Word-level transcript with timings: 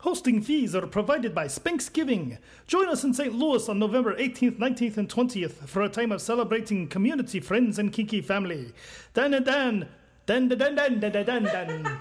Hosting 0.00 0.40
fees 0.40 0.74
are 0.74 0.86
provided 0.86 1.34
by 1.34 1.46
Spanksgiving. 1.46 2.38
Join 2.66 2.88
us 2.88 3.04
in 3.04 3.12
St. 3.12 3.34
Louis 3.34 3.68
on 3.68 3.78
November 3.78 4.14
18th, 4.14 4.56
19th, 4.56 4.96
and 4.96 5.10
20th 5.10 5.68
for 5.68 5.82
a 5.82 5.90
time 5.90 6.10
of 6.10 6.22
celebrating 6.22 6.88
community, 6.88 7.38
friends, 7.38 7.78
and 7.78 7.92
kinky 7.92 8.22
family. 8.22 8.72
Dan 9.12 9.34
and 9.34 9.44
Dan. 9.44 9.88
Dan 10.24 10.48
dan 10.48 10.74
dan 10.74 11.00
dan 11.00 11.12
dan 11.12 11.24
dan 11.26 11.44
dan. 11.44 11.98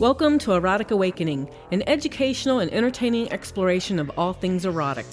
Welcome 0.00 0.38
to 0.40 0.54
Erotic 0.54 0.90
Awakening, 0.90 1.48
an 1.70 1.84
educational 1.86 2.58
and 2.58 2.72
entertaining 2.72 3.30
exploration 3.30 4.00
of 4.00 4.10
all 4.18 4.32
things 4.32 4.64
erotic. 4.64 5.06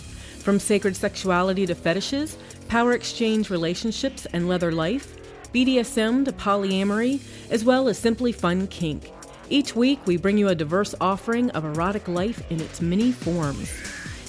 From 0.47 0.61
sacred 0.61 0.95
sexuality 0.95 1.65
to 1.65 1.75
fetishes, 1.75 2.37
power 2.69 2.93
exchange 2.93 3.49
relationships 3.49 4.25
and 4.31 4.47
leather 4.47 4.71
life, 4.71 5.17
BDSM 5.53 6.23
to 6.23 6.31
polyamory, 6.31 7.19
as 7.51 7.65
well 7.65 7.89
as 7.89 7.97
simply 7.99 8.31
fun 8.31 8.65
kink. 8.67 9.11
Each 9.49 9.75
week, 9.75 9.99
we 10.05 10.15
bring 10.15 10.37
you 10.37 10.47
a 10.47 10.55
diverse 10.55 10.95
offering 11.01 11.49
of 11.49 11.65
erotic 11.65 12.07
life 12.07 12.49
in 12.49 12.61
its 12.61 12.79
many 12.79 13.11
forms. 13.11 13.69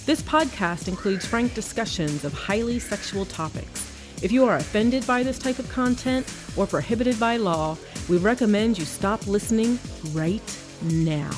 This 0.07 0.21
podcast 0.21 0.89
includes 0.89 1.25
frank 1.25 1.55
discussions 1.55 2.25
of 2.25 2.33
highly 2.33 2.81
sexual 2.81 3.25
topics. 3.25 3.89
If 4.21 4.33
you 4.33 4.45
are 4.45 4.57
offended 4.57 5.07
by 5.07 5.23
this 5.23 5.39
type 5.39 5.61
of 5.61 5.71
content 5.71 6.27
or 6.57 6.67
prohibited 6.67 7.21
by 7.21 7.37
law, 7.37 7.79
we 8.09 8.17
recommend 8.17 8.77
you 8.77 8.85
stop 8.85 9.25
listening 9.29 9.79
right 10.13 10.59
now. 10.83 11.31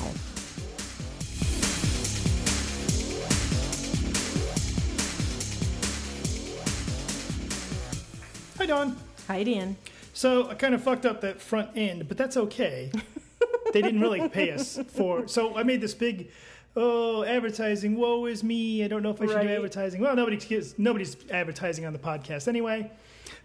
Hi, 8.71 8.77
Dawn. 8.77 8.95
Hi, 9.27 9.43
Dan. 9.43 9.75
So 10.13 10.47
I 10.49 10.53
kind 10.53 10.73
of 10.73 10.81
fucked 10.81 11.05
up 11.05 11.19
that 11.19 11.41
front 11.41 11.71
end, 11.75 12.07
but 12.07 12.17
that's 12.17 12.37
okay. 12.37 12.89
they 13.73 13.81
didn't 13.81 13.99
really 13.99 14.29
pay 14.29 14.51
us 14.51 14.79
for. 14.93 15.27
So 15.27 15.57
I 15.57 15.63
made 15.63 15.81
this 15.81 15.93
big, 15.93 16.29
oh, 16.77 17.25
advertising. 17.25 17.97
Woe 17.97 18.27
is 18.27 18.45
me. 18.45 18.81
I 18.85 18.87
don't 18.87 19.03
know 19.03 19.09
if 19.09 19.21
I 19.21 19.25
should 19.25 19.35
Right. 19.35 19.47
do 19.47 19.53
advertising. 19.55 19.99
Well, 19.99 20.15
nobody 20.15 20.37
nobody's 20.37 20.79
nobody's 20.79 21.17
advertising 21.29 21.85
on 21.85 21.91
the 21.91 21.99
podcast 21.99 22.47
anyway. 22.47 22.89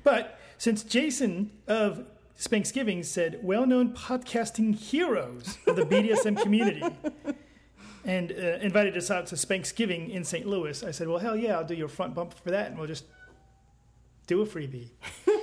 But 0.05 0.39
since 0.59 0.85
Jason 0.85 1.51
of 1.67 2.07
Spanksgiving 2.39 3.05
said, 3.05 3.41
well-known 3.43 3.95
podcasting 3.95 4.77
heroes 4.77 5.59
of 5.67 5.75
the 5.75 5.83
BDSM 5.83 6.37
community. 6.41 6.85
And 8.05 8.31
uh, 8.31 8.59
invited 8.63 8.97
us 8.97 9.11
out 9.11 9.27
to 9.27 9.35
Spanksgiving 9.35 10.09
in 10.09 10.23
St. 10.23 10.47
Louis. 10.47 10.85
I 10.85 10.93
said, 10.93 11.09
"Well, 11.09 11.19
hell 11.19 11.37
yeah, 11.37 11.57
I'll 11.59 11.65
do 11.65 11.75
your 11.75 11.89
front 11.89 12.15
bump 12.15 12.35
for 12.35 12.53
that, 12.53 12.69
and 12.69 12.79
we'll 12.79 12.87
just 12.87 13.03
do 14.27 14.43
a 14.43 14.47
freebie." 14.47 14.91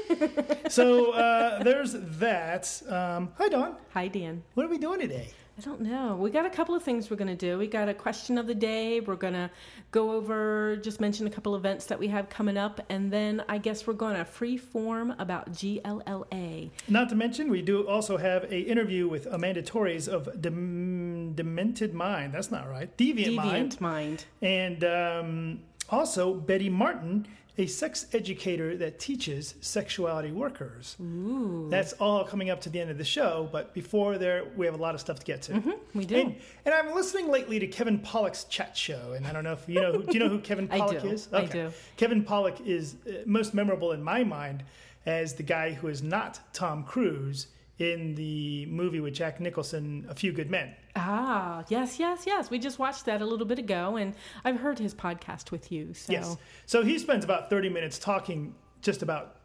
so 0.69 1.11
uh, 1.11 1.63
there's 1.63 1.93
that. 1.93 2.81
Um, 2.87 3.31
hi, 3.37 3.49
Dawn. 3.49 3.75
Hi, 3.93 4.07
Dan. 4.07 4.43
What 4.53 4.65
are 4.65 4.69
we 4.69 4.77
doing 4.77 4.99
today? 4.99 5.33
I 5.55 5.61
don't 5.61 5.81
know. 5.81 6.15
We 6.15 6.31
got 6.31 6.47
a 6.47 6.49
couple 6.49 6.73
of 6.73 6.81
things 6.81 7.11
we're 7.11 7.17
going 7.17 7.27
to 7.27 7.35
do. 7.35 7.59
We 7.59 7.67
got 7.67 7.87
a 7.87 7.93
question 7.93 8.39
of 8.39 8.47
the 8.47 8.55
day. 8.55 9.01
We're 9.01 9.15
going 9.15 9.35
to 9.35 9.51
go 9.91 10.11
over, 10.11 10.77
just 10.77 10.99
mention 10.99 11.27
a 11.27 11.29
couple 11.29 11.55
events 11.55 11.85
that 11.85 11.99
we 11.99 12.07
have 12.07 12.27
coming 12.27 12.57
up. 12.57 12.81
And 12.89 13.13
then 13.13 13.43
I 13.47 13.59
guess 13.59 13.85
we're 13.85 13.93
going 13.93 14.15
to 14.15 14.25
free 14.25 14.57
form 14.57 15.13
about 15.19 15.51
GLLA. 15.51 16.71
Not 16.87 17.09
to 17.09 17.15
mention, 17.15 17.51
we 17.51 17.61
do 17.61 17.87
also 17.87 18.17
have 18.17 18.45
a 18.45 18.61
interview 18.61 19.07
with 19.07 19.27
Amanda 19.27 19.61
Torres 19.61 20.07
of 20.07 20.41
Dem- 20.41 21.33
Demented 21.35 21.93
Mind. 21.93 22.33
That's 22.33 22.49
not 22.49 22.67
right. 22.67 22.95
Deviant, 22.97 23.35
Mind. 23.35 23.71
Deviant 23.73 23.81
Mind. 23.81 24.25
And 24.41 24.83
um, 24.83 25.59
also 25.91 26.33
Betty 26.33 26.69
Martin, 26.69 27.27
a 27.57 27.67
sex 27.67 28.07
educator 28.13 28.75
that 28.77 28.99
teaches 28.99 29.53
sexuality 29.61 30.31
workers. 30.31 30.95
Ooh. 30.99 31.67
That's 31.69 31.93
all 31.93 32.23
coming 32.23 32.49
up 32.49 32.61
to 32.61 32.69
the 32.69 32.79
end 32.79 32.89
of 32.89 32.97
the 32.97 33.03
show. 33.03 33.47
But 33.51 33.73
before 33.73 34.17
there, 34.17 34.45
we 34.57 34.65
have 34.65 34.73
a 34.73 34.81
lot 34.81 34.95
of 34.95 35.01
stuff 35.01 35.19
to 35.19 35.25
get 35.25 35.43
to. 35.43 35.77
we 35.93 36.05
do. 36.05 36.15
And, 36.19 36.35
and 36.65 36.73
I'm 36.73 36.95
listening 36.95 37.29
lately 37.29 37.59
to 37.59 37.67
Kevin 37.67 37.99
Pollak's 37.99 38.45
chat 38.45 38.75
show, 38.75 39.13
and 39.13 39.27
I 39.27 39.33
don't 39.33 39.43
know 39.43 39.53
if 39.53 39.67
you 39.67 39.81
know. 39.81 39.93
Who, 39.93 40.03
do 40.03 40.13
you 40.13 40.19
know 40.19 40.29
who 40.29 40.39
Kevin 40.39 40.67
I 40.71 40.79
Pollak 40.79 41.01
do. 41.03 41.09
is? 41.09 41.29
I 41.31 41.45
do. 41.45 41.71
Kevin 41.95 42.23
Pollak 42.23 42.65
is 42.65 42.95
uh, 43.07 43.11
most 43.25 43.53
memorable 43.53 43.91
in 43.91 44.01
my 44.01 44.23
mind 44.23 44.63
as 45.05 45.35
the 45.35 45.43
guy 45.43 45.73
who 45.73 45.89
is 45.89 46.01
not 46.01 46.39
Tom 46.53 46.83
Cruise 46.83 47.47
in 47.77 48.15
the 48.15 48.65
movie 48.67 48.99
with 48.99 49.13
Jack 49.13 49.39
Nicholson, 49.39 50.05
A 50.09 50.15
Few 50.15 50.31
Good 50.31 50.49
Men. 50.49 50.73
Ah, 50.95 51.63
yes, 51.69 51.99
yes, 51.99 52.23
yes. 52.27 52.49
We 52.49 52.59
just 52.59 52.77
watched 52.77 53.05
that 53.05 53.21
a 53.21 53.25
little 53.25 53.45
bit 53.45 53.57
ago, 53.59 53.95
and 53.95 54.13
I've 54.45 54.59
heard 54.59 54.77
his 54.77 54.93
podcast 54.93 55.49
with 55.51 55.71
you. 55.71 55.93
So 55.93 56.11
Yes. 56.13 56.37
So 56.65 56.83
he 56.83 56.99
spends 56.99 57.25
about 57.25 57.49
30 57.49 57.69
minutes 57.69 57.97
talking 57.97 58.53
just 58.81 59.01
about 59.01 59.37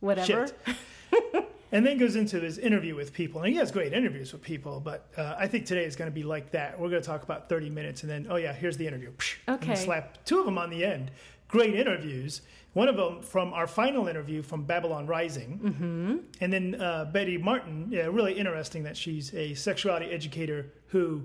whatever. 0.00 0.48
and 1.72 1.84
then 1.86 1.98
goes 1.98 2.16
into 2.16 2.40
his 2.40 2.58
interview 2.58 2.94
with 2.94 3.12
people. 3.12 3.42
And 3.42 3.52
he 3.52 3.58
has 3.58 3.70
great 3.70 3.92
interviews 3.92 4.32
with 4.32 4.42
people, 4.42 4.80
but 4.80 5.08
uh, 5.16 5.34
I 5.38 5.46
think 5.46 5.66
today 5.66 5.84
is 5.84 5.96
going 5.96 6.10
to 6.10 6.14
be 6.14 6.22
like 6.22 6.50
that. 6.52 6.78
We're 6.78 6.90
going 6.90 7.02
to 7.02 7.06
talk 7.06 7.22
about 7.22 7.48
30 7.48 7.70
minutes 7.70 8.02
and 8.02 8.10
then, 8.10 8.26
oh, 8.30 8.36
yeah, 8.36 8.52
here's 8.52 8.76
the 8.76 8.86
interview. 8.86 9.12
Psh, 9.12 9.36
and 9.48 9.78
slap 9.78 10.24
two 10.24 10.38
of 10.40 10.44
them 10.46 10.58
on 10.58 10.70
the 10.70 10.84
end. 10.84 11.10
Great 11.48 11.74
interviews. 11.74 12.42
One 12.72 12.88
of 12.88 12.96
them 12.96 13.22
from 13.22 13.52
our 13.54 13.66
final 13.66 14.06
interview 14.06 14.42
from 14.42 14.64
Babylon 14.64 15.06
Rising. 15.06 15.60
Mm-hmm. 15.64 16.16
And 16.42 16.52
then 16.52 16.80
uh, 16.80 17.06
Betty 17.06 17.38
Martin, 17.38 17.88
yeah, 17.90 18.02
really 18.06 18.34
interesting 18.34 18.82
that 18.82 18.96
she's 18.96 19.32
a 19.34 19.54
sexuality 19.54 20.10
educator 20.10 20.66
who, 20.88 21.22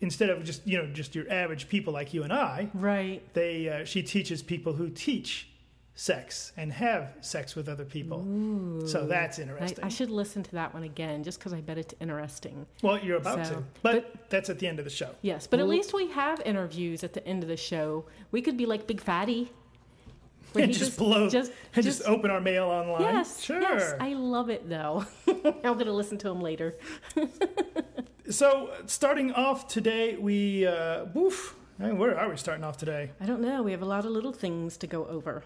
instead 0.00 0.30
of 0.30 0.44
just, 0.44 0.64
you 0.66 0.78
know, 0.78 0.86
just 0.92 1.14
your 1.16 1.30
average 1.32 1.68
people 1.68 1.92
like 1.92 2.14
you 2.14 2.22
and 2.22 2.32
I, 2.32 2.68
Right. 2.74 3.22
they 3.34 3.68
uh, 3.68 3.84
she 3.84 4.02
teaches 4.02 4.42
people 4.42 4.74
who 4.74 4.88
teach 4.88 5.48
sex 5.98 6.52
and 6.56 6.72
have 6.72 7.12
sex 7.22 7.56
with 7.56 7.68
other 7.68 7.84
people. 7.84 8.24
So 8.86 9.04
that's 9.04 9.40
interesting. 9.40 9.82
I 9.82 9.88
should 9.88 10.10
listen 10.10 10.44
to 10.44 10.52
that 10.52 10.72
one 10.72 10.84
again 10.84 11.24
just 11.24 11.40
because 11.40 11.52
I 11.52 11.60
bet 11.60 11.76
it's 11.76 11.92
interesting. 11.98 12.66
well, 12.82 13.00
you're 13.00 13.16
about 13.16 13.44
So, 13.44 13.54
to, 13.54 13.64
but, 13.82 14.30
that's 14.30 14.48
at 14.48 14.60
the 14.60 14.68
end 14.68 14.78
of 14.78 14.84
the 14.84 14.92
show. 14.92 15.10
Yes, 15.22 15.48
but 15.48 15.58
at 15.58 15.66
least 15.66 15.92
we 15.92 16.08
have 16.12 16.40
interviews 16.46 17.02
at 17.02 17.14
the 17.14 17.26
end 17.26 17.42
of 17.42 17.48
the 17.48 17.56
show. 17.56 18.04
We 18.30 18.42
could 18.42 18.56
be 18.56 18.64
like 18.64 18.86
Big 18.86 19.00
Fatty. 19.00 19.50
And 20.54 20.66
he 20.66 20.72
just, 20.72 20.96
blow 20.96 21.28
just, 21.28 21.50
and 21.74 21.84
just, 21.84 22.02
open 22.04 22.30
our 22.30 22.40
mail 22.40 22.66
online. 22.66 23.02
Yes, 23.02 23.42
sure. 23.42 23.60
yes, 23.60 23.94
I 23.98 24.14
love 24.14 24.50
it 24.50 24.68
though. 24.68 25.04
I'm 25.26 25.76
gonna 25.76 25.92
listen 25.92 26.16
to 26.18 26.30
him 26.30 26.40
later. 26.40 26.76
so 28.30 28.70
starting 28.86 29.32
off 29.32 29.66
today, 29.66 30.16
we 30.16 30.64
uh, 30.64 31.06
woof. 31.12 31.56
Where 31.76 32.18
are 32.18 32.30
we 32.30 32.36
starting 32.36 32.64
off 32.64 32.76
today? 32.76 33.10
I 33.20 33.26
don't 33.26 33.40
know. 33.40 33.62
We 33.62 33.72
have 33.72 33.82
a 33.82 33.86
lot 33.86 34.04
of 34.04 34.12
little 34.12 34.32
things 34.32 34.76
to 34.78 34.86
go 34.86 35.04
over. 35.06 35.44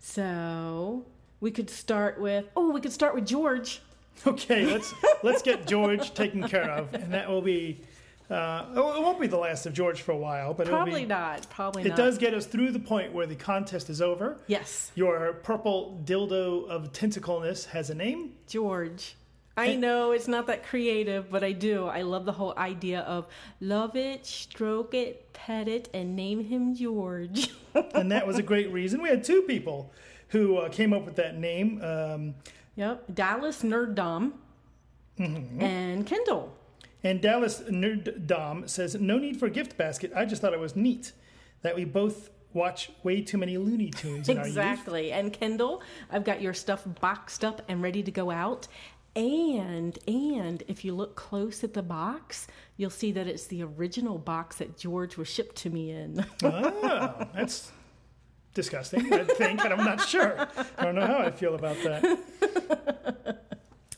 So 0.00 1.04
we 1.40 1.50
could 1.50 1.70
start 1.70 2.20
with. 2.20 2.46
Oh, 2.56 2.70
we 2.70 2.80
could 2.80 2.92
start 2.92 3.14
with 3.14 3.26
George. 3.26 3.80
Okay, 4.26 4.66
let's 4.66 4.92
let's 5.22 5.42
get 5.42 5.66
George 5.66 6.12
taken 6.14 6.46
care 6.48 6.70
of, 6.70 6.92
and 6.94 7.12
that 7.14 7.28
will 7.28 7.42
be. 7.42 7.80
Uh, 8.28 8.66
oh, 8.76 8.94
it 8.96 9.02
won't 9.02 9.20
be 9.20 9.26
the 9.26 9.36
last 9.36 9.66
of 9.66 9.72
George 9.72 10.02
for 10.02 10.12
a 10.12 10.16
while, 10.16 10.54
but 10.54 10.68
Probably 10.68 10.92
it'll 10.92 11.02
be, 11.02 11.06
not. 11.06 11.50
Probably 11.50 11.82
not. 11.82 11.86
it 11.86 11.88
not. 11.90 11.96
does 11.96 12.16
get 12.16 12.32
us 12.32 12.46
through 12.46 12.70
the 12.70 12.78
point 12.78 13.12
where 13.12 13.26
the 13.26 13.34
contest 13.34 13.90
is 13.90 14.00
over. 14.00 14.36
Yes, 14.46 14.92
Your 14.94 15.32
purple 15.32 16.00
dildo 16.04 16.68
of 16.68 16.92
tentacleness 16.92 17.66
has 17.66 17.90
a 17.90 17.94
name. 17.94 18.32
George. 18.46 19.16
I 19.60 19.74
know 19.76 20.12
it's 20.12 20.28
not 20.28 20.46
that 20.48 20.64
creative, 20.64 21.30
but 21.30 21.42
I 21.44 21.52
do. 21.52 21.86
I 21.86 22.02
love 22.02 22.24
the 22.24 22.32
whole 22.32 22.54
idea 22.56 23.00
of 23.00 23.28
love 23.60 23.96
it, 23.96 24.24
stroke 24.26 24.94
it, 24.94 25.32
pet 25.32 25.68
it, 25.68 25.88
and 25.94 26.16
name 26.16 26.44
him 26.44 26.74
George. 26.74 27.50
and 27.94 28.10
that 28.12 28.26
was 28.26 28.38
a 28.38 28.42
great 28.42 28.70
reason. 28.72 29.00
We 29.02 29.08
had 29.08 29.22
two 29.24 29.42
people 29.42 29.92
who 30.28 30.56
uh, 30.58 30.68
came 30.68 30.92
up 30.92 31.04
with 31.04 31.16
that 31.16 31.36
name. 31.38 31.80
Um, 31.82 32.34
Yep. 32.76 33.14
Dallas 33.14 33.62
Nerd 33.62 33.94
Dom 33.94 34.34
Mm-hmm. 35.18 35.60
and 35.60 36.06
Kendall. 36.06 36.52
and 37.04 37.20
Dallas 37.20 37.60
Nerd 37.68 38.26
Dom 38.26 38.66
says, 38.68 38.94
"No 38.94 39.18
need 39.18 39.38
for 39.38 39.46
a 39.46 39.50
gift 39.50 39.76
basket. 39.76 40.12
I 40.16 40.24
just 40.24 40.40
thought 40.40 40.54
it 40.54 40.60
was 40.60 40.74
neat 40.76 41.12
that 41.62 41.74
we 41.74 41.84
both 41.84 42.30
watch 42.54 42.90
way 43.02 43.20
too 43.20 43.36
many 43.36 43.58
Looney 43.58 43.90
Tunes 43.90 44.28
in 44.30 44.38
our 44.38 44.44
youth." 44.46 44.56
Exactly. 44.56 45.12
And 45.12 45.30
Kendall, 45.32 45.82
I've 46.10 46.24
got 46.24 46.40
your 46.40 46.54
stuff 46.54 46.84
boxed 47.00 47.44
up 47.44 47.60
and 47.68 47.82
ready 47.82 48.02
to 48.02 48.10
go 48.10 48.30
out. 48.30 48.66
And 49.16 49.98
and 50.06 50.62
if 50.68 50.84
you 50.84 50.94
look 50.94 51.16
close 51.16 51.64
at 51.64 51.74
the 51.74 51.82
box, 51.82 52.46
you'll 52.76 52.90
see 52.90 53.10
that 53.12 53.26
it's 53.26 53.46
the 53.48 53.62
original 53.64 54.18
box 54.18 54.56
that 54.56 54.78
George 54.78 55.16
was 55.16 55.28
shipped 55.28 55.56
to 55.56 55.70
me 55.70 55.90
in. 55.90 56.24
Oh, 56.44 57.26
that's 57.34 57.72
disgusting. 58.54 59.12
I 59.12 59.24
think, 59.24 59.58
but 59.62 59.72
I'm 59.72 59.84
not 59.84 60.00
sure. 60.08 60.46
I 60.78 60.84
don't 60.84 60.94
know 60.94 61.06
how 61.06 61.18
I 61.18 61.30
feel 61.32 61.54
about 61.56 61.76
that. 61.82 63.36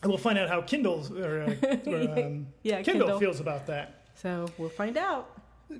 We'll 0.03 0.17
find 0.17 0.37
out 0.37 0.49
how 0.49 0.61
Kindle 0.61 1.05
or, 1.17 1.41
uh, 1.43 1.55
or 1.85 2.19
um, 2.25 2.47
Yeah, 2.63 2.81
Kindle 2.81 3.07
Kindle. 3.07 3.19
feels 3.19 3.39
about 3.39 3.67
that. 3.67 4.01
so 4.15 4.47
we'll 4.57 4.67
find 4.69 4.97
out. 4.97 5.32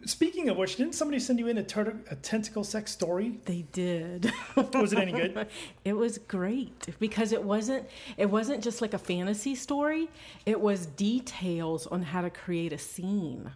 Speaking 0.06 0.50
of 0.50 0.58
which, 0.58 0.78
didn't 0.78 0.96
somebody 0.96 1.20
send 1.20 1.40
you 1.40 1.48
in 1.48 1.58
a, 1.58 1.66
a 2.10 2.16
tentacle 2.16 2.64
sex 2.64 2.92
story? 2.92 3.40
They 3.46 3.66
did. 3.72 4.32
Was 4.74 4.94
it 4.94 5.00
any 5.00 5.12
good? 5.12 5.48
It 5.86 5.94
was 5.94 6.18
great 6.18 6.88
because 7.00 7.32
it 7.32 7.44
wasn't 7.44 7.88
it 8.18 8.30
wasn't 8.30 8.64
just 8.64 8.82
like 8.82 8.94
a 8.94 8.98
fantasy 8.98 9.54
story. 9.54 10.10
It 10.46 10.60
was 10.60 10.86
details 10.86 11.88
on 11.88 12.02
how 12.02 12.22
to 12.22 12.30
create 12.30 12.72
a 12.74 12.78
scene. 12.78 13.52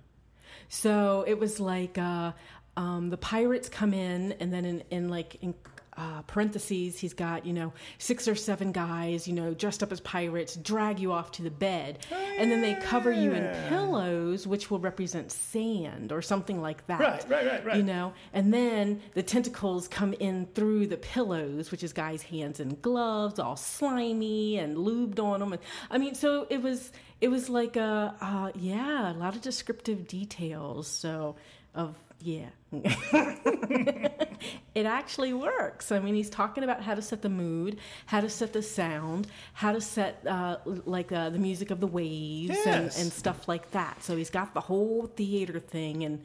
So 0.70 1.24
it 1.26 1.40
was 1.40 1.60
like 1.60 1.98
uh, 1.98 2.34
um, 2.76 3.10
the 3.10 3.18
pirates 3.18 3.70
come 3.70 3.94
in, 3.94 4.34
and 4.34 4.54
then 4.54 4.66
in, 4.66 4.84
in 4.92 5.10
like 5.10 5.42
in 5.42 5.56
uh, 5.98 6.22
parentheses, 6.24 7.00
he's 7.00 7.14
got, 7.14 7.46
you 7.46 7.54
know, 7.54 7.74
six 7.98 8.28
or 8.28 8.36
seven 8.36 8.72
guys, 8.72 9.28
you 9.28 9.34
know, 9.34 9.54
dressed 9.54 9.82
up 9.82 9.92
as 9.92 10.00
pirates, 10.00 10.56
drag 10.56 11.00
you 11.00 11.12
off 11.12 11.32
to 11.32 11.42
the 11.42 11.50
bed. 11.50 12.06
and 12.38 12.52
then 12.52 12.62
they 12.62 12.76
cover 12.76 13.12
you 13.12 13.32
in 13.32 13.44
pillows, 13.68 14.46
which 14.46 14.70
will 14.70 14.80
represent 14.80 15.32
sand 15.32 16.12
or 16.12 16.22
something 16.22 16.62
like 16.62 16.86
that. 16.88 17.00
Right, 17.00 17.26
right, 17.30 17.46
right, 17.46 17.66
right. 17.66 17.78
You 17.78 17.84
know, 17.84 18.14
and 18.32 18.54
then 18.54 19.02
the 19.16 19.24
tentacles 19.24 19.88
come 19.88 20.14
in 20.14 20.46
through 20.54 20.88
the 20.88 20.98
pillows, 20.98 21.72
which 21.72 21.84
is 21.84 21.94
guys' 21.94 22.22
hands 22.22 22.60
and 22.60 22.80
gloves, 22.82 23.40
all 23.40 23.56
slimy 23.56 24.58
and 24.60 24.78
lubed 24.78 25.20
on 25.20 25.40
them. 25.40 25.54
And, 25.54 25.62
I 25.90 25.98
mean, 25.98 26.14
so 26.14 26.46
it 26.50 26.62
was, 26.62 26.92
it 27.22 27.30
was 27.30 27.50
like 27.50 27.76
a, 27.76 28.16
uh, 28.22 28.52
yeah, 28.56 29.12
a 29.12 29.16
lot 29.16 29.36
of 29.36 29.42
descriptive 29.42 30.08
details. 30.08 30.88
So, 30.88 31.38
of, 31.74 31.96
yeah. 32.22 32.50
it 34.76 34.86
actually 34.86 35.34
works. 35.34 35.92
I 35.92 36.00
mean, 36.00 36.16
he's 36.16 36.30
talking 36.30 36.64
about 36.64 36.82
how 36.82 36.96
to 36.96 37.02
set 37.02 37.22
the 37.22 37.30
mood, 37.30 37.78
how 38.08 38.22
to 38.22 38.30
set 38.30 38.54
the 38.54 38.62
sound, 38.62 39.28
how 39.54 39.72
to 39.72 39.82
set 39.82 40.26
uh, 40.28 40.58
like 40.66 41.12
uh, 41.12 41.30
the 41.30 41.40
music 41.40 41.72
of 41.72 41.80
the 41.80 41.88
waves 41.88 42.58
and, 42.66 42.86
Yes. 42.86 43.02
and 43.02 43.12
stuff 43.12 43.48
like 43.48 43.72
that. 43.72 44.04
So 44.04 44.16
he's 44.16 44.30
got 44.30 44.54
the 44.54 44.62
whole 44.62 45.08
theater 45.16 45.60
thing 45.60 46.04
and 46.04 46.24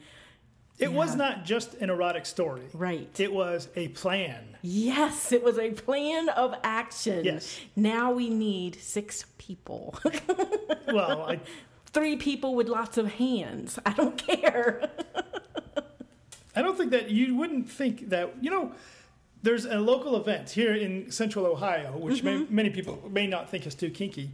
It 0.79 0.91
was 0.91 1.15
not 1.15 1.45
just 1.45 1.75
an 1.75 1.89
erotic 1.89 2.25
story. 2.25 2.63
right. 2.73 3.09
It 3.19 3.31
was 3.33 3.67
a 3.75 3.89
plan. 3.89 4.57
Yes, 4.61 5.31
it 5.31 5.43
was 5.43 5.59
a 5.59 5.71
plan 5.71 6.29
of 6.29 6.55
action. 6.63 7.23
Yes. 7.25 7.59
Now 7.75 8.11
we 8.11 8.29
need 8.29 8.75
six 8.81 9.25
people. 9.37 9.95
Well, 10.87 11.23
I, 11.29 11.39
Three 11.93 12.15
people 12.15 12.55
with 12.55 12.67
lots 12.69 12.97
of 12.97 13.05
hands. 13.13 13.77
I 13.85 13.93
don't 13.93 14.17
care. 14.17 14.89
I 16.55 16.61
don't 16.61 16.77
think 16.77 16.91
that 16.91 17.09
you 17.09 17.35
wouldn't 17.35 17.69
think 17.69 18.09
that, 18.09 18.33
you 18.41 18.49
know, 18.51 18.71
there's 19.41 19.65
a 19.65 19.79
local 19.79 20.15
event 20.15 20.51
here 20.51 20.73
in 20.73 21.11
central 21.11 21.45
Ohio, 21.45 21.97
which 21.97 22.23
may, 22.23 22.45
many 22.49 22.69
people 22.69 23.01
may 23.11 23.27
not 23.27 23.49
think 23.49 23.65
is 23.67 23.75
too 23.75 23.89
kinky. 23.89 24.31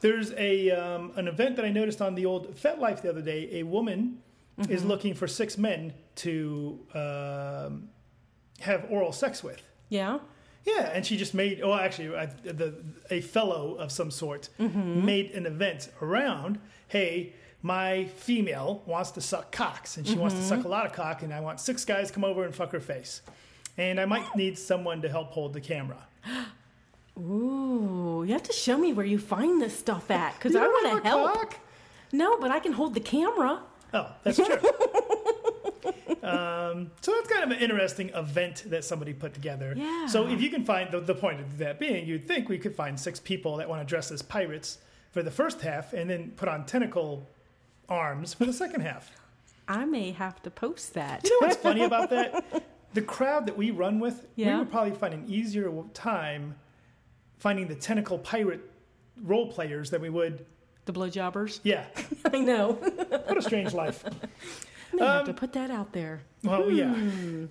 There's 0.00 0.32
a 0.36 0.70
um, 0.70 1.12
an 1.16 1.26
event 1.26 1.56
that 1.56 1.64
I 1.64 1.70
noticed 1.70 2.00
on 2.00 2.14
the 2.14 2.24
old 2.24 2.54
FetLife 2.54 3.02
the 3.02 3.10
other 3.10 3.22
day. 3.22 3.48
A 3.52 3.62
woman 3.64 4.22
is 4.68 4.84
looking 4.84 5.14
for 5.14 5.26
six 5.26 5.58
men 5.58 5.92
to 6.16 6.78
um, 6.94 7.88
have 8.60 8.86
oral 8.90 9.12
sex 9.12 9.42
with. 9.42 9.62
yeah. 9.88 10.18
Yeah, 10.66 10.90
and 10.92 11.06
she 11.06 11.16
just 11.16 11.32
made. 11.34 11.62
Oh, 11.62 11.72
actually, 11.72 12.14
I, 12.14 12.26
the 12.26 12.74
a 13.10 13.22
fellow 13.22 13.74
of 13.76 13.90
some 13.90 14.10
sort 14.10 14.50
made 14.58 15.30
an 15.30 15.46
event 15.46 15.88
around. 16.02 16.58
Hey, 16.88 17.32
my 17.62 18.04
female 18.16 18.82
wants 18.86 19.10
to 19.12 19.20
suck 19.20 19.50
cocks, 19.50 19.96
and 19.96 20.06
she 20.06 20.16
wants 20.16 20.36
to 20.36 20.42
suck 20.42 20.64
a 20.64 20.68
lot 20.68 20.86
of 20.86 20.92
cock, 20.92 21.22
and 21.22 21.32
I 21.32 21.40
want 21.40 21.60
six 21.60 21.84
guys 21.84 22.10
come 22.10 22.24
over 22.24 22.44
and 22.44 22.54
fuck 22.54 22.72
her 22.72 22.80
face, 22.80 23.22
and 23.76 24.00
I 24.00 24.04
might 24.04 24.36
need 24.36 24.58
someone 24.58 25.02
to 25.02 25.08
help 25.08 25.30
hold 25.30 25.52
the 25.52 25.60
camera. 25.60 26.06
Ooh, 27.18 28.24
you 28.24 28.32
have 28.32 28.44
to 28.44 28.52
show 28.52 28.78
me 28.78 28.92
where 28.92 29.06
you 29.06 29.18
find 29.18 29.60
this 29.60 29.76
stuff 29.76 30.08
at 30.10 30.34
because 30.34 30.54
I 30.54 30.66
want 30.68 31.02
to 31.02 31.08
help. 31.08 31.34
cock? 31.34 31.58
No, 32.12 32.38
but 32.38 32.52
I 32.52 32.60
can 32.60 32.72
hold 32.72 32.94
the 32.94 33.00
camera. 33.00 33.60
Oh, 33.92 34.12
that's 34.22 34.36
true. 34.36 34.46
um, 36.22 36.92
so 37.00 37.12
that's 37.12 37.28
kind 37.28 37.42
of 37.44 37.50
an 37.50 37.58
interesting 37.58 38.10
event 38.10 38.64
that 38.66 38.84
somebody 38.84 39.12
put 39.12 39.34
together. 39.34 39.74
Yeah. 39.76 40.06
So 40.06 40.28
if 40.28 40.40
you 40.40 40.48
can 40.48 40.64
find 40.64 40.92
the, 40.92 41.00
the 41.00 41.14
point 41.14 41.40
of 41.40 41.58
that 41.58 41.80
being, 41.80 42.06
you'd 42.06 42.28
think 42.28 42.48
we 42.48 42.58
could 42.58 42.76
find 42.76 42.98
six 42.98 43.18
people 43.18 43.56
that 43.56 43.68
want 43.68 43.80
to 43.80 43.86
dress 43.86 44.12
as 44.12 44.22
pirates 44.22 44.78
for 45.10 45.22
the 45.22 45.30
first 45.30 45.62
half, 45.62 45.94
and 45.94 46.08
then 46.08 46.32
put 46.36 46.48
on 46.48 46.66
tentacle 46.66 47.26
arms 47.88 48.34
for 48.34 48.44
the 48.44 48.52
second 48.52 48.80
half. 48.82 49.10
I 49.66 49.84
may 49.84 50.12
have 50.12 50.42
to 50.42 50.50
post 50.50 50.94
that. 50.94 51.24
You 51.24 51.40
know 51.40 51.46
what's 51.48 51.60
funny 51.60 51.84
about 51.84 52.10
that? 52.10 52.64
The 52.94 53.02
crowd 53.02 53.46
that 53.46 53.56
we 53.56 53.70
run 53.70 54.00
with, 54.00 54.26
we 54.36 54.44
would 54.46 54.70
probably 54.70 54.92
find 54.92 55.12
an 55.14 55.24
easier 55.28 55.70
time 55.94 56.54
finding 57.38 57.68
the 57.68 57.74
tentacle 57.74 58.18
pirate 58.18 58.60
role 59.22 59.50
players 59.52 59.90
than 59.90 60.00
we 60.00 60.08
would. 60.10 60.44
the 60.86 60.92
blowjobbers. 60.92 61.60
Yeah, 61.64 61.84
I 62.32 62.38
know. 62.38 62.72
what 62.72 63.36
a 63.36 63.42
strange 63.42 63.74
life. 63.74 64.04
I 64.06 64.10
may 64.96 65.04
have 65.06 65.26
to 65.26 65.34
put 65.34 65.52
that 65.52 65.70
out 65.70 65.92
there. 65.92 66.20
Well, 66.42 66.70
yeah. 66.70 66.94
Hmm. 66.94 67.46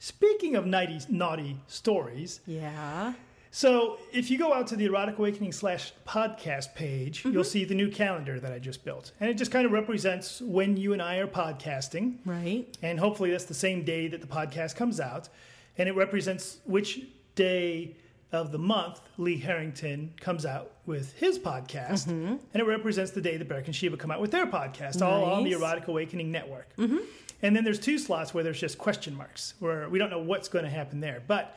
Speaking 0.00 0.56
of 0.56 0.66
naughty, 0.66 0.98
naughty 1.08 1.60
stories, 1.68 2.40
Yeah. 2.46 3.12
So 3.54 3.98
if 4.12 4.30
you 4.30 4.38
go 4.38 4.52
out 4.54 4.66
to 4.68 4.76
the 4.76 4.86
Erotic 4.86 5.18
Awakening 5.18 5.52
slash 5.52 5.92
podcast 6.08 6.74
page, 6.74 7.20
Mm-hmm. 7.22 7.32
you'll 7.34 7.44
see 7.44 7.64
the 7.66 7.74
new 7.74 7.90
calendar 7.90 8.40
that 8.40 8.50
I 8.52 8.58
just 8.58 8.82
built. 8.84 9.12
And 9.20 9.28
it 9.28 9.34
just 9.34 9.50
kind 9.52 9.66
of 9.66 9.72
represents 9.72 10.40
when 10.40 10.76
you 10.78 10.94
and 10.94 11.02
I 11.02 11.16
are 11.18 11.26
podcasting. 11.26 12.16
Right. 12.24 12.66
And 12.82 12.98
hopefully 12.98 13.30
that's 13.30 13.44
the 13.44 13.54
same 13.54 13.84
day 13.84 14.08
that 14.08 14.20
the 14.22 14.26
podcast 14.26 14.74
comes 14.76 14.98
out. 15.00 15.28
And 15.76 15.88
it 15.88 15.94
represents 15.94 16.58
which 16.64 17.02
day 17.34 17.96
of 18.32 18.50
the 18.52 18.58
month 18.58 19.00
Lee 19.18 19.36
Harrington 19.38 20.14
comes 20.18 20.46
out 20.46 20.72
with 20.86 21.12
his 21.18 21.38
podcast. 21.38 22.06
And 22.08 22.40
it 22.54 22.64
represents 22.66 23.10
the 23.12 23.20
day 23.20 23.36
that 23.36 23.46
Beck 23.48 23.66
and 23.66 23.76
Sheba 23.76 23.98
come 23.98 24.10
out 24.10 24.20
with 24.22 24.30
their 24.30 24.46
podcast, 24.46 25.02
all 25.02 25.24
on 25.24 25.44
the 25.44 25.52
Erotic 25.52 25.88
Awakening 25.88 26.32
Network. 26.32 26.70
And 26.78 27.54
then 27.56 27.64
there's 27.64 27.78
two 27.80 27.98
slots 27.98 28.32
where 28.32 28.42
there's 28.44 28.60
just 28.60 28.78
question 28.78 29.14
marks, 29.16 29.54
where 29.58 29.88
we 29.90 29.98
don't 29.98 30.10
know 30.10 30.22
what's 30.22 30.48
going 30.48 30.64
to 30.64 30.70
happen 30.70 31.00
there. 31.00 31.22
But 31.26 31.54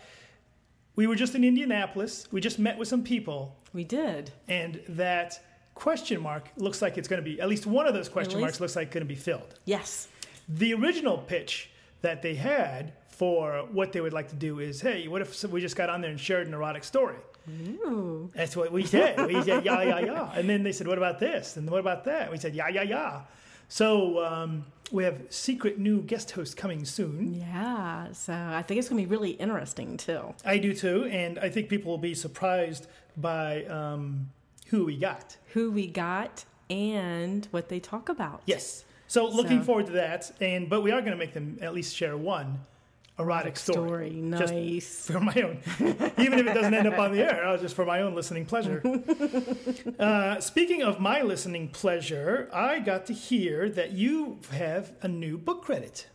we 0.96 1.08
were 1.08 1.16
just 1.16 1.36
in 1.36 1.44
Indianapolis. 1.44 2.28
We 2.32 2.42
just 2.42 2.60
met 2.60 2.78
with 2.78 2.88
some 2.88 3.04
people, 3.04 3.56
We 3.74 3.84
did. 3.84 4.32
and 4.48 4.82
that 4.90 5.40
question 5.74 6.22
mark 6.22 6.50
looks 6.58 6.82
like 6.82 6.98
it's 6.98 7.08
going 7.08 7.22
to 7.24 7.30
be, 7.30 7.42
at 7.42 7.50
least 7.50 7.66
one 7.66 7.86
of 7.86 7.94
those 7.94 8.08
question 8.10 8.40
marks 8.40 8.60
looks 8.62 8.76
like 8.76 8.92
going 8.92 9.04
to 9.04 9.08
be 9.08 9.16
filled. 9.16 9.60
Yes. 9.66 10.08
The 10.48 10.74
original 10.74 11.18
pitch 11.18 11.70
that 12.02 12.22
they 12.22 12.36
had 12.36 12.94
for 13.10 13.66
what 13.72 13.92
they 13.92 14.02
would 14.02 14.14
like 14.14 14.30
to 14.30 14.36
do 14.36 14.60
is, 14.60 14.82
hey, 14.82 15.08
what 15.08 15.22
if 15.22 15.44
we 15.46 15.62
just 15.62 15.76
got 15.76 15.90
on 15.90 16.02
there 16.02 16.12
and 16.12 16.20
shared 16.20 16.48
an 16.48 16.54
erotic 16.54 16.84
story? 16.84 17.18
Ooh. 17.50 18.30
That's 18.36 18.56
what 18.56 18.72
we 18.72 18.86
said. 18.86 19.26
We 19.28 19.42
said, 19.44 19.66
yeah, 19.66 19.82
yeah, 19.84 20.00
yeah. 20.00 20.32
And 20.34 20.50
then 20.50 20.64
they 20.64 20.72
said, 20.72 20.88
what 20.88 20.98
about 20.98 21.20
this? 21.20 21.58
And 21.58 21.70
what 21.70 21.80
about 21.80 22.06
that? 22.06 22.32
We 22.32 22.38
said, 22.38 22.56
yeah, 22.56 22.68
yeah, 22.70 22.82
yeah. 22.84 23.22
So 23.68 24.24
um, 24.24 24.66
we 24.92 25.04
have 25.04 25.22
secret 25.30 25.80
new 25.80 26.02
guest 26.02 26.32
host 26.32 26.58
coming 26.58 26.86
soon. 26.86 27.34
Yeah. 27.34 28.12
So 28.12 28.34
I 28.34 28.62
think 28.62 28.80
it's 28.80 28.90
going 28.90 29.02
to 29.02 29.08
be 29.08 29.12
really 29.16 29.32
interesting 29.32 29.98
too. 29.98 30.34
I 30.46 30.58
do 30.58 30.74
too. 30.74 31.06
And 31.06 31.40
I 31.40 31.50
think 31.50 31.70
people 31.70 31.92
will 31.92 31.98
be 31.98 32.14
surprised 32.14 32.88
by 33.18 33.66
um, 33.66 34.30
who 34.68 34.86
we 34.86 34.98
got. 34.98 35.38
Who 35.54 35.72
we 35.72 35.88
got 35.88 36.46
and 36.70 37.48
what 37.52 37.70
they 37.70 37.80
talk 37.80 38.10
about. 38.10 38.42
Yes. 38.46 38.86
So 39.08 39.28
looking 39.28 39.60
So- 39.60 39.66
forward 39.66 39.86
to 39.88 39.92
that. 39.94 40.32
And 40.42 40.70
But 40.70 40.82
we 40.82 40.92
are 40.92 41.02
going 41.02 41.14
to 41.14 41.18
make 41.18 41.34
them 41.34 41.58
at 41.62 41.74
least 41.74 41.96
share 41.96 42.16
one 42.18 42.60
erotic 43.18 43.58
story. 43.58 44.10
Story. 44.10 44.32
Just 44.38 44.54
Nice. 44.54 45.08
for 45.08 45.20
my 45.20 45.34
own, 45.42 45.60
even 46.18 46.40
if 46.40 46.48
it 46.48 46.54
doesn't 46.54 46.74
end 46.74 46.88
up 46.88 47.00
on 47.00 47.12
the 47.12 47.22
air, 47.22 47.58
just 47.58 47.76
for 47.76 47.86
my 47.86 48.02
own 48.02 48.14
listening 48.16 48.46
pleasure. 48.46 48.82
uh, 50.00 50.40
speaking 50.40 50.84
of 50.84 51.00
my 51.00 51.22
listening 51.22 51.70
pleasure, 51.70 52.50
I 52.54 52.80
got 52.80 53.06
to 53.08 53.14
hear 53.14 53.70
that 53.70 53.92
you 53.92 54.40
have 54.52 54.94
a 55.02 55.08
new 55.08 55.38
book 55.38 55.64
credit. 55.64 56.08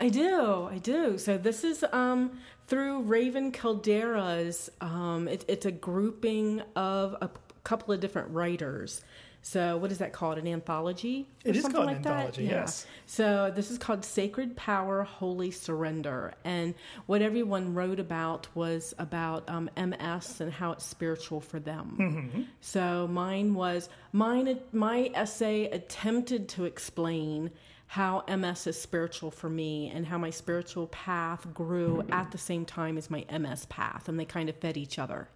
I 0.00 0.08
do, 0.08 0.68
I 0.70 0.78
do. 0.78 1.18
So 1.18 1.38
this 1.38 1.64
is 1.64 1.84
um, 1.92 2.38
through 2.66 3.02
Raven 3.02 3.52
Kaldera's. 3.52 4.70
Um, 4.80 5.28
it, 5.28 5.44
it's 5.48 5.66
a 5.66 5.72
grouping 5.72 6.62
of 6.76 7.16
a 7.20 7.30
couple 7.64 7.92
of 7.92 8.00
different 8.00 8.30
writers. 8.30 9.00
So 9.42 9.76
what 9.78 9.90
is 9.92 9.98
that 9.98 10.12
called? 10.12 10.36
An 10.38 10.46
anthology? 10.46 11.26
It 11.44 11.56
or 11.56 11.60
something 11.62 11.76
called 11.76 11.86
like 11.86 11.96
an 11.96 12.02
that? 12.02 12.10
anthology, 12.10 12.44
Yeah. 12.44 12.50
yes. 12.50 12.86
So 13.06 13.50
this 13.54 13.70
is 13.70 13.78
called 13.78 14.04
Sacred 14.04 14.56
Power, 14.56 15.04
Holy 15.04 15.50
Surrender, 15.50 16.34
and 16.44 16.74
what 17.06 17.22
everyone 17.22 17.74
wrote 17.74 17.98
about 18.00 18.48
was 18.54 18.94
about 18.98 19.48
um, 19.48 19.70
MS 19.76 20.40
and 20.40 20.52
how 20.52 20.72
it's 20.72 20.84
spiritual 20.84 21.40
for 21.40 21.60
them. 21.60 21.96
Mm-hmm. 21.98 22.42
So 22.60 23.06
mine 23.10 23.54
was 23.54 23.88
mine. 24.12 24.58
My 24.72 25.10
essay 25.14 25.66
attempted 25.70 26.48
to 26.50 26.64
explain 26.64 27.50
how 27.86 28.22
MS 28.28 28.66
is 28.66 28.78
spiritual 28.78 29.30
for 29.30 29.48
me 29.48 29.90
and 29.94 30.06
how 30.06 30.18
my 30.18 30.28
spiritual 30.28 30.88
path 30.88 31.46
grew 31.54 32.04
at 32.10 32.30
the 32.32 32.36
same 32.38 32.66
time 32.66 32.98
as 32.98 33.08
my 33.08 33.24
MS 33.32 33.64
path, 33.66 34.10
and 34.10 34.20
they 34.20 34.26
kind 34.26 34.50
of 34.50 34.56
fed 34.56 34.76
each 34.76 34.98
other. 34.98 35.28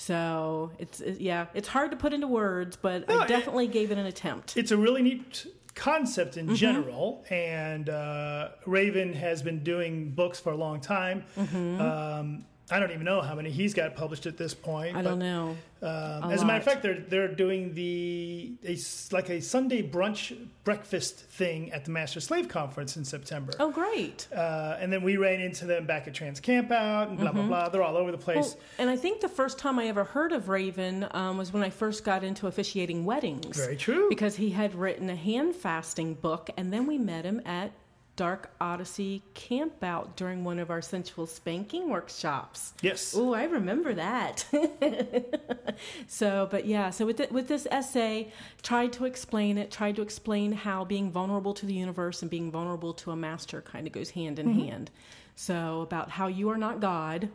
So 0.00 0.70
it's 0.78 1.00
it- 1.00 1.20
yeah, 1.20 1.46
it's 1.54 1.66
hard 1.66 1.90
to 1.90 1.96
put 1.96 2.12
into 2.12 2.28
words, 2.28 2.76
but 2.80 3.08
No, 3.08 3.18
I 3.18 3.24
it- 3.24 3.28
definitely 3.28 3.66
gave 3.66 3.90
it 3.90 3.98
an 3.98 4.06
attempt. 4.06 4.56
It's 4.56 4.70
a 4.70 4.76
really 4.76 5.02
neat 5.02 5.44
concept 5.74 6.36
in 6.36 6.54
general, 6.54 7.24
and 7.30 7.88
uh, 7.88 8.50
Raven 8.64 9.12
has 9.14 9.42
been 9.42 9.64
doing 9.64 10.10
books 10.10 10.38
for 10.38 10.52
a 10.52 10.56
long 10.56 10.80
time. 10.80 11.24
Um, 11.36 12.44
I 12.70 12.78
don't 12.78 12.90
even 12.90 13.04
know 13.04 13.20
how 13.20 13.34
many 13.34 13.50
he's 13.50 13.74
got 13.74 13.94
published 13.94 14.26
at 14.26 14.36
this 14.36 14.54
point. 14.54 14.96
I 14.96 15.02
but, 15.02 15.10
don't 15.10 15.18
know. 15.18 15.56
Um, 15.80 15.88
A 15.88 16.28
as 16.32 16.42
a 16.42 16.44
matter 16.44 16.58
of 16.58 16.64
fact, 16.64 16.82
they're 16.82 16.98
they're 17.00 17.28
doing 17.28 17.74
the 17.74 18.52
a 18.66 18.76
like 19.12 19.30
a 19.30 19.40
Sunday 19.40 19.82
brunch 19.82 20.36
breakfast 20.64 21.16
thing 21.16 21.72
at 21.72 21.84
the 21.84 21.90
Master 21.90 22.20
Slave 22.20 22.48
Conference 22.48 22.96
in 22.96 23.04
September. 23.04 23.52
Oh, 23.60 23.70
great. 23.70 24.26
Uh, 24.34 24.76
and 24.80 24.92
then 24.92 25.02
we 25.02 25.16
ran 25.16 25.40
into 25.40 25.66
them 25.66 25.86
back 25.86 26.08
at 26.08 26.14
Trans 26.14 26.40
Camp 26.40 26.70
Out 26.70 27.08
and 27.08 27.18
blah 27.18 27.32
blah 27.32 27.46
blah. 27.46 27.68
They're 27.68 27.82
all 27.82 27.96
over 27.96 28.10
the 28.10 28.18
place. 28.18 28.54
Well, 28.54 28.60
and 28.78 28.90
I 28.90 28.96
think 28.96 29.20
the 29.20 29.28
first 29.28 29.58
time 29.58 29.78
I 29.78 29.86
ever 29.86 30.04
heard 30.04 30.32
of 30.32 30.48
Raven 30.48 31.06
um, 31.12 31.38
was 31.38 31.52
when 31.52 31.62
I 31.62 31.70
first 31.70 32.04
got 32.04 32.24
into 32.24 32.48
officiating 32.48 33.04
weddings. 33.04 33.56
Very 33.56 33.76
true. 33.76 34.08
Because 34.08 34.36
he 34.36 34.50
had 34.50 34.74
written 34.74 35.08
a 35.08 35.16
hand 35.16 35.54
fasting 35.54 36.14
book, 36.14 36.50
and 36.56 36.72
then 36.72 36.86
we 36.86 36.98
met 36.98 37.24
him 37.24 37.40
at 37.46 37.72
Dark 38.18 38.50
Odyssey 38.60 39.22
camp 39.34 39.84
out 39.84 40.16
during 40.16 40.42
one 40.42 40.58
of 40.58 40.70
our 40.70 40.82
sensual 40.82 41.24
spanking 41.24 41.88
workshops. 41.88 42.74
Yes. 42.82 43.14
Oh, 43.16 43.32
I 43.32 43.44
remember 43.44 43.94
that. 43.94 44.44
so, 46.08 46.48
but 46.50 46.66
yeah, 46.66 46.90
so 46.90 47.06
with, 47.06 47.18
the, 47.18 47.28
with 47.30 47.46
this 47.46 47.68
essay, 47.70 48.32
tried 48.60 48.92
to 48.94 49.04
explain 49.04 49.56
it, 49.56 49.70
tried 49.70 49.94
to 49.94 50.02
explain 50.02 50.50
how 50.50 50.84
being 50.84 51.12
vulnerable 51.12 51.54
to 51.54 51.64
the 51.64 51.72
universe 51.72 52.20
and 52.20 52.28
being 52.28 52.50
vulnerable 52.50 52.92
to 52.94 53.12
a 53.12 53.16
master 53.16 53.62
kind 53.62 53.86
of 53.86 53.92
goes 53.92 54.10
hand 54.10 54.40
in 54.40 54.48
mm-hmm. 54.48 54.66
hand. 54.66 54.90
So, 55.36 55.82
about 55.82 56.10
how 56.10 56.26
you 56.26 56.48
are 56.50 56.58
not 56.58 56.80
God, 56.80 57.28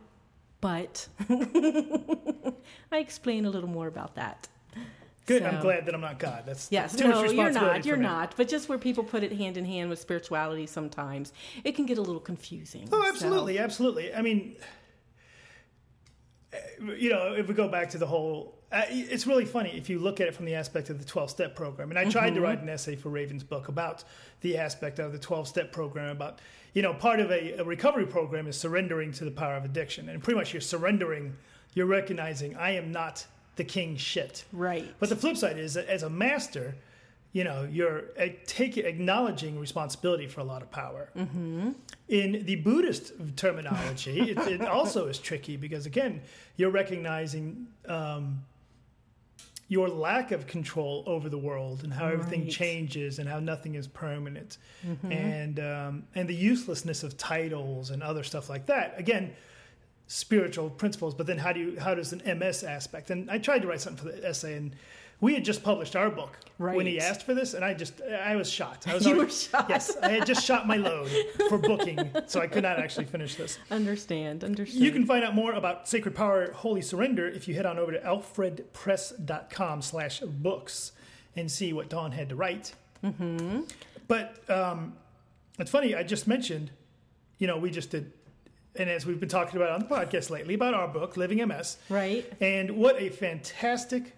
but 0.59 1.07
I 1.29 2.97
explain 2.97 3.45
a 3.45 3.49
little 3.49 3.69
more 3.69 3.87
about 3.87 4.15
that. 4.15 4.49
Good. 5.25 5.41
So- 5.43 5.47
I'm 5.49 5.61
glad 5.61 5.85
that 5.85 5.95
I'm 5.95 6.01
not 6.01 6.19
God. 6.19 6.43
That's 6.45 6.67
Yes, 6.71 6.95
too 6.95 7.07
much 7.07 7.15
no, 7.15 7.31
you're 7.31 7.51
not. 7.51 7.85
You're 7.85 7.97
me. 7.97 8.03
not. 8.03 8.35
But 8.35 8.47
just 8.49 8.67
where 8.67 8.77
people 8.77 9.03
put 9.03 9.23
it 9.23 9.31
hand 9.33 9.55
in 9.57 9.65
hand 9.65 9.89
with 9.89 9.99
spirituality, 9.99 10.65
sometimes 10.67 11.31
it 11.63 11.73
can 11.75 11.85
get 11.85 11.97
a 11.97 12.01
little 12.01 12.19
confusing. 12.21 12.89
Oh, 12.91 13.01
So- 13.01 13.07
absolutely, 13.07 13.57
absolutely. 13.59 14.13
I 14.13 14.21
mean, 14.21 14.57
you 16.97 17.09
know, 17.09 17.33
if 17.33 17.47
we 17.47 17.53
go 17.53 17.67
back 17.67 17.89
to 17.91 17.97
the 17.97 18.05
whole, 18.05 18.59
uh, 18.71 18.83
it's 18.89 19.25
really 19.25 19.45
funny 19.45 19.71
if 19.77 19.89
you 19.89 19.97
look 19.99 20.19
at 20.21 20.27
it 20.27 20.35
from 20.35 20.45
the 20.45 20.55
aspect 20.55 20.89
of 20.89 20.99
the 20.99 21.05
12 21.05 21.29
step 21.29 21.55
program. 21.55 21.89
And 21.89 21.97
I 21.97 22.05
tried 22.09 22.31
to 22.31 22.35
Mm-hmm. 22.35 22.43
write 22.43 22.61
an 22.61 22.69
essay 22.69 22.95
for 22.95 23.09
Raven's 23.09 23.43
book 23.43 23.67
about 23.69 24.03
the 24.41 24.57
aspect 24.57 24.99
of 24.99 25.11
the 25.11 25.19
12 25.19 25.47
step 25.47 25.71
program 25.71 26.09
about, 26.09 26.39
you 26.73 26.81
know, 26.81 26.93
part 26.93 27.19
of 27.19 27.31
a, 27.31 27.53
a 27.59 27.63
recovery 27.63 28.05
program 28.05 28.45
is 28.47 28.57
surrendering 28.57 29.11
to 29.13 29.25
the 29.25 29.31
power 29.31 29.55
of 29.55 29.63
addiction. 29.65 30.09
And 30.09 30.21
pretty 30.23 30.37
much 30.37 30.53
you're 30.53 30.61
surrendering, 30.61 31.35
you're 31.73 31.85
recognizing, 31.87 32.55
I 32.55 32.71
am 32.71 32.91
not 32.91 33.25
the 33.55 33.63
king 33.63 33.97
shit. 33.97 34.45
Right. 34.51 34.93
But 34.99 35.09
the 35.09 35.15
flip 35.15 35.37
side 35.37 35.57
is 35.57 35.73
that 35.75 35.87
as 35.87 36.03
a 36.03 36.09
master, 36.09 36.75
you 37.33 37.43
know, 37.43 37.67
you're 37.69 38.03
take, 38.45 38.77
acknowledging 38.77 39.59
responsibility 39.59 40.27
for 40.27 40.41
a 40.41 40.43
lot 40.43 40.61
of 40.61 40.69
power. 40.71 41.09
Mm-hmm. 41.15 41.71
In 42.09 42.45
the 42.45 42.57
Buddhist 42.57 43.13
terminology, 43.35 44.31
it, 44.31 44.37
it 44.39 44.61
also 44.67 45.07
is 45.07 45.17
tricky 45.17 45.57
because, 45.57 45.85
again, 45.87 46.21
you're 46.57 46.69
recognizing 46.69 47.67
um, 47.87 48.43
your 49.67 49.89
lack 49.89 50.31
of 50.31 50.45
control 50.45 51.03
over 51.07 51.27
the 51.29 51.37
world 51.37 51.83
and 51.83 51.91
how 51.91 52.07
everything 52.07 52.41
Right. 52.43 52.51
changes 52.51 53.17
and 53.17 53.27
how 53.27 53.39
nothing 53.39 53.73
is 53.73 53.87
permanent, 53.87 54.59
and 55.09 55.59
um, 55.59 56.03
and 56.13 56.29
the 56.29 56.35
uselessness 56.35 57.01
of 57.01 57.17
titles 57.17 57.89
and 57.89 58.03
other 58.03 58.23
stuff 58.23 58.49
like 58.49 58.67
that. 58.67 58.93
Again, 58.97 59.33
spiritual 60.07 60.69
principles, 60.69 61.15
but 61.15 61.27
then 61.27 61.37
how 61.37 61.51
do 61.53 61.59
you 61.59 61.79
how 61.79 61.95
does 61.95 62.13
an 62.13 62.21
MS 62.37 62.63
aspect? 62.63 63.09
And 63.09 63.29
I 63.31 63.37
tried 63.37 63.61
to 63.63 63.67
write 63.67 63.81
something 63.81 64.05
for 64.05 64.11
the 64.15 64.27
essay, 64.27 64.55
and 64.55 64.75
we 65.21 65.33
had 65.33 65.45
just 65.45 65.63
published 65.63 65.95
our 65.95 66.09
book 66.09 66.37
right. 66.59 66.75
when 66.75 66.85
he 66.85 66.99
asked 66.99 67.23
for 67.23 67.33
this, 67.33 67.53
and 67.53 67.63
I 67.63 67.73
just 67.73 68.01
I 68.01 68.35
was 68.35 68.49
shot. 68.49 68.85
I 68.87 68.93
was 68.93 69.05
You 69.05 69.13
already- 69.13 69.25
were 69.25 69.31
shot. 69.31 69.65
Yes, 69.69 69.95
I 70.01 70.09
had 70.09 70.25
just 70.25 70.43
shot 70.45 70.67
my 70.67 70.75
load 70.77 71.09
for 71.49 71.57
booking, 71.57 72.11
so 72.27 72.41
I 72.41 72.47
could 72.47 72.63
not 72.63 72.79
actually 72.79 73.05
finish 73.05 73.35
this. 73.35 73.57
Understand. 73.71 74.43
Understand. 74.43 74.83
You 74.83 74.91
can 74.91 75.05
find 75.05 75.23
out 75.23 75.33
more 75.33 75.53
about 75.53 75.87
Sacred 75.87 76.15
Power 76.15 76.51
Holy 76.51 76.81
Surrender 76.81 77.27
if 77.27 77.47
you 77.47 77.55
head 77.55 77.65
on 77.65 77.77
over 77.79 77.91
to 77.91 77.99
alfredpress.com 77.99 79.81
slash 79.81 80.19
books 80.19 80.91
and 81.35 81.51
see 81.51 81.73
what 81.73 81.89
Dawn 81.89 82.11
had 82.11 82.29
to 82.29 82.35
write. 82.35 82.73
Mm-hmm. 83.03 83.61
But 84.07 84.49
um, 84.49 84.93
it's 85.59 85.71
funny, 85.71 85.95
I 85.95 86.03
just 86.03 86.27
mentioned, 86.27 86.71
you 87.37 87.47
know, 87.47 87.57
we 87.57 87.71
just 87.71 87.89
did, 87.89 88.11
and 88.75 88.89
as 88.89 89.05
we've 89.05 89.19
been 89.19 89.29
talking 89.29 89.57
about 89.57 89.71
on 89.71 89.79
the 89.79 89.85
podcast 89.85 90.29
lately, 90.29 90.53
about 90.55 90.73
our 90.73 90.87
book, 90.87 91.17
Living 91.17 91.45
MS, 91.47 91.77
Right. 91.89 92.31
and 92.41 92.71
what 92.71 93.01
a 93.01 93.09
fantastic 93.09 94.13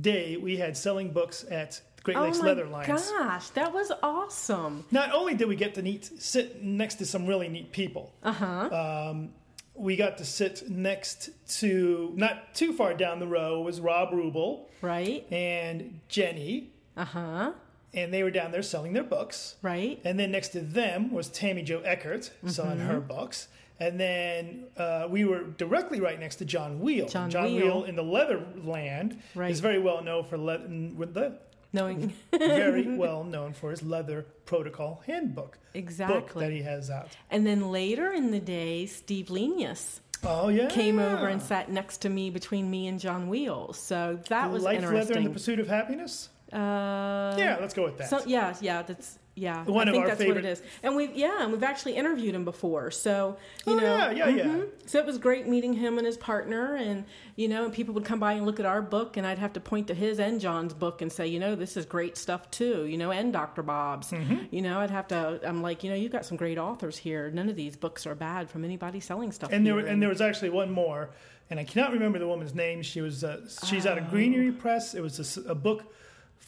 day 0.00 0.36
we 0.36 0.56
had 0.56 0.76
selling 0.76 1.12
books 1.12 1.44
at 1.50 1.80
Great 2.02 2.18
Lakes 2.18 2.38
oh 2.38 2.42
my 2.42 2.48
Leather 2.48 2.64
Alliance. 2.64 3.10
gosh, 3.10 3.48
that 3.50 3.72
was 3.74 3.92
awesome. 4.02 4.84
Not 4.90 5.12
only 5.12 5.34
did 5.34 5.48
we 5.48 5.56
get 5.56 5.74
to 5.74 5.82
neat, 5.82 6.04
sit 6.20 6.62
next 6.62 6.94
to 6.96 7.06
some 7.06 7.26
really 7.26 7.48
neat 7.48 7.72
people, 7.72 8.12
Uh 8.22 8.32
huh. 8.32 9.08
um, 9.10 9.30
we 9.74 9.96
got 9.96 10.18
to 10.18 10.24
sit 10.24 10.68
next 10.70 11.30
to, 11.60 12.12
not 12.16 12.54
too 12.54 12.72
far 12.72 12.94
down 12.94 13.18
the 13.18 13.26
row, 13.26 13.60
was 13.62 13.80
Rob 13.80 14.10
Rubel 14.10 14.66
right. 14.82 15.26
and 15.32 16.00
Jenny, 16.08 16.70
Uh 16.96 17.04
huh. 17.04 17.52
and 17.94 18.12
they 18.14 18.22
were 18.22 18.30
down 18.30 18.50
there 18.52 18.62
selling 18.62 18.92
their 18.94 19.04
books. 19.04 19.56
Right. 19.62 20.00
And 20.04 20.18
then 20.18 20.30
next 20.32 20.48
to 20.48 20.60
them 20.60 21.12
was 21.12 21.28
Tammy 21.28 21.62
Jo 21.62 21.80
Eckert 21.80 22.30
selling 22.46 22.78
her 22.80 22.98
Mm-hmm. 22.98 23.08
books. 23.08 23.48
And 23.80 23.98
then 23.98 24.66
uh, 24.76 25.06
we 25.08 25.24
were 25.24 25.42
directly 25.44 26.00
right 26.00 26.20
next 26.20 26.36
to 26.36 26.44
John 26.44 26.80
Wheel. 26.80 27.08
John 27.08 27.30
John 27.30 27.44
Wheel. 27.46 27.64
Wheel 27.78 27.84
in 27.84 27.96
the 27.96 28.02
leather 28.04 28.44
land 28.62 29.20
Right. 29.34 29.50
is 29.50 29.60
very 29.60 29.78
well 29.78 30.02
known 30.04 30.24
for 30.24 30.36
le- 30.36 30.68
with 30.94 31.14
the 31.14 31.38
Knowing 31.72 32.12
very 32.32 32.96
well 32.96 33.22
known 33.22 33.52
for 33.52 33.70
his 33.70 33.80
leather 33.82 34.26
protocol 34.44 35.02
handbook 35.06 35.52
book 35.52 35.58
exactly. 35.72 36.44
that 36.44 36.52
he 36.52 36.62
has 36.62 36.90
out. 36.90 37.08
and 37.30 37.46
then 37.46 37.70
later 37.70 38.12
in 38.12 38.32
the 38.32 38.40
day, 38.40 38.86
Steve 38.86 39.26
Lenius 39.26 40.00
Oh 40.24 40.48
yeah, 40.48 40.68
came 40.68 40.98
over 40.98 41.28
and 41.28 41.40
sat 41.40 41.70
next 41.70 41.98
to 41.98 42.08
me 42.10 42.28
between 42.28 42.68
me 42.68 42.88
and 42.88 42.98
John 42.98 43.28
Wheel. 43.28 43.72
So 43.72 44.18
that 44.28 44.50
was 44.50 44.64
Life, 44.64 44.82
leather, 44.82 45.14
and 45.14 45.26
the 45.26 45.30
pursuit 45.30 45.60
of 45.60 45.68
happiness. 45.68 46.28
Uh, 46.52 47.36
yeah, 47.38 47.56
let's 47.60 47.72
go 47.72 47.84
with 47.84 47.96
that. 47.98 48.10
So 48.10 48.20
yeah, 48.26 48.56
yeah, 48.60 48.82
that's 48.82 49.19
yeah. 49.40 49.64
One 49.64 49.88
I 49.88 49.92
think 49.92 50.06
that's 50.06 50.18
favorite- 50.18 50.36
what 50.36 50.44
it 50.44 50.48
is. 50.50 50.62
And 50.82 50.94
we've 50.94 51.14
yeah, 51.16 51.42
and 51.42 51.50
we've 51.52 51.62
actually 51.62 51.96
interviewed 51.96 52.34
him 52.34 52.44
before. 52.44 52.90
So 52.90 53.36
you 53.66 53.72
Oh, 53.74 53.76
know, 53.78 53.96
yeah, 54.10 54.10
yeah, 54.10 54.28
yeah. 54.28 54.44
mhm. 54.44 54.68
So 54.86 54.98
it 54.98 55.06
was 55.06 55.18
great 55.18 55.46
meeting 55.48 55.72
him 55.72 55.96
and 55.98 56.06
his 56.06 56.16
partner, 56.16 56.76
and 56.76 57.04
you 57.36 57.48
know, 57.48 57.64
and 57.64 57.72
people 57.72 57.94
would 57.94 58.04
come 58.04 58.20
by 58.20 58.34
and 58.34 58.44
look 58.44 58.60
at 58.60 58.66
our 58.66 58.82
book, 58.82 59.16
and 59.16 59.26
I'd 59.26 59.38
have 59.38 59.52
to 59.54 59.60
point 59.60 59.86
to 59.88 59.94
his 59.94 60.20
and 60.20 60.40
John's 60.40 60.74
book 60.74 61.00
and 61.00 61.10
say, 61.10 61.26
you 61.26 61.38
know, 61.40 61.54
this 61.54 61.76
is 61.76 61.86
great 61.86 62.16
stuff 62.18 62.50
too. 62.50 62.84
You 62.86 62.98
know, 62.98 63.10
and 63.10 63.32
Dr. 63.32 63.62
Bob's. 63.62 64.10
Mm-hmm. 64.10 64.44
You 64.54 64.62
know, 64.62 64.80
I'd 64.80 64.90
have 64.90 65.08
to. 65.08 65.40
I'm 65.42 65.62
like, 65.62 65.82
you 65.82 65.90
know, 65.90 65.96
you've 65.96 66.12
got 66.12 66.24
some 66.26 66.36
great 66.36 66.58
authors 66.58 66.98
here. 66.98 67.30
None 67.30 67.48
of 67.48 67.56
these 67.56 67.76
books 67.76 68.06
are 68.06 68.14
bad 68.14 68.50
from 68.50 68.64
anybody 68.64 69.00
selling 69.00 69.32
stuff. 69.32 69.50
and 69.52 69.66
there 69.66 69.78
and 69.78 70.02
there 70.02 70.08
was 70.10 70.20
actually 70.20 70.50
one 70.50 70.70
more, 70.70 71.10
and 71.48 71.58
I 71.58 71.64
cannot 71.64 71.92
remember 71.92 72.18
the 72.18 72.28
woman's 72.28 72.54
name. 72.54 72.82
She 72.82 73.00
was 73.00 73.24
uh, 73.24 73.48
she's 73.64 73.86
out 73.86 73.96
of 73.98 74.04
Oh. 74.04 74.10
Greenery 74.10 74.52
Press. 74.52 74.94
It 74.94 75.00
was 75.00 75.38
a 75.46 75.54
book 75.54 75.84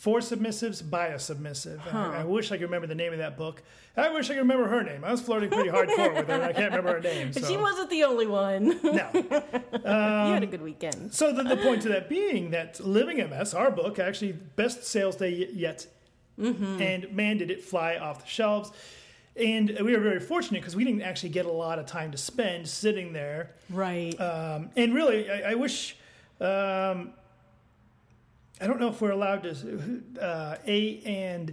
for 0.02 0.18
submissives 0.18 0.82
by 0.90 1.06
a 1.06 1.18
submissive. 1.18 1.80
And 1.86 1.96
I, 1.96 2.22
I 2.22 2.24
wish 2.24 2.50
I 2.50 2.56
could 2.56 2.64
remember 2.64 2.88
the 2.88 2.94
name 2.96 3.12
of 3.12 3.20
that 3.20 3.36
book. 3.36 3.62
I 3.96 4.12
wish 4.12 4.28
I 4.30 4.32
could 4.34 4.40
remember 4.40 4.66
her 4.66 4.82
name. 4.82 5.04
I 5.04 5.12
was 5.12 5.20
flirting 5.20 5.48
pretty 5.48 5.68
hardcore 5.70 6.12
with 6.16 6.26
her, 6.26 6.34
and 6.34 6.42
I 6.42 6.52
can't 6.52 6.72
remember 6.72 6.94
her 6.94 7.00
name. 7.00 7.30
But 7.32 7.44
So. 7.44 7.48
she 7.48 7.56
wasn't 7.56 7.88
the 7.88 8.02
only 8.02 8.26
one. 8.26 8.80
No. 8.82 9.08
Um, 9.84 10.26
you 10.28 10.34
had 10.34 10.42
a 10.42 10.46
good 10.46 10.62
weekend. 10.62 11.14
So 11.14 11.32
the, 11.32 11.44
the 11.44 11.56
point 11.56 11.82
to 11.82 11.88
that 11.90 12.08
being 12.08 12.50
that 12.50 12.80
Living 12.80 13.18
MS, 13.18 13.54
our 13.54 13.70
book, 13.70 13.98
actually 14.00 14.32
best 14.32 14.84
sales 14.84 15.14
day 15.16 15.48
yet, 15.52 15.86
Mm-hmm. 16.40 16.80
and 16.82 17.12
man 17.12 17.36
did 17.38 17.50
it 17.50 17.62
fly 17.62 17.96
off 17.96 18.22
the 18.22 18.26
shelves. 18.28 18.72
And 19.36 19.70
we 19.84 19.92
were 19.94 20.02
very 20.02 20.18
fortunate 20.20 20.60
because 20.62 20.74
we 20.74 20.82
didn't 20.82 21.02
actually 21.02 21.28
get 21.28 21.46
a 21.46 21.52
lot 21.52 21.78
of 21.78 21.86
time 21.86 22.10
to 22.10 22.18
spend 22.18 22.66
sitting 22.68 23.12
there. 23.12 23.50
Right. 23.70 24.18
Um, 24.20 24.70
and 24.76 24.94
really, 24.94 25.30
I, 25.30 25.52
I 25.52 25.54
wish. 25.54 25.96
Um, 26.40 27.12
I 28.62 28.66
don't 28.68 28.78
know 28.78 28.88
if 28.88 29.00
we're 29.00 29.10
allowed 29.10 29.42
to 29.42 30.02
uh, 30.20 30.56
A 30.66 31.00
and 31.04 31.52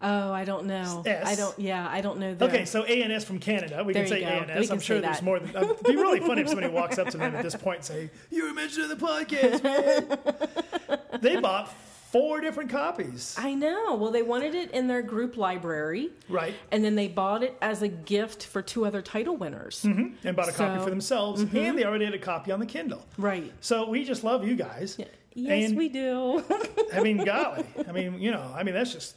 oh, 0.00 0.32
I 0.32 0.44
don't 0.44 0.66
know. 0.66 1.02
S. 1.04 1.26
I 1.26 1.34
don't. 1.34 1.58
Yeah, 1.58 1.88
I 1.90 2.00
don't 2.00 2.20
know. 2.20 2.34
Their, 2.34 2.48
okay, 2.48 2.64
so 2.64 2.84
A 2.86 3.02
and 3.02 3.12
S 3.12 3.24
from 3.24 3.40
Canada. 3.40 3.82
We 3.84 3.92
There 3.92 4.04
can 4.04 4.10
say 4.10 4.20
go. 4.20 4.28
A 4.28 4.30
and 4.30 4.50
S. 4.50 4.70
I'm 4.70 4.78
sure 4.78 5.00
there's 5.00 5.22
more 5.22 5.40
than. 5.40 5.50
It'd 5.50 5.82
be 5.82 5.96
really 5.96 6.20
funny 6.20 6.42
if 6.42 6.48
somebody 6.48 6.72
walks 6.72 6.98
up 6.98 7.08
to 7.08 7.18
them 7.18 7.34
at 7.34 7.42
this 7.42 7.56
point 7.56 7.78
and 7.78 7.84
say, 7.84 8.10
"You're 8.30 8.50
a 8.50 8.54
mention 8.54 8.82
of 8.82 8.90
the 8.90 9.06
podcast." 9.06 9.64
Man. 9.64 10.98
they 11.20 11.40
bought 11.40 11.74
four 12.12 12.40
different 12.40 12.70
copies. 12.70 13.34
I 13.36 13.54
know. 13.54 13.96
Well, 13.96 14.10
they 14.10 14.22
wanted 14.22 14.54
it 14.54 14.70
in 14.70 14.86
their 14.86 15.02
group 15.02 15.36
library, 15.36 16.10
Right. 16.28 16.54
and 16.70 16.84
then 16.84 16.94
they 16.94 17.08
bought 17.08 17.42
it 17.42 17.56
as 17.60 17.82
a 17.82 17.88
gift 17.88 18.46
for 18.46 18.62
two 18.62 18.86
other 18.86 19.02
title 19.02 19.36
winners. 19.36 19.84
And 19.84 20.14
bought 20.36 20.48
a 20.48 20.52
copy 20.52 20.54
So- 20.54 20.64
mm-hmm. 20.64 20.84
for 20.84 20.90
themselves, 20.90 21.40
and 21.42 21.50
they 21.78 21.84
already 21.84 22.04
had 22.04 22.14
a 22.14 22.18
copy 22.18 22.52
on 22.52 22.60
the 22.60 22.66
Kindle. 22.66 23.04
Right. 23.18 23.52
So 23.60 23.88
we 23.88 24.04
just 24.04 24.22
love 24.24 24.46
you 24.46 24.54
guys. 24.54 24.96
Yes, 25.36 25.68
And- 25.68 25.76
we 25.78 25.88
do. 25.90 26.42
I 26.94 27.00
mean, 27.00 27.18
golly. 27.24 27.64
I 27.86 27.92
mean, 27.92 28.20
you 28.20 28.30
know, 28.30 28.50
I 28.56 28.62
mean, 28.62 28.74
that's 28.74 28.92
just. 28.92 29.16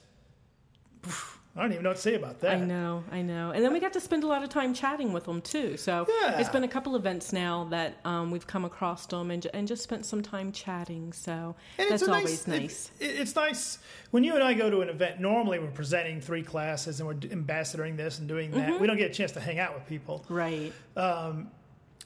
I 1.55 1.63
don't 1.63 1.71
even 1.71 1.83
know 1.83 1.89
what 1.89 1.95
to 1.95 2.01
say 2.01 2.15
about 2.15 2.39
that. 2.41 2.57
I 2.57 2.59
know, 2.59 3.03
I 3.11 3.21
know. 3.21 3.51
And 3.51 3.63
then 3.63 3.73
we 3.73 3.79
got 3.79 3.91
to 3.93 3.99
spend 3.99 4.23
a 4.23 4.27
lot 4.27 4.43
of 4.43 4.49
time 4.49 4.73
chatting 4.73 5.11
with 5.11 5.25
them 5.25 5.41
too. 5.41 5.75
So 5.77 6.05
Yeah. 6.21 6.39
it's 6.39 6.47
been 6.49 6.63
a 6.63 6.67
couple 6.69 6.95
events 6.95 7.33
now 7.33 7.65
that 7.71 7.99
um, 8.05 8.31
we've 8.31 8.45
come 8.47 8.63
across 8.65 9.05
them 9.07 9.31
and, 9.31 9.45
and 9.53 9.67
just 9.67 9.81
spent 9.83 10.05
some 10.05 10.21
time 10.21 10.51
chatting. 10.53 11.11
So 11.11 11.55
And 11.77 11.89
that's 11.89 12.03
it's 12.03 12.09
always 12.09 12.47
nice. 12.47 12.59
nice. 12.59 12.91
it- 12.99 13.19
it's 13.19 13.35
nice 13.35 13.79
when 14.11 14.23
you 14.23 14.35
and 14.35 14.43
I 14.43 14.53
go 14.53 14.69
to 14.69 14.81
an 14.81 14.89
event. 14.89 15.19
Normally, 15.19 15.59
we're 15.59 15.67
presenting 15.71 16.21
three 16.21 16.43
classes 16.43 16.99
and 17.01 17.07
we're 17.07 17.15
ambassadoring 17.15 17.97
this 17.97 18.19
and 18.19 18.27
doing 18.27 18.51
that. 18.51 18.69
Mm-hmm. 18.69 18.79
We 18.81 18.88
don't 18.88 18.97
get 18.97 19.11
a 19.11 19.13
chance 19.13 19.31
to 19.33 19.39
hang 19.41 19.57
out 19.59 19.73
with 19.73 19.85
people. 19.88 20.23
Right. 20.29 20.71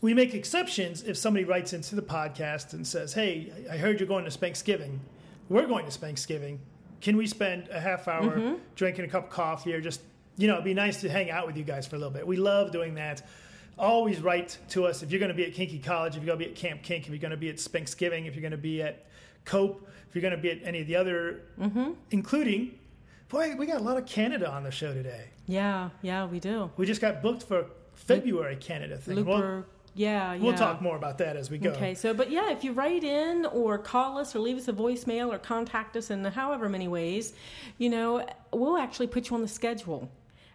We 0.03 0.13
make 0.13 0.33
exceptions 0.33 1.01
if 1.03 1.15
somebody 1.15 1.45
writes 1.45 1.71
into 1.71 1.95
the 1.95 2.01
podcast 2.01 2.73
and 2.73 2.85
says, 2.85 3.13
"Hey, 3.13 3.53
I 3.71 3.77
heard 3.77 3.99
you're 4.01 4.07
going 4.07 4.25
to 4.25 4.31
Spanksgiving. 4.31 4.99
We're 5.47 5.65
going 5.65 5.85
to 5.85 5.91
Spanksgiving. 5.97 6.57
Can 6.99 7.15
we 7.15 7.25
spend 7.25 7.69
a 7.69 7.79
half 7.79 8.07
hour 8.09 8.37
Mm-hmm. 8.37 8.55
drinking 8.75 9.05
a 9.05 9.07
cup 9.07 9.23
of 9.25 9.29
coffee 9.29 9.73
or 9.73 9.79
just, 9.79 10.01
you 10.37 10.47
know, 10.47 10.55
it'd 10.55 10.65
be 10.65 10.73
nice 10.73 10.99
to 11.01 11.09
hang 11.09 11.31
out 11.31 11.47
with 11.47 11.55
you 11.55 11.63
guys 11.63 11.87
for 11.87 11.95
a 11.95 11.99
little 11.99 12.13
bit." 12.13 12.27
We 12.27 12.35
love 12.35 12.73
doing 12.73 12.95
that. 12.95 13.25
Always 13.79 14.19
write 14.19 14.57
to 14.71 14.85
us 14.85 15.03
if 15.03 15.09
you're 15.09 15.21
going 15.21 15.31
to 15.31 15.35
be 15.37 15.45
at 15.45 15.53
Kinky 15.53 15.79
College, 15.79 16.17
if 16.17 16.23
you're 16.23 16.35
going 16.35 16.39
to 16.39 16.45
be 16.45 16.51
at 16.51 16.57
Camp 16.57 16.83
Kink, 16.83 17.05
if 17.05 17.09
you're 17.09 17.17
going 17.17 17.31
to 17.31 17.37
be 17.37 17.47
at 17.49 17.55
Spanksgiving, 17.55 18.27
if 18.27 18.35
you're 18.35 18.41
going 18.41 18.51
to 18.51 18.57
be 18.57 18.81
at 18.83 19.05
Cope, 19.45 19.87
if 20.09 20.13
you're 20.15 20.21
going 20.21 20.35
to 20.35 20.37
be 20.41 20.51
at 20.51 20.59
any 20.67 20.81
of 20.81 20.87
the 20.87 20.97
other, 20.97 21.43
including 22.11 22.77
Boy, 23.29 23.55
we 23.55 23.65
got 23.65 23.79
a 23.79 23.83
lot 23.83 23.97
of 23.97 24.05
Canada 24.05 24.51
on 24.51 24.63
the 24.63 24.69
show 24.69 24.93
today. 24.93 25.29
Yeah, 25.47 25.89
yeah, 26.03 26.25
we 26.25 26.39
do. 26.39 26.69
We 26.77 26.85
just 26.85 27.01
got 27.01 27.23
booked 27.23 27.41
for 27.43 27.65
February 27.95 28.57
Canada 28.57 28.97
thing. 28.97 29.15
Looper. 29.15 29.29
We'll, 29.55 29.65
yeah, 29.95 30.33
yeah. 30.33 30.41
we'll 30.41 30.53
talk 30.53 30.81
more 30.81 30.95
about 30.95 31.17
that 31.19 31.35
as 31.37 31.49
we 31.51 31.57
go. 31.57 31.71
Okay, 31.71 31.93
so 31.93 32.13
but 32.13 32.31
yeah, 32.31 32.51
if 32.51 32.63
you 32.63 32.71
write 32.73 33.03
in 33.03 33.45
or 33.45 33.77
call 33.77 34.17
us 34.17 34.35
or 34.35 34.39
leave 34.39 34.57
us 34.57 34.67
a 34.67 34.73
voicemail 34.73 35.33
or 35.33 35.37
contact 35.37 35.95
us 35.95 36.09
in 36.09 36.23
however 36.25 36.67
many 36.69 36.87
ways, 36.87 37.33
you 37.77 37.89
know, 37.89 38.25
we'll 38.51 38.77
actually 38.77 39.07
put 39.07 39.29
you 39.29 39.35
on 39.35 39.41
the 39.41 39.47
schedule 39.47 40.09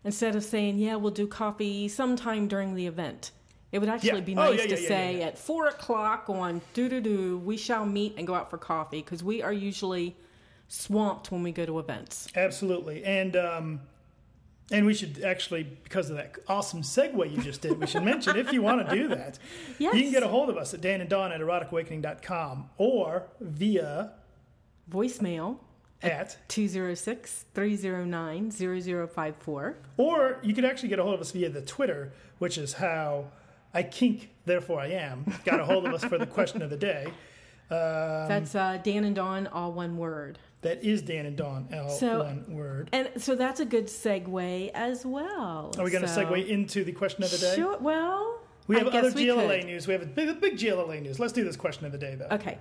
instead 0.04 0.34
of 0.36 0.44
saying, 0.44 0.78
yeah, 0.78 0.96
we'll 0.96 1.10
do 1.10 1.26
coffee 1.26 1.88
sometime 1.88 2.48
during 2.48 2.74
the 2.74 2.86
event. 2.86 3.30
It 3.70 3.80
would 3.80 3.88
actually 3.88 4.20
Yeah. 4.20 4.20
be 4.20 4.32
Oh, 4.36 4.50
nice 4.50 4.60
yeah, 4.60 4.64
to 4.64 4.68
yeah, 4.70 4.80
yeah, 4.80 4.88
say 4.88 5.22
at 5.22 5.38
four 5.38 5.66
o'clock 5.66 6.24
on 6.30 6.62
doo 6.72 6.88
doo 6.88 7.00
doo, 7.00 7.38
we 7.44 7.56
shall 7.56 7.84
meet 7.84 8.14
and 8.16 8.26
go 8.26 8.34
out 8.34 8.48
for 8.48 8.56
coffee 8.58 9.02
because 9.02 9.22
we 9.22 9.42
are 9.42 9.52
usually 9.52 10.16
swamped 10.68 11.30
when 11.30 11.42
we 11.42 11.52
go 11.52 11.66
to 11.66 11.78
events. 11.78 12.28
Absolutely. 12.34 13.04
And 13.04 13.36
um, 13.36 13.80
and 14.70 14.84
we 14.86 14.92
should 14.94 15.22
actually, 15.24 15.62
because 15.84 16.10
of 16.10 16.16
that 16.16 16.34
awesome 16.48 16.82
segue 16.82 17.30
you 17.34 17.42
just 17.42 17.60
did, 17.62 17.78
we 17.80 17.86
should 17.86 18.02
mention 18.04 18.36
if 18.36 18.52
you 18.52 18.60
want 18.62 18.86
to 18.88 18.94
do 18.94 19.08
that, 19.08 19.38
Yes. 19.78 19.94
you 19.94 20.02
can 20.02 20.12
get 20.12 20.22
a 20.22 20.28
hold 20.28 20.50
of 20.50 20.56
us 20.56 20.74
at 20.74 20.80
Dan 20.80 21.00
and 21.00 21.08
Dawn 21.08 21.32
at 21.32 21.40
eroticawakening.com 21.40 22.70
or 22.76 23.24
via 23.40 24.12
Voicemail 24.90 25.58
at 26.02 26.36
206 26.48 27.44
309 27.54 28.50
0054. 28.50 29.76
Or 29.96 30.38
you 30.42 30.54
could 30.54 30.64
actually 30.64 30.88
get 30.90 30.98
a 30.98 31.02
hold 31.02 31.14
of 31.14 31.20
us 31.20 31.32
via 31.32 31.48
the 31.50 31.62
Twitter, 31.62 32.12
which 32.38 32.56
is 32.58 32.74
how 32.74 33.26
I 33.74 33.82
kink, 33.82 34.30
therefore 34.44 34.80
I 34.80 34.88
am. 34.88 35.34
Got 35.44 35.60
a 35.60 35.64
hold 35.64 35.86
of 35.86 35.92
us 35.94 36.04
for 36.04 36.18
the 36.18 36.26
question 36.26 36.62
of 36.62 36.70
the 36.70 36.76
day. 36.76 37.06
Um, 37.06 37.12
That's 38.28 38.54
uh, 38.54 38.78
Dan 38.82 39.04
and 39.04 39.14
Dawn, 39.16 39.46
all 39.48 39.72
one 39.72 39.96
word. 39.98 40.38
That 40.62 40.82
is 40.84 41.02
Dan 41.02 41.26
and 41.26 41.36
Dawn, 41.36 41.68
L 41.72 41.88
So- 41.88 42.24
one 42.24 42.44
word. 42.48 42.88
And 42.92 43.10
so 43.16 43.34
that's 43.34 43.60
a 43.60 43.64
good 43.64 43.86
segue 43.86 44.70
as 44.74 45.06
well. 45.06 45.72
Are 45.78 45.84
we 45.84 45.90
going 45.90 46.02
to 46.02 46.08
So- 46.08 46.24
segue 46.26 46.46
into 46.48 46.84
the 46.84 46.92
question 46.92 47.22
of 47.24 47.30
the 47.30 47.38
day? 47.38 47.54
Sure. 47.56 47.78
Well, 47.78 48.40
We 48.66 48.76
have 48.76 48.88
other 48.88 49.10
we 49.12 49.24
GLLA 49.26 49.58
could. 49.60 49.66
news. 49.66 49.86
We 49.86 49.92
have 49.94 50.02
a 50.02 50.06
big, 50.06 50.40
big 50.40 50.58
GLLA 50.58 51.00
news. 51.00 51.18
Let's 51.20 51.32
do 51.32 51.44
this 51.44 51.56
question 51.56 51.86
of 51.86 51.92
the 51.92 51.98
day, 51.98 52.16
though. 52.16 52.34
Okay. 52.36 52.58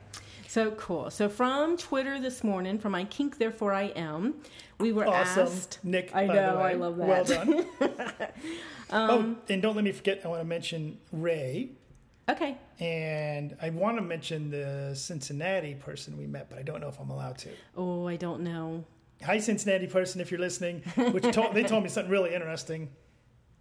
So 0.47 0.71
cool. 0.71 1.09
So 1.09 1.27
from 1.27 1.75
Twitter 1.75 2.19
this 2.21 2.41
morning, 2.43 2.79
from 2.79 2.95
I 2.95 3.03
kink, 3.03 3.37
therefore 3.37 3.73
I 3.73 3.85
am, 3.97 4.35
we 4.79 4.93
were 4.93 5.05
Awesome, 5.05 5.47
asked. 5.47 5.79
Nick. 5.83 6.15
I 6.15 6.25
know. 6.25 6.57
I 6.59 6.73
love 6.73 6.97
Well 6.97 7.23
that. 7.25 8.33
Um, 8.89 9.09
oh, 9.09 9.35
and 9.53 9.61
don't 9.61 9.75
let 9.75 9.83
me 9.83 9.91
forget. 9.91 10.21
I 10.23 10.29
want 10.29 10.39
to 10.39 10.47
mention 10.47 10.97
Ray, 11.11 11.71
Okay. 12.29 12.57
and 12.79 13.55
I 13.61 13.69
want 13.69 13.97
to 13.97 14.03
mention 14.03 14.51
the 14.51 14.93
Cincinnati 14.95 15.75
person 15.75 16.17
we 16.17 16.27
met, 16.27 16.49
but 16.49 16.59
I 16.59 16.61
don't 16.61 16.81
know 16.81 16.89
if 16.89 16.99
I'm 16.99 17.09
allowed 17.09 17.37
to. 17.39 17.49
Oh, 17.75 18.07
I 18.07 18.17
don't 18.17 18.41
know. 18.41 18.83
Hi, 19.23 19.39
Cincinnati 19.39 19.87
person, 19.87 20.21
if 20.21 20.29
you're 20.29 20.39
listening. 20.39 20.81
Which 21.11 21.23
told, 21.33 21.55
they 21.55 21.63
told 21.63 21.83
me 21.83 21.89
something 21.89 22.11
really 22.11 22.35
interesting. 22.35 22.89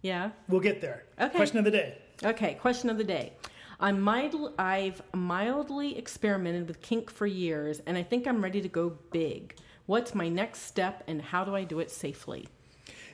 Yeah. 0.01 0.31
We'll 0.47 0.61
get 0.61 0.81
there. 0.81 1.05
Okay. 1.19 1.35
Question 1.35 1.57
of 1.57 1.65
the 1.65 1.71
day. 1.71 1.97
Okay, 2.23 2.55
question 2.55 2.89
of 2.89 2.97
the 2.97 3.03
day. 3.03 3.33
I'm 3.79 4.01
mild, 4.01 4.53
I've 4.57 5.01
mildly 5.13 5.97
experimented 5.97 6.67
with 6.67 6.81
kink 6.81 7.11
for 7.11 7.27
years, 7.27 7.79
and 7.85 7.97
I 7.97 8.03
think 8.03 8.27
I'm 8.27 8.43
ready 8.43 8.61
to 8.61 8.67
go 8.67 8.97
big. 9.11 9.55
What's 9.85 10.15
my 10.15 10.27
next 10.27 10.63
step, 10.63 11.03
and 11.07 11.21
how 11.21 11.43
do 11.45 11.55
I 11.55 11.63
do 11.63 11.79
it 11.79 11.91
safely? 11.91 12.47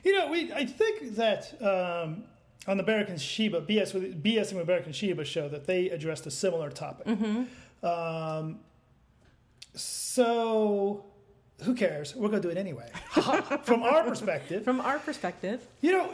You 0.02 0.12
know, 0.12 0.30
we 0.30 0.52
I 0.52 0.64
think 0.64 1.16
that 1.16 1.54
um, 1.62 2.24
on 2.66 2.76
the 2.76 2.82
American 2.82 3.18
Sheba 3.18 3.60
BS 3.62 3.94
with 3.94 4.22
BSing 4.22 4.54
with 4.54 4.64
American 4.64 4.92
Sheba 4.92 5.24
show 5.24 5.48
that 5.48 5.66
they 5.66 5.90
addressed 5.90 6.26
a 6.26 6.30
similar 6.30 6.70
topic. 6.70 7.06
Mm-hmm. 7.06 7.86
Um, 7.86 8.60
so 9.74 11.04
who 11.62 11.74
cares? 11.74 12.14
We're 12.14 12.28
gonna 12.28 12.40
do 12.42 12.50
it 12.50 12.56
anyway. 12.56 12.90
From 13.62 13.82
our 13.82 14.02
perspective, 14.04 14.64
From 14.64 14.80
our 14.80 14.98
perspective, 14.98 15.66
you 15.80 15.92
know, 15.92 16.10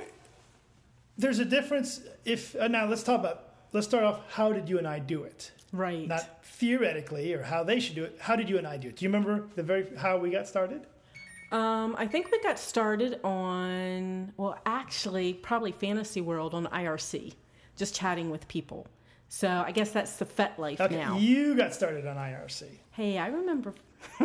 there's 1.17 1.39
a 1.39 1.45
difference. 1.45 2.01
If 2.25 2.57
uh, 2.57 2.69
now 2.69 2.87
let's 2.87 3.03
talk 3.03 3.21
about 3.21 3.45
let's 3.73 3.87
start 3.87 4.05
off. 4.05 4.21
How 4.31 4.53
did 4.53 4.69
you 4.69 4.79
and 4.79 4.87
I 4.87 4.99
do 4.99 5.23
it? 5.23 5.53
right? 5.73 6.07
Not 6.07 6.45
theoretically 6.45 7.33
or 7.35 7.43
how 7.43 7.63
they 7.65 7.81
should 7.81 7.95
do 7.95 8.05
it. 8.05 8.17
How 8.21 8.37
did 8.37 8.49
you 8.49 8.59
and 8.59 8.67
I 8.67 8.77
do 8.77 8.89
it? 8.89 8.97
Do 8.97 9.05
you 9.05 9.11
remember 9.11 9.49
the 9.55 9.63
very 9.63 9.87
how 9.97 10.19
we 10.19 10.31
got 10.31 10.49
started? 10.49 10.83
Um, 11.53 11.97
I 11.99 12.07
think 12.07 12.31
we 12.31 12.41
got 12.43 12.59
started 12.59 13.19
on, 13.25 14.33
well, 14.37 14.57
actually, 14.67 15.35
probably 15.35 15.73
Fantasy 15.73 16.21
World 16.21 16.55
on 16.55 16.67
IRC, 16.67 17.35
just 17.77 17.95
chatting 17.95 18.31
with 18.31 18.47
people. 18.49 18.87
So 19.29 19.49
I 19.49 19.73
guess 19.73 19.91
that's 19.91 20.17
the 20.17 20.27
FetLife 20.27 20.81
Okay, 20.81 20.97
now. 20.97 21.17
you 21.19 21.57
got 21.57 21.75
started 21.75 22.07
on 22.07 22.17
IRC. 22.17 22.65
Hey, 22.93 23.19
I 23.19 23.29
remember. 23.29 23.75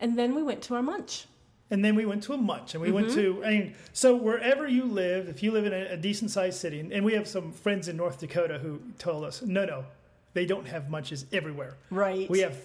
and 0.00 0.18
then 0.18 0.34
we 0.34 0.42
went 0.42 0.62
to 0.62 0.74
our 0.74 0.82
munch. 0.82 1.26
And 1.70 1.84
then 1.84 1.94
we 1.96 2.06
went 2.06 2.22
to 2.24 2.32
a 2.32 2.36
munch, 2.38 2.74
and 2.74 2.82
we 2.82 2.90
went 2.90 3.08
Mm-hmm. 3.08 3.40
to. 3.40 3.44
I 3.44 3.50
mean, 3.50 3.74
so 3.92 4.16
wherever 4.16 4.66
you 4.66 4.84
live, 4.84 5.28
if 5.28 5.42
you 5.42 5.50
live 5.50 5.66
in 5.66 5.74
a, 5.74 5.92
a 5.92 5.96
decent 5.98 6.30
sized 6.30 6.58
city, 6.58 6.80
and, 6.80 6.90
and 6.92 7.04
we 7.04 7.12
have 7.12 7.28
some 7.28 7.52
friends 7.52 7.88
in 7.88 7.96
North 7.96 8.18
Dakota 8.20 8.58
who 8.58 8.80
told 8.98 9.24
us, 9.24 9.42
no, 9.42 9.66
no, 9.66 9.84
they 10.32 10.46
don't 10.46 10.66
have 10.66 10.88
munches 10.88 11.26
everywhere. 11.30 11.76
Right. 11.90 12.28
We 12.30 12.38
have 12.40 12.56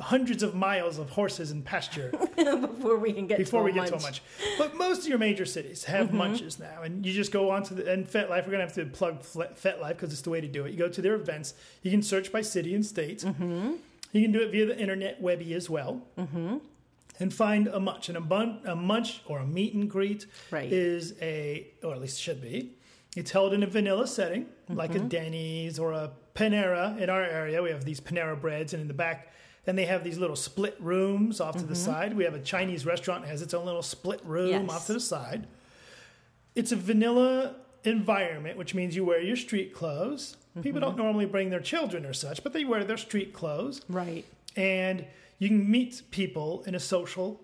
hundreds 0.00 0.42
of 0.42 0.54
miles 0.54 0.98
of 0.98 1.10
horses 1.10 1.50
and 1.50 1.64
pasture 1.64 2.10
before 2.36 2.98
we 2.98 3.12
can 3.12 3.26
get 3.26 3.38
before 3.38 3.60
to 3.60 3.64
we 3.64 3.70
a 3.70 3.74
get 3.74 3.86
to 3.88 3.94
a 3.96 4.00
munch. 4.00 4.22
munch. 4.38 4.58
But 4.58 4.76
most 4.76 5.00
of 5.02 5.06
your 5.08 5.18
major 5.18 5.44
cities 5.46 5.84
have 5.84 6.08
Mm-hmm. 6.08 6.16
munches 6.18 6.58
now, 6.58 6.82
and 6.82 7.04
you 7.06 7.12
just 7.12 7.32
go 7.32 7.50
on 7.50 7.62
to 7.64 7.74
the 7.74 7.90
and 7.90 8.06
FetLife. 8.06 8.44
We're 8.46 8.52
gonna 8.52 8.64
have 8.64 8.74
to 8.74 8.84
plug 8.86 9.22
FetLife 9.22 9.88
because 9.88 10.12
it's 10.12 10.22
the 10.22 10.30
way 10.30 10.40
to 10.40 10.48
do 10.48 10.64
it. 10.64 10.72
You 10.72 10.78
go 10.78 10.88
to 10.88 11.02
their 11.02 11.14
events. 11.14 11.54
You 11.82 11.90
can 11.90 12.02
search 12.02 12.30
by 12.32 12.42
city 12.42 12.74
and 12.74 12.84
state. 12.84 13.20
Mm-hmm. 13.20 13.72
You 14.12 14.22
can 14.22 14.32
do 14.32 14.40
it 14.40 14.50
via 14.52 14.66
the 14.66 14.78
internet, 14.78 15.20
Webby 15.20 15.54
as 15.54 15.68
well. 15.70 16.02
Mm-hmm. 16.18 16.58
And 17.20 17.32
find 17.32 17.68
a 17.68 17.78
munch. 17.80 18.08
And 18.08 18.18
a, 18.18 18.20
bun- 18.20 18.60
a 18.64 18.74
munch 18.76 19.22
or 19.26 19.38
a 19.38 19.46
meet 19.46 19.74
and 19.74 19.88
greet 19.88 20.26
Right. 20.50 20.72
is 20.72 21.14
a, 21.22 21.68
or 21.82 21.94
at 21.94 22.00
least 22.00 22.20
should 22.20 22.40
be, 22.42 22.72
it's 23.16 23.30
held 23.30 23.52
in 23.54 23.62
a 23.62 23.66
vanilla 23.66 24.06
setting, 24.08 24.46
like 24.68 24.90
Mm-hmm. 24.92 25.06
a 25.06 25.08
Denny's 25.08 25.78
or 25.78 25.92
a 25.92 26.10
Panera. 26.34 26.98
In 27.00 27.08
our 27.10 27.22
area, 27.22 27.62
we 27.62 27.70
have 27.70 27.84
these 27.84 28.00
Panera 28.00 28.40
breads, 28.40 28.72
and 28.72 28.80
in 28.82 28.88
the 28.88 28.94
back, 28.94 29.32
and 29.66 29.78
they 29.78 29.86
have 29.86 30.04
these 30.04 30.18
little 30.18 30.36
split 30.36 30.76
rooms 30.80 31.40
off 31.40 31.56
to 31.56 31.64
the 31.64 31.74
side. 31.74 32.14
We 32.16 32.24
have 32.24 32.34
a 32.34 32.40
Chinese 32.40 32.84
restaurant 32.84 33.22
that 33.22 33.28
has 33.28 33.42
its 33.42 33.54
own 33.54 33.64
little 33.64 33.82
split 33.82 34.20
room 34.24 34.50
Mm-hmm. 34.50 34.66
Yes. 34.66 34.74
off 34.76 34.86
to 34.86 34.92
the 34.94 35.00
side. 35.00 35.46
It's 36.54 36.70
a 36.72 36.76
vanilla 36.76 37.54
environment, 37.84 38.56
which 38.58 38.74
means 38.74 38.94
you 38.96 39.04
wear 39.04 39.20
your 39.20 39.36
street 39.36 39.74
clothes. 39.74 40.36
People 40.62 40.80
Mm-hmm. 40.80 40.88
don't 40.90 40.96
normally 40.96 41.26
bring 41.26 41.50
their 41.50 41.60
children 41.60 42.04
or 42.06 42.12
such, 42.12 42.42
but 42.44 42.52
they 42.52 42.64
wear 42.64 42.84
their 42.84 42.96
street 42.96 43.32
clothes, 43.32 43.80
Right. 43.88 44.24
and 44.56 45.04
you 45.38 45.48
can 45.48 45.68
meet 45.70 46.02
people 46.12 46.62
in 46.66 46.74
a 46.76 46.80
social, 46.80 47.40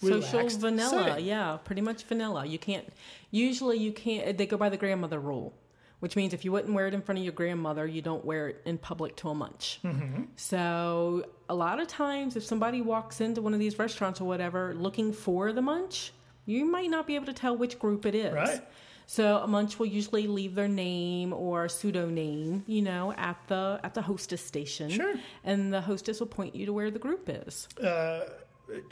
Social 0.00 0.48
vanilla. 0.48 0.88
setting. 0.88 1.26
Yeah, 1.26 1.58
pretty 1.62 1.82
much 1.82 2.04
vanilla. 2.04 2.46
You 2.46 2.58
can't, 2.58 2.90
usually, 3.30 3.76
you 3.76 3.92
can't, 3.92 4.38
they 4.38 4.46
go 4.46 4.56
by 4.56 4.70
the 4.70 4.78
grandmother 4.78 5.20
rule, 5.20 5.52
which 6.00 6.16
means 6.16 6.34
if 6.34 6.44
you 6.44 6.52
wouldn't 6.52 6.74
wear 6.74 6.86
it 6.86 6.94
in 6.94 7.02
front 7.02 7.18
of 7.18 7.24
your 7.24 7.32
grandmother, 7.32 7.86
you 7.86 8.02
don't 8.02 8.24
wear 8.24 8.48
it 8.48 8.62
in 8.64 8.78
public 8.78 9.16
to 9.16 9.28
a 9.28 9.34
munch. 9.34 9.80
Mm-hmm. 9.84 10.24
So, 10.36 11.24
a 11.48 11.54
lot 11.54 11.80
of 11.80 11.88
times, 11.88 12.36
if 12.36 12.44
somebody 12.44 12.82
walks 12.82 13.20
into 13.20 13.40
one 13.40 13.54
of 13.54 13.60
these 13.60 13.78
restaurants 13.78 14.20
or 14.20 14.24
whatever 14.24 14.74
looking 14.74 15.12
for 15.12 15.52
the 15.52 15.62
munch, 15.62 16.12
you 16.46 16.64
might 16.64 16.90
not 16.90 17.06
be 17.06 17.14
able 17.14 17.26
to 17.26 17.32
tell 17.32 17.56
which 17.56 17.78
group 17.78 18.04
it 18.06 18.14
is. 18.14 18.32
Right. 18.32 18.60
So 19.06 19.38
a 19.38 19.46
munch 19.48 19.76
will 19.80 19.86
usually 19.86 20.28
leave 20.28 20.54
their 20.54 20.68
name 20.68 21.32
or 21.32 21.68
pseudo 21.68 22.08
name, 22.08 22.62
you 22.68 22.80
know, 22.80 23.12
at 23.14 23.36
the 23.48 23.80
at 23.82 23.92
the 23.92 24.02
hostess 24.02 24.40
station. 24.40 24.88
Sure. 24.88 25.14
And 25.42 25.74
the 25.74 25.80
hostess 25.80 26.20
will 26.20 26.28
point 26.28 26.54
you 26.54 26.64
to 26.66 26.72
where 26.72 26.92
the 26.92 27.00
group 27.00 27.28
is. 27.28 27.66
uh, 27.82 28.20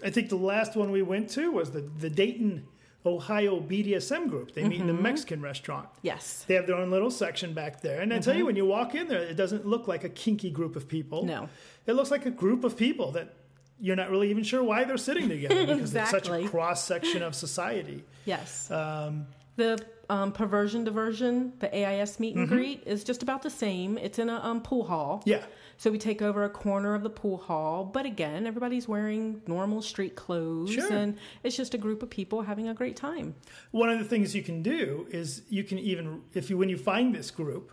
I 0.04 0.10
think 0.10 0.28
the 0.28 0.36
last 0.36 0.74
one 0.74 0.90
we 0.90 1.02
went 1.02 1.30
to 1.30 1.52
was 1.52 1.70
the, 1.70 1.82
the 1.82 2.10
Dayton, 2.10 2.66
Ohio 3.08 3.60
BDSM 3.60 4.28
group. 4.28 4.54
They 4.54 4.64
meet 4.68 4.80
in 4.80 4.90
a 4.90 4.94
Mexican 4.94 5.40
restaurant. 5.42 5.88
Yes. 6.02 6.44
They 6.46 6.54
have 6.54 6.66
their 6.66 6.76
own 6.76 6.90
little 6.90 7.10
section 7.10 7.52
back 7.54 7.80
there. 7.80 8.00
And 8.00 8.12
I 8.14 8.18
tell 8.20 8.36
you, 8.36 8.46
when 8.46 8.56
you 8.56 8.66
walk 8.66 8.94
in 8.94 9.08
there, 9.08 9.20
it 9.22 9.36
doesn't 9.36 9.66
look 9.66 9.88
like 9.88 10.04
a 10.04 10.08
kinky 10.08 10.50
group 10.50 10.76
of 10.76 10.86
people. 10.88 11.24
No. 11.24 11.48
It 11.86 11.94
looks 11.94 12.10
like 12.10 12.26
a 12.26 12.30
group 12.30 12.64
of 12.64 12.76
people 12.76 13.12
that 13.12 13.34
you're 13.80 13.96
not 13.96 14.10
really 14.10 14.28
even 14.30 14.42
sure 14.44 14.62
why 14.62 14.84
they're 14.84 14.96
sitting 14.96 15.28
together 15.28 15.66
because 15.66 15.94
it's 15.94 16.10
such 16.10 16.28
a 16.28 16.48
cross 16.52 16.84
section 16.84 17.22
of 17.22 17.34
society. 17.34 18.04
Yes. 18.24 18.70
Um, 18.70 19.26
The 19.56 19.78
um, 20.10 20.32
perversion 20.32 20.84
diversion, 20.84 21.52
the 21.58 21.68
AIS 21.74 22.18
meet 22.20 22.34
and 22.36 22.46
Mm-hmm. 22.46 22.54
greet, 22.56 22.82
is 22.86 23.04
just 23.04 23.22
about 23.22 23.42
the 23.42 23.50
same. 23.50 23.98
It's 23.98 24.18
in 24.18 24.28
a 24.28 24.40
um, 24.44 24.62
pool 24.62 24.84
hall. 24.84 25.22
yeah. 25.26 25.42
So 25.80 25.90
we 25.92 25.98
take 25.98 26.20
over 26.20 26.42
a 26.44 26.50
corner 26.50 26.94
of 26.94 27.04
the 27.04 27.10
pool 27.10 27.36
hall, 27.36 27.84
but 27.84 28.04
again, 28.04 28.46
everybody's 28.48 28.88
wearing 28.88 29.40
normal 29.46 29.80
street 29.80 30.16
clothes, 30.16 30.72
Sure. 30.72 30.92
and 30.92 31.16
it's 31.44 31.56
just 31.56 31.72
a 31.72 31.78
group 31.78 32.02
of 32.02 32.10
people 32.10 32.42
having 32.42 32.68
a 32.68 32.74
great 32.74 32.96
time. 32.96 33.36
One 33.70 33.88
of 33.88 33.98
the 34.00 34.04
things 34.04 34.34
you 34.34 34.42
can 34.42 34.60
do 34.60 35.06
is 35.10 35.42
you 35.48 35.62
can 35.62 35.78
even, 35.78 36.22
if 36.34 36.50
you 36.50 36.58
when 36.58 36.68
you 36.68 36.76
find 36.76 37.14
this 37.14 37.30
group, 37.30 37.70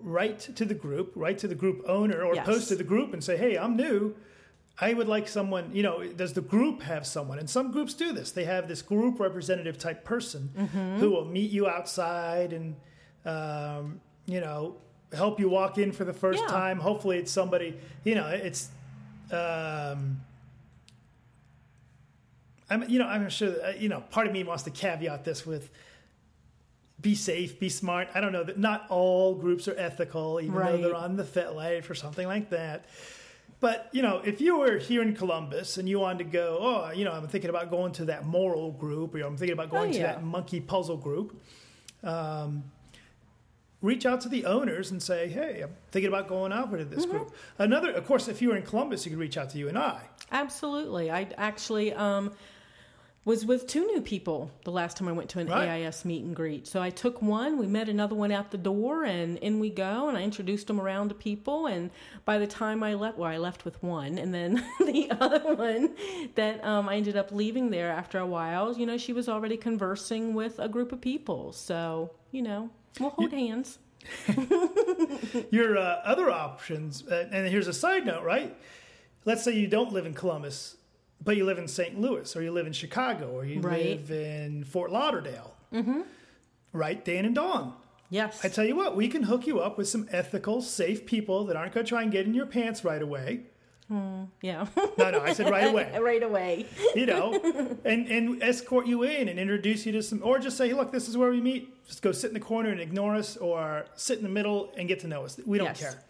write 0.00 0.40
to 0.40 0.64
the 0.64 0.74
group, 0.74 1.12
write 1.14 1.38
to 1.38 1.46
the 1.48 1.54
group 1.54 1.82
owner, 1.86 2.22
or 2.22 2.34
Yes. 2.34 2.46
post 2.46 2.68
to 2.68 2.74
the 2.76 2.84
group 2.84 3.12
and 3.12 3.22
say, 3.22 3.36
"Hey, 3.36 3.56
I'm 3.56 3.76
new. 3.76 4.14
I 4.80 4.94
would 4.94 5.08
like 5.08 5.28
someone. 5.28 5.70
You 5.72 5.82
know, 5.82 6.02
does 6.12 6.32
the 6.32 6.40
group 6.40 6.82
have 6.82 7.06
someone? 7.06 7.38
And 7.38 7.48
some 7.48 7.70
groups 7.70 7.92
do 7.94 8.12
this. 8.12 8.32
They 8.32 8.44
have 8.44 8.66
this 8.66 8.82
group 8.82 9.20
representative 9.20 9.78
type 9.78 10.04
person 10.04 10.48
who 10.98 11.10
will 11.10 11.26
meet 11.26 11.50
you 11.50 11.68
outside 11.68 12.52
and, 12.52 12.76
um, 13.26 14.00
you 14.26 14.40
know, 14.40 14.76
help 15.12 15.40
you 15.40 15.48
walk 15.48 15.78
in 15.78 15.92
for 15.92 16.04
the 16.04 16.12
first 16.12 16.42
Yeah. 16.42 16.48
time. 16.50 16.78
Hopefully, 16.80 17.18
it's 17.18 17.32
somebody. 17.32 17.76
You 18.04 18.14
know, 18.14 18.26
it's. 18.28 18.68
Um, 19.32 20.20
I'm, 22.68 22.88
you 22.88 22.98
know, 22.98 23.06
I'm 23.06 23.28
sure, 23.30 23.50
that, 23.50 23.64
uh, 23.64 23.78
you 23.78 23.88
know, 23.88 24.00
part 24.00 24.26
of 24.26 24.32
me 24.32 24.44
wants 24.44 24.62
to 24.64 24.70
caveat 24.70 25.24
this 25.24 25.44
with 25.44 25.70
be 27.00 27.14
safe, 27.14 27.58
be 27.58 27.68
smart. 27.68 28.08
I 28.14 28.20
don't 28.20 28.30
know 28.32 28.44
that 28.44 28.58
not 28.58 28.86
all 28.90 29.34
groups 29.34 29.66
are 29.68 29.74
ethical, 29.78 30.38
even 30.40 30.54
Right. 30.54 30.72
though 30.72 30.78
they're 30.88 30.94
on 30.94 31.16
the 31.16 31.24
FetLife 31.24 31.88
or 31.88 31.94
something 31.94 32.26
like 32.28 32.50
that. 32.50 32.84
But 33.58 33.88
you 33.92 34.02
know, 34.02 34.18
if 34.24 34.40
you 34.40 34.58
were 34.58 34.78
here 34.78 35.02
in 35.02 35.14
Columbus 35.14 35.78
and 35.78 35.88
you 35.88 35.98
wanted 36.00 36.18
to 36.24 36.30
go, 36.30 36.58
oh, 36.60 36.90
you 36.92 37.04
know, 37.04 37.12
I'm 37.12 37.26
thinking 37.26 37.50
about 37.50 37.70
going 37.70 37.92
to 37.92 38.04
that 38.06 38.26
moral 38.26 38.72
group, 38.72 39.14
or 39.14 39.20
I'm 39.22 39.36
thinking 39.36 39.54
about 39.54 39.70
going 39.70 39.90
Oh, 39.90 39.94
to 39.94 40.00
that 40.00 40.22
monkey 40.22 40.60
puzzle 40.60 40.96
group. 40.96 41.40
Um, 42.02 42.64
reach 43.82 44.04
out 44.04 44.20
to 44.22 44.28
the 44.28 44.44
owners 44.44 44.90
and 44.90 45.02
say, 45.02 45.28
hey, 45.28 45.62
I'm 45.62 45.70
thinking 45.90 46.08
about 46.08 46.28
going 46.28 46.50
to 46.52 46.56
Mm-hmm. 46.56 46.90
this 46.90 47.06
group. 47.06 47.34
Another, 47.58 47.90
of 47.92 48.06
course, 48.06 48.28
if 48.28 48.42
you 48.42 48.50
were 48.50 48.56
in 48.56 48.62
Columbus, 48.62 49.04
you 49.06 49.10
could 49.10 49.18
reach 49.18 49.36
out 49.38 49.50
to 49.50 49.58
you 49.58 49.68
and 49.68 49.78
I. 49.78 50.02
Absolutely. 50.30 51.10
I 51.10 51.28
actually 51.38 51.92
um, 51.94 52.32
was 53.24 53.44
with 53.44 53.66
two 53.66 53.86
new 53.86 54.00
people 54.00 54.50
the 54.64 54.70
last 54.70 54.96
time 54.96 55.08
I 55.08 55.12
went 55.12 55.28
to 55.30 55.38
an 55.40 55.46
Right. 55.48 55.68
AIS 55.84 56.04
meet 56.04 56.22
and 56.24 56.36
greet. 56.36 56.66
So 56.66 56.80
I 56.82 56.90
took 56.90 57.20
one, 57.22 57.58
we 57.58 57.66
met 57.66 57.88
another 57.88 58.14
one 58.14 58.30
out 58.32 58.50
the 58.50 58.58
door, 58.58 59.04
and 59.04 59.38
in 59.38 59.60
we 59.60 59.70
go. 59.70 60.08
And 60.08 60.16
I 60.16 60.22
introduced 60.22 60.66
them 60.66 60.80
around 60.80 61.08
to 61.08 61.14
people. 61.14 61.66
And 61.66 61.90
by 62.24 62.38
the 62.38 62.46
time 62.46 62.82
I 62.82 62.94
left, 62.94 63.18
well, 63.18 63.30
I 63.30 63.38
left 63.38 63.64
with 63.64 63.82
one, 63.82 64.18
and 64.18 64.32
then 64.34 64.64
the 64.80 65.10
other 65.20 65.54
one 65.54 65.94
that 66.34 66.64
um, 66.64 66.88
I 66.88 66.96
ended 66.96 67.16
up 67.16 67.32
leaving 67.32 67.70
there 67.70 67.90
after 67.90 68.18
a 68.18 68.26
while, 68.26 68.76
you 68.76 68.86
know, 68.86 68.96
she 68.98 69.12
was 69.12 69.28
already 69.28 69.56
conversing 69.56 70.34
with 70.34 70.58
a 70.58 70.68
group 70.68 70.92
of 70.92 71.00
people. 71.00 71.52
So, 71.52 72.10
you 72.30 72.42
know, 72.42 72.70
we'll 72.98 73.10
hold 73.10 73.32
hands. 73.32 73.78
Your 75.50 75.76
uh, 75.78 76.00
other 76.04 76.30
options, 76.30 77.06
uh, 77.06 77.28
and 77.30 77.46
here's 77.48 77.68
a 77.68 77.72
side 77.72 78.06
note, 78.06 78.24
right? 78.24 78.56
Let's 79.24 79.44
say 79.44 79.52
you 79.56 79.66
don't 79.66 79.92
live 79.92 80.06
in 80.06 80.14
Columbus, 80.14 80.76
but 81.22 81.36
you 81.36 81.44
live 81.44 81.58
in 81.58 81.68
St. 81.68 82.00
Louis, 82.00 82.34
or 82.34 82.42
you 82.42 82.50
live 82.50 82.66
in 82.66 82.72
Chicago, 82.72 83.30
or 83.30 83.44
you 83.44 83.60
Right. 83.60 83.84
live 83.84 84.10
in 84.10 84.64
Fort 84.64 84.90
Lauderdale. 84.90 85.54
Mm-hmm. 85.72 86.00
Right, 86.72 87.04
Dan 87.04 87.24
and 87.26 87.34
Dawn. 87.34 87.74
Yes. 88.08 88.44
I 88.44 88.48
tell 88.48 88.64
you 88.64 88.74
what, 88.74 88.96
we 88.96 89.08
can 89.08 89.24
hook 89.24 89.46
you 89.46 89.60
up 89.60 89.76
with 89.78 89.88
some 89.88 90.08
ethical, 90.10 90.62
safe 90.62 91.04
people 91.06 91.44
that 91.44 91.56
aren't 91.56 91.72
going 91.74 91.84
to 91.84 91.88
try 91.88 92.02
and 92.02 92.10
get 92.10 92.26
in 92.26 92.34
your 92.34 92.46
pants 92.46 92.84
right 92.84 93.02
away. 93.02 93.42
Hmm, 93.90 94.26
yeah. 94.40 94.68
No, 94.98 95.10
no, 95.10 95.20
I 95.20 95.32
said 95.32 95.50
right 95.50 95.66
away. 95.66 95.92
right 96.00 96.22
away. 96.22 96.66
You 96.94 97.06
know, 97.06 97.34
and 97.84 98.06
and 98.06 98.40
escort 98.40 98.86
you 98.86 99.02
in 99.02 99.28
and 99.28 99.36
introduce 99.36 99.84
you 99.84 99.90
to 99.92 100.02
some, 100.02 100.20
or 100.22 100.38
just 100.38 100.56
say, 100.56 100.68
hey, 100.68 100.74
look, 100.74 100.92
this 100.92 101.08
is 101.08 101.16
where 101.16 101.28
we 101.28 101.40
meet. 101.40 101.86
Just 101.88 102.00
go 102.00 102.12
sit 102.12 102.28
in 102.28 102.34
the 102.34 102.40
corner 102.40 102.70
and 102.70 102.80
ignore 102.80 103.16
us, 103.16 103.36
or 103.36 103.86
sit 103.96 104.18
in 104.18 104.22
the 104.22 104.30
middle 104.30 104.70
and 104.78 104.86
get 104.86 105.00
to 105.00 105.08
know 105.08 105.24
us. 105.24 105.40
We 105.44 105.58
don't 105.58 105.66
Yes. 105.66 105.80
care. 105.80 106.04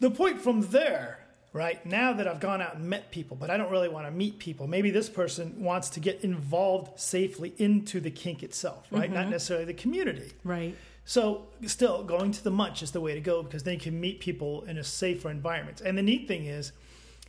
The 0.00 0.10
point 0.10 0.40
from 0.40 0.62
there, 0.62 1.20
right? 1.52 1.86
Now 1.86 2.12
that 2.14 2.26
I've 2.26 2.40
gone 2.40 2.60
out 2.60 2.74
and 2.74 2.90
met 2.90 3.12
people, 3.12 3.36
but 3.36 3.48
I 3.48 3.56
don't 3.56 3.70
really 3.70 3.88
want 3.88 4.08
to 4.08 4.10
meet 4.10 4.40
people. 4.40 4.66
Maybe 4.66 4.90
this 4.90 5.08
person 5.08 5.62
wants 5.62 5.88
to 5.90 6.00
get 6.00 6.24
involved 6.24 6.98
safely 6.98 7.54
into 7.58 8.00
the 8.00 8.10
kink 8.10 8.42
itself, 8.42 8.88
right? 8.90 9.08
Not 9.08 9.22
mm-hmm. 9.22 9.30
necessarily 9.30 9.66
the 9.66 9.74
community. 9.74 10.32
Right. 10.42 10.74
So, 11.08 11.46
still, 11.66 12.02
going 12.02 12.32
to 12.32 12.42
the 12.42 12.50
munch 12.50 12.82
is 12.82 12.90
the 12.90 13.00
way 13.00 13.14
to 13.14 13.20
go 13.20 13.42
because 13.42 13.62
then 13.62 13.74
you 13.74 13.80
can 13.80 14.00
meet 14.00 14.18
people 14.18 14.64
in 14.64 14.76
a 14.76 14.82
safer 14.82 15.30
environment. 15.30 15.80
And 15.80 15.96
the 15.96 16.02
neat 16.02 16.26
thing 16.26 16.46
is, 16.46 16.72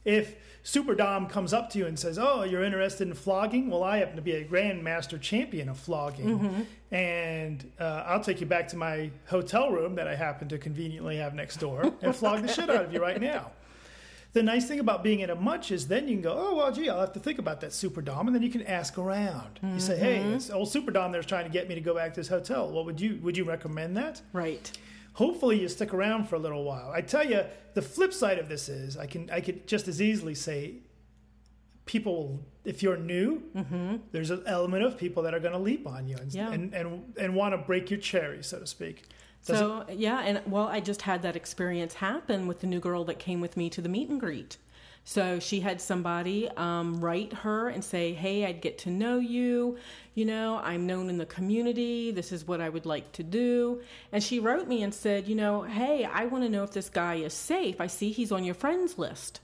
if 0.03 0.35
Super 0.63 0.95
Dom 0.95 1.27
comes 1.27 1.53
up 1.53 1.69
to 1.71 1.77
you 1.79 1.85
and 1.85 1.97
says, 1.97 2.17
"Oh, 2.17 2.43
you're 2.43 2.63
interested 2.63 3.07
in 3.07 3.13
flogging?" 3.13 3.69
Well, 3.69 3.83
I 3.83 3.99
happen 3.99 4.15
to 4.15 4.21
be 4.23 4.31
a 4.33 4.43
grandmaster 4.43 5.21
champion 5.21 5.69
of 5.69 5.77
flogging, 5.77 6.65
and 6.91 7.71
uh, 7.79 8.03
I'll 8.07 8.23
take 8.23 8.41
you 8.41 8.47
back 8.47 8.67
to 8.69 8.77
my 8.77 9.11
hotel 9.27 9.69
room 9.69 9.93
that 9.95 10.07
I 10.07 10.15
happen 10.15 10.47
to 10.49 10.57
conveniently 10.57 11.17
have 11.17 11.35
next 11.35 11.57
door 11.59 11.93
and 12.01 12.15
flog 12.15 12.41
the 12.41 12.47
shit 12.51 12.69
out 12.71 12.83
of 12.85 12.91
you 12.93 12.99
right 12.99 13.21
now. 13.21 13.51
The 14.37 14.43
nice 14.43 14.67
thing 14.67 14.79
about 14.79 15.01
being 15.03 15.23
at 15.23 15.31
a 15.31 15.35
munch 15.35 15.71
is 15.71 15.87
then 15.87 16.07
you 16.07 16.13
can 16.13 16.21
go, 16.21 16.35
oh, 16.37 16.55
well, 16.57 16.71
gee, 16.71 16.89
I'll 16.89 16.99
have 16.99 17.13
to 17.13 17.19
think 17.19 17.39
about 17.39 17.59
that 17.61 17.73
Super 17.73 18.03
Dom. 18.03 18.27
And 18.27 18.35
then 18.35 18.43
you 18.43 18.51
can 18.51 18.61
ask 18.67 18.95
around. 18.99 19.59
You 19.63 19.79
say, 19.79 19.97
hey, 19.97 20.19
mm-hmm. 20.19 20.33
it's 20.33 20.51
old 20.51 20.69
Super 20.71 20.91
Dom 20.91 21.11
there's 21.11 21.25
trying 21.25 21.45
to 21.45 21.49
get 21.49 21.67
me 21.67 21.73
to 21.73 21.81
go 21.81 21.95
back 21.95 22.13
to 22.13 22.19
this 22.19 22.27
hotel. 22.27 22.69
What 22.69 22.85
would 22.85 23.01
you, 23.01 23.17
would 23.23 23.35
you 23.35 23.45
recommend 23.45 23.97
that? 23.97 24.21
Right. 24.33 24.71
Hopefully 25.13 25.59
you 25.59 25.67
stick 25.67 25.91
around 25.91 26.29
for 26.29 26.35
a 26.35 26.39
little 26.39 26.63
while. 26.63 26.91
I 26.91 27.01
tell 27.01 27.27
you, 27.27 27.45
the 27.73 27.81
flip 27.81 28.13
side 28.13 28.37
of 28.37 28.47
this 28.47 28.69
is 28.69 28.95
I 28.95 29.07
can, 29.07 29.27
I 29.31 29.41
could 29.41 29.65
just 29.65 29.87
as 29.87 29.99
easily 29.99 30.35
say 30.35 30.81
people, 31.85 32.39
if 32.63 32.83
you're 32.83 32.95
new, 32.95 33.41
mm-hmm. 33.55 33.95
there's 34.11 34.29
an 34.29 34.43
element 34.45 34.83
of 34.83 34.99
people 34.99 35.23
that 35.23 35.33
are 35.33 35.39
going 35.39 35.53
to 35.53 35.57
leap 35.57 35.87
on 35.87 36.07
you 36.07 36.15
and, 36.15 36.31
Yeah. 36.31 36.51
and, 36.51 36.75
and, 36.75 37.15
and 37.19 37.33
want 37.33 37.55
to 37.55 37.57
break 37.57 37.89
your 37.89 37.99
cherry, 37.99 38.43
so 38.43 38.59
to 38.59 38.67
speak. 38.67 39.05
Does 39.47 39.59
so 39.59 39.85
yeah, 39.91 40.19
and 40.21 40.41
well, 40.45 40.67
I 40.67 40.79
just 40.79 41.01
had 41.01 41.21
that 41.23 41.35
experience 41.35 41.95
happen 41.95 42.47
with 42.47 42.59
the 42.59 42.67
new 42.67 42.79
girl 42.79 43.03
that 43.05 43.17
came 43.17 43.41
with 43.41 43.57
me 43.57 43.69
to 43.71 43.81
the 43.81 43.89
meet 43.89 44.09
and 44.09 44.19
greet. 44.19 44.57
So 45.03 45.39
she 45.39 45.61
had 45.61 45.79
somebody 45.79 46.49
um, 46.57 46.99
write 46.99 47.31
her 47.31 47.69
and 47.69 47.81
say, 47.81 48.13
"Hey, 48.13 48.45
I'd 48.45 48.59
get 48.59 48.77
to 48.79 48.89
know 48.89 49.19
you. 49.19 49.77
You 50.15 50.25
know, 50.25 50.59
I'm 50.61 50.85
known 50.85 51.09
in 51.09 51.17
the 51.17 51.25
community. 51.25 52.11
This 52.11 52.33
is 52.33 52.45
what 52.45 52.59
I 52.59 52.67
would 52.67 52.85
like 52.85 53.13
to 53.13 53.23
do." 53.23 53.81
And 54.11 54.21
she 54.21 54.39
wrote 54.39 54.67
me 54.67 54.83
and 54.83 54.93
said, 54.93 55.27
"You 55.27 55.35
know, 55.35 55.61
hey, 55.61 56.03
I 56.03 56.25
want 56.25 56.43
to 56.43 56.49
know 56.49 56.63
if 56.63 56.71
this 56.71 56.89
guy 56.89 57.15
is 57.15 57.33
safe. 57.33 57.79
I 57.79 57.87
see 57.87 58.11
he's 58.11 58.33
on 58.33 58.43
your 58.43 58.55
friends 58.55 58.97
list." 58.97 59.39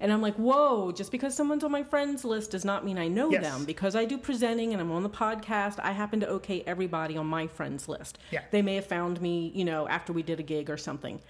And 0.00 0.12
I'm 0.12 0.22
like, 0.22 0.36
whoa, 0.36 0.92
just 0.92 1.10
because 1.10 1.34
someone's 1.34 1.64
on 1.64 1.72
my 1.72 1.82
friends 1.82 2.24
list 2.24 2.52
does 2.52 2.64
not 2.64 2.84
mean 2.84 2.98
I 2.98 3.08
know 3.08 3.30
Yes. 3.30 3.42
them. 3.42 3.64
Because 3.64 3.96
I 3.96 4.04
do 4.04 4.16
presenting 4.16 4.72
and 4.72 4.80
I'm 4.80 4.92
on 4.92 5.02
the 5.02 5.10
podcast, 5.10 5.80
I 5.80 5.90
happen 5.92 6.20
to 6.20 6.28
okay 6.28 6.62
everybody 6.66 7.16
on 7.16 7.26
my 7.26 7.48
friends 7.48 7.88
list. 7.88 8.18
Yeah. 8.30 8.42
They 8.52 8.62
may 8.62 8.76
have 8.76 8.86
found 8.86 9.20
me, 9.20 9.50
you 9.54 9.64
know, 9.64 9.88
after 9.88 10.12
we 10.12 10.22
did 10.22 10.38
a 10.38 10.44
gig 10.44 10.70
or 10.70 10.76
something. 10.76 11.20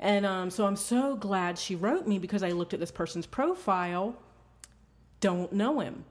And 0.00 0.26
um, 0.26 0.50
so 0.50 0.66
I'm 0.66 0.76
so 0.76 1.14
glad 1.16 1.56
she 1.56 1.76
wrote 1.76 2.06
me 2.06 2.18
because 2.18 2.42
I 2.42 2.50
looked 2.50 2.74
at 2.74 2.80
this 2.80 2.90
person's 2.90 3.26
profile, 3.26 4.16
don't 5.20 5.52
know 5.52 5.80
him. 5.80 6.04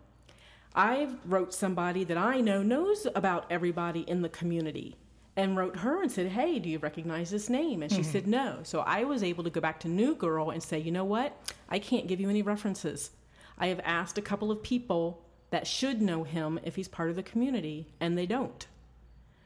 I 0.73 1.09
wrote 1.25 1.53
somebody 1.53 2.03
that 2.05 2.17
I 2.17 2.41
know 2.41 2.63
knows 2.63 3.07
about 3.15 3.45
everybody 3.49 4.01
in 4.01 4.21
the 4.21 4.29
community 4.29 4.95
and 5.37 5.57
wrote 5.57 5.77
her 5.77 6.01
and 6.01 6.11
said, 6.11 6.27
Hey, 6.27 6.59
do 6.59 6.69
you 6.69 6.79
recognize 6.79 7.29
this 7.29 7.49
name? 7.49 7.83
And 7.83 7.91
she 7.91 8.03
said, 8.03 8.27
No. 8.27 8.59
So 8.63 8.79
I 8.81 9.03
was 9.03 9.23
able 9.23 9.43
to 9.43 9.49
go 9.49 9.59
back 9.61 9.79
to 9.81 9.87
New 9.87 10.15
Girl 10.15 10.49
and 10.51 10.61
say, 10.63 10.79
You 10.79 10.91
know 10.91 11.05
what? 11.05 11.37
I 11.69 11.79
can't 11.79 12.07
give 12.07 12.19
you 12.19 12.29
any 12.29 12.41
references. 12.41 13.11
I 13.57 13.67
have 13.67 13.81
asked 13.83 14.17
a 14.17 14.21
couple 14.21 14.51
of 14.51 14.61
people 14.63 15.21
that 15.51 15.67
should 15.67 16.01
know 16.01 16.23
him 16.23 16.59
if 16.63 16.75
he's 16.75 16.87
part 16.87 17.09
of 17.09 17.15
the 17.15 17.23
community, 17.23 17.87
and 17.99 18.17
they 18.17 18.25
don't. 18.25 18.65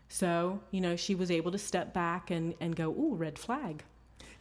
So, 0.07 0.59
you 0.71 0.81
know, 0.81 0.95
she 0.95 1.13
was 1.13 1.29
able 1.29 1.51
to 1.51 1.57
step 1.59 1.93
back 1.93 2.31
and, 2.31 2.55
and 2.59 2.75
go, 2.75 2.89
Ooh, 2.89 3.15
red 3.15 3.37
flag. 3.37 3.83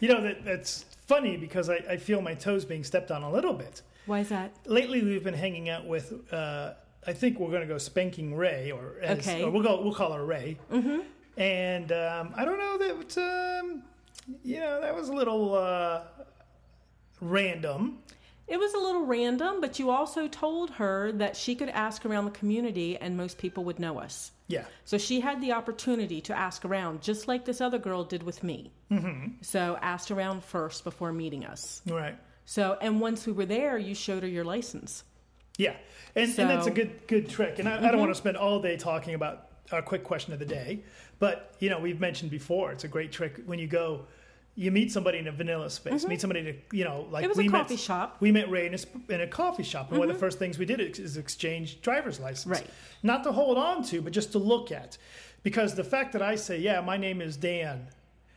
You 0.00 0.08
know, 0.08 0.22
that, 0.22 0.44
that's 0.44 0.84
funny 1.06 1.36
because 1.36 1.68
I, 1.68 1.76
I 1.90 1.96
feel 1.96 2.20
my 2.22 2.34
toes 2.34 2.64
being 2.64 2.84
stepped 2.84 3.10
on 3.10 3.22
a 3.22 3.30
little 3.30 3.52
bit. 3.54 3.82
Why 4.06 4.20
is 4.20 4.28
that? 4.28 4.54
Lately, 4.64 5.02
we've 5.02 5.24
been 5.24 5.34
hanging 5.34 5.68
out 5.68 5.86
with, 5.86 6.14
uh, 6.32 6.72
I 7.06 7.12
think 7.12 7.38
we're 7.38 7.48
going 7.50 7.60
to 7.62 7.66
go 7.66 7.78
spanking 7.78 8.34
Ray, 8.36 8.70
or, 8.70 8.96
as, 9.02 9.18
Okay. 9.18 9.42
or 9.42 9.50
we'll, 9.50 9.62
go, 9.62 9.82
we'll 9.82 9.94
call 9.94 10.12
her 10.12 10.24
Ray. 10.24 10.58
Mm-hmm. 10.72 11.00
And 11.38 11.92
um, 11.92 12.34
I 12.36 12.44
don't 12.44 12.58
know 12.58 12.76
that, 12.78 13.60
um, 13.62 13.82
you 14.44 14.58
know, 14.58 14.80
that 14.80 14.94
was 14.94 15.08
a 15.08 15.12
little 15.12 15.54
uh, 15.54 16.02
random. 17.20 18.00
It 18.48 18.58
was 18.58 18.74
a 18.74 18.78
little 18.78 19.06
random, 19.06 19.60
but 19.60 19.78
you 19.78 19.90
also 19.90 20.26
told 20.26 20.70
her 20.70 21.12
that 21.12 21.36
she 21.36 21.54
could 21.54 21.68
ask 21.68 22.04
around 22.04 22.24
the 22.24 22.32
community 22.32 22.96
and 22.96 23.16
most 23.16 23.38
people 23.38 23.62
would 23.64 23.78
know 23.78 24.00
us. 24.00 24.32
Yeah. 24.48 24.64
So 24.84 24.98
she 24.98 25.20
had 25.20 25.40
the 25.40 25.52
opportunity 25.52 26.20
to 26.22 26.36
ask 26.36 26.64
around, 26.64 27.02
just 27.02 27.28
like 27.28 27.44
this 27.44 27.60
other 27.60 27.78
girl 27.78 28.02
did 28.04 28.22
with 28.22 28.42
me. 28.42 28.72
Mm-hmm. 28.90 29.34
So 29.42 29.78
asked 29.80 30.10
around 30.10 30.42
first 30.42 30.82
before 30.82 31.12
meeting 31.12 31.44
us. 31.44 31.82
Right. 31.86 32.16
So, 32.46 32.78
and 32.80 33.00
once 33.00 33.26
we 33.26 33.32
were 33.32 33.46
there, 33.46 33.78
you 33.78 33.94
showed 33.94 34.22
her 34.22 34.28
your 34.28 34.44
license. 34.44 35.04
Yeah, 35.58 35.74
and, 36.14 36.30
and 36.38 36.48
that's 36.48 36.68
a 36.68 36.70
good 36.70 37.08
good 37.08 37.28
trick. 37.28 37.58
And 37.58 37.68
I, 37.68 37.88
I 37.88 37.90
don't 37.90 37.98
want 37.98 38.12
to 38.12 38.14
spend 38.14 38.36
all 38.36 38.62
day 38.62 38.76
talking 38.76 39.14
about 39.14 39.47
our 39.72 39.82
quick 39.82 40.04
question 40.04 40.32
of 40.32 40.38
the 40.38 40.46
day, 40.46 40.80
but 41.18 41.54
you 41.60 41.68
know 41.70 41.78
we've 41.78 42.00
mentioned 42.00 42.30
before 42.30 42.72
it's 42.72 42.84
a 42.84 42.88
great 42.88 43.12
trick 43.12 43.40
when 43.46 43.58
you 43.58 43.66
go, 43.66 44.06
you 44.54 44.70
meet 44.70 44.90
somebody 44.90 45.18
in 45.18 45.26
a 45.28 45.32
vanilla 45.32 45.70
space, 45.70 46.06
meet 46.06 46.20
somebody 46.20 46.42
to 46.42 46.76
you 46.76 46.84
know 46.84 47.06
like 47.10 47.32
we 47.36 47.48
met, 47.48 47.70
shop. 47.78 48.16
We 48.20 48.32
met 48.32 48.50
Ray 48.50 48.66
in 48.66 48.74
a, 48.74 49.12
in 49.12 49.20
a 49.20 49.26
coffee 49.26 49.62
shop, 49.62 49.90
and 49.90 49.98
one 49.98 50.08
of 50.10 50.14
the 50.16 50.20
first 50.20 50.38
things 50.38 50.58
we 50.58 50.64
did 50.66 50.80
is, 50.80 50.98
is 50.98 51.16
exchange 51.16 51.80
driver's 51.82 52.18
license, 52.20 52.46
Right. 52.46 52.66
Not 53.02 53.22
to 53.24 53.32
hold 53.32 53.58
on 53.58 53.82
to, 53.84 54.00
but 54.02 54.12
just 54.12 54.32
to 54.32 54.38
look 54.38 54.72
at, 54.72 54.98
because 55.42 55.74
the 55.74 55.84
fact 55.84 56.12
that 56.14 56.22
I 56.22 56.34
say, 56.36 56.58
yeah, 56.58 56.80
my 56.80 56.96
name 56.96 57.20
is 57.20 57.36
Dan, 57.36 57.88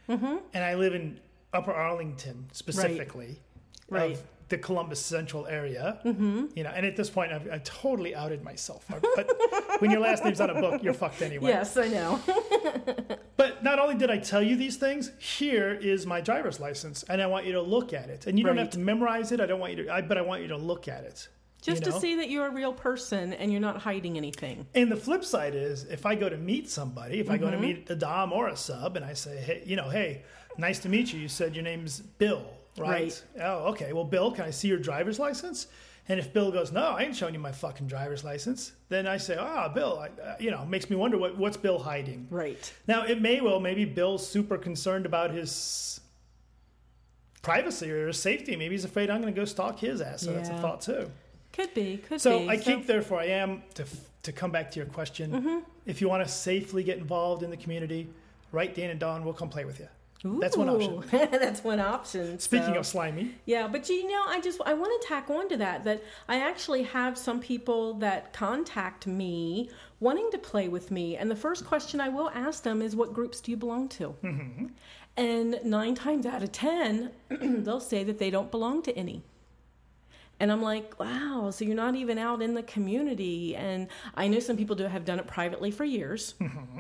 Mm-hmm. 0.10 0.38
and 0.54 0.64
I 0.64 0.76
live 0.76 0.94
in 0.94 1.20
Upper 1.54 1.72
Arlington 1.72 2.48
specifically, 2.52 3.40
Right. 3.90 4.12
of 4.12 4.24
the 4.52 4.60
Columbus 4.60 5.04
Central 5.04 5.48
area. 5.48 6.00
Mm-hmm. 6.06 6.46
You 6.56 6.64
know, 6.64 6.70
and 6.70 6.86
at 6.86 6.96
this 6.96 7.10
point, 7.10 7.32
I've, 7.32 7.50
I 7.50 7.58
totally 7.64 8.14
outed 8.14 8.44
myself. 8.44 8.86
But 8.88 9.28
when 9.80 9.90
your 9.90 10.00
last 10.00 10.24
name's 10.24 10.40
on 10.40 10.52
a 10.52 10.62
book, 10.62 10.84
you're 10.84 10.94
fucked 10.94 11.24
anyway. 11.24 11.50
Yes, 11.50 11.76
I 11.76 11.88
know. 11.88 12.20
But 13.38 13.64
not 13.64 13.80
only 13.80 13.96
did 13.96 14.12
I 14.12 14.20
tell 14.20 14.44
you 14.44 14.56
these 14.56 14.78
things, 14.78 15.12
here 15.18 15.72
is 15.74 16.06
my 16.06 16.22
driver's 16.22 16.60
license, 16.60 17.02
and 17.10 17.20
I 17.20 17.26
want 17.26 17.48
you 17.48 17.54
to 17.54 17.62
look 17.62 17.92
at 17.92 18.08
it. 18.08 18.28
And 18.28 18.38
you 18.38 18.46
don't 18.46 18.58
have 18.58 18.70
to 18.72 18.80
memorize 18.80 19.32
it. 19.32 19.42
I 19.42 19.48
don't 19.48 19.60
want 19.60 19.76
you 19.76 19.86
to. 19.86 19.92
I, 19.92 20.02
but 20.02 20.20
I 20.20 20.22
want 20.22 20.44
you 20.44 20.48
to 20.50 20.58
look 20.58 20.88
at 20.88 21.06
it. 21.06 21.28
Just 21.60 21.84
you 21.86 21.92
to 21.92 22.00
see 22.00 22.16
that 22.18 22.30
you're 22.30 22.46
a 22.46 22.52
real 22.52 22.72
person 22.74 23.34
and 23.34 23.52
you're 23.52 23.62
not 23.62 23.78
hiding 23.82 24.16
anything. 24.18 24.68
And 24.76 24.92
the 24.92 24.96
flip 24.96 25.24
side 25.24 25.56
is, 25.56 25.86
if 25.86 26.06
I 26.06 26.14
go 26.14 26.30
to 26.30 26.38
meet 26.38 26.70
somebody, 26.70 27.20
if 27.20 27.32
I 27.32 27.38
go 27.38 27.50
to 27.50 27.58
Mm-hmm. 27.58 27.66
meet 27.66 27.90
a 27.90 27.96
dom 27.96 28.32
or 28.32 28.48
a 28.50 28.56
sub, 28.58 28.96
and 28.96 29.04
I 29.04 29.14
say, 29.14 29.38
hey, 29.38 29.64
you 29.66 29.76
know, 29.76 29.90
hey, 29.90 30.24
nice 30.60 30.78
to 30.80 30.90
meet 30.90 31.12
you. 31.12 31.20
You 31.20 31.28
said 31.28 31.56
your 31.56 31.64
name's 31.64 32.00
Bill, 32.00 32.46
right? 32.78 33.02
Right. 33.02 33.24
Oh, 33.42 33.70
okay. 33.72 33.94
Well, 33.94 34.06
Bill, 34.06 34.32
can 34.32 34.46
I 34.46 34.52
see 34.52 34.68
your 34.68 34.80
driver's 34.80 35.20
license? 35.20 35.68
And 36.08 36.20
if 36.20 36.34
Bill 36.34 36.52
goes, 36.52 36.72
no, 36.72 36.82
I 36.82 37.04
ain't 37.04 37.16
showing 37.16 37.34
you 37.34 37.40
my 37.40 37.52
fucking 37.52 37.88
driver's 37.88 38.24
license, 38.24 38.74
then 38.90 39.08
I 39.08 39.18
say, 39.18 39.38
ah, 39.40 39.70
Bill, 39.70 40.00
I, 40.00 40.22
uh, 40.22 40.36
you 40.40 40.52
know, 40.52 40.66
makes 40.66 40.90
me 40.90 40.96
wonder 40.96 41.18
what, 41.18 41.38
what's 41.38 41.58
Bill 41.58 41.78
hiding. 41.78 42.28
Right. 42.30 42.74
Now, 42.88 43.04
it 43.04 43.22
may 43.22 43.40
well, 43.40 43.60
maybe 43.60 43.86
Bill's 43.86 44.28
super 44.28 44.58
concerned 44.58 45.06
about 45.06 45.32
his 45.32 46.02
privacy 47.44 47.92
or 47.92 48.08
his 48.08 48.20
safety. 48.20 48.56
Maybe 48.56 48.74
he's 48.74 48.86
afraid 48.86 49.10
I'm 49.10 49.22
going 49.22 49.34
to 49.34 49.40
go 49.40 49.46
stalk 49.46 49.80
his 49.80 50.02
ass. 50.02 50.22
So 50.22 50.34
that's 50.34 50.50
a 50.50 50.58
thought 50.58 50.82
too. 50.82 51.10
Could 51.54 51.74
be. 51.74 51.98
Could 51.98 52.16
be. 52.16 52.20
So 52.20 52.40
be. 52.40 52.50
I 52.50 52.58
think, 52.58 52.88
therefore, 52.88 53.20
I 53.20 53.26
am 53.26 53.64
to 53.76 53.86
to 54.24 54.32
come 54.32 54.52
back 54.52 54.70
to 54.72 54.80
your 54.80 54.86
question. 54.88 55.32
Mm-hmm. 55.32 55.60
If 55.86 56.02
you 56.02 56.08
want 56.08 56.24
to 56.26 56.32
safely 56.32 56.84
get 56.84 56.98
involved 56.98 57.44
in 57.44 57.50
the 57.50 57.58
community, 57.58 58.08
write 58.52 58.76
Dan 58.76 58.92
and 58.92 59.00
Dawn, 59.00 59.24
We'll 59.24 59.34
come 59.34 59.50
play 59.50 59.66
with 59.66 59.80
you. 59.80 59.88
That's 60.24 60.56
one 60.56 60.70
option. 60.70 61.04
That's 61.12 61.64
one 61.64 61.80
option. 61.80 62.40
Speaking 62.40 62.74
so- 62.74 62.80
of 62.80 62.86
slimy, 62.86 63.36
Yeah, 63.46 63.68
but 63.68 63.90
you 63.90 64.08
know, 64.08 64.24
I 64.28 64.40
just 64.40 64.62
I 64.66 64.74
want 64.74 65.02
to 65.02 65.08
tack 65.08 65.30
on 65.30 65.50
to 65.50 65.58
that 65.58 65.84
that 65.86 66.04
I 66.28 66.40
actually 66.42 66.84
have 66.84 67.18
some 67.18 67.40
people 67.40 67.96
that 67.96 68.32
contact 68.34 69.08
me 69.08 69.70
wanting 70.00 70.30
to 70.32 70.38
play 70.38 70.68
with 70.68 70.92
me, 70.92 71.18
and 71.18 71.30
the 71.30 71.36
first 71.36 71.66
question 71.66 72.00
I 72.00 72.10
will 72.10 72.30
ask 72.36 72.64
them 72.64 72.82
is, 72.82 72.96
"What 72.96 73.14
groups 73.14 73.42
do 73.42 73.52
you 73.52 73.58
belong 73.58 73.90
to?" 73.90 74.16
And 75.18 75.60
nine 75.64 75.96
times 75.96 76.26
out 76.26 76.42
of 76.44 76.52
ten, 76.52 77.12
they'll 77.30 77.80
say 77.80 78.04
that 78.04 78.18
they 78.18 78.30
don't 78.30 78.50
belong 78.52 78.82
to 78.84 78.96
any. 78.98 79.24
And 80.40 80.52
I'm 80.52 80.62
like, 80.64 81.00
wow, 81.00 81.52
so 81.52 81.66
you're 81.66 81.76
not 81.76 81.94
even 81.96 82.18
out 82.18 82.42
in 82.42 82.56
the 82.56 82.64
community. 82.64 83.56
And 83.56 83.88
I 84.16 84.28
know 84.28 84.40
some 84.40 84.58
people 84.58 84.76
do 84.76 84.86
have 84.86 85.06
done 85.06 85.20
it 85.20 85.28
privately 85.28 85.70
for 85.70 85.84
years, 85.86 86.34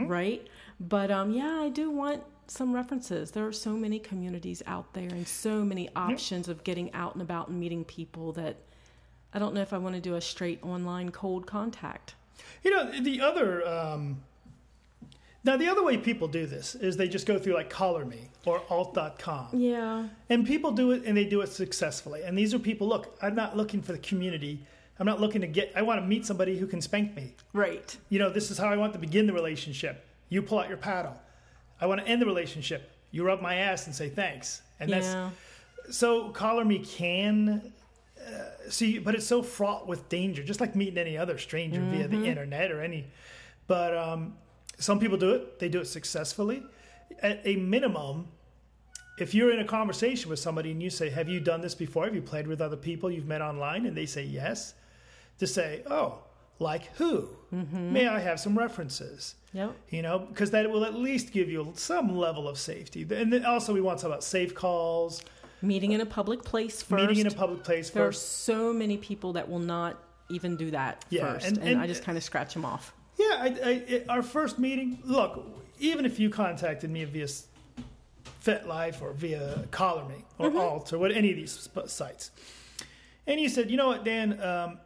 right? 0.07 0.47
But 0.79 1.11
um, 1.11 1.31
yeah, 1.31 1.59
I 1.61 1.69
do 1.69 1.91
want 1.91 2.23
some 2.51 2.73
references. 2.73 3.31
There 3.31 3.45
are 3.47 3.53
so 3.53 3.71
many 3.71 3.97
communities 3.97 4.61
out 4.67 4.93
there 4.93 5.07
and 5.07 5.27
so 5.27 5.63
many 5.63 5.89
options 5.95 6.49
of 6.49 6.63
getting 6.63 6.93
out 6.93 7.13
and 7.15 7.21
about 7.21 7.47
and 7.47 7.59
meeting 7.59 7.83
people 7.85 8.33
that 8.33 8.57
I 9.33 9.39
don't 9.39 9.53
know 9.53 9.61
if 9.61 9.71
I 9.71 9.77
want 9.77 9.95
to 9.95 10.01
do 10.01 10.15
a 10.15 10.21
straight 10.21 10.59
online 10.61 11.09
cold 11.11 11.47
contact. 11.47 12.15
you 12.63 12.71
know 12.71 12.99
the 13.01 13.21
other. 13.21 13.65
Um, 13.67 14.21
now 15.43 15.57
the 15.57 15.67
other 15.69 15.81
way 15.83 15.97
people 15.97 16.27
do 16.27 16.45
this 16.45 16.75
is 16.75 16.97
they 16.97 17.07
just 17.07 17.25
go 17.25 17.39
through 17.39 17.53
like 17.53 17.69
Collar 17.69 18.05
Me 18.05 18.29
or 18.45 18.61
Alt.com, 18.69 19.47
Yeah. 19.53 20.07
and 20.29 20.45
people 20.45 20.71
do 20.71 20.91
it 20.91 21.03
and 21.05 21.15
they 21.17 21.25
do 21.25 21.41
it 21.41 21.47
successfully. 21.47 22.21
And 22.23 22.37
these 22.37 22.53
are 22.53 22.59
people. 22.59 22.87
Look, 22.87 23.17
I'm 23.21 23.33
not 23.35 23.55
looking 23.57 23.81
for 23.81 23.93
the 23.93 23.97
community. 23.99 24.59
I'm 24.99 25.05
not 25.07 25.19
looking 25.21 25.41
to 25.41 25.47
get. 25.47 25.71
I 25.75 25.81
want 25.81 25.99
to 26.01 26.05
meet 26.05 26.25
somebody 26.25 26.57
who 26.57 26.67
can 26.67 26.81
spank 26.81 27.15
me. 27.15 27.33
Right. 27.53 27.97
you 28.09 28.19
know, 28.19 28.29
this 28.29 28.51
is 28.51 28.57
how 28.57 28.67
I 28.67 28.75
want 28.77 28.93
to 28.93 28.99
begin 28.99 29.25
the 29.25 29.33
relationship. 29.33 30.05
You 30.29 30.41
pull 30.43 30.59
out 30.59 30.67
your 30.67 30.77
paddle. 30.77 31.15
I 31.81 31.87
want 31.87 31.99
to 31.99 32.07
end 32.07 32.21
the 32.21 32.25
relationship. 32.25 32.91
You 33.11 33.25
rub 33.25 33.41
my 33.41 33.55
ass 33.55 33.87
and 33.87 33.95
say 33.95 34.07
thanks. 34.07 34.61
And 34.79 34.89
yeah. 34.89 34.99
that's 34.99 35.97
so 35.97 36.29
collar 36.29 36.63
me 36.63 36.79
can 36.79 37.73
uh, 38.25 38.69
see, 38.69 38.99
but 38.99 39.15
it's 39.15 39.25
so 39.25 39.41
fraught 39.41 39.87
with 39.87 40.07
danger, 40.07 40.43
just 40.43 40.61
like 40.61 40.75
meeting 40.75 40.97
any 40.97 41.17
other 41.17 41.37
stranger 41.37 41.81
via 41.81 42.07
the 42.07 42.25
internet 42.25 42.71
or 42.71 42.81
any. 42.81 43.07
But 43.67 43.97
um, 43.97 44.35
some 44.77 44.99
people 44.99 45.17
do 45.17 45.31
it. 45.31 45.59
They 45.59 45.69
do 45.69 45.79
it 45.79 45.85
successfully. 45.85 46.63
At 47.21 47.41
a 47.45 47.55
minimum, 47.55 48.27
if 49.17 49.33
you're 49.33 49.51
in 49.51 49.59
a 49.59 49.65
conversation 49.65 50.29
with 50.29 50.39
somebody 50.39 50.71
and 50.71 50.81
you 50.81 50.89
say, 50.89 51.09
"Have 51.09 51.29
you 51.29 51.39
done 51.39 51.61
this 51.61 51.75
before? 51.75 52.05
Have 52.05 52.15
you 52.15 52.21
played 52.21 52.47
with 52.47 52.61
other 52.61 52.77
people 52.77 53.11
you've 53.11 53.27
met 53.27 53.41
online?" 53.41 53.85
and 53.85 53.95
they 53.95 54.05
say 54.05 54.23
yes, 54.23 54.73
to 55.39 55.47
say, 55.47 55.83
"Oh, 55.89 56.19
like 56.59 56.95
who? 56.95 57.29
May 57.91 58.07
I 58.07 58.19
have 58.19 58.39
some 58.39 58.57
references?" 58.57 59.35
Yep. 59.53 59.75
You 59.89 60.01
know, 60.01 60.19
because 60.19 60.51
that 60.51 60.69
will 60.69 60.85
at 60.85 60.95
least 60.95 61.31
give 61.31 61.49
you 61.49 61.73
some 61.75 62.15
level 62.17 62.47
of 62.47 62.57
safety. 62.57 63.05
And 63.13 63.31
then 63.33 63.45
also, 63.45 63.73
we 63.73 63.81
want 63.81 63.99
to 63.99 64.03
talk 64.03 64.09
about 64.11 64.23
safe 64.23 64.55
calls, 64.55 65.21
Meeting 65.63 65.91
in 65.91 66.01
a 66.01 66.05
public 66.05 66.43
place 66.43 66.81
first. 66.81 67.01
meeting 67.09 67.19
in 67.19 67.27
a 67.27 67.35
public 67.35 67.63
place 67.63 67.91
there 67.91 68.07
are 68.07 68.11
so 68.11 68.73
many 68.73 68.97
people 68.97 69.33
that 69.33 69.47
will 69.47 69.59
not 69.59 70.01
even 70.29 70.55
do 70.55 70.71
that 70.71 71.05
Yeah, 71.09 71.33
first, 71.33 71.47
and- 71.47 71.57
and, 71.59 71.67
and- 71.69 71.81
I 71.81 71.85
just 71.85 72.03
kind 72.03 72.17
of 72.17 72.23
scratch 72.23 72.53
them 72.53 72.65
off. 72.65 72.93
Yeah, 73.19 73.35
I, 73.39 73.45
I, 73.45 73.69
it, 73.87 74.05
our 74.09 74.23
first 74.23 74.57
meeting. 74.57 74.97
Look, 75.03 75.45
even 75.79 76.05
if 76.05 76.19
you 76.19 76.29
contacted 76.31 76.89
me 76.89 77.03
via 77.03 77.27
FetLife 78.43 79.01
or 79.01 79.13
via 79.13 79.65
Collar 79.71 80.05
Me 80.07 80.15
or 80.39 80.49
Mm-hmm. 80.49 80.57
Alt 80.57 80.93
or 80.93 80.97
what 80.97 81.11
any 81.11 81.29
of 81.31 81.35
these 81.35 81.51
sp- 81.53 81.87
sites, 81.87 82.31
and 83.27 83.39
you 83.39 83.49
said, 83.49 83.69
you 83.69 83.77
know 83.77 83.87
what, 83.87 84.03
Dan, 84.03 84.41
um, 84.41 84.79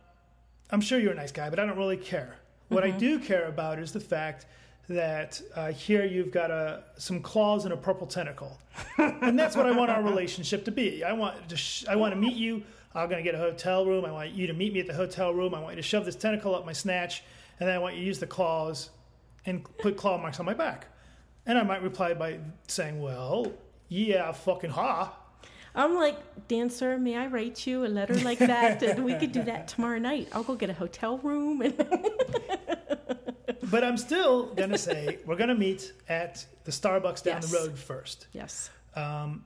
I'm 0.71 0.81
sure 0.81 0.99
you're 0.99 1.13
a 1.13 1.15
nice 1.15 1.31
guy, 1.31 1.49
but 1.49 1.59
I 1.59 1.65
don't 1.65 1.77
really 1.77 1.95
care. 1.97 2.35
What 2.69 2.83
Mm-hmm. 2.83 2.95
I 2.95 2.99
do 2.99 3.19
care 3.19 3.45
about 3.47 3.79
is 3.79 3.91
the 3.91 3.99
fact 3.99 4.45
that 4.89 5.41
uh, 5.55 5.71
here 5.71 6.05
you've 6.05 6.31
got 6.31 6.51
a, 6.51 6.83
some 6.97 7.21
claws 7.21 7.65
and 7.65 7.73
a 7.73 7.77
purple 7.77 8.05
tentacle, 8.07 8.59
and 8.97 9.37
that's 9.37 9.55
what 9.55 9.65
I 9.65 9.71
want 9.71 9.89
our 9.91 10.03
relationship 10.03 10.65
to 10.65 10.71
be. 10.71 11.03
I 11.03 11.13
want 11.13 11.49
to 11.49 11.57
sh- 11.57 11.85
I 11.87 11.95
want 11.95 12.13
to 12.13 12.19
meet 12.19 12.35
you. 12.35 12.63
I'm 12.93 13.09
going 13.09 13.23
to 13.23 13.29
get 13.29 13.35
a 13.35 13.39
hotel 13.43 13.85
room. 13.85 14.05
I 14.05 14.11
want 14.11 14.31
you 14.31 14.47
to 14.47 14.53
meet 14.53 14.73
me 14.73 14.79
at 14.79 14.87
the 14.87 14.93
hotel 14.93 15.33
room. 15.33 15.53
I 15.55 15.59
want 15.59 15.75
you 15.75 15.81
to 15.81 15.87
shove 15.87 16.05
this 16.05 16.15
tentacle 16.15 16.55
up 16.55 16.65
my 16.65 16.73
snatch, 16.73 17.23
and 17.59 17.67
then 17.67 17.75
I 17.75 17.79
want 17.79 17.95
you 17.95 18.01
to 18.01 18.07
use 18.07 18.19
the 18.19 18.27
claws 18.27 18.89
and 19.45 19.63
put 19.79 19.97
claw 19.97 20.17
marks 20.17 20.39
on 20.39 20.45
my 20.45 20.53
back. 20.53 20.87
And 21.45 21.57
I 21.57 21.63
might 21.63 21.81
reply 21.83 22.13
by 22.13 22.39
saying, 22.67 23.01
"Well, 23.01 23.51
yeah, 23.89 24.31
fucking 24.31 24.71
ha." 24.71 25.15
I'm 25.75 25.95
like, 25.95 26.17
dancer, 26.47 26.97
may 26.97 27.17
I 27.17 27.27
write 27.27 27.67
you 27.67 27.85
a 27.85 27.87
letter 27.87 28.15
like 28.21 28.39
that? 28.39 28.81
and 28.81 29.03
we 29.09 29.15
could 29.15 29.31
do 29.33 29.43
that 29.43 29.67
tomorrow 29.67 29.99
night. 29.99 30.29
I'll 30.33 30.43
go 30.43 30.55
get 30.55 30.69
a 30.69 30.73
hotel 30.73 31.17
room. 31.19 31.61
And 31.61 31.75
But 33.71 33.83
I'm 33.83 33.97
still 33.97 34.53
gonna 34.53 34.77
say 34.77 35.19
we're 35.25 35.35
gonna 35.35 35.55
meet 35.55 35.91
at 36.07 36.45
the 36.63 36.71
Starbucks 36.71 37.23
down 37.23 37.41
Yes. 37.41 37.51
the 37.51 37.57
road 37.57 37.77
first. 37.77 38.27
yes, 38.31 38.69
Um, 38.95 39.43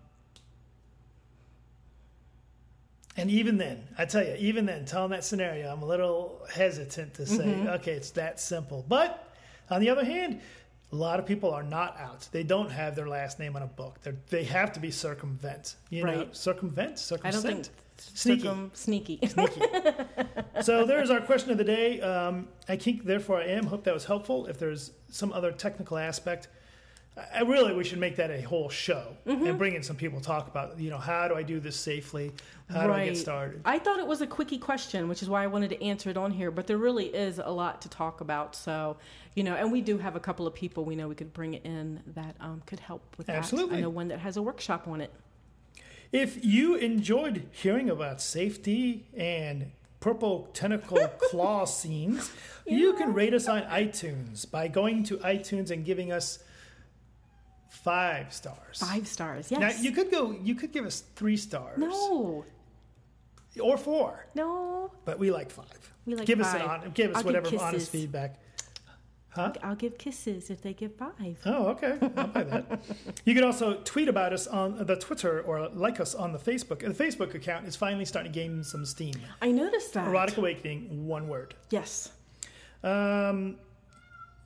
and 3.18 3.30
even 3.32 3.58
then, 3.58 3.88
I 3.98 4.06
tell 4.06 4.24
you, 4.24 4.36
even 4.40 4.66
then, 4.66 4.86
telling 4.86 5.12
that 5.12 5.24
scenario, 5.26 5.72
I'm 5.72 5.82
a 5.82 5.86
little 5.86 6.42
hesitant 6.54 7.16
to 7.16 7.26
say, 7.26 7.44
Mm-hmm. 7.46 7.68
okay, 7.70 7.94
it's 7.94 8.12
that 8.12 8.40
simple. 8.40 8.86
But 8.88 9.34
on 9.70 9.82
the 9.82 9.90
other 9.90 10.06
hand, 10.06 10.42
a 10.92 10.96
lot 10.96 11.20
of 11.20 11.26
people 11.26 11.52
are 11.52 11.64
not 11.64 11.98
out. 12.00 12.28
They 12.32 12.44
don't 12.44 12.72
have 12.72 12.96
their 12.96 13.08
last 13.08 13.40
name 13.40 13.56
on 13.56 13.62
a 13.62 13.68
book. 13.68 14.00
They're, 14.02 14.16
they 14.30 14.44
have 14.46 14.74
to 14.74 14.80
be 14.80 14.90
circumvent. 14.92 15.76
You 15.90 16.04
know, 16.06 16.18
Right. 16.20 16.36
circumvent, 16.36 16.88
I 17.24 17.30
don't 17.32 17.42
circumvent. 17.42 17.66
think 17.68 17.70
Sneaky. 17.98 18.42
circum- 18.44 18.72
sneaky. 18.74 19.20
Sneaky. 19.28 19.62
so 20.62 20.86
there's 20.86 21.10
our 21.10 21.22
question 21.22 21.52
of 21.52 21.58
the 21.58 21.64
day. 21.64 22.00
Um, 22.02 22.48
I 22.68 22.76
think, 22.78 23.04
therefore, 23.06 23.42
I 23.42 23.46
am. 23.48 23.66
Hope 23.66 23.84
that 23.84 23.94
was 23.94 24.06
helpful. 24.06 24.46
If 24.48 24.58
there's 24.58 24.92
some 25.10 25.34
other 25.34 25.52
technical 25.52 25.98
aspect, 25.98 26.48
I 27.34 27.42
really 27.42 27.74
we 27.74 27.84
should 27.84 28.00
make 28.00 28.16
that 28.16 28.32
a 28.32 28.42
whole 28.42 28.70
show 28.70 29.16
Mm-hmm. 29.28 29.46
and 29.46 29.58
bring 29.58 29.76
in 29.76 29.84
some 29.84 29.96
people 29.96 30.20
to 30.20 30.26
talk 30.26 30.48
about. 30.48 30.80
You 30.80 30.90
know, 30.90 30.98
how 30.98 31.28
do 31.28 31.36
I 31.36 31.44
do 31.44 31.60
this 31.60 31.76
safely? 31.76 32.32
How 32.70 32.88
do 32.88 32.94
I 32.94 33.06
get 33.06 33.18
started? 33.18 33.62
I 33.66 33.80
thought 33.80 34.00
it 34.00 34.08
was 34.08 34.22
a 34.22 34.28
quickie 34.28 34.58
question, 34.58 35.08
which 35.10 35.22
is 35.22 35.30
why 35.30 35.44
I 35.44 35.48
wanted 35.48 35.70
to 35.72 35.84
answer 35.84 36.10
it 36.10 36.18
on 36.18 36.32
here. 36.32 36.50
But 36.52 36.68
there 36.68 36.78
really 36.78 37.08
is 37.08 37.40
a 37.44 37.52
lot 37.52 37.82
to 37.82 37.90
talk 37.90 38.22
about. 38.22 38.56
So, 38.56 38.98
you 39.36 39.44
know, 39.44 39.56
and 39.56 39.72
we 39.72 39.82
do 39.82 39.98
have 39.98 40.16
a 40.16 40.20
couple 40.20 40.48
of 40.48 40.54
people 40.54 40.86
we 40.86 40.96
know 40.96 41.08
we 41.08 41.16
could 41.16 41.34
bring 41.34 41.56
in 41.56 42.02
that 42.16 42.36
um, 42.40 42.62
could 42.66 42.80
help 42.80 43.16
with 43.18 43.28
that. 43.28 43.36
Absolutely. 43.38 43.78
I 43.78 43.82
know 43.82 43.90
one 43.90 44.08
that 44.10 44.20
has 44.20 44.38
a 44.38 44.42
workshop 44.42 44.88
on 44.88 45.02
it. 45.02 45.12
If 46.12 46.44
you 46.44 46.76
enjoyed 46.76 47.48
hearing 47.52 47.90
about 47.90 48.22
safety 48.22 49.06
and 49.16 49.72
purple 50.00 50.50
tentacle 50.54 51.08
claw 51.30 51.66
scenes, 51.66 52.32
you 52.66 52.94
can 52.94 53.14
rate 53.14 53.34
us 53.34 53.48
on 53.48 53.64
iTunes 53.64 54.50
by 54.50 54.68
going 54.68 55.04
to 55.06 55.18
iTunes 55.18 55.70
and 55.70 55.84
giving 55.86 56.12
us 56.12 56.40
five 57.84 58.34
stars. 58.34 58.80
Five 58.80 59.08
stars. 59.08 59.52
Yes. 59.52 59.60
Now 59.60 59.82
you 59.82 59.92
could 59.92 60.12
go. 60.12 60.32
You 60.32 60.56
could 60.56 60.72
give 60.72 60.86
us 60.86 61.04
three 61.16 61.38
stars. 61.38 61.78
no, 61.78 62.46
or 63.62 63.78
four, 63.78 64.26
no. 64.36 64.92
but 65.06 65.20
we 65.20 65.32
like 65.32 65.52
five. 65.52 65.94
We 66.06 66.16
like 66.16 66.26
give 66.26 66.40
us 66.40 66.52
five. 66.52 66.62
an 66.62 66.68
on, 66.68 66.92
give 66.92 67.12
us 67.12 67.18
I'll 67.18 67.24
whatever 67.24 67.50
kisses. 67.50 67.62
honest 67.62 67.92
feedback. 67.92 68.40
Huh? 69.32 69.54
I'll 69.62 69.76
give 69.76 69.98
kisses 69.98 70.50
if 70.50 70.62
they 70.62 70.74
give 70.74 70.96
five. 70.96 71.38
Oh, 71.46 71.68
okay. 71.68 71.98
I'll 72.18 72.28
buy 72.28 72.44
that. 72.44 72.82
You 73.26 73.36
can 73.36 73.44
also 73.44 73.76
tweet 73.84 74.08
about 74.08 74.34
us 74.34 74.48
on 74.48 74.86
the 74.86 74.96
Twitter 74.96 75.42
or 75.42 75.70
like 75.70 76.00
us 76.00 76.16
on 76.16 76.32
the 76.34 76.40
Facebook. 76.40 76.80
The 76.80 77.04
Facebook 77.04 77.36
account 77.36 77.68
is 77.68 77.76
finally 77.76 78.06
starting 78.06 78.32
to 78.32 78.40
gain 78.40 78.64
some 78.64 78.86
steam. 78.86 79.14
I 79.42 79.52
noticed 79.52 79.94
that. 79.94 80.08
Erotic 80.08 80.38
Awakening, 80.38 81.06
one 81.06 81.28
word. 81.28 81.54
Yes. 81.70 82.12
Um, 82.84 83.58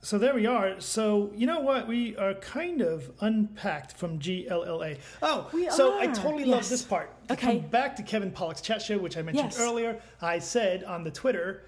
so 0.04 0.18
there 0.18 0.34
we 0.34 0.46
are. 0.46 0.80
So 0.80 1.32
you 1.34 1.46
know 1.46 1.60
what? 1.60 1.88
We 1.88 2.16
are 2.16 2.34
kind 2.34 2.80
of 2.80 3.10
unpacked 3.20 3.92
from 3.96 4.18
GLLA. 4.18 4.98
Oh, 5.22 5.48
We 5.52 5.68
so 5.70 5.98
I 5.98 6.06
are. 6.06 6.14
totally 6.14 6.44
love 6.44 6.68
this 6.68 6.82
part. 6.82 7.10
To 7.28 7.34
Okay. 7.34 7.58
come 7.60 7.68
back 7.70 7.96
to 7.96 8.02
Kevin 8.02 8.30
Pollak's 8.30 8.60
chat 8.60 8.82
show, 8.82 8.98
which 8.98 9.16
I 9.16 9.22
mentioned 9.22 9.52
Yes. 9.52 9.60
earlier. 9.60 10.00
I 10.20 10.38
said 10.38 10.84
on 10.84 11.04
the 11.04 11.10
Twitter, 11.10 11.64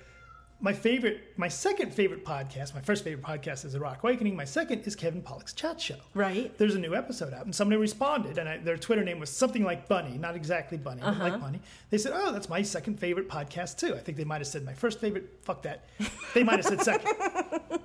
my 0.58 0.72
favorite, 0.72 1.20
my 1.36 1.48
second 1.48 1.92
favorite 1.92 2.24
podcast, 2.24 2.74
my 2.74 2.80
first 2.80 3.04
favorite 3.04 3.22
podcast 3.22 3.66
is 3.66 3.74
Erotic 3.74 4.02
Awakening. 4.02 4.34
My 4.36 4.46
second 4.46 4.80
is 4.86 4.96
Kevin 4.96 5.20
Pollak's 5.20 5.52
chat 5.52 5.78
show. 5.78 5.96
Right. 6.14 6.56
There's 6.56 6.74
a 6.74 6.78
new 6.78 6.94
episode 6.94 7.34
out, 7.34 7.44
and 7.44 7.54
somebody 7.54 7.78
responded, 7.78 8.38
and 8.38 8.48
I, 8.48 8.56
their 8.56 8.78
Twitter 8.78 9.04
name 9.04 9.20
was 9.20 9.28
something 9.28 9.64
like 9.64 9.86
Bunny, 9.86 10.16
not 10.16 10.34
exactly 10.34 10.78
Bunny, 10.78 11.02
Uh-huh. 11.02 11.22
like 11.22 11.38
Bunny. 11.38 11.60
They 11.90 11.98
said, 11.98 12.12
"Oh, 12.14 12.32
that's 12.32 12.48
my 12.48 12.62
second 12.62 12.98
favorite 12.98 13.28
podcast 13.28 13.76
too." 13.78 13.94
I 13.94 13.98
think 13.98 14.16
they 14.16 14.24
might 14.24 14.38
have 14.38 14.46
said 14.46 14.64
my 14.64 14.72
first 14.72 14.98
favorite. 14.98 15.28
Fuck 15.42 15.60
that. 15.64 15.84
They 16.32 16.42
might 16.42 16.56
have 16.56 16.64
said 16.64 16.80
second. 16.82 17.12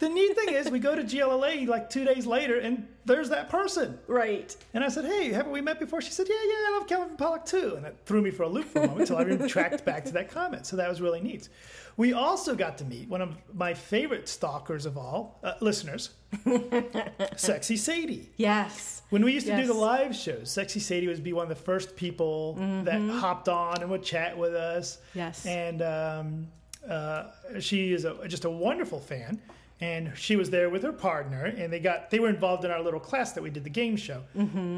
the 0.00 0.08
neat 0.08 0.34
thing 0.36 0.54
is, 0.54 0.70
we 0.70 0.78
go 0.78 0.94
to 0.94 1.02
GLLA 1.02 1.66
like 1.66 1.88
two 1.90 2.04
days 2.04 2.26
later, 2.26 2.58
and 2.58 2.86
there's 3.04 3.28
that 3.30 3.48
person. 3.48 3.98
Right. 4.06 4.54
And 4.74 4.84
I 4.84 4.88
said, 4.88 5.04
"Hey, 5.04 5.32
haven't 5.32 5.52
we 5.52 5.60
met 5.60 5.78
before?" 5.78 6.00
She 6.00 6.10
said, 6.10 6.26
"Yeah, 6.28 6.34
yeah, 6.34 6.54
I 6.68 6.78
love 6.78 6.88
Calvin 6.88 7.16
Pollak 7.16 7.44
too." 7.44 7.74
And 7.76 7.84
that 7.84 8.04
threw 8.06 8.22
me 8.22 8.30
for 8.30 8.44
a 8.44 8.48
loop 8.48 8.66
for 8.66 8.80
a 8.80 8.86
moment 8.86 9.00
until 9.02 9.16
I 9.16 9.22
retracted 9.22 9.84
back 9.84 10.04
to 10.06 10.12
that 10.12 10.30
comment. 10.30 10.66
So 10.66 10.76
that 10.76 10.88
was 10.88 11.00
really 11.00 11.20
neat. 11.20 11.48
We 11.96 12.14
also 12.14 12.54
got 12.54 12.78
to 12.78 12.84
meet 12.84 13.08
one 13.08 13.20
of 13.20 13.36
my 13.54 13.74
favorite 13.74 14.28
stalkers 14.28 14.86
of 14.86 14.96
all, 14.96 15.38
uh, 15.44 15.54
listeners, 15.60 16.10
Sexy 17.36 17.76
Sadie. 17.76 18.30
Yes. 18.36 19.02
When 19.10 19.22
we 19.22 19.32
used 19.32 19.46
to 19.46 19.54
do 19.54 19.66
the 19.66 19.74
live 19.74 20.16
shows, 20.16 20.50
Sexy 20.50 20.80
Sadie 20.80 21.06
would 21.06 21.22
be 21.22 21.34
one 21.34 21.42
of 21.42 21.50
the 21.50 21.62
first 21.62 21.94
people 21.94 22.54
that 22.84 23.00
hopped 23.20 23.48
on 23.48 23.82
and 23.82 23.90
would 23.90 24.02
chat 24.02 24.36
with 24.38 24.54
us. 24.54 24.98
Yes. 25.14 25.44
And 25.44 25.82
um, 25.82 26.48
uh, 26.88 27.24
she 27.60 27.92
is 27.92 28.04
a, 28.04 28.26
just 28.28 28.44
a 28.44 28.50
wonderful 28.50 29.00
fan. 29.00 29.40
And 29.80 30.12
she 30.16 30.36
was 30.36 30.48
there 30.48 30.70
with 30.70 30.84
her 30.84 30.92
partner, 30.92 31.44
and 31.44 31.72
they 31.72 31.80
got 31.80 32.08
they 32.08 32.20
were 32.20 32.28
involved 32.28 32.64
in 32.64 32.70
our 32.70 32.80
little 32.80 33.00
class 33.00 33.32
that 33.32 33.42
we 33.42 33.50
did 33.50 33.64
the 33.64 33.70
game 33.70 33.96
show, 33.96 34.20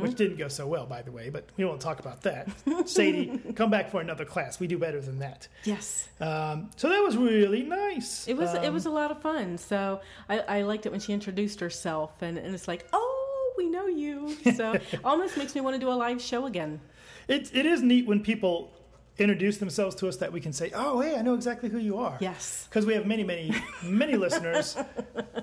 which 0.00 0.14
didn't 0.14 0.38
go 0.38 0.48
so 0.48 0.66
well, 0.66 0.86
by 0.86 1.02
the 1.02 1.12
way. 1.12 1.28
But 1.28 1.44
we 1.58 1.66
won't 1.66 1.82
talk 1.82 2.00
about 2.00 2.22
that. 2.22 2.48
Sadie, 2.88 3.38
come 3.54 3.68
back 3.68 3.90
for 3.90 4.00
another 4.00 4.24
class. 4.24 4.58
We 4.58 4.66
do 4.66 4.78
better 4.78 5.02
than 5.02 5.18
that. 5.18 5.46
Yes. 5.64 6.08
Um, 6.20 6.70
so 6.76 6.88
that 6.88 7.02
was 7.02 7.18
really 7.18 7.64
nice. 7.64 8.26
It 8.26 8.34
was 8.38 8.54
it 8.54 8.64
Um, 8.64 8.72
was 8.72 8.86
a 8.86 8.90
lot 8.90 9.10
of 9.10 9.20
fun. 9.20 9.58
So 9.58 10.00
I, 10.30 10.38
I 10.38 10.62
liked 10.62 10.86
it 10.86 10.90
when 10.90 11.00
she 11.00 11.12
introduced 11.12 11.60
herself, 11.60 12.22
and, 12.22 12.38
and 12.38 12.54
it's 12.54 12.66
like, 12.66 12.86
oh, 12.94 13.52
we 13.58 13.68
know 13.68 13.86
you. 13.86 14.34
So 14.54 14.78
almost 15.04 15.36
makes 15.36 15.54
me 15.54 15.60
want 15.60 15.74
to 15.74 15.80
do 15.80 15.90
a 15.90 15.92
live 15.92 16.22
show 16.22 16.46
again. 16.46 16.80
It, 17.28 17.54
it 17.54 17.66
is 17.66 17.82
neat 17.82 18.06
when 18.06 18.20
people 18.22 18.72
introduce 19.18 19.58
themselves 19.58 19.94
to 19.96 20.08
us 20.08 20.16
that 20.18 20.32
we 20.32 20.40
can 20.40 20.52
say, 20.52 20.70
oh, 20.74 21.00
hey, 21.00 21.16
I 21.16 21.22
know 21.22 21.34
exactly 21.34 21.68
who 21.68 21.78
you 21.78 21.98
are. 21.98 22.16
Yes. 22.20 22.66
Because 22.68 22.84
we 22.86 22.94
have 22.94 23.06
many, 23.06 23.22
many, 23.24 23.54
many 23.84 24.16
listeners 24.16 24.76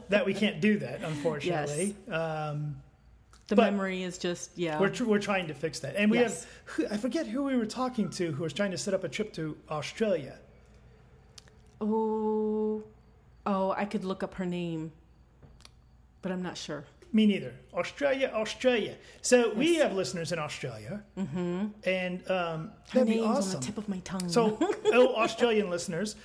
that 0.10 0.26
we 0.26 0.34
can't 0.34 0.60
do 0.62 0.78
that, 0.80 1.02
unfortunately. 1.04 1.96
Um, 2.10 2.76
The 3.48 3.56
memory 3.56 4.04
is 4.04 4.18
just 4.18 4.52
yeah. 4.58 4.80
we're, 4.80 4.90
tr- 4.90 5.06
we're 5.06 5.20
trying 5.20 5.48
to 5.48 5.54
fix 5.54 5.80
that. 5.80 5.96
And 5.96 6.12
we 6.12 6.20
Yes. 6.20 6.48
have, 6.78 6.92
I 6.94 6.98
forget 6.98 7.28
who 7.28 7.44
we 7.44 7.56
were 7.56 7.66
talking 7.66 8.10
to 8.12 8.32
who 8.32 8.44
was 8.44 8.54
trying 8.54 8.72
to 8.72 8.78
set 8.78 8.94
up 8.94 9.04
a 9.04 9.10
trip 9.10 9.32
to 9.34 9.58
Australia. 9.70 10.38
oh, 11.80 12.84
oh, 13.46 13.72
I 13.72 13.86
could 13.86 14.04
look 14.04 14.22
up 14.24 14.34
her 14.36 14.46
name, 14.46 14.92
but 16.22 16.32
I'm 16.32 16.42
not 16.44 16.58
sure. 16.58 16.84
Me 17.14 17.26
neither. 17.26 17.54
Australia, 17.74 18.32
Australia. 18.34 18.96
So 19.22 19.54
we 19.54 19.76
have 19.76 19.94
listeners 19.94 20.32
in 20.32 20.40
Australia. 20.40 21.04
Mm-hmm. 21.18 21.66
And 21.86 22.32
um, 22.32 22.72
that'd 22.94 23.08
be 23.08 23.16
name's 23.16 23.26
on 23.28 23.36
awesome. 23.38 23.60
the 23.60 23.66
tip 23.66 23.78
of 23.78 23.90
my 23.90 24.00
tongue. 24.00 24.30
So, 24.30 24.58
oh, 24.94 25.16
Australian 25.16 25.70
listeners, 25.70 26.16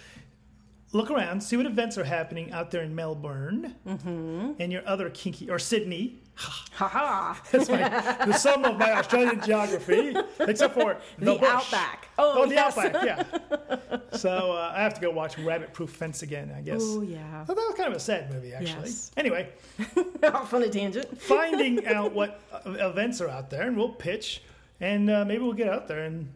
look 0.92 1.10
around, 1.10 1.42
see 1.42 1.56
what 1.56 1.66
events 1.66 1.98
are 1.98 2.04
happening 2.04 2.52
out 2.52 2.70
there 2.70 2.82
in 2.82 2.94
Melbourne 2.94 3.74
Mm-hmm. 3.86 4.52
and 4.60 4.72
your 4.72 4.82
other 4.86 5.10
kinky, 5.10 5.50
or 5.50 5.58
Sydney. 5.58 6.20
Haha, 6.36 7.34
That's 7.50 7.68
my, 7.68 7.78
the 8.26 8.32
sum 8.34 8.64
of 8.64 8.78
my 8.78 8.92
Australian 8.92 9.40
geography, 9.40 10.14
except 10.40 10.74
for 10.74 10.98
the, 11.18 11.36
the, 11.36 11.44
outback. 11.46 12.08
Oh, 12.18 12.42
Oh, 12.42 12.46
the 12.46 12.54
yes. 12.54 12.76
outback, 12.76 13.04
yeah. 13.04 13.98
So 14.16 14.52
uh, 14.52 14.72
I 14.74 14.82
have 14.82 14.94
to 14.94 15.00
go 15.00 15.10
watch 15.10 15.36
Rabbit 15.38 15.72
Proof 15.74 15.90
Fence 15.90 16.22
again, 16.22 16.52
I 16.56 16.60
guess. 16.62 16.80
Oh 16.82 17.02
yeah. 17.02 17.44
So 17.44 17.54
that 17.54 17.60
was 17.66 17.74
kind 17.76 17.90
of 17.90 17.96
a 17.96 18.00
sad 18.00 18.32
movie, 18.32 18.52
actually. 18.54 18.88
Yes. 18.90 19.10
Anyway, 19.16 19.48
Off 20.22 20.52
on 20.54 20.62
a 20.62 20.68
tangent. 20.70 21.20
finding 21.20 21.86
out 21.86 22.12
what 22.12 22.40
uh, 22.52 22.70
events 22.70 23.20
are 23.20 23.28
out 23.28 23.50
there, 23.50 23.62
and 23.66 23.76
we'll 23.76 23.90
pitch, 23.90 24.42
and 24.80 25.10
uh, 25.10 25.24
maybe 25.24 25.42
we'll 25.42 25.52
get 25.52 25.68
out 25.68 25.86
there. 25.88 26.04
And 26.04 26.32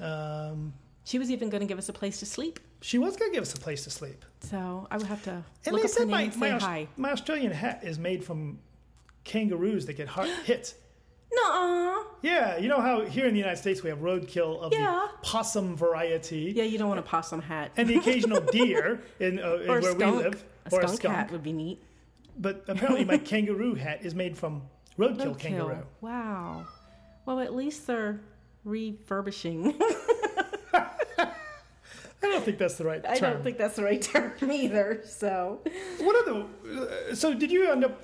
um, 0.00 0.72
She 1.04 1.18
was 1.18 1.30
even 1.30 1.48
going 1.50 1.60
to 1.60 1.66
give 1.66 1.78
us 1.78 1.88
a 1.88 1.92
place 1.92 2.18
to 2.20 2.26
sleep. 2.26 2.60
she 2.80 2.98
was 2.98 3.16
going 3.16 3.30
to 3.30 3.34
give 3.34 3.42
us 3.42 3.54
a 3.54 3.58
place 3.58 3.84
to 3.84 3.90
sleep. 3.90 4.24
So 4.40 4.86
I 4.90 4.96
would 4.96 5.06
have 5.08 5.22
to 5.24 5.42
And 5.66 5.72
look 5.72 5.82
they 5.82 5.88
said 5.88 6.08
my, 6.08 6.30
my, 6.36 6.86
my 6.96 7.10
Australian 7.12 7.50
hat 7.52 7.80
is 7.82 7.98
made 7.98 8.22
from 8.24 8.58
kangaroos 9.28 9.86
that 9.86 9.92
get 9.94 10.08
hit. 10.44 10.74
Nuh-uh. 11.32 12.04
Yeah, 12.22 12.56
you 12.56 12.68
know 12.68 12.80
how 12.80 13.02
here 13.04 13.26
in 13.26 13.32
the 13.34 13.38
United 13.38 13.58
States 13.58 13.82
we 13.82 13.90
have 13.90 13.98
roadkill 14.00 14.58
of 14.60 14.72
Yeah. 14.72 15.06
the 15.20 15.26
possum 15.28 15.76
variety 15.76 16.52
Yeah, 16.56 16.64
you 16.64 16.78
don't 16.78 16.88
want 16.88 16.98
a 16.98 17.02
possum 17.02 17.40
hat. 17.42 17.70
and 17.76 17.86
the 17.88 17.96
occasional 17.96 18.40
deer 18.52 19.02
in, 19.20 19.38
uh, 19.38 19.56
in 19.56 19.68
where 19.68 19.82
skunk. 19.82 19.98
we 20.16 20.22
live, 20.24 20.44
a 20.64 20.74
or 20.74 20.80
skunk, 20.80 20.84
a 20.84 20.96
skunk. 20.96 21.14
hat 21.14 21.30
would 21.30 21.42
be 21.42 21.52
neat. 21.52 21.82
But 22.38 22.64
apparently, 22.66 23.04
my 23.04 23.18
kangaroo 23.32 23.74
hat 23.74 24.00
is 24.02 24.14
made 24.14 24.36
from 24.38 24.62
roadkill, 24.98 25.18
Roadkill. 25.34 25.38
kangaroo. 25.38 25.86
Wow. 26.00 26.66
Well, 27.26 27.40
at 27.40 27.54
least 27.54 27.86
they're 27.86 28.20
refurbishing. 28.64 29.74
I 32.20 32.26
don't 32.32 32.44
think 32.44 32.58
that's 32.58 32.74
the 32.76 32.84
right 32.84 33.02
term. 33.02 33.12
I 33.12 33.18
don't 33.18 33.42
think 33.44 33.58
that's 33.58 33.76
the 33.76 33.84
right 33.84 34.02
term 34.02 34.32
either. 34.50 35.02
So 35.06 35.60
What 36.00 36.16
are 36.16 36.24
the? 36.32 36.46
Uh, 37.10 37.14
so 37.14 37.32
did 37.34 37.50
you 37.50 37.70
end 37.70 37.84
up? 37.84 38.00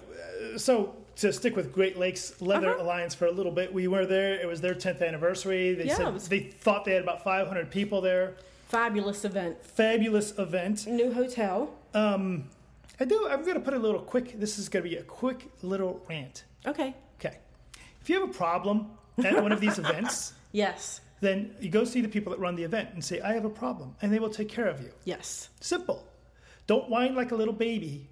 Uh, 0.54 0.58
so 0.58 0.94
to 1.16 1.32
stick 1.32 1.54
with 1.56 1.72
Great 1.72 1.98
Lakes 1.98 2.40
Leather 2.40 2.70
Uh-huh. 2.74 2.82
Alliance 2.82 3.14
for 3.14 3.26
a 3.26 3.30
little 3.30 3.52
bit, 3.52 3.72
we 3.72 3.86
were 3.88 4.04
there. 4.06 4.34
It 4.34 4.46
was 4.46 4.60
their 4.60 4.74
10th 4.74 5.00
anniversary. 5.02 5.74
They 5.74 5.84
Yeah, 5.86 5.94
said 5.96 6.12
was- 6.14 6.28
they 6.28 6.40
thought 6.40 6.84
they 6.84 6.92
had 6.94 7.02
about 7.02 7.22
500 7.22 7.70
people 7.70 8.00
there. 8.00 8.34
fabulous 8.68 9.24
event. 9.24 9.64
Fabulous 9.64 10.36
event. 10.38 10.86
New 10.88 11.12
hotel. 11.12 11.72
Um, 11.94 12.48
I 12.98 13.04
do. 13.04 13.28
I'm 13.28 13.42
going 13.42 13.54
to 13.54 13.60
put 13.60 13.74
a 13.74 13.78
little 13.78 14.00
quick. 14.00 14.40
This 14.40 14.58
is 14.58 14.68
going 14.68 14.82
to 14.82 14.90
be 14.90 14.96
a 14.96 15.02
quick 15.04 15.48
little 15.62 16.04
rant. 16.08 16.42
Okay. 16.66 16.94
Okay. 17.20 17.38
If 18.00 18.08
you 18.10 18.18
have 18.20 18.28
a 18.28 18.32
problem 18.32 18.90
at 19.22 19.40
one 19.40 19.52
of 19.52 19.60
these 19.60 19.78
events, 19.84 20.32
Yes. 20.50 21.00
then 21.20 21.54
you 21.60 21.70
go 21.70 21.84
see 21.84 22.00
the 22.00 22.08
people 22.08 22.30
that 22.32 22.40
run 22.40 22.56
the 22.56 22.64
event 22.64 22.90
and 22.94 23.04
say, 23.04 23.20
"I 23.20 23.32
have 23.34 23.44
a 23.44 23.50
problem," 23.50 23.94
and 24.02 24.12
they 24.12 24.18
will 24.18 24.30
take 24.30 24.48
care 24.48 24.66
of 24.66 24.80
you. 24.80 24.90
Yes. 25.04 25.50
Simple. 25.60 26.04
Don't 26.66 26.88
whine 26.90 27.14
like 27.14 27.30
a 27.30 27.36
little 27.36 27.54
baby 27.54 28.08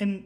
and 0.00 0.24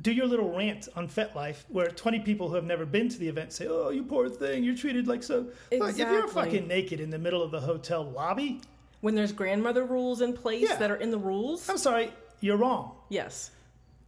do 0.00 0.12
your 0.12 0.26
little 0.26 0.54
rant 0.56 0.88
on 0.96 1.08
FetLife 1.08 1.64
where 1.68 1.86
20 1.88 2.20
people 2.20 2.48
who 2.48 2.54
have 2.56 2.64
never 2.64 2.84
been 2.84 3.08
to 3.08 3.18
the 3.18 3.28
event 3.28 3.52
say, 3.52 3.66
Oh, 3.68 3.90
you 3.90 4.02
poor 4.02 4.28
thing, 4.28 4.64
you're 4.64 4.74
treated 4.76 5.06
like 5.06 5.22
so. 5.22 5.46
Look, 5.72 5.90
if 5.90 5.98
you're 5.98 6.28
fucking 6.28 6.66
naked 6.66 7.00
in 7.00 7.10
the 7.10 7.18
middle 7.18 7.42
of 7.42 7.50
the 7.50 7.60
hotel 7.60 8.04
lobby, 8.04 8.60
When 9.00 9.14
there's 9.14 9.32
grandmother 9.32 9.84
rules 9.84 10.20
in 10.20 10.32
place 10.32 10.68
Yeah. 10.68 10.76
that 10.76 10.90
are 10.90 10.96
in 10.96 11.10
the 11.10 11.18
rules. 11.18 11.68
I'm 11.68 11.78
sorry, 11.78 12.12
you're 12.40 12.56
wrong. 12.56 12.96
Yes. 13.08 13.50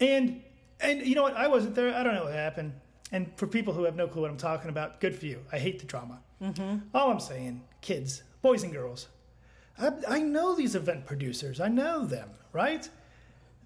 And 0.01 0.43
and 0.81 1.07
you 1.07 1.15
know 1.15 1.23
what? 1.23 1.35
I 1.37 1.47
wasn't 1.49 1.75
there. 1.75 1.95
I 1.95 2.03
don't 2.03 2.15
know 2.15 2.25
what 2.25 2.35
happened. 2.35 2.73
And 3.13 3.31
for 3.37 3.47
people 3.47 3.73
who 3.73 3.85
have 3.85 3.95
no 3.97 4.09
clue 4.09 4.23
what 4.23 4.31
I'm 4.31 4.37
talking 4.37 4.69
about, 4.69 5.01
good 5.01 5.17
for 5.17 5.27
you. 5.27 5.41
I 5.53 5.59
hate 5.59 5.79
the 5.79 5.87
drama. 5.87 6.19
Mm-hmm. 6.43 6.79
All 6.95 7.11
I'm 7.11 7.21
saying, 7.21 7.63
kids, 7.81 8.23
boys 8.43 8.63
and 8.63 8.73
girls, 8.73 9.07
I, 9.79 9.93
I 10.09 10.19
know 10.19 10.55
these 10.55 10.75
event 10.75 11.07
producers. 11.07 11.61
I 11.61 11.69
know 11.69 12.05
them, 12.05 12.29
right? 12.53 12.89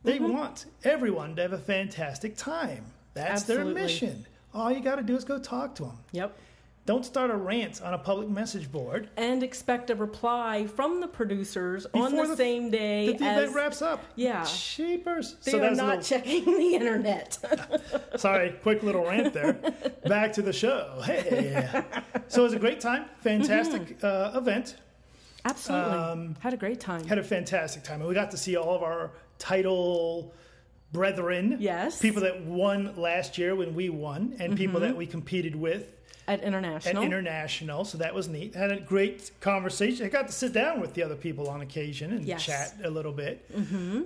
They 0.02 0.18
Mm-hmm. 0.18 0.32
want 0.32 0.66
everyone 0.84 1.36
to 1.36 1.42
have 1.42 1.52
a 1.52 1.58
fantastic 1.58 2.36
time. 2.36 2.84
That's 3.14 3.42
Absolutely. 3.42 3.74
their 3.74 3.82
mission. 3.82 4.26
All 4.54 4.70
you 4.72 4.80
got 4.80 4.96
to 4.96 5.02
do 5.02 5.14
is 5.16 5.24
go 5.24 5.38
talk 5.38 5.74
to 5.76 5.84
them. 5.84 5.98
Yep. 6.12 6.36
Don't 6.86 7.04
start 7.04 7.30
a 7.30 7.36
rant 7.36 7.82
on 7.82 7.92
a 7.92 7.98
public 7.98 8.28
message 8.30 8.72
board 8.72 9.10
And 9.18 9.42
expect 9.42 9.90
a 9.90 9.94
reply 9.94 10.66
from 10.66 11.00
the 11.00 11.06
producers 11.06 11.86
on 11.92 12.16
the, 12.16 12.24
the- 12.24 12.36
same 12.36 12.70
day 12.70 13.08
that 13.08 13.18
the 13.18 13.24
as 13.26 13.38
event 13.42 13.54
wraps 13.54 13.82
up. 13.82 14.02
Yeah. 14.16 14.44
Cheapers. 14.44 15.34
they 15.44 15.52
so 15.52 15.58
are 15.62 15.70
not 15.74 15.98
little, 15.98 16.02
checking 16.02 16.44
the 16.46 16.74
internet. 16.74 17.38
Sorry, 18.16 18.52
quick 18.62 18.82
little 18.82 19.04
rant 19.04 19.34
there. 19.34 19.52
Back 20.06 20.32
to 20.32 20.42
the 20.42 20.52
show. 20.54 21.00
Hey. 21.04 21.84
So 22.28 22.40
it 22.40 22.44
was 22.44 22.52
a 22.54 22.58
great 22.58 22.80
time. 22.80 23.04
Fantastic 23.18 24.02
uh, 24.02 24.32
event. 24.34 24.76
Absolutely. 25.44 25.92
Um, 25.94 26.36
Had 26.40 26.54
a 26.54 26.56
great 26.56 26.80
time. 26.80 27.04
Had 27.06 27.18
a 27.18 27.22
fantastic 27.22 27.82
time. 27.84 28.00
And 28.00 28.08
we 28.08 28.14
got 28.14 28.30
to 28.32 28.36
see 28.36 28.56
all 28.56 28.74
of 28.74 28.82
our 28.82 29.10
title 29.40 30.32
brethren. 30.92 31.56
Yes. 31.58 32.00
People 32.00 32.22
that 32.22 32.42
won 32.44 32.94
last 32.96 33.38
year 33.38 33.56
when 33.56 33.74
we 33.74 33.88
won, 33.88 34.36
and 34.38 34.56
people 34.56 34.80
that 34.80 34.96
we 34.96 35.06
competed 35.06 35.56
with 35.56 35.96
at 36.28 36.42
international. 36.42 37.02
at 37.02 37.06
international. 37.06 37.84
So 37.84 37.98
that 37.98 38.14
was 38.14 38.28
neat. 38.28 38.54
Had 38.54 38.70
a 38.70 38.78
great 38.80 39.30
conversation. 39.40 40.06
I 40.06 40.08
got 40.08 40.26
to 40.28 40.32
sit 40.32 40.52
down 40.52 40.80
with 40.80 40.94
the 40.94 41.02
other 41.02 41.16
people 41.16 41.48
on 41.48 41.60
occasion 41.60 42.12
and 42.12 42.24
Yes. 42.24 42.44
chat 42.44 42.74
a 42.84 42.90
little 42.90 43.12
bit. 43.12 43.44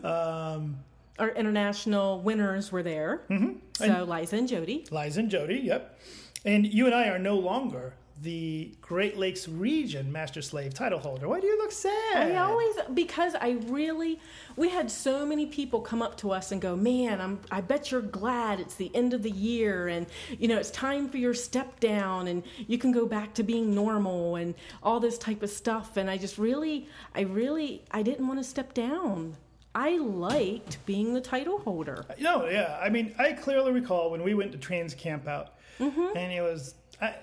Um, 0.05 0.79
Our 1.19 1.31
international 1.31 2.21
winners 2.21 2.73
were 2.73 2.83
there. 2.83 3.23
Mm-hmm. 3.31 3.53
So 3.75 4.05
Liza 4.05 4.37
and 4.37 4.49
Jody. 4.49 4.85
Liza 4.91 5.21
and 5.21 5.31
Jody, 5.31 5.61
yep. 5.63 5.99
And 6.45 6.67
you 6.67 6.87
and 6.87 6.95
I 6.95 7.09
are 7.09 7.19
no 7.19 7.37
longer 7.39 7.95
the 8.23 8.73
Great 8.81 9.19
Lakes 9.19 9.49
region 9.49 10.11
master 10.13 10.41
slave 10.41 10.73
title 10.73 10.99
holder. 11.01 11.29
Why 11.29 11.41
do 11.41 11.47
you 11.47 11.59
look 11.59 11.73
sad? 11.73 12.33
I 12.33 12.37
always 12.37 12.77
because 12.95 13.35
I 13.35 13.57
really 13.67 14.21
we 14.57 14.69
had 14.69 14.91
so 14.91 15.27
many 15.27 15.47
people 15.47 15.81
come 15.81 16.01
up 16.01 16.17
to 16.19 16.31
us 16.31 16.53
and 16.53 16.61
go, 16.63 16.77
"Man, 16.77 17.21
I'm 17.21 17.41
I 17.51 17.61
bet 17.61 17.91
you're 17.91 18.01
glad 18.01 18.61
it's 18.61 18.77
the 18.77 18.91
end 18.95 19.15
of 19.15 19.23
the 19.25 19.31
year 19.31 19.89
and 19.89 20.07
you 20.39 20.47
know, 20.49 20.59
it's 20.59 20.71
time 20.71 21.09
for 21.09 21.17
your 21.17 21.35
step 21.35 21.81
down 21.81 22.29
and 22.29 22.45
you 22.69 22.79
can 22.79 22.93
go 22.93 23.05
back 23.05 23.35
to 23.35 23.43
being 23.43 23.75
normal 23.75 24.37
and 24.37 24.55
all 24.83 25.01
this 25.01 25.19
type 25.19 25.43
of 25.43 25.51
stuff." 25.51 25.97
And 25.97 26.09
I 26.09 26.17
just 26.17 26.39
really 26.39 26.89
I 27.15 27.23
really 27.23 27.83
I 27.91 28.03
didn't 28.03 28.27
want 28.29 28.39
to 28.39 28.45
step 28.45 28.75
down. 28.75 29.37
I 29.75 29.99
liked 29.99 30.79
being 30.87 31.15
the 31.15 31.21
title 31.21 31.59
holder. 31.59 32.05
No, 32.21 32.47
yeah. 32.49 32.79
I 32.81 32.91
mean, 32.91 33.13
I 33.19 33.33
clearly 33.33 33.73
recall 33.73 34.13
when 34.13 34.23
we 34.23 34.33
went 34.35 34.53
to 34.53 34.59
Trans 34.59 34.95
Camp 34.95 35.27
Out, 35.27 35.55
Mm-hmm. 35.81 36.17
and 36.17 36.33
it 36.33 36.41
was 36.41 36.77
I, 37.03 37.17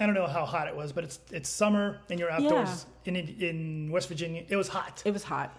I 0.00 0.06
don't 0.06 0.14
know 0.14 0.26
how 0.26 0.44
hot 0.44 0.68
it 0.68 0.76
was, 0.76 0.92
but 0.92 1.04
it's 1.04 1.18
it's 1.32 1.48
summer 1.48 1.98
and 2.10 2.18
you're 2.20 2.30
outdoors 2.30 2.86
in 3.04 3.16
in 3.16 3.90
West 3.90 4.08
Virginia. 4.08 4.44
It 4.48 4.56
was 4.56 4.68
hot, 4.68 5.02
It 5.04 5.12
was 5.12 5.24
hot. 5.24 5.52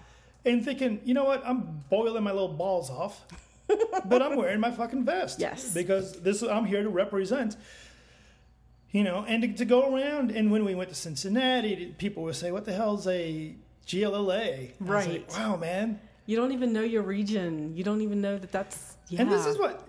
and 0.46 0.64
thinking, 0.64 1.02
you 1.04 1.14
know 1.14 1.26
what, 1.26 1.44
I'm 1.46 1.84
boiling 1.90 2.24
my 2.24 2.32
little 2.32 2.48
balls 2.64 2.90
off, 2.90 3.26
but 4.06 4.22
I'm 4.22 4.36
wearing 4.38 4.60
my 4.60 4.72
fucking 4.72 5.04
vest. 5.04 5.40
Yes. 5.40 5.74
Because 5.74 6.22
this 6.22 6.42
I'm 6.42 6.66
here 6.66 6.84
to 6.84 6.90
represent. 6.90 7.58
You 8.92 9.04
know, 9.04 9.24
and 9.28 9.44
to, 9.44 9.48
to 9.54 9.66
go 9.66 9.94
around, 9.94 10.32
and 10.32 10.52
when 10.52 10.66
we 10.66 10.74
went 10.74 10.90
to 10.90 10.96
Cincinnati, 10.96 11.94
people 12.00 12.24
would 12.24 12.36
say, 12.36 12.52
"What 12.52 12.66
the 12.66 12.74
hell's 12.74 13.06
a 13.08 13.54
GLLA?" 13.86 14.10
I 14.10 14.74
was 14.80 14.90
like, 14.90 14.90
Right. 14.90 15.26
wow, 15.30 15.58
man. 15.58 16.00
You 16.26 16.36
don't 16.38 16.52
even 16.54 16.74
know 16.74 16.82
your 16.82 17.04
region. 17.04 17.76
You 17.78 17.84
don't 17.84 18.02
even 18.02 18.20
know 18.20 18.38
that 18.40 18.52
that's. 18.52 18.98
Yeah. 19.10 19.22
And 19.22 19.32
this 19.32 19.46
is 19.46 19.60
what 19.60 19.88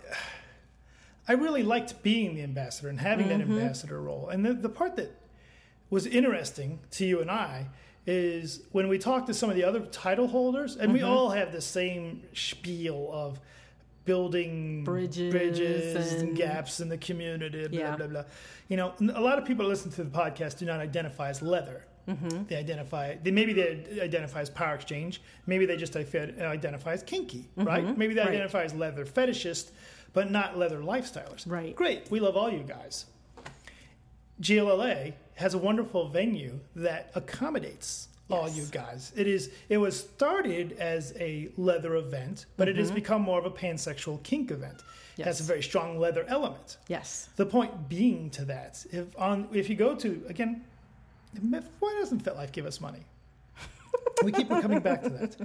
I 1.30 1.34
really 1.34 1.62
liked 1.62 2.02
being 2.02 2.34
the 2.34 2.42
ambassador 2.42 2.88
and 2.88 2.98
having 2.98 3.28
that 3.28 3.38
Mm-hmm. 3.40 3.52
ambassador 3.58 4.00
role. 4.02 4.28
And 4.32 4.44
the, 4.44 4.52
the 4.52 4.68
part 4.68 4.96
that 4.96 5.10
was 5.88 6.04
interesting 6.06 6.80
to 6.92 7.04
you 7.06 7.20
and 7.20 7.30
I 7.30 7.68
is 8.06 8.62
when 8.72 8.88
we 8.88 8.98
talked 8.98 9.28
to 9.28 9.34
some 9.34 9.48
of 9.48 9.54
the 9.54 9.62
other 9.62 9.80
title 9.80 10.26
holders, 10.26 10.74
and 10.74 10.86
Mm-hmm. 10.86 10.92
we 10.94 11.02
all 11.02 11.30
have 11.30 11.52
the 11.52 11.60
same 11.60 12.22
spiel 12.34 13.10
of 13.12 13.38
building 14.04 14.82
Bridges 14.82 15.30
bridges 15.32 16.12
and, 16.14 16.28
and- 16.30 16.36
gaps 16.36 16.80
in 16.80 16.88
the 16.88 16.98
community, 16.98 17.68
blah, 17.68 17.78
Yeah. 17.78 17.96
blah, 17.96 18.06
blah. 18.08 18.24
You 18.68 18.76
know, 18.76 18.94
a 19.14 19.20
lot 19.20 19.38
of 19.38 19.44
people 19.44 19.64
that 19.66 19.68
listen 19.70 19.90
to 19.92 20.02
the 20.04 20.10
podcast 20.10 20.58
do 20.58 20.64
not 20.66 20.80
identify 20.80 21.28
as 21.28 21.42
leather. 21.42 21.84
Mm-hmm. 22.08 22.44
They 22.48 22.56
identify, 22.56 23.16
they, 23.22 23.30
maybe 23.30 23.52
they 23.52 24.00
identify 24.00 24.40
as 24.40 24.50
power 24.50 24.74
exchange. 24.74 25.22
Maybe 25.46 25.64
they 25.66 25.76
just 25.76 25.94
identify 25.94 26.92
as 26.94 27.02
kinky, 27.04 27.48
right? 27.56 27.96
Maybe 27.96 28.14
they 28.14 28.20
Mm-hmm. 28.22 28.28
Right. 28.30 28.34
identify 28.36 28.62
as 28.64 28.74
leather 28.74 29.04
fetishist, 29.04 29.70
but 30.12 30.30
not 30.30 30.58
leather 30.58 30.80
lifestylers. 30.80 31.48
Right. 31.50 31.74
Great. 31.74 32.10
We 32.10 32.20
love 32.20 32.36
all 32.36 32.50
you 32.50 32.64
guys. 32.66 33.06
GLLA 34.40 35.14
has 35.34 35.54
a 35.54 35.58
wonderful 35.58 36.08
venue 36.08 36.60
that 36.76 37.10
accommodates 37.14 38.08
all 38.30 38.48
you 38.48 38.64
guys. 38.66 39.12
It 39.16 39.26
is. 39.26 39.50
It 39.68 39.78
was 39.78 39.98
started 39.98 40.72
as 40.78 41.12
a 41.18 41.50
leather 41.56 41.96
event, 41.96 42.46
but 42.56 42.68
it 42.68 42.76
has 42.76 42.90
become 42.90 43.22
more 43.22 43.38
of 43.38 43.44
a 43.44 43.50
pansexual 43.50 44.22
kink 44.22 44.50
event. 44.50 44.82
It 45.18 45.24
has 45.24 45.36
Mm-hmm. 45.36 45.44
A 45.44 45.48
very 45.48 45.62
strong 45.62 45.98
leather 45.98 46.24
element. 46.28 46.78
Yes. 46.88 47.28
The 47.36 47.44
point 47.44 47.88
being 47.88 48.30
to 48.30 48.44
that, 48.46 48.84
if 48.90 49.18
on 49.18 49.48
if 49.52 49.68
you 49.68 49.74
go 49.74 49.94
to 49.96 50.22
again, 50.28 50.64
why 51.80 51.96
doesn't 52.00 52.24
FetLife 52.24 52.52
give 52.52 52.64
us 52.66 52.80
money? 52.80 53.04
we 54.22 54.32
keep 54.32 54.50
on 54.50 54.62
coming 54.62 54.80
back 54.80 55.02
to 55.02 55.10
that. 55.10 55.36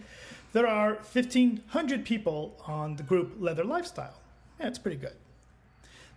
There 0.54 0.68
are 0.68 0.96
fifteen 0.96 1.62
hundred 1.68 2.06
people 2.06 2.56
on 2.66 2.96
the 2.96 3.04
group 3.04 3.36
Leather 3.40 3.66
Lifestyle. 3.66 4.16
Yeah, 4.60 4.68
it's 4.68 4.80
pretty 4.80 4.98
good. 4.98 5.16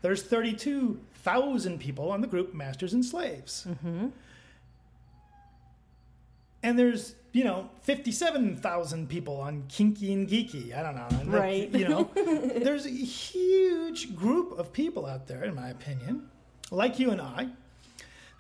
There's 0.03 0.23
thirty-two 0.23 1.01
thousand 1.25 1.79
people 1.81 2.11
on 2.11 2.21
the 2.21 2.27
group 2.29 2.55
Masters 2.55 2.93
and 2.95 3.05
Slaves. 3.05 3.67
Mm-hmm. 3.69 4.09
And 6.63 6.79
there's 6.79 7.15
you 7.33 7.45
know 7.45 7.71
fifty-seven 7.83 8.57
thousand 8.57 9.09
people 9.09 9.41
on 9.41 9.65
Kinky 9.69 10.13
and 10.13 10.29
Geeky. 10.29 10.77
I 10.77 10.83
don't 10.83 10.97
know. 10.97 11.09
That- 11.09 11.27
Right. 11.41 11.71
You 11.73 11.89
know, 11.89 12.11
there's 12.15 12.87
a 12.87 12.91
huge 12.91 14.15
group 14.17 14.59
of 14.59 14.73
people 14.73 15.07
out 15.07 15.27
there, 15.27 15.45
in 15.45 15.55
my 15.55 15.69
opinion, 15.69 16.29
like 16.71 16.99
you 16.99 17.11
and 17.11 17.21
I, 17.21 17.49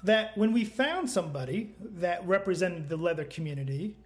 that 0.03 0.36
when 0.36 0.53
we 0.53 0.64
found 0.64 1.11
somebody 1.11 1.74
that 1.80 2.26
represented 2.26 2.88
the 2.88 2.96
leather 2.96 3.24
community, 3.24 3.96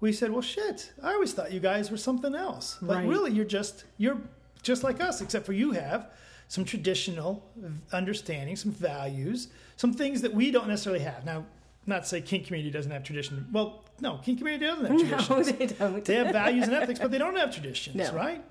we 0.00 0.12
said, 0.12 0.30
"Well, 0.32 0.42
shit! 0.42 0.92
I 1.02 1.12
always 1.14 1.32
thought 1.32 1.52
you 1.52 1.60
guys 1.60 1.90
were 1.90 1.96
something 1.96 2.34
else, 2.34 2.78
but 2.82 2.96
Right. 2.98 3.08
really, 3.08 3.30
you're 3.32 3.44
just 3.44 3.84
you're 3.96 4.20
just 4.62 4.82
like 4.84 5.00
us, 5.00 5.20
except 5.20 5.46
for 5.46 5.52
you 5.52 5.72
have 5.72 6.10
some 6.48 6.64
traditional 6.64 7.44
understanding, 7.92 8.56
some 8.56 8.72
values, 8.72 9.48
some 9.76 9.92
things 9.92 10.20
that 10.22 10.34
we 10.34 10.50
don't 10.50 10.68
necessarily 10.68 11.02
have." 11.02 11.24
Now, 11.24 11.46
not 11.86 12.02
to 12.02 12.08
say 12.08 12.20
kink 12.20 12.46
community 12.46 12.70
doesn't 12.70 12.92
have 12.92 13.02
tradition. 13.04 13.48
Well, 13.52 13.84
no, 14.00 14.18
kink 14.18 14.38
community 14.38 14.66
doesn't 14.66 14.86
have 14.86 15.26
traditions. 15.26 15.30
No, 15.30 15.42
they 15.58 15.66
don't. 15.66 16.04
They 16.04 16.14
have 16.16 16.32
values 16.32 16.64
and 16.64 16.74
ethics, 16.82 17.00
but 17.00 17.10
they 17.10 17.18
don't 17.18 17.36
have 17.36 17.52
traditions, 17.52 17.96
No. 17.96 18.12
right? 18.12 18.42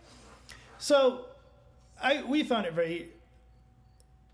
So, 0.77 1.25
I 2.01 2.23
we 2.23 2.43
found 2.43 2.65
it 2.65 2.73
very 2.73 3.09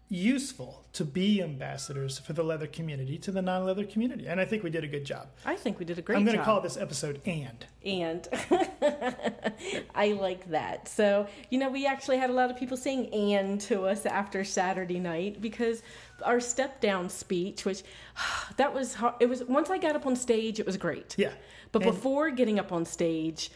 useful 0.09 0.85
to 0.93 1.03
be 1.03 1.41
ambassadors 1.41 2.17
for 2.17 2.33
the 2.33 2.43
leather 2.43 2.67
community 2.67 3.17
to 3.17 3.31
the 3.31 3.41
non-leather 3.41 3.85
community, 3.85 4.25
and 4.27 4.39
I 4.39 4.45
think 4.45 4.63
we 4.63 4.69
did 4.69 4.83
a 4.83 4.87
good 4.87 5.05
job. 5.05 5.27
I 5.45 5.55
think 5.55 5.79
we 5.79 5.85
did 5.85 5.99
a 5.99 6.01
great 6.01 6.17
I'm 6.17 6.25
going 6.25 6.37
to 6.37 6.43
call 6.43 6.61
this 6.61 6.77
episode 6.77 7.21
"and." 7.25 7.65
and 7.85 8.27
I 9.95 10.13
like 10.13 10.49
that. 10.49 10.87
So, 10.87 11.27
you 11.49 11.59
know, 11.59 11.69
we 11.69 11.85
actually 11.85 12.17
had 12.17 12.29
a 12.29 12.33
lot 12.33 12.49
of 12.49 12.57
people 12.57 12.77
saying 12.77 13.13
and 13.13 13.59
to 13.61 13.85
us 13.85 14.05
after 14.05 14.43
Saturday 14.43 14.99
night 14.99 15.41
because 15.41 15.83
our 16.23 16.39
step 16.39 16.79
down 16.81 17.09
speech, 17.09 17.65
which 17.65 17.83
that 18.57 18.73
was. 18.73 18.95
It 19.19 19.27
was 19.27 19.43
once 19.43 19.69
I 19.69 19.77
got 19.77 19.95
up 19.95 20.05
on 20.05 20.15
stage, 20.15 20.59
it 20.59 20.65
was 20.65 20.77
great. 20.77 21.15
Yeah, 21.17 21.31
But 21.71 21.83
And- 21.83 21.91
before 21.91 22.29
getting 22.31 22.59
up 22.59 22.71
on 22.71 22.85
stage, 22.85 23.51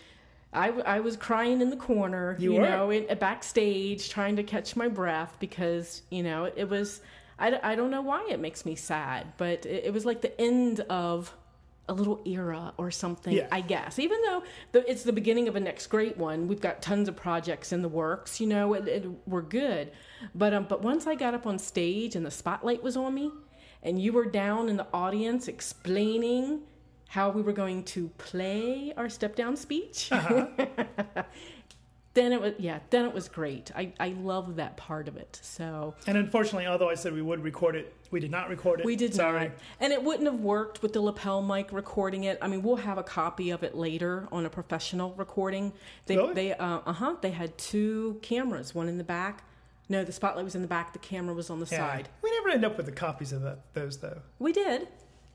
I, 0.54 0.68
w- 0.68 0.84
I 0.86 1.00
was 1.00 1.16
crying 1.16 1.62
in 1.62 1.70
the 1.70 1.78
corner, 1.78 2.36
You 2.40 2.54
you, 2.56 2.60
know, 2.62 2.90
in, 2.90 3.18
backstage, 3.18 4.10
trying 4.10 4.36
to 4.36 4.44
catch 4.44 4.76
my 4.76 4.88
breath 4.88 5.38
because, 5.40 6.02
you 6.10 6.24
know, 6.24 6.46
it, 6.46 6.70
was, 6.70 7.02
I, 7.40 7.52
d- 7.52 7.58
I 7.64 7.76
don't 7.76 7.90
know 7.90 8.02
why 8.02 8.28
it 8.30 8.40
makes 8.40 8.66
me 8.66 8.76
sad, 8.76 9.34
but 9.38 9.66
it, 9.66 9.86
it 9.86 9.94
was 9.94 10.06
like 10.06 10.22
the 10.22 10.40
end 10.42 10.82
of 10.82 11.34
a 11.88 11.94
little 11.94 12.22
era 12.26 12.74
or 12.78 12.92
something, 12.92 13.34
Yeah. 13.34 13.48
I 13.52 13.62
guess. 13.62 13.98
Even 13.98 14.22
though 14.24 14.44
the, 14.74 14.90
it's 14.90 15.04
the 15.04 15.14
beginning 15.14 15.48
of 15.48 15.56
a 15.56 15.60
next 15.60 15.88
great 15.88 16.18
one, 16.18 16.48
we've 16.48 16.62
got 16.62 16.82
tons 16.82 17.08
of 17.08 17.16
projects 17.16 17.72
in 17.72 17.82
the 17.82 17.90
works, 17.90 18.40
you 18.42 18.48
know, 18.48 18.74
it, 18.74 18.88
it, 18.88 19.06
we're 19.26 19.42
good. 19.42 19.92
But, 20.36 20.54
um, 20.54 20.66
but 20.70 20.82
once 20.82 21.08
I 21.08 21.16
got 21.16 21.34
up 21.34 21.48
on 21.48 21.60
stage 21.60 22.16
and 22.16 22.26
the 22.26 22.32
spotlight 22.32 22.84
was 22.84 22.96
on 22.98 23.14
me, 23.14 23.32
and 23.84 24.02
you 24.02 24.14
were 24.14 24.26
down 24.26 24.70
in 24.70 24.78
the 24.78 24.88
audience 24.94 25.48
explaining 25.48 26.62
how 27.12 27.30
we 27.30 27.42
were 27.42 27.52
going 27.52 27.84
to 27.84 28.08
play 28.18 28.94
our 28.96 29.10
step 29.10 29.36
down 29.36 29.58
speech. 29.58 30.10
then 32.14 32.32
it 32.34 32.40
was 32.40 32.54
yeah, 32.58 32.80
then 32.90 33.04
it 33.06 33.14
was 33.14 33.28
great. 33.28 33.70
I, 33.76 33.92
I 34.00 34.10
love 34.10 34.56
that 34.56 34.78
part 34.78 35.10
of 35.10 35.18
it. 35.18 35.38
So 35.44 35.94
and 36.08 36.18
unfortunately, 36.18 36.68
although 36.68 36.90
I 36.90 36.96
said 36.96 37.12
we 37.14 37.22
would 37.22 37.44
record 37.44 37.76
it, 37.76 37.94
we 38.12 38.22
did 38.22 38.32
not 38.32 38.48
record 38.50 38.80
it. 38.80 38.86
we 38.86 38.96
did 38.96 39.14
Sorry. 39.14 39.50
not. 39.50 39.58
And 39.82 39.92
it 39.92 40.02
wouldn't 40.02 40.26
have 40.32 40.40
worked 40.40 40.82
with 40.82 40.94
the 40.94 41.02
lapel 41.02 41.42
mic 41.42 41.74
recording 41.74 42.24
it. 42.24 42.38
I 42.42 42.48
mean, 42.48 42.62
we'll 42.62 42.78
have 42.78 42.98
a 42.98 43.04
copy 43.04 43.50
of 43.50 43.62
it 43.64 43.76
later 43.76 44.30
on 44.32 44.46
a 44.46 44.50
professional 44.50 45.14
recording. 45.16 45.74
They 46.06 46.16
Really? 46.16 46.34
they 46.34 46.54
uh 46.54 46.94
huh, 46.94 47.16
they 47.22 47.32
had 47.32 47.58
two 47.58 48.20
cameras, 48.22 48.74
one 48.74 48.88
in 48.88 48.98
the 48.98 49.04
back. 49.04 49.44
No, 49.90 50.06
the 50.06 50.14
spotlight 50.14 50.46
was 50.46 50.56
in 50.56 50.62
the 50.62 50.68
back, 50.70 50.94
the 50.94 51.00
camera 51.00 51.36
was 51.36 51.50
on 51.50 51.60
the 51.60 51.68
Yeah. 51.70 51.78
side. 51.80 52.10
We 52.22 52.32
never 52.32 52.52
end 52.52 52.64
up 52.64 52.78
with 52.78 52.86
the 52.86 52.94
copies 52.94 53.34
of 53.34 53.42
that, 53.42 53.74
those 53.74 53.98
though. 53.98 54.22
We 54.40 54.54
did. 54.54 54.88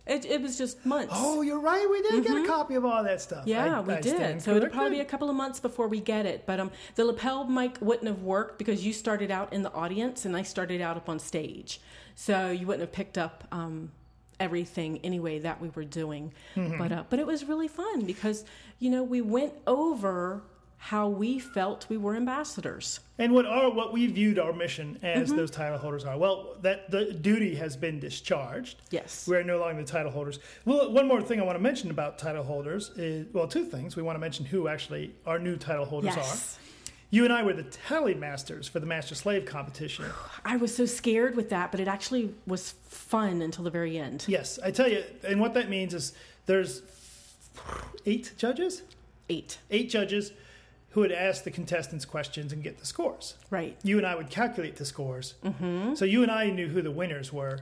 It, 0.06 0.24
it 0.24 0.40
was 0.40 0.56
just 0.56 0.86
months. 0.86 1.12
Oh, 1.16 1.42
you're 1.42 1.58
right. 1.60 1.84
We 1.90 2.00
did 2.02 2.24
get 2.24 2.44
a 2.44 2.46
copy 2.46 2.76
of 2.76 2.84
all 2.84 3.02
that 3.02 3.20
stuff. 3.20 3.40
Mm-hmm. 3.40 3.48
Yeah, 3.48 3.78
I- 3.78 3.80
we 3.80 3.94
I 3.94 4.00
did. 4.00 4.40
So 4.40 4.54
it'll 4.54 4.68
probably 4.68 4.90
be 4.90 5.00
a 5.00 5.04
couple 5.04 5.28
of 5.28 5.34
months 5.36 5.58
before 5.58 5.88
we 5.88 6.00
get 6.00 6.26
it. 6.26 6.46
But 6.46 6.60
um, 6.60 6.70
the 6.94 7.04
lapel 7.04 7.44
mic 7.44 7.78
wouldn't 7.80 8.06
have 8.06 8.22
worked 8.22 8.58
because 8.58 8.86
you 8.86 8.92
started 8.92 9.30
out 9.32 9.52
in 9.52 9.62
the 9.62 9.72
audience 9.72 10.24
and 10.24 10.36
I 10.36 10.42
started 10.42 10.80
out 10.80 10.96
up 10.96 11.08
on 11.08 11.18
stage. 11.18 11.80
So 12.14 12.50
you 12.50 12.66
wouldn't 12.66 12.82
have 12.82 12.92
picked 12.92 13.18
up 13.18 13.44
um, 13.50 13.90
everything 14.38 15.00
anyway 15.02 15.40
that 15.40 15.60
we 15.60 15.70
were 15.70 15.84
doing. 15.84 16.32
Mm-hmm. 16.54 16.78
But 16.78 16.92
uh, 16.92 17.04
but 17.10 17.18
it 17.18 17.26
was 17.26 17.44
really 17.44 17.68
fun 17.68 18.02
because 18.04 18.44
you 18.78 18.90
know 18.90 19.02
we 19.02 19.20
went 19.20 19.54
over 19.66 20.42
how 20.86 21.08
we 21.08 21.36
felt 21.40 21.84
we 21.88 21.96
were 21.96 22.14
ambassadors. 22.14 23.00
And 23.18 23.32
what 23.34 23.44
are 23.44 23.70
what 23.72 23.92
we 23.92 24.06
viewed 24.06 24.38
our 24.38 24.52
mission 24.52 24.96
as 25.02 25.28
Mm-hmm. 25.28 25.36
those 25.36 25.50
title 25.50 25.78
holders 25.78 26.04
are. 26.04 26.16
Well, 26.16 26.56
that 26.62 26.92
the 26.92 27.12
duty 27.12 27.56
has 27.56 27.76
been 27.76 27.98
discharged. 27.98 28.76
Yes. 28.90 29.26
We 29.26 29.34
are 29.36 29.42
no 29.42 29.58
longer 29.58 29.82
the 29.82 29.88
title 29.90 30.12
holders. 30.12 30.38
Well, 30.64 30.92
one 30.92 31.08
more 31.08 31.20
thing 31.20 31.40
I 31.40 31.42
want 31.42 31.56
to 31.56 31.62
mention 31.62 31.90
about 31.90 32.18
title 32.18 32.44
holders 32.44 32.90
is 32.96 33.26
well, 33.32 33.48
two 33.48 33.64
things. 33.64 33.96
We 33.96 34.02
want 34.04 34.14
to 34.14 34.20
mention 34.20 34.44
who 34.46 34.68
actually 34.68 35.12
our 35.26 35.40
new 35.40 35.56
title 35.56 35.86
holders 35.86 36.14
Yes. 36.14 36.56
are. 36.56 36.62
You 37.10 37.24
and 37.24 37.32
I 37.32 37.42
were 37.42 37.52
the 37.52 37.64
tally 37.64 38.14
masters 38.14 38.68
for 38.68 38.78
the 38.78 38.86
master 38.86 39.16
slave 39.16 39.44
competition. 39.44 40.04
I 40.44 40.56
was 40.56 40.72
so 40.72 40.86
scared 40.86 41.34
with 41.34 41.48
that, 41.50 41.72
but 41.72 41.80
it 41.80 41.88
actually 41.88 42.32
was 42.46 42.74
fun 42.88 43.42
until 43.42 43.64
the 43.64 43.70
very 43.70 43.98
end. 43.98 44.24
yes, 44.28 44.60
I 44.62 44.70
tell 44.70 44.88
you, 44.88 45.02
and 45.26 45.40
what 45.40 45.54
that 45.54 45.68
means 45.68 45.94
is 45.94 46.12
there's 46.46 46.82
eight 48.04 48.34
judges, 48.36 48.82
Eight. 49.28 49.58
eight 49.72 49.90
judges 49.90 50.30
who 50.96 51.02
would 51.02 51.12
ask 51.12 51.44
the 51.44 51.50
contestants 51.50 52.06
questions 52.06 52.54
and 52.54 52.62
get 52.62 52.78
the 52.78 52.86
scores. 52.86 53.34
Right. 53.50 53.76
You 53.82 53.98
and 53.98 54.06
I 54.06 54.14
would 54.14 54.30
calculate 54.30 54.76
the 54.76 54.86
scores. 54.86 55.34
Mm-hmm. 55.44 55.94
So 55.94 56.06
you 56.06 56.22
and 56.22 56.32
I 56.32 56.48
knew 56.48 56.68
who 56.68 56.80
the 56.80 56.90
winners 56.90 57.30
were. 57.34 57.60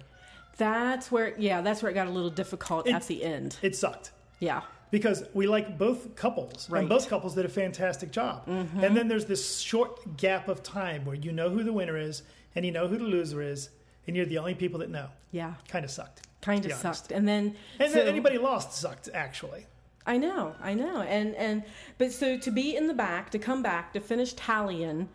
That's 0.57 1.11
where, 1.11 1.35
yeah, 1.37 1.61
that's 1.61 1.83
where 1.83 1.91
it 1.91 1.95
got 1.97 2.07
a 2.07 2.11
little 2.11 2.31
difficult 2.31 2.87
It- 2.87 2.93
at 2.95 3.09
the 3.09 3.25
end. 3.25 3.57
It 3.61 3.75
sucked. 3.75 4.13
Yeah. 4.39 4.63
because 4.93 5.25
we 5.35 5.49
like 5.49 5.77
both 5.79 6.15
couples 6.15 6.71
Right. 6.71 6.79
and 6.81 6.89
both 6.89 7.09
couples 7.09 7.35
did 7.35 7.45
a 7.45 7.49
fantastic 7.49 8.13
job 8.13 8.43
and 8.47 8.97
then 8.97 9.09
there's 9.09 9.25
this 9.25 9.59
short 9.59 10.17
gap 10.17 10.47
of 10.47 10.63
time 10.63 11.05
where 11.05 11.17
you 11.17 11.33
know 11.33 11.51
who 11.51 11.65
the 11.65 11.73
winner 11.73 11.97
is 11.97 12.23
and 12.55 12.65
you 12.65 12.71
know 12.71 12.87
who 12.87 12.97
the 12.99 13.03
loser 13.05 13.43
is 13.43 13.71
and 14.07 14.15
you're 14.15 14.27
the 14.27 14.39
only 14.39 14.55
people 14.55 14.79
that 14.79 14.91
know 14.91 15.09
Yeah. 15.33 15.55
kind 15.67 15.85
of 15.85 15.91
sucked 15.91 16.21
Kind 16.43 16.65
of 16.67 16.73
sucked. 16.75 17.11
And 17.11 17.27
then 17.27 17.57
and 17.81 17.91
so- 17.91 17.99
then 17.99 18.07
anybody 18.07 18.39
lost 18.39 18.73
sucked 18.75 19.09
actually 19.13 19.67
I 20.07 20.19
know, 20.19 20.55
I 20.63 20.75
know. 20.75 21.01
And 21.03 21.35
and 21.37 21.65
but 21.99 22.13
so 22.13 22.37
to 22.39 22.51
be 22.51 22.77
in 22.77 22.87
the 22.87 22.95
back, 22.95 23.31
to 23.31 23.39
come 23.39 23.63
back, 23.63 23.93
to 23.95 24.01
finish 24.01 24.33
tallying, 24.35 25.09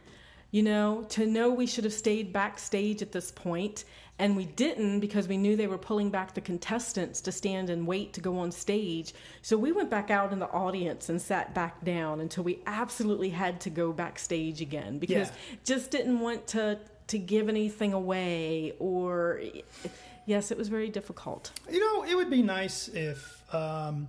You 0.51 0.63
know, 0.63 1.05
to 1.09 1.27
know 1.27 1.51
we 1.51 1.67
should 1.67 1.83
have 1.83 1.93
stayed 1.93 2.33
backstage 2.33 3.03
at 3.03 3.11
this 3.11 3.29
point, 3.31 3.85
and 4.17 4.35
we 4.35 4.45
didn't 4.45 4.99
because 4.99 5.27
we 5.27 5.37
knew 5.37 5.55
they 5.55 5.67
were 5.67 5.77
pulling 5.77 6.09
back 6.09 6.33
the 6.33 6.41
contestants 6.41 7.21
to 7.21 7.31
stand 7.31 7.69
and 7.69 7.85
wait 7.85 8.13
to 8.13 8.21
go 8.21 8.39
on 8.39 8.51
stage. 8.51 9.13
So 9.43 9.57
we 9.59 9.71
went 9.71 9.91
back 9.91 10.09
out 10.09 10.33
in 10.33 10.39
the 10.39 10.49
audience 10.49 11.07
and 11.09 11.21
sat 11.21 11.53
back 11.53 11.85
down 11.85 12.19
until 12.19 12.43
we 12.43 12.61
absolutely 12.65 13.29
had 13.29 13.61
to 13.61 13.69
go 13.69 13.93
backstage 13.93 14.59
again 14.59 14.97
because 14.97 15.27
Yeah. 15.29 15.35
just 15.63 15.91
didn't 15.91 16.19
want 16.19 16.47
to 16.47 16.79
to 17.07 17.17
give 17.19 17.47
anything 17.49 17.93
away 17.93 18.73
or 18.79 19.41
yes, 20.25 20.51
it 20.51 20.57
was 20.57 20.67
very 20.67 20.89
difficult. 20.89 21.51
You 21.71 21.79
know, 21.79 22.03
it 22.03 22.15
would 22.15 22.29
be 22.29 22.41
nice 22.43 22.87
if, 22.89 23.43
um, 23.53 24.07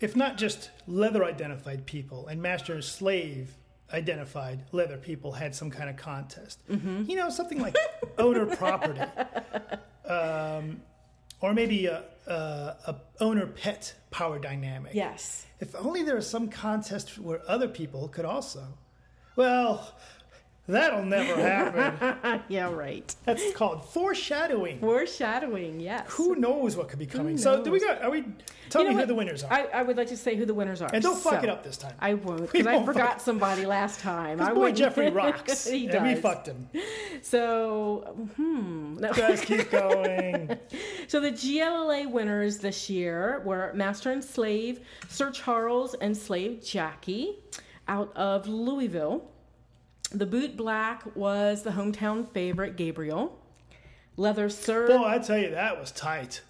if 0.00 0.16
not 0.16 0.38
just 0.38 0.70
leather 0.86 1.24
identified 1.24 1.86
people 1.86 2.26
and 2.26 2.40
master 2.42 2.74
and 2.74 2.84
slave 2.84 3.56
identified 3.92 4.64
leather 4.72 4.96
people 4.96 5.32
had 5.32 5.54
some 5.54 5.70
kind 5.70 5.90
of 5.90 5.96
contest. 5.96 6.60
Mm-hmm. 6.68 7.04
You 7.10 7.16
know, 7.16 7.30
something 7.30 7.60
like 7.60 7.76
owner 8.18 8.46
property, 8.46 9.00
um, 10.08 10.80
or 11.40 11.54
maybe 11.54 11.86
a, 11.86 12.04
a, 12.26 12.32
a 12.86 12.96
owner 13.20 13.46
pet 13.46 13.94
power 14.10 14.38
dynamic. 14.38 14.94
Yes. 14.94 15.46
If 15.60 15.74
only 15.74 16.02
there 16.02 16.16
was 16.16 16.28
some 16.28 16.48
contest 16.48 17.18
where 17.18 17.42
other 17.48 17.68
people 17.68 18.08
could 18.08 18.24
also. 18.24 18.64
Well, 19.36 19.94
that'll 20.68 21.04
never 21.04 21.34
happen. 21.40 22.42
Yeah, 22.48 22.70
right. 22.72 23.14
That's 23.24 23.52
called 23.54 23.84
foreshadowing. 23.90 24.80
Foreshadowing, 24.80 25.80
yes. 25.80 26.06
Who 26.12 26.34
knows 26.36 26.76
what 26.76 26.88
could 26.88 26.98
be 26.98 27.06
coming? 27.06 27.36
So, 27.38 27.62
do 27.62 27.70
we 27.70 27.80
got? 27.80 28.02
Are 28.02 28.10
we? 28.10 28.24
Tell 28.70 28.82
You 28.82 28.88
know 28.88 28.90
me 28.90 28.94
who 28.94 28.98
what? 29.00 29.08
the 29.08 29.14
winners 29.14 29.42
are. 29.44 29.52
I, 29.52 29.62
I 29.74 29.82
would 29.82 29.96
like 29.96 30.08
to 30.08 30.16
say 30.16 30.36
who 30.36 30.44
the 30.46 30.54
winners 30.54 30.80
are. 30.80 30.90
and 30.92 31.02
don't 31.02 31.18
fuck 31.18 31.34
So- 31.34 31.42
it 31.42 31.48
up 31.48 31.62
this 31.64 31.76
time. 31.76 31.94
I 32.00 32.14
won't 32.14 32.50
because 32.52 32.66
I 32.66 32.84
forgot 32.84 33.20
somebody 33.20 33.66
last 33.66 34.00
time. 34.00 34.38
This 34.38 34.46
I 34.48 34.52
boy 34.52 34.60
wouldn't. 34.60 34.78
Jeffrey 34.78 35.10
rocks, 35.22 35.66
he 35.66 35.88
and 35.88 36.06
we 36.06 36.14
fucked 36.14 36.46
him. 36.46 36.68
So, 37.22 38.14
hmm. 38.36 38.94
No. 38.98 39.12
Guys, 39.12 39.40
keep 39.44 39.70
going. 39.70 40.56
So 41.08 41.18
the 41.18 41.32
GLA 41.32 42.08
winners 42.08 42.58
this 42.58 42.88
year 42.88 43.42
were 43.44 43.72
Master 43.74 44.12
and 44.12 44.22
Slave, 44.22 44.80
Sir 45.08 45.30
Charles 45.32 45.94
and 45.94 46.16
Slave 46.16 46.62
Jackie, 46.64 47.38
out 47.88 48.12
of 48.16 48.46
Louisville. 48.46 49.28
The 50.12 50.26
boot 50.26 50.56
black 50.56 51.04
was 51.14 51.62
the 51.62 51.70
hometown 51.70 52.28
favorite 52.32 52.76
Gabriel. 52.76 53.38
Leather 54.16 54.48
Sir. 54.48 54.88
Boy, 54.88 55.04
I 55.04 55.18
tell 55.18 55.38
you, 55.38 55.50
that 55.50 55.78
was 55.78 55.92
tight. 55.92 56.42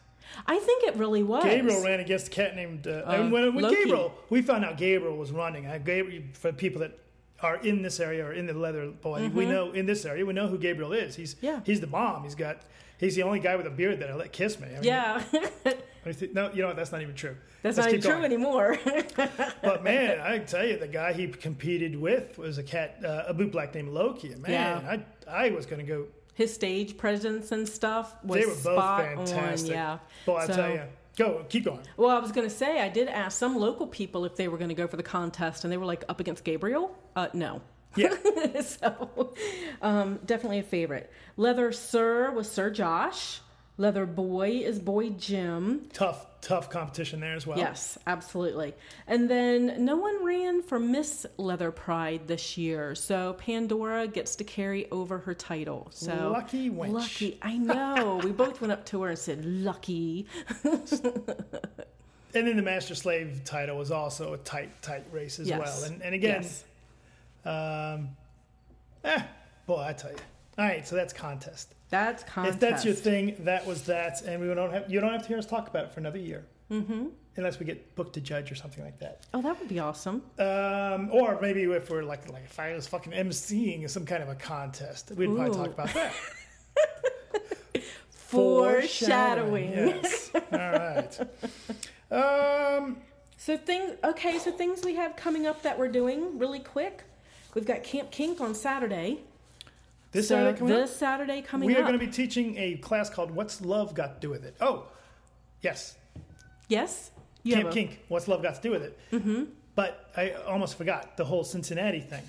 I 0.47 0.59
think 0.59 0.85
it 0.85 0.97
really 0.97 1.23
was. 1.23 1.45
Gabriel 1.45 1.83
ran 1.85 2.01
against 2.01 2.29
a 2.29 2.31
cat 2.31 2.57
named. 2.57 2.87
Uh, 2.87 3.03
and 3.07 3.33
when, 3.33 3.55
when 3.55 3.69
Gabriel, 3.73 4.15
we 4.31 4.43
found 4.43 4.65
out 4.65 4.77
Gabriel 4.77 5.17
was 5.17 5.33
running. 5.33 5.67
Uh, 5.67 5.79
Gabriel, 5.79 6.23
for 6.33 6.53
people 6.53 6.81
that 6.81 6.99
are 7.43 7.57
in 7.57 7.83
this 7.83 8.01
area 8.01 8.25
or 8.27 8.33
in 8.33 8.47
the 8.47 8.53
leather 8.55 8.87
boy, 8.91 9.29
we 9.33 9.47
know 9.47 9.73
in 9.73 9.87
this 9.87 10.05
area, 10.05 10.25
we 10.27 10.33
know 10.33 10.49
who 10.49 10.59
Gabriel 10.59 10.93
is. 10.93 11.15
He's 11.17 11.35
Mm-hmm. 11.37 11.47
Yeah. 11.47 11.61
he's 11.65 11.81
the 11.81 11.87
bomb. 11.87 12.25
He's 12.25 12.35
got. 12.35 12.63
He's 12.99 13.17
the 13.17 13.23
only 13.23 13.41
guy 13.41 13.57
with 13.57 13.67
a 13.67 13.71
beard 13.71 14.01
that 14.01 14.11
I 14.11 14.15
let 14.15 14.31
kiss 14.31 14.61
me. 14.61 14.67
I 14.69 14.73
mean, 14.73 14.83
Yeah, 14.85 15.23
no, 16.35 16.51
you 16.53 16.61
know 16.61 16.67
what? 16.69 16.77
That's 16.77 16.93
not 16.93 17.01
even 17.01 17.15
true. 17.15 17.35
that's 17.63 17.79
Let's 17.79 17.87
not 17.87 17.93
keep 17.93 18.03
true 18.03 18.11
going. 18.13 18.25
anymore. 18.25 18.79
But 19.63 19.83
man, 19.85 20.21
I 20.21 20.39
tell 20.39 20.67
you, 20.67 20.77
the 20.79 20.87
guy 20.89 21.13
he 21.15 21.29
competed 21.29 21.99
with 21.99 22.37
was 22.39 22.59
a 22.59 22.63
cat, 22.63 22.99
uh, 23.05 23.25
a 23.27 23.33
boot 23.35 23.53
black 23.53 23.75
named 23.75 23.89
Loki. 23.89 24.29
Man, 24.35 24.41
Yeah. 24.49 24.99
I 25.29 25.47
I 25.47 25.51
was 25.51 25.65
going 25.67 25.81
to 25.81 25.87
go. 25.87 26.07
His 26.35 26.53
stage 26.55 26.97
presence 26.97 27.53
and 27.53 27.69
stuff 27.69 28.17
was 28.25 28.41
They 28.41 28.47
were 28.47 28.53
both 28.53 28.61
spot 28.63 29.05
fantastic. 29.05 29.71
on. 29.71 29.75
Yeah. 29.77 29.99
Boy, 30.27 30.37
I 30.37 30.47
So- 30.47 30.55
tell 30.57 30.71
you, 30.71 30.83
go 31.21 31.45
keep 31.49 31.65
going. 31.65 31.81
Well, 31.97 32.11
I 32.11 32.19
was 32.19 32.33
going 32.33 32.49
to 32.49 32.55
say, 32.55 32.81
I 32.81 32.89
did 32.89 33.09
ask 33.09 33.39
some 33.39 33.57
local 33.57 33.87
people 33.87 34.25
if 34.25 34.37
they 34.37 34.49
were 34.49 34.59
going 34.59 34.71
to 34.71 34.75
go 34.75 34.87
for 34.87 34.97
the 34.97 35.03
contest, 35.03 35.65
and 35.65 35.73
they 35.73 35.77
were 35.77 35.85
like, 35.87 36.05
up 36.09 36.21
against 36.21 36.45
Gabriel? 36.45 36.97
Uh, 37.15 37.29
no. 37.33 37.61
Yeah, 37.97 38.15
so, 38.63 39.35
um, 39.83 40.21
definitely 40.25 40.61
a 40.61 40.63
favorite. 40.63 41.11
Leather 41.37 41.73
Sir 41.73 42.31
was 42.31 42.51
Sir 42.51 42.71
Josh. 42.71 43.41
Leather 43.81 44.05
Boy 44.05 44.51
is 44.63 44.79
Boy 44.79 45.09
Jim. 45.09 45.89
tough 45.95 46.27
tough 46.43 46.69
competition 46.69 47.21
there 47.21 47.35
as 47.35 47.47
well. 47.47 47.57
Yes, 47.57 47.97
absolutely. 48.07 48.75
And 49.07 49.29
then 49.31 49.87
no 49.87 49.97
one 49.97 50.23
ran 50.23 50.61
for 50.63 50.79
Miss 50.79 51.25
Leather 51.39 51.71
Pride 51.71 52.27
this 52.29 52.59
year, 52.59 52.95
so 52.95 53.33
Pandora 53.35 54.07
gets 54.07 54.37
to 54.37 54.45
carry 54.45 54.91
over 54.91 55.19
her 55.21 55.33
title. 55.33 55.89
So 55.93 56.31
Lucky 56.31 56.69
wench. 56.71 56.93
Lucky, 56.93 57.39
I 57.43 57.57
know. 57.57 58.21
we 58.23 58.33
both 58.33 58.61
went 58.61 58.71
up 58.73 58.85
to 58.87 59.01
her 59.03 59.09
and 59.11 59.19
said, 59.19 59.45
"Lucky." 59.45 60.27
And 62.33 62.47
then 62.47 62.55
the 62.57 62.63
master 62.63 62.95
slave 62.95 63.43
title 63.45 63.77
was 63.77 63.91
also 63.91 64.35
a 64.35 64.39
tight 64.39 64.83
tight 64.83 65.05
race 65.11 65.41
as 65.41 65.49
Yes. 65.49 65.59
well. 65.59 65.91
And 65.91 66.01
and 66.03 66.15
again, 66.15 66.43
Yes. 66.43 66.65
um, 67.45 68.11
eh, 69.03 69.23
boy, 69.67 69.83
I 69.83 69.93
tell 69.95 70.13
you. 70.13 70.17
All 70.57 70.65
right, 70.65 70.87
so 70.87 70.95
that's 70.95 71.13
contest. 71.13 71.75
That's 71.91 72.23
contest. 72.25 72.55
If 72.55 72.61
that's 72.61 72.85
your 72.85 72.95
thing, 72.95 73.37
that 73.41 73.67
was 73.67 73.83
that, 73.83 74.23
and 74.23 74.41
we 74.41 74.53
don't 74.55 74.73
have 74.73 74.91
you 74.91 75.01
don't 75.01 75.13
have 75.13 75.23
to 75.23 75.29
hear 75.29 75.39
us 75.39 75.47
talk 75.47 75.69
about 75.69 75.85
it 75.87 75.93
for 75.93 76.01
another 76.01 76.19
year, 76.19 76.47
Mm-hmm. 76.71 77.07
unless 77.37 77.59
we 77.59 77.67
get 77.67 77.97
booked 77.97 78.13
to 78.15 78.21
judge 78.21 78.53
or 78.53 78.55
something 78.55 78.85
like 78.85 78.99
that. 79.01 79.27
Oh, 79.35 79.43
that 79.43 79.59
would 79.59 79.69
be 79.69 79.81
awesome. 79.81 80.23
Um, 80.39 81.11
or 81.13 81.37
maybe 81.41 81.65
if 81.65 81.91
we're 81.91 82.05
like 82.05 82.31
like 82.31 82.45
if 82.45 82.59
I 82.61 82.73
was 82.75 82.87
fucking 82.87 83.13
emceeing 83.13 83.91
some 83.91 84.07
kind 84.07 84.23
of 84.23 84.29
a 84.29 84.37
contest, 84.37 85.11
we'd 85.17 85.35
probably 85.35 85.55
talk 85.57 85.67
about 85.69 85.93
that. 85.95 86.13
Foreshadowing. 88.11 89.71
Yes. 89.73 90.31
All 90.35 90.43
right. 90.53 91.21
Um, 92.13 92.97
So 93.37 93.57
things 93.57 93.97
okay, 94.05 94.39
so 94.39 94.53
things 94.53 94.85
we 94.85 94.95
have 94.95 95.17
coming 95.17 95.47
up 95.47 95.63
that 95.63 95.79
we're 95.79 95.89
doing 95.91 96.39
really 96.39 96.61
quick. 96.61 97.03
We've 97.55 97.67
got 97.67 97.83
Camp 97.83 98.11
Kink 98.13 98.41
on 98.41 98.55
Saturday. 98.55 99.21
This 100.13 100.29
so 100.29 100.35
Saturday 100.37 100.59
coming 100.59 100.75
this 100.75 100.91
up, 100.91 100.97
Saturday 100.97 101.43
coming 101.43 101.67
we 101.67 101.75
are 101.77 101.81
up. 101.81 101.87
going 101.87 101.99
to 101.99 102.05
be 102.05 102.11
teaching 102.11 102.57
a 102.57 102.77
class 102.77 103.11
called 103.11 103.31
"What's 103.31 103.61
Love 103.61 103.95
Got 103.95 104.21
to 104.21 104.27
Do 104.27 104.31
with 104.31 104.45
It." 104.45 104.57
Oh, 104.61 104.87
yes, 105.63 105.97
yes. 106.69 107.11
You 107.43 107.55
Camp 107.57 107.69
a- 107.69 107.73
Kink. 107.73 108.01
What's 108.09 108.29
love 108.29 108.43
got 108.43 108.57
to 108.57 108.61
do 108.61 108.71
with 108.71 108.83
it? 108.83 108.99
Mm-hmm. 109.13 109.45
But 109.75 110.11
I 110.17 110.33
almost 110.47 110.77
forgot 110.77 111.17
the 111.17 111.25
whole 111.25 111.43
Cincinnati 111.45 112.01
thing. 112.01 112.23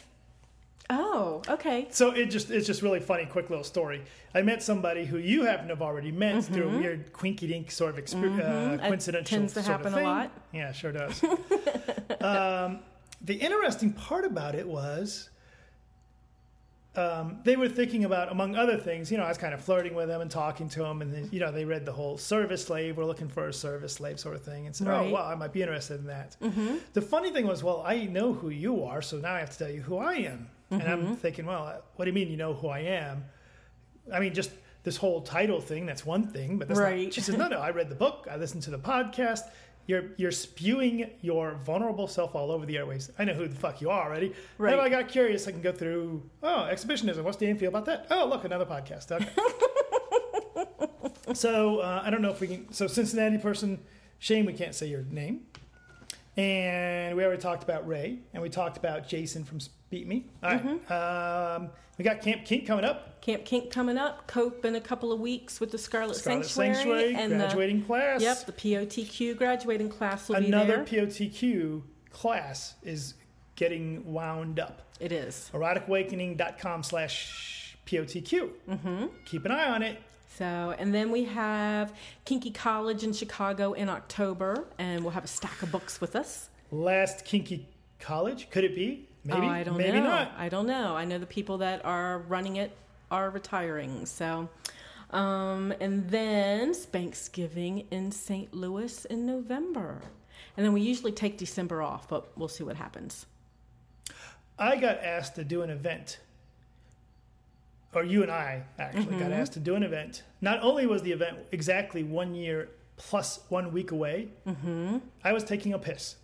Oh, 0.90 1.42
okay. 1.48 1.88
So 1.92 2.12
it 2.12 2.26
just 2.28 2.50
it's 2.52 2.68
just 2.68 2.82
really 2.82 3.00
funny, 3.00 3.26
quick 3.26 3.50
little 3.50 3.64
story. 3.64 4.04
I 4.36 4.42
met 4.42 4.62
somebody 4.62 5.06
who 5.06 5.18
you 5.18 5.44
happen 5.44 5.68
to 5.68 5.74
have 5.74 5.82
already 5.82 6.12
met 6.12 6.44
through 6.44 6.70
a 6.70 6.78
weird 6.78 7.12
quinky 7.14 7.48
dink 7.48 7.72
sort 7.72 7.98
of 7.98 8.04
exper- 8.04 8.40
uh, 8.40 8.44
Mm-hmm. 8.44 8.74
It 8.74 8.82
coincidental 8.88 9.38
tends 9.38 9.54
to 9.54 9.64
sort 9.64 9.80
of 9.82 9.86
happen 9.86 10.02
a 10.02 10.08
lot. 10.08 10.32
Yeah, 10.54 10.72
sure 10.74 10.92
does. 10.92 11.24
um, 12.22 12.80
the 13.22 13.36
interesting 13.36 13.94
part 13.94 14.26
about 14.26 14.56
it 14.56 14.68
was 14.68 15.30
um, 16.96 17.40
they 17.46 17.56
were 17.56 17.70
thinking 17.70 18.04
about, 18.04 18.32
among 18.32 18.56
other 18.58 18.76
things, 18.76 19.10
you 19.12 19.18
know, 19.18 19.24
I 19.24 19.30
was 19.30 19.38
kind 19.38 19.54
of 19.54 19.62
flirting 19.62 19.96
with 19.96 20.10
them 20.10 20.20
and 20.20 20.30
talking 20.30 20.68
to 20.70 20.80
them, 20.80 21.02
and 21.02 21.14
then, 21.14 21.30
you 21.32 21.40
know, 21.40 21.50
they 21.52 21.64
read 21.64 21.86
the 21.86 21.94
whole 21.94 22.18
service 22.18 22.66
slave, 22.66 22.98
we're 22.98 23.06
looking 23.06 23.30
for 23.30 23.48
a 23.48 23.54
service 23.54 23.94
slave 23.94 24.20
sort 24.20 24.36
of 24.36 24.44
thing, 24.44 24.66
and 24.66 24.76
said, 24.76 24.88
Right. 24.88 25.08
oh, 25.08 25.14
well, 25.14 25.24
I 25.26 25.36
might 25.36 25.54
be 25.54 25.62
interested 25.62 26.02
in 26.02 26.08
that. 26.08 26.36
Mm-hmm. 26.42 26.76
The 26.94 27.02
funny 27.02 27.30
thing 27.32 27.48
was, 27.48 27.64
well, 27.64 27.82
I 27.86 28.04
know 28.06 28.34
who 28.34 28.50
you 28.50 28.84
are, 28.84 29.02
so 29.02 29.18
now 29.18 29.34
I 29.34 29.40
have 29.40 29.52
to 29.52 29.58
tell 29.58 29.70
you 29.72 29.82
who 29.82 29.98
I 29.98 30.16
am. 30.16 30.50
And 30.70 30.82
Mm-hmm. 30.82 30.92
I'm 30.92 31.16
thinking, 31.18 31.46
well, 31.46 31.82
what 31.96 32.06
do 32.06 32.10
you 32.12 32.16
mean 32.16 32.30
you 32.30 32.38
know 32.38 32.54
who 32.54 32.68
I 32.68 32.80
am? 32.80 33.26
I 34.14 34.20
mean, 34.20 34.34
just 34.34 34.52
this 34.84 34.98
whole 34.98 35.22
title 35.22 35.62
thing, 35.62 35.86
that's 35.86 36.06
one 36.06 36.28
thing, 36.28 36.58
but 36.58 36.68
that's 36.68 36.80
Right. 36.80 37.06
not. 37.06 37.14
She 37.14 37.22
says, 37.22 37.36
no, 37.38 37.48
no, 37.48 37.60
I 37.60 37.72
read 37.72 37.88
the 37.90 37.96
book, 37.96 38.28
I 38.30 38.36
listened 38.38 38.64
to 38.64 38.70
the 38.72 38.80
podcast. 38.80 39.42
You're, 39.88 40.12
you're 40.18 40.32
spewing 40.32 41.10
your 41.22 41.56
vulnerable 41.56 42.08
self 42.08 42.36
all 42.36 42.52
over 42.52 42.66
the 42.66 42.78
airways. 42.78 43.12
I 43.18 43.26
know 43.26 43.34
who 43.34 43.48
the 43.48 43.56
fuck 43.56 43.82
you 43.82 43.90
are 43.90 44.04
already. 44.04 44.34
Right. 44.58 44.72
Then 44.72 44.80
I 44.80 44.90
got 44.90 45.08
curious. 45.10 45.48
I 45.48 45.52
can 45.52 45.62
go 45.62 45.72
through, 45.72 46.24
oh, 46.44 46.66
exhibitionism. 46.66 47.24
What's 47.24 47.38
Dan 47.38 47.58
feel 47.58 47.70
about 47.70 47.86
that? 47.86 48.08
Oh, 48.10 48.26
look, 48.26 48.46
another 48.46 48.66
podcast. 48.66 49.12
Okay. 49.12 49.28
so 51.34 51.80
uh, 51.80 52.02
I 52.06 52.10
don't 52.10 52.22
know 52.22 52.32
if 52.32 52.40
we 52.40 52.48
can. 52.48 52.72
So, 52.74 52.88
Cincinnati 52.88 53.38
person, 53.38 53.80
shame 54.20 54.46
we 54.46 54.54
can't 54.54 54.76
say 54.76 54.88
your 54.88 55.04
name. 55.04 55.46
And 56.38 57.16
we 57.16 57.24
already 57.24 57.42
talked 57.42 57.64
about 57.64 57.88
Ray, 57.88 58.20
and 58.34 58.42
we 58.42 58.50
talked 58.50 58.78
about 58.78 59.08
Jason 59.08 59.44
from 59.44 59.60
Beat 59.90 60.08
Me. 60.08 60.26
All 60.42 60.52
right. 60.52 60.66
Mm-hmm. 60.66 61.64
Um, 61.64 61.70
we 61.98 62.06
got 62.06 62.22
Camp 62.22 62.46
Kink 62.46 62.66
coming 62.66 62.86
up. 62.86 63.22
Camp 63.22 63.44
Kink 63.46 63.70
coming 63.70 63.98
up. 63.98 64.28
Cope 64.28 64.64
in 64.66 64.76
a 64.76 64.82
couple 64.82 65.12
of 65.12 65.20
weeks 65.20 65.60
with 65.60 65.72
the 65.72 65.78
Scarlet, 65.78 66.16
Scarlet 66.16 66.46
Sanctuary, 66.46 66.76
Sanctuary, 66.76 67.16
and 67.16 67.34
graduating 67.34 67.84
class. 67.84 68.22
yep 68.22 68.46
the 68.46 68.54
POTQ 68.54 69.38
graduating 69.38 69.90
class 69.90 70.30
will 70.30 70.38
Another 70.38 70.84
be 70.84 70.92
there. 70.92 71.02
Another 71.04 71.12
POTQ 71.12 71.82
class 72.12 72.76
is 72.82 73.14
getting 73.56 74.12
wound 74.12 74.60
up. 74.60 74.82
it 75.00 75.12
is. 75.12 75.52
eroticawakening.com 75.54 76.82
slash 76.84 77.78
POTQ. 77.86 78.50
Mm-hmm. 78.70 79.06
Keep 79.26 79.46
an 79.46 79.52
eye 79.52 79.70
on 79.70 79.84
it. 79.84 80.00
So, 80.42 80.74
and 80.80 80.92
then 80.92 81.12
we 81.12 81.26
have 81.26 81.94
Kinky 82.26 82.50
College 82.50 83.04
in 83.04 83.14
Chicago 83.14 83.74
in 83.74 83.90
October, 83.90 84.66
and 84.80 85.04
we'll 85.04 85.12
have 85.14 85.24
a 85.24 85.28
stack 85.28 85.62
of 85.62 85.72
books 85.72 86.02
with 86.02 86.16
us. 86.16 86.50
Last 86.72 87.26
Kinky 87.26 87.68
College. 88.00 88.50
Could 88.50 88.64
it 88.64 88.74
be? 88.74 89.08
Maybe. 89.24 89.46
oh, 89.46 89.48
I 89.48 89.62
don't 89.62 89.78
Maybe 89.78 90.00
know. 90.00 90.08
not. 90.08 90.32
I 90.36 90.50
don't 90.50 90.66
know. 90.66 90.96
I 90.96 91.06
know 91.06 91.20
the 91.20 91.28
people 91.28 91.60
that 91.60 91.86
are 91.86 92.24
running 92.28 92.56
it 92.56 92.76
are 93.12 93.30
retiring. 93.30 94.08
So, 94.08 94.50
um, 95.12 95.76
and 95.80 96.10
then 96.10 96.74
Thanksgiving 96.74 97.86
in 97.92 98.12
St. 98.12 98.52
Louis 98.52 99.06
in 99.06 99.28
November. 99.28 100.02
And 100.58 100.66
then 100.66 100.74
we 100.74 100.82
usually 100.82 101.12
take 101.12 101.38
December 101.38 101.84
off, 101.84 102.08
but 102.08 102.36
we'll 102.36 102.48
see 102.48 102.64
what 102.64 102.78
happens. 102.78 103.28
I 104.58 104.78
got 104.78 105.04
asked 105.04 105.36
to 105.36 105.44
do 105.44 105.62
an 105.62 105.70
event 105.70 106.18
or 107.94 108.04
you 108.04 108.24
and 108.24 108.32
I 108.32 108.64
actually 108.80 109.06
got 109.06 109.24
mm-hmm. 109.24 109.34
asked 109.34 109.54
to 109.54 109.60
do 109.60 109.76
an 109.76 109.84
event. 109.84 110.24
Not 110.40 110.62
only 110.62 110.86
was 110.86 111.02
the 111.02 111.12
event 111.12 111.38
exactly 111.52 112.04
one 112.04 112.34
year 112.36 112.70
plus 112.98 113.42
one 113.50 113.72
week 113.72 113.92
away, 113.92 114.30
mm-hmm. 114.48 114.98
I 115.24 115.34
was 115.34 115.44
taking 115.44 115.74
a 115.74 115.80
piss. 115.80 116.16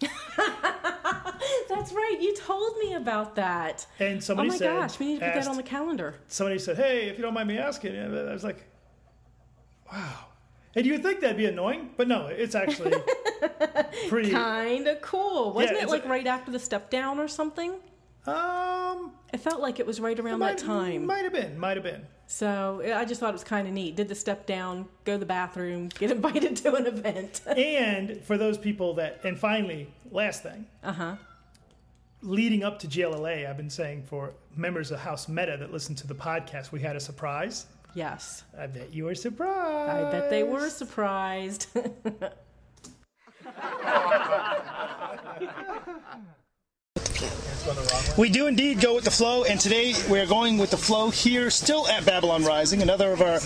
That's 1.68 1.92
right. 1.92 2.18
You 2.20 2.34
told 2.36 2.76
me 2.78 2.94
about 2.94 3.34
that. 3.36 3.86
And 3.98 4.22
somebody 4.22 4.50
said, 4.50 4.70
Oh 4.70 4.74
my 4.74 4.80
said, 4.80 4.88
gosh, 4.88 4.98
we 4.98 5.06
need 5.06 5.20
to 5.20 5.26
put 5.26 5.34
that 5.34 5.48
on 5.48 5.56
the 5.56 5.62
calendar. 5.62 6.14
somebody 6.28 6.58
said, 6.58 6.76
"Hey, 6.76 7.08
if 7.08 7.16
you 7.16 7.22
don't 7.22 7.34
mind 7.34 7.48
me 7.48 7.58
asking," 7.58 7.98
I 7.98 8.32
was 8.32 8.44
like, 8.44 8.66
"Wow." 9.90 10.26
And 10.74 10.84
you 10.84 10.92
would 10.92 11.02
think 11.02 11.20
that'd 11.20 11.38
be 11.38 11.46
annoying, 11.46 11.90
but 11.96 12.06
no, 12.06 12.26
it's 12.26 12.54
actually 12.54 12.92
pretty. 14.08 14.30
Kind 14.30 14.86
of 14.86 15.00
cool. 15.00 15.52
Wasn't 15.54 15.78
Yeah, 15.78 15.84
it 15.84 15.88
like 15.88 16.04
a- 16.04 16.08
right 16.08 16.26
after 16.26 16.50
the 16.50 16.58
step 16.58 16.90
down 16.90 17.18
or 17.18 17.28
something? 17.28 17.76
Um, 18.26 19.12
It 19.32 19.40
felt 19.40 19.60
like 19.60 19.78
it 19.80 19.86
was 19.86 20.00
right 20.00 20.18
around 20.18 20.40
that 20.40 20.58
time. 20.58 21.06
might 21.06 21.24
have 21.24 21.32
been, 21.32 21.58
might 21.58 21.76
have 21.76 21.84
been. 21.84 22.06
So 22.28 22.82
I 22.84 23.04
just 23.04 23.20
thought 23.20 23.28
it 23.30 23.32
was 23.34 23.44
kind 23.44 23.68
of 23.68 23.72
neat. 23.74 23.94
Did 23.96 24.08
the 24.08 24.14
step 24.16 24.46
down, 24.46 24.88
go 25.04 25.12
to 25.12 25.18
the 25.18 25.26
bathroom, 25.26 25.88
get 25.98 26.10
invited 26.18 26.56
to 26.58 26.74
an 26.74 26.86
event. 26.86 27.40
and 27.56 28.20
for 28.24 28.36
those 28.36 28.58
people 28.58 28.94
that, 28.94 29.20
and 29.24 29.38
finally, 29.38 29.92
last 30.10 30.42
thing, 30.42 30.66
Uh 30.82 30.92
huh. 30.92 31.16
leading 32.22 32.64
up 32.64 32.78
to 32.80 32.88
GLLA, 32.88 33.48
I've 33.48 33.56
been 33.56 33.70
saying 33.70 34.04
for 34.04 34.32
members 34.56 34.90
of 34.90 34.98
House 35.00 35.28
Meta 35.28 35.56
that 35.58 35.70
listen 35.72 35.94
to 35.96 36.06
the 36.06 36.14
podcast, 36.16 36.72
we 36.72 36.80
had 36.80 36.96
a 36.96 37.00
surprise. 37.00 37.66
Yes. 37.94 38.42
I 38.58 38.66
bet 38.66 38.92
you 38.92 39.04
were 39.04 39.14
surprised. 39.14 40.06
I 40.06 40.10
bet 40.10 40.28
they 40.30 40.42
were 40.42 40.68
surprised. 40.68 41.66
We 48.16 48.28
do 48.30 48.46
indeed 48.46 48.80
go 48.80 48.94
with 48.94 49.04
the 49.04 49.10
flow, 49.10 49.44
and 49.44 49.58
today 49.60 49.94
we're 50.08 50.26
going 50.26 50.56
with 50.58 50.70
the 50.70 50.76
flow 50.76 51.10
here, 51.10 51.50
still 51.50 51.86
at 51.88 52.04
Babylon 52.06 52.44
Rising. 52.44 52.80
Another 52.82 53.12
of 53.12 53.20
our 53.20 53.40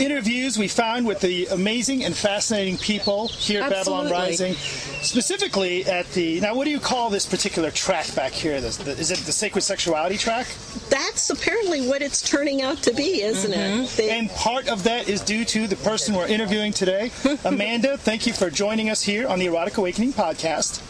interviews 0.00 0.58
we 0.58 0.68
found 0.68 1.06
with 1.06 1.20
the 1.20 1.46
amazing 1.46 2.04
and 2.04 2.16
fascinating 2.16 2.78
people 2.78 3.28
here 3.28 3.62
at 3.62 3.70
Babylon 3.70 4.10
Rising, 4.10 4.54
specifically 5.02 5.84
at 5.86 6.10
the. 6.12 6.40
Now, 6.40 6.54
what 6.54 6.64
do 6.64 6.70
you 6.70 6.80
call 6.80 7.10
this 7.10 7.26
particular 7.26 7.70
track 7.70 8.14
back 8.14 8.32
here? 8.32 8.60
This- 8.60 8.76
the- 8.78 8.92
Is 8.92 9.10
it 9.10 9.18
the 9.20 9.32
sacred 9.32 9.62
sexuality 9.62 10.16
track? 10.16 10.46
That's 10.88 11.30
apparently 11.30 11.86
what 11.86 12.02
it's 12.02 12.22
turning 12.22 12.62
out 12.62 12.82
to 12.84 12.92
be, 12.94 13.22
isn't 13.22 13.52
it? 13.52 13.56
Mm-hmm. 13.56 13.96
They- 13.96 14.10
And 14.10 14.30
part 14.30 14.68
of 14.68 14.84
that 14.84 15.08
is 15.08 15.20
due 15.20 15.44
to 15.44 15.66
the 15.66 15.76
person 15.76 16.14
we're 16.14 16.26
interviewing 16.26 16.72
today. 16.72 17.10
Amanda, 17.44 17.98
thank 17.98 18.26
you 18.26 18.32
for 18.32 18.50
joining 18.50 18.88
us 18.90 19.02
here 19.02 19.28
on 19.28 19.38
the 19.38 19.46
Erotic 19.46 19.76
Awakening 19.78 20.12
podcast. 20.14 20.80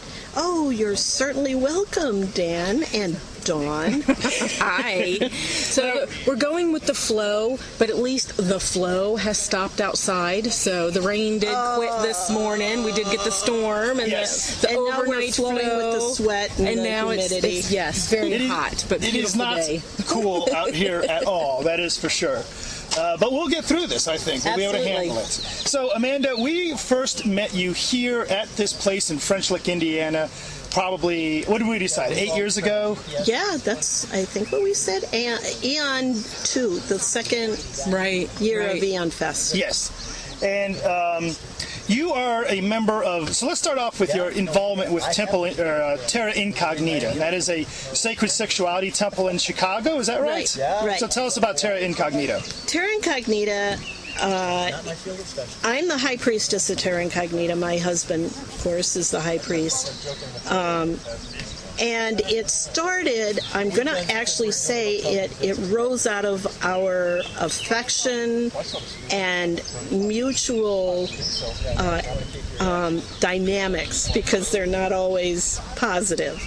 Oh, 0.41 0.69
you're 0.69 0.95
certainly 0.95 1.53
welcome, 1.53 2.25
Dan 2.27 2.83
and 2.93 3.17
Dawn. 3.43 4.01
Hi. 4.07 5.27
So 5.29 6.07
we're 6.25 6.35
going 6.37 6.71
with 6.71 6.85
the 6.85 6.93
flow, 6.93 7.57
but 7.77 7.89
at 7.89 7.97
least 7.97 8.37
the 8.37 8.59
flow 8.59 9.15
has 9.17 9.37
stopped 9.37 9.81
outside. 9.81 10.47
So 10.51 10.89
the 10.91 11.01
rain 11.01 11.39
did 11.39 11.49
quit 11.75 11.89
oh. 11.91 12.01
this 12.01 12.29
morning. 12.31 12.83
We 12.83 12.91
did 12.93 13.05
get 13.07 13.23
the 13.23 13.31
storm 13.31 13.99
and 13.99 14.09
Yes. 14.11 14.61
the, 14.61 14.67
the 14.67 14.73
And 14.73 14.85
now 14.85 14.97
we're 14.99 15.03
overnight 15.07 15.33
flowing 15.35 15.55
with 15.55 15.93
the 15.93 16.09
sweat 16.13 16.57
and 16.59 16.67
the 16.79 16.83
now 16.83 17.09
it's, 17.09 17.27
humidity. 17.27 17.57
it's 17.59 17.71
yes, 17.71 18.09
very 18.09 18.33
It 18.33 18.41
is- 18.41 18.51
hot, 18.51 18.85
but 18.87 18.97
it 19.03 19.15
is 19.15 19.33
beautiful 19.35 19.39
not 19.39 19.55
day. 19.57 19.81
cool 20.07 20.47
out 20.55 20.73
here 20.73 21.03
at 21.09 21.23
all. 21.25 21.63
That 21.63 21.79
is 21.79 21.97
for 21.97 22.09
sure. 22.09 22.43
Uh, 22.99 23.15
but 23.17 23.31
we'll 23.31 23.47
get 23.47 23.63
through 23.63 23.87
this, 23.87 24.07
I 24.09 24.17
think. 24.17 24.43
We'll 24.43 24.57
be 24.57 24.63
able 24.63 24.73
to 24.73 24.83
handle 24.87 25.17
it. 25.19 25.27
So, 25.27 25.91
Amanda, 25.93 26.35
we 26.37 26.75
first 26.75 27.25
met 27.25 27.53
you 27.53 27.71
here 27.71 28.23
at 28.29 28.49
this 28.57 28.73
place 28.73 29.09
in 29.09 29.19
French 29.19 29.49
Lick, 29.51 29.69
Indiana, 29.69 30.29
probably, 30.71 31.43
what 31.43 31.59
did 31.59 31.67
we 31.67 31.79
decide, 31.79 32.11
eight 32.11 32.35
years 32.35 32.57
ago? 32.57 32.97
yeah, 33.23 33.57
that's, 33.63 34.11
I 34.13 34.25
think 34.25 34.51
what 34.51 34.63
we 34.63 34.73
said. 34.73 35.05
Aeon, 35.13 35.39
Eon 35.63 36.13
2, 36.43 36.79
the 36.91 36.99
second 36.99 37.57
Right. 37.87 38.29
year 38.41 38.67
right. 38.67 38.77
of 38.77 38.83
Eon 38.83 39.11
Fest. 39.11 39.55
Yes. 39.55 39.91
And 40.43 40.75
um, 40.83 41.35
you 41.89 42.13
are 42.13 42.45
a 42.45 42.61
member 42.61 43.03
of, 43.03 43.35
so 43.35 43.47
let's 43.47 43.59
start 43.59 43.77
off 43.77 43.99
with 43.99 44.13
your 44.13 44.29
involvement 44.29 44.91
with 44.91 45.03
Temple 45.11 45.43
uh, 45.43 45.97
Terra 46.07 46.31
Incognita. 46.33 47.13
That 47.17 47.33
is 47.33 47.49
a 47.49 47.63
sacred 47.63 48.29
sexuality 48.29 48.91
temple 48.91 49.27
in 49.29 49.37
Chicago, 49.37 49.97
is 49.97 50.07
that 50.07 50.21
right? 50.21 50.29
Right, 50.29 50.55
Yeah. 50.55 50.85
right. 50.85 50.99
So 50.99 51.07
tell 51.07 51.25
us 51.25 51.37
about 51.37 51.57
Terra 51.57 51.79
Incognita. 51.79 52.41
Terra 52.67 52.87
Incognita, 52.95 53.77
uh, 54.21 54.71
I'm 55.63 55.87
the 55.87 55.97
high 55.97 56.17
priestess 56.17 56.69
of 56.69 56.77
Terra 56.77 57.01
Incognita. 57.03 57.55
My 57.55 57.77
husband, 57.77 58.25
of 58.25 58.59
course, 58.63 58.95
is 58.95 59.09
the 59.11 59.19
high 59.21 59.37
priest. 59.39 60.07
Um, 60.51 60.99
and 61.79 62.19
it 62.21 62.49
started, 62.49 63.39
I'm 63.53 63.69
going 63.69 63.87
to 63.87 64.13
actually 64.13 64.51
say 64.51 64.97
it, 64.97 65.31
it 65.41 65.57
rose 65.71 66.05
out 66.05 66.25
of 66.25 66.45
our 66.63 67.21
affection 67.39 68.51
and 69.11 69.61
mutual 69.91 71.07
uh, 71.77 72.01
um, 72.59 73.01
dynamics 73.19 74.11
because 74.11 74.51
they're 74.51 74.65
not 74.65 74.91
always 74.91 75.59
positive. 75.75 76.41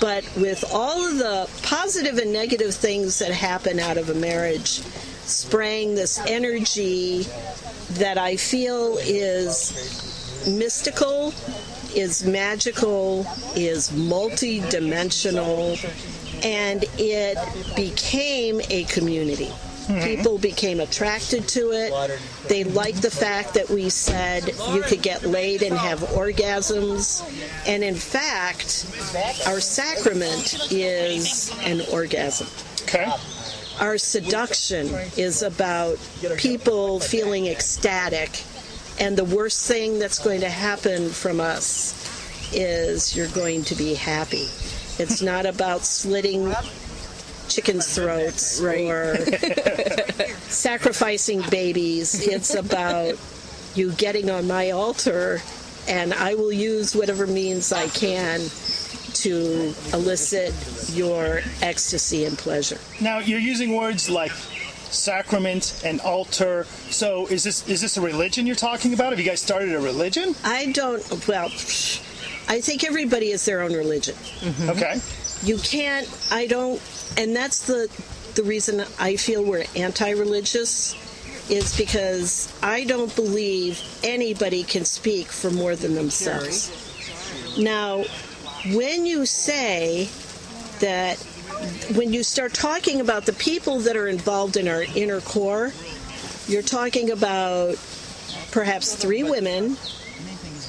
But 0.00 0.24
with 0.36 0.64
all 0.72 1.06
of 1.06 1.18
the 1.18 1.50
positive 1.62 2.18
and 2.18 2.32
negative 2.32 2.74
things 2.74 3.18
that 3.18 3.32
happen 3.32 3.78
out 3.78 3.98
of 3.98 4.08
a 4.08 4.14
marriage, 4.14 4.80
spraying 5.24 5.96
this 5.96 6.18
energy 6.26 7.24
that 7.92 8.16
I 8.16 8.36
feel 8.36 8.96
is 8.98 10.46
mystical, 10.48 11.34
is 11.94 12.24
magical, 12.24 13.26
is 13.54 13.92
multi-dimensional, 13.92 15.76
and 16.42 16.84
it 16.98 17.38
became 17.74 18.60
a 18.70 18.84
community. 18.84 19.52
Hmm. 19.88 20.00
People 20.00 20.38
became 20.38 20.80
attracted 20.80 21.48
to 21.48 21.70
it. 21.72 22.20
They 22.46 22.62
liked 22.62 23.00
the 23.00 23.10
fact 23.10 23.54
that 23.54 23.70
we 23.70 23.88
said 23.88 24.46
you 24.70 24.82
could 24.82 25.00
get 25.02 25.24
laid 25.24 25.62
and 25.62 25.76
have 25.76 26.00
orgasms. 26.00 27.22
And 27.66 27.82
in 27.82 27.94
fact, 27.94 28.84
our 29.46 29.60
sacrament 29.60 30.70
is 30.70 31.50
an 31.62 31.80
orgasm. 31.90 32.48
Okay. 32.82 33.10
Our 33.80 33.96
seduction 33.96 34.88
is 35.16 35.42
about 35.42 35.98
people 36.36 37.00
feeling 37.00 37.46
ecstatic, 37.46 38.44
and 39.00 39.16
the 39.16 39.24
worst 39.24 39.66
thing 39.68 39.98
that's 39.98 40.18
going 40.18 40.40
to 40.40 40.50
happen 40.50 41.10
from 41.10 41.40
us 41.40 41.94
is 42.52 43.14
you're 43.16 43.28
going 43.28 43.62
to 43.64 43.74
be 43.74 43.94
happy. 43.94 44.48
It's 44.98 45.22
not 45.22 45.46
about 45.46 45.82
slitting 45.82 46.52
chickens' 47.48 47.94
throats 47.94 48.60
or 48.60 49.16
sacrificing 50.48 51.42
babies. 51.50 52.26
It's 52.26 52.54
about 52.54 53.14
you 53.74 53.92
getting 53.92 54.30
on 54.30 54.46
my 54.46 54.70
altar, 54.70 55.40
and 55.88 56.12
I 56.14 56.34
will 56.34 56.52
use 56.52 56.96
whatever 56.96 57.26
means 57.26 57.72
I 57.72 57.86
can 57.88 58.40
to 59.14 59.74
elicit 59.92 60.54
your 60.94 61.40
ecstasy 61.62 62.24
and 62.24 62.36
pleasure. 62.36 62.78
Now 63.00 63.18
you're 63.18 63.38
using 63.38 63.74
words 63.74 64.10
like 64.10 64.32
sacrament 64.90 65.80
and 65.84 66.00
altar. 66.00 66.64
So 66.90 67.26
is 67.26 67.44
this 67.44 67.68
is 67.68 67.80
this 67.80 67.96
a 67.96 68.00
religion 68.00 68.46
you're 68.46 68.56
talking 68.56 68.94
about? 68.94 69.10
Have 69.10 69.18
you 69.18 69.26
guys 69.26 69.40
started 69.40 69.74
a 69.74 69.80
religion? 69.80 70.34
I 70.44 70.72
don't, 70.72 71.02
well, 71.26 71.46
I 72.48 72.60
think 72.60 72.84
everybody 72.84 73.30
has 73.32 73.44
their 73.44 73.62
own 73.62 73.72
religion. 73.72 74.14
Mm-hmm. 74.14 74.70
Okay. 74.70 75.00
You 75.42 75.58
can't, 75.58 76.08
I 76.32 76.46
don't, 76.46 76.80
and 77.16 77.36
that's 77.36 77.66
the, 77.66 77.88
the 78.34 78.42
reason 78.42 78.84
I 78.98 79.16
feel 79.16 79.44
we're 79.44 79.64
anti 79.76 80.10
religious 80.10 80.94
is 81.50 81.76
because 81.76 82.52
I 82.62 82.84
don't 82.84 83.14
believe 83.14 83.80
anybody 84.02 84.64
can 84.64 84.84
speak 84.84 85.28
for 85.28 85.50
more 85.50 85.76
than 85.76 85.94
themselves. 85.94 86.70
Now, 87.58 88.04
when 88.72 89.06
you 89.06 89.24
say 89.26 90.08
that, 90.80 91.24
when 91.94 92.12
you 92.12 92.22
start 92.22 92.54
talking 92.54 93.00
about 93.00 93.26
the 93.26 93.32
people 93.34 93.78
that 93.80 93.96
are 93.96 94.08
involved 94.08 94.56
in 94.56 94.68
our 94.68 94.82
inner 94.94 95.20
core, 95.20 95.72
you're 96.46 96.62
talking 96.62 97.10
about 97.10 97.76
perhaps 98.50 98.94
three 98.94 99.22
women, 99.22 99.76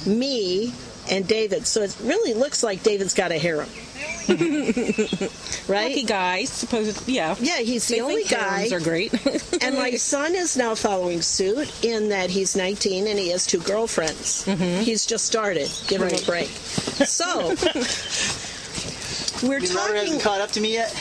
me, 0.06 0.72
and 1.10 1.26
David. 1.26 1.66
So 1.66 1.82
it 1.82 1.96
really 2.02 2.34
looks 2.34 2.62
like 2.62 2.82
David's 2.82 3.14
got 3.14 3.32
a 3.32 3.38
harem. 3.38 3.68
right? 4.28 5.88
Lucky 5.90 6.04
guy, 6.04 6.44
supposedly. 6.44 7.14
Yeah. 7.14 7.34
Yeah, 7.40 7.58
he's 7.58 7.86
the 7.88 7.96
They 7.96 8.00
only 8.00 8.24
guy. 8.24 8.68
are 8.72 8.80
great. 8.80 9.12
And 9.62 9.76
my 9.76 9.90
son 9.92 10.34
is 10.34 10.56
now 10.56 10.74
following 10.74 11.20
suit 11.20 11.84
in 11.84 12.08
that 12.08 12.30
he's 12.30 12.56
19 12.56 13.06
and 13.06 13.18
he 13.18 13.28
has 13.30 13.46
two 13.46 13.58
girlfriends. 13.60 14.46
Mm-hmm. 14.46 14.80
He's 14.82 15.04
just 15.04 15.26
started. 15.26 15.70
Give 15.86 16.00
him 16.00 16.14
a 16.14 16.24
break. 16.24 16.48
So, 16.48 17.54
we're 19.42 19.58
Your 19.58 19.60
daughter 19.60 19.74
talking. 19.74 19.96
hasn't 19.96 20.22
caught 20.22 20.40
up 20.40 20.50
to 20.52 20.60
me 20.60 20.74
yet. 20.74 20.90
I 20.90 20.94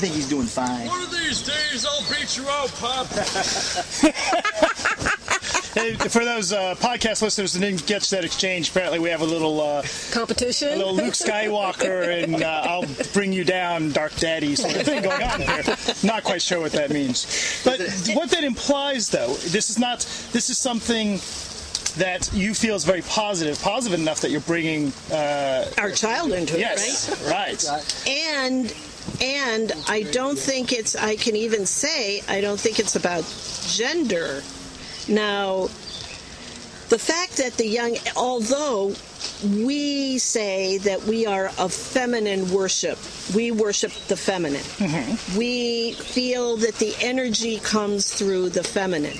think 0.00 0.14
he's 0.14 0.28
doing 0.28 0.46
fine. 0.46 0.86
One 0.86 1.02
of 1.02 1.10
these 1.10 1.42
days 1.42 1.86
I'll 1.86 2.02
beat 2.10 2.36
you 2.36 2.48
out, 2.48 2.70
Pop. 2.76 3.06
For 5.74 6.24
those 6.24 6.52
uh, 6.52 6.76
podcast 6.76 7.20
listeners 7.20 7.52
that 7.54 7.60
didn't 7.60 7.84
catch 7.86 8.08
that 8.10 8.24
exchange, 8.24 8.70
apparently 8.70 9.00
we 9.00 9.10
have 9.10 9.22
a 9.22 9.26
little 9.26 9.60
uh, 9.60 9.82
Competition? 10.12 10.72
a 10.72 10.76
little 10.76 10.94
Luke 10.94 11.14
Skywalker 11.14 12.16
and 12.24 12.42
uh, 12.42 12.62
I'll 12.64 12.84
bring 13.12 13.32
you 13.32 13.44
down, 13.44 13.90
Dark 13.90 14.14
Daddy 14.16 14.54
sort 14.54 14.76
of 14.76 14.82
thing 14.82 15.02
going 15.02 15.22
on 15.22 15.40
here. 15.40 15.62
Not 16.04 16.22
quite 16.22 16.42
sure 16.42 16.60
what 16.60 16.72
that 16.72 16.90
means, 16.90 17.60
but 17.64 17.80
what 18.14 18.30
that 18.30 18.44
implies, 18.44 19.08
though, 19.08 19.34
this 19.34 19.68
is 19.68 19.78
not. 19.78 20.00
This 20.32 20.48
is 20.48 20.58
something 20.58 21.18
that 21.96 22.30
you 22.32 22.54
feel 22.54 22.74
is 22.74 22.84
very 22.84 23.02
positive, 23.02 23.60
positive 23.60 23.98
enough 23.98 24.20
that 24.20 24.30
you're 24.30 24.40
bringing. 24.42 24.92
Uh, 25.10 25.66
Our 25.78 25.90
child 25.90 26.32
into 26.32 26.54
it, 26.56 26.60
yes, 26.60 27.10
right? 27.30 27.62
right. 27.68 28.08
And 28.08 28.74
and 29.20 29.72
I 29.88 30.02
don't 30.04 30.38
think 30.38 30.72
it's. 30.72 30.96
I 30.96 31.16
can 31.16 31.36
even 31.36 31.66
say 31.66 32.22
I 32.28 32.40
don't 32.40 32.58
think 32.58 32.78
it's 32.78 32.96
about 32.96 33.24
gender. 33.68 34.42
Now, 35.08 35.68
the 36.88 36.98
fact 36.98 37.36
that 37.36 37.54
the 37.54 37.66
young, 37.66 37.96
although 38.16 38.94
we 39.44 40.18
say 40.18 40.78
that 40.78 41.02
we 41.04 41.26
are 41.26 41.50
of 41.58 41.72
feminine 41.72 42.50
worship, 42.50 42.98
we 43.34 43.50
worship 43.50 43.92
the 44.08 44.16
feminine. 44.16 44.64
We 45.36 45.92
feel 45.92 46.56
that 46.58 46.74
the 46.76 46.94
energy 47.00 47.58
comes 47.58 48.12
through 48.12 48.50
the 48.50 48.62
feminine. 48.64 49.18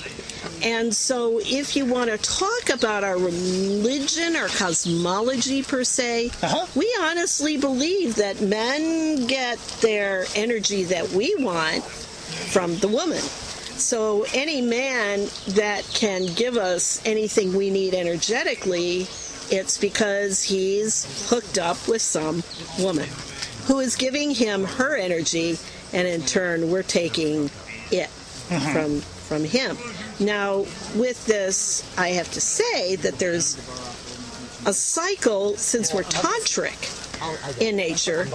And 0.62 0.94
so, 0.94 1.40
if 1.42 1.76
you 1.76 1.84
want 1.84 2.11
to 2.11 2.16
talk 2.16 2.70
about 2.70 3.05
our 3.05 3.18
religion 3.18 4.34
or 4.36 4.48
cosmology 4.48 5.62
per 5.62 5.84
se, 5.84 6.30
Uh-huh. 6.42 6.66
we 6.74 6.88
honestly 7.00 7.57
believe 7.59 8.14
that 8.16 8.40
men 8.40 9.26
get 9.26 9.59
their 9.82 10.24
energy 10.34 10.84
that 10.84 11.11
we 11.11 11.34
want 11.38 11.82
from 11.84 12.76
the 12.78 12.88
woman. 12.88 13.20
So, 13.76 14.24
any 14.32 14.62
man 14.62 15.28
that 15.48 15.84
can 15.92 16.26
give 16.34 16.57
us 16.57 17.00
anything 17.05 17.55
we 17.55 17.68
need 17.70 17.92
energetically, 17.92 19.07
it's 19.51 19.78
because 19.78 20.42
he's 20.42 21.28
hooked 21.28 21.59
up 21.59 21.88
with 21.88 22.03
some 22.03 22.42
woman 22.78 23.09
who 23.66 23.80
is 23.80 23.97
giving 23.97 24.30
him 24.30 24.64
her 24.64 24.97
energy, 24.97 25.59
and 25.92 26.07
in 26.07 26.22
turn, 26.22 26.70
we're 26.70 26.82
taking 26.82 27.45
it 27.90 28.11
mm-hmm. 28.49 28.72
from 28.72 29.01
from 29.01 29.45
him. 29.45 29.76
Now, 30.20 30.59
with 30.95 31.24
this, 31.26 31.82
I 31.99 32.11
have 32.11 32.30
to 32.32 32.40
say 32.40 32.97
that 32.97 33.18
there's 33.18 33.57
a 34.66 34.72
cycle 34.72 35.57
since 35.57 35.95
we're 35.95 36.03
tantric 36.03 36.90
in 37.61 37.76
nature. 37.76 38.28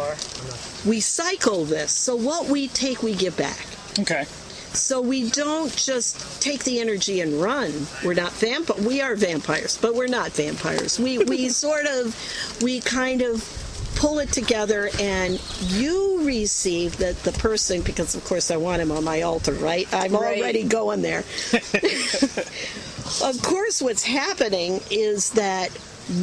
We 0.87 0.99
cycle 0.99 1.65
this, 1.65 1.91
so 1.91 2.15
what 2.15 2.47
we 2.47 2.67
take, 2.69 3.03
we 3.03 3.13
give 3.13 3.37
back. 3.37 3.65
Okay. 3.99 4.25
So 4.73 5.01
we 5.01 5.29
don't 5.31 5.75
just 5.75 6.41
take 6.41 6.63
the 6.63 6.79
energy 6.79 7.21
and 7.21 7.41
run. 7.41 7.71
We're 8.03 8.13
not 8.13 8.31
vamp. 8.33 8.69
We 8.79 9.01
are 9.01 9.15
vampires, 9.15 9.77
but 9.81 9.95
we're 9.95 10.07
not 10.07 10.31
vampires. 10.31 10.99
We 10.99 11.17
we 11.19 11.49
sort 11.65 11.85
of 11.85 12.15
we 12.61 12.79
kind 12.81 13.21
of 13.21 13.43
pull 13.95 14.19
it 14.19 14.31
together, 14.31 14.89
and 14.99 15.41
you 15.67 16.21
receive 16.23 16.97
that 16.97 17.17
the 17.23 17.31
person 17.33 17.81
because 17.81 18.15
of 18.15 18.23
course 18.25 18.49
I 18.51 18.57
want 18.57 18.81
him 18.81 18.91
on 18.91 19.03
my 19.03 19.23
altar, 19.23 19.53
right? 19.53 19.87
I'm 19.91 20.13
Right. 20.13 20.39
already 20.39 20.63
going 20.63 21.01
there. 21.01 21.19
of 23.23 23.41
course, 23.41 23.81
what's 23.81 24.03
happening 24.03 24.81
is 24.91 25.31
that 25.31 25.69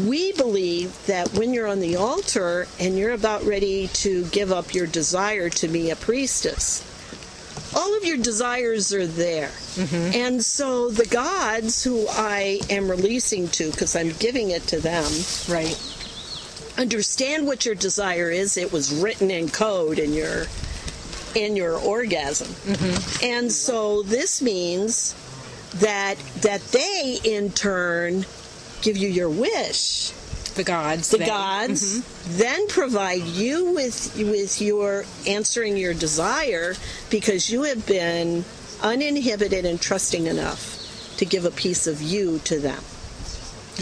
we 0.06 0.32
believe 0.32 0.96
that 1.06 1.32
when 1.34 1.52
you're 1.52 1.66
on 1.68 1.80
the 1.80 1.96
altar 1.96 2.66
and 2.80 2.96
you're 2.98 3.12
about 3.12 3.42
ready 3.44 3.88
to 3.88 4.24
give 4.26 4.50
up 4.52 4.74
your 4.74 4.86
desire 4.86 5.48
to 5.50 5.68
be 5.68 5.90
a 5.90 5.96
priestess, 5.96 6.82
all 7.76 7.96
of 7.96 8.04
your 8.04 8.16
desires 8.16 8.92
are 8.94 9.06
there. 9.06 9.48
Mm-hmm. 9.76 10.14
And 10.16 10.42
so 10.42 10.90
the 10.90 11.06
gods 11.06 11.84
who 11.84 12.06
I 12.08 12.60
am 12.70 12.90
releasing 12.90 13.48
to, 13.48 13.70
because 13.70 13.94
I'm 13.94 14.10
giving 14.18 14.50
it 14.50 14.62
to 14.68 14.80
them, 14.80 15.04
Right. 15.48 15.76
understand 16.78 17.46
what 17.46 17.64
your 17.66 17.74
desire 17.74 18.30
is. 18.30 18.56
It 18.56 18.72
was 18.72 18.92
written 18.94 19.30
in 19.30 19.48
code 19.48 19.98
in 19.98 20.12
your 20.12 20.46
in 21.34 21.54
your 21.54 21.78
orgasm. 21.78 22.48
Mm-hmm. 22.48 23.24
And 23.24 23.52
so 23.52 24.02
this 24.02 24.40
means 24.40 25.14
that 25.76 26.16
that 26.40 26.62
they 26.72 27.18
in 27.24 27.50
turn 27.52 28.24
give 28.82 28.96
you 28.96 29.08
your 29.08 29.28
wish 29.28 30.12
The 30.56 30.64
gods. 30.64 31.10
the 31.10 31.18
they- 31.18 31.26
gods 31.26 32.00
mm-hmm. 32.00 32.38
then 32.38 32.66
provide 32.68 33.22
you 33.22 33.72
with 33.72 34.16
with 34.16 34.60
your 34.60 35.04
answering 35.26 35.76
your 35.76 35.94
desire 35.94 36.74
because 37.10 37.50
you 37.50 37.62
have 37.64 37.86
been 37.86 38.44
uninhibited 38.82 39.64
and 39.64 39.80
trusting 39.80 40.26
enough 40.26 41.16
to 41.18 41.24
give 41.24 41.44
a 41.44 41.50
piece 41.50 41.86
of 41.86 42.02
you 42.02 42.38
to 42.40 42.58
them. 42.58 42.82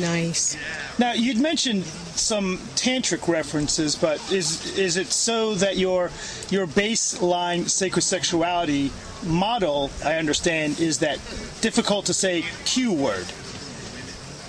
Nice. 0.01 0.57
Now 0.99 1.13
you'd 1.13 1.39
mentioned 1.39 1.85
some 1.85 2.59
tantric 2.75 3.29
references, 3.29 3.95
but 3.95 4.21
is 4.33 4.77
is 4.77 4.97
it 4.97 5.09
so 5.09 5.55
that 5.55 5.77
your 5.77 6.11
your 6.51 6.67
baseline 6.67 7.69
sacred 7.69 8.03
sexuality 8.03 8.91
model, 9.25 9.91
I 10.05 10.15
understand, 10.15 10.81
is 10.81 10.99
that 10.99 11.17
difficult 11.61 12.07
to 12.07 12.15
say 12.15 12.45
Q 12.65 12.93
word, 12.93 13.27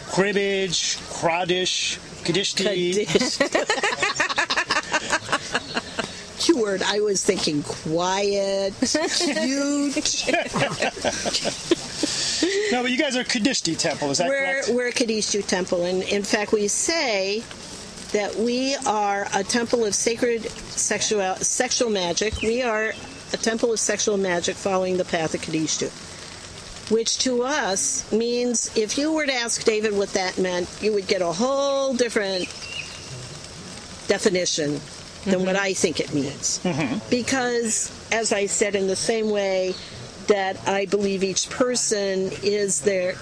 cribbage, 0.10 0.98
crodish, 1.10 2.00
kadishti. 2.26 3.06
Keyword, 6.40 6.84
I 6.84 7.00
was 7.00 7.24
thinking 7.24 7.64
quiet, 7.64 8.74
cute. 8.80 9.96
No, 12.72 12.82
but 12.84 12.92
you 12.92 12.98
guys 12.98 13.16
are 13.16 13.24
Kadishti 13.24 13.78
temple, 13.78 14.12
is 14.12 14.18
that 14.20 14.28
We're, 14.28 14.62
correct? 14.64 14.70
we're 14.70 14.88
a 14.88 14.92
Kadishu 14.92 15.46
temple, 15.46 15.86
and 15.86 16.04
in 16.04 16.24
fact, 16.24 16.52
we 16.52 16.68
say 16.68 17.44
that 18.12 18.36
we 18.36 18.76
are 18.86 19.28
a 19.34 19.44
temple 19.44 19.86
of 19.86 19.96
sacred 19.96 20.44
sexual 20.50 21.36
sexual 21.38 21.90
magic. 21.90 22.42
We 22.42 22.62
are 22.62 22.94
a 23.34 23.38
temple 23.38 23.72
of 23.74 23.80
sexual 23.80 24.18
magic 24.18 24.56
following 24.56 24.98
the 24.98 25.06
path 25.06 25.34
of 25.34 25.42
Kadishu, 25.42 25.90
which 26.90 27.18
to 27.20 27.44
us 27.44 28.12
means 28.12 28.76
if 28.78 28.98
you 28.98 29.12
were 29.12 29.26
to 29.26 29.34
ask 29.34 29.64
David 29.64 29.96
what 29.96 30.10
that 30.14 30.38
meant, 30.38 30.70
you 30.82 30.94
would 30.94 31.08
get 31.08 31.22
a 31.22 31.32
whole 31.32 31.94
different 31.94 32.46
definition 34.08 34.80
than 35.26 35.46
what 35.46 35.56
mm-hmm. 35.56 35.66
I 35.66 35.74
think 35.74 36.00
it 36.00 36.14
means. 36.14 36.60
Mm-hmm. 36.64 37.00
Because, 37.10 37.92
as 38.12 38.32
I 38.32 38.46
said, 38.46 38.76
in 38.76 38.88
the 38.88 38.96
same 38.96 39.30
way 39.30 39.74
that 40.28 40.58
I 40.68 40.86
believe 40.86 41.24
each 41.24 41.50
person 41.50 42.30
is 42.44 42.82
their 42.82 43.16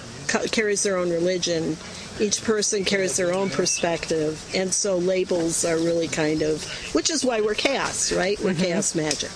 carries 0.52 0.82
their 0.82 0.96
own 0.96 1.10
religion, 1.10 1.76
each 2.18 2.42
person 2.44 2.84
carries 2.84 3.16
their 3.16 3.34
own 3.34 3.50
perspective, 3.50 4.42
and 4.54 4.72
so 4.72 4.96
labels 4.96 5.64
are 5.64 5.76
really 5.76 6.08
kind 6.08 6.42
of, 6.42 6.64
which 6.94 7.10
is 7.10 7.24
why 7.24 7.40
we're 7.40 7.54
chaos, 7.54 8.12
right? 8.12 8.38
We're 8.40 8.52
mm-hmm. 8.52 8.62
chaos 8.62 8.94
magic. 8.94 9.30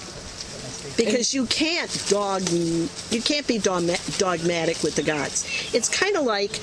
Because 0.98 1.32
you 1.32 1.46
can't 1.46 2.06
dog, 2.08 2.42
you 2.50 3.22
can't 3.22 3.46
be 3.46 3.58
dogma- 3.58 3.96
dogmatic 4.18 4.82
with 4.82 4.96
the 4.96 5.02
gods. 5.02 5.46
It's 5.72 5.88
kind 5.88 6.16
of 6.16 6.24
like 6.24 6.60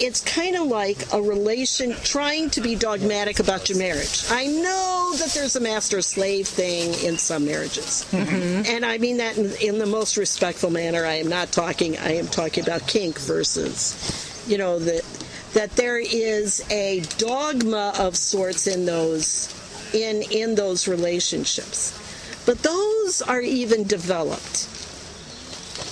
it's 0.00 0.20
kind 0.22 0.56
of 0.56 0.66
like 0.66 1.12
a 1.12 1.20
relation 1.20 1.92
trying 2.02 2.48
to 2.50 2.60
be 2.60 2.74
dogmatic 2.74 3.38
about 3.38 3.68
your 3.68 3.78
marriage. 3.78 4.24
I 4.30 4.46
know 4.46 5.12
that 5.18 5.30
there's 5.34 5.56
a 5.56 5.60
master 5.60 6.00
slave 6.00 6.48
thing 6.48 6.94
in 7.04 7.18
some 7.18 7.44
marriages. 7.44 8.06
Mm-hmm. 8.10 8.62
And 8.66 8.84
I 8.86 8.98
mean 8.98 9.18
that 9.18 9.36
in, 9.36 9.52
in 9.60 9.78
the 9.78 9.86
most 9.86 10.16
respectful 10.16 10.70
manner. 10.70 11.04
I 11.04 11.14
am 11.14 11.28
not 11.28 11.52
talking, 11.52 11.98
I 11.98 12.14
am 12.16 12.28
talking 12.28 12.64
about 12.64 12.86
kink 12.86 13.18
versus, 13.20 14.44
you 14.48 14.56
know, 14.56 14.78
the, 14.78 15.04
that 15.52 15.70
there 15.72 15.98
is 15.98 16.64
a 16.70 17.00
dogma 17.18 17.92
of 17.98 18.16
sorts 18.16 18.66
in 18.66 18.86
those 18.86 19.54
in 19.92 20.22
in 20.30 20.54
those 20.54 20.86
relationships. 20.86 21.99
But 22.46 22.58
those 22.62 23.22
are 23.22 23.40
even 23.40 23.84
developed 23.84 24.68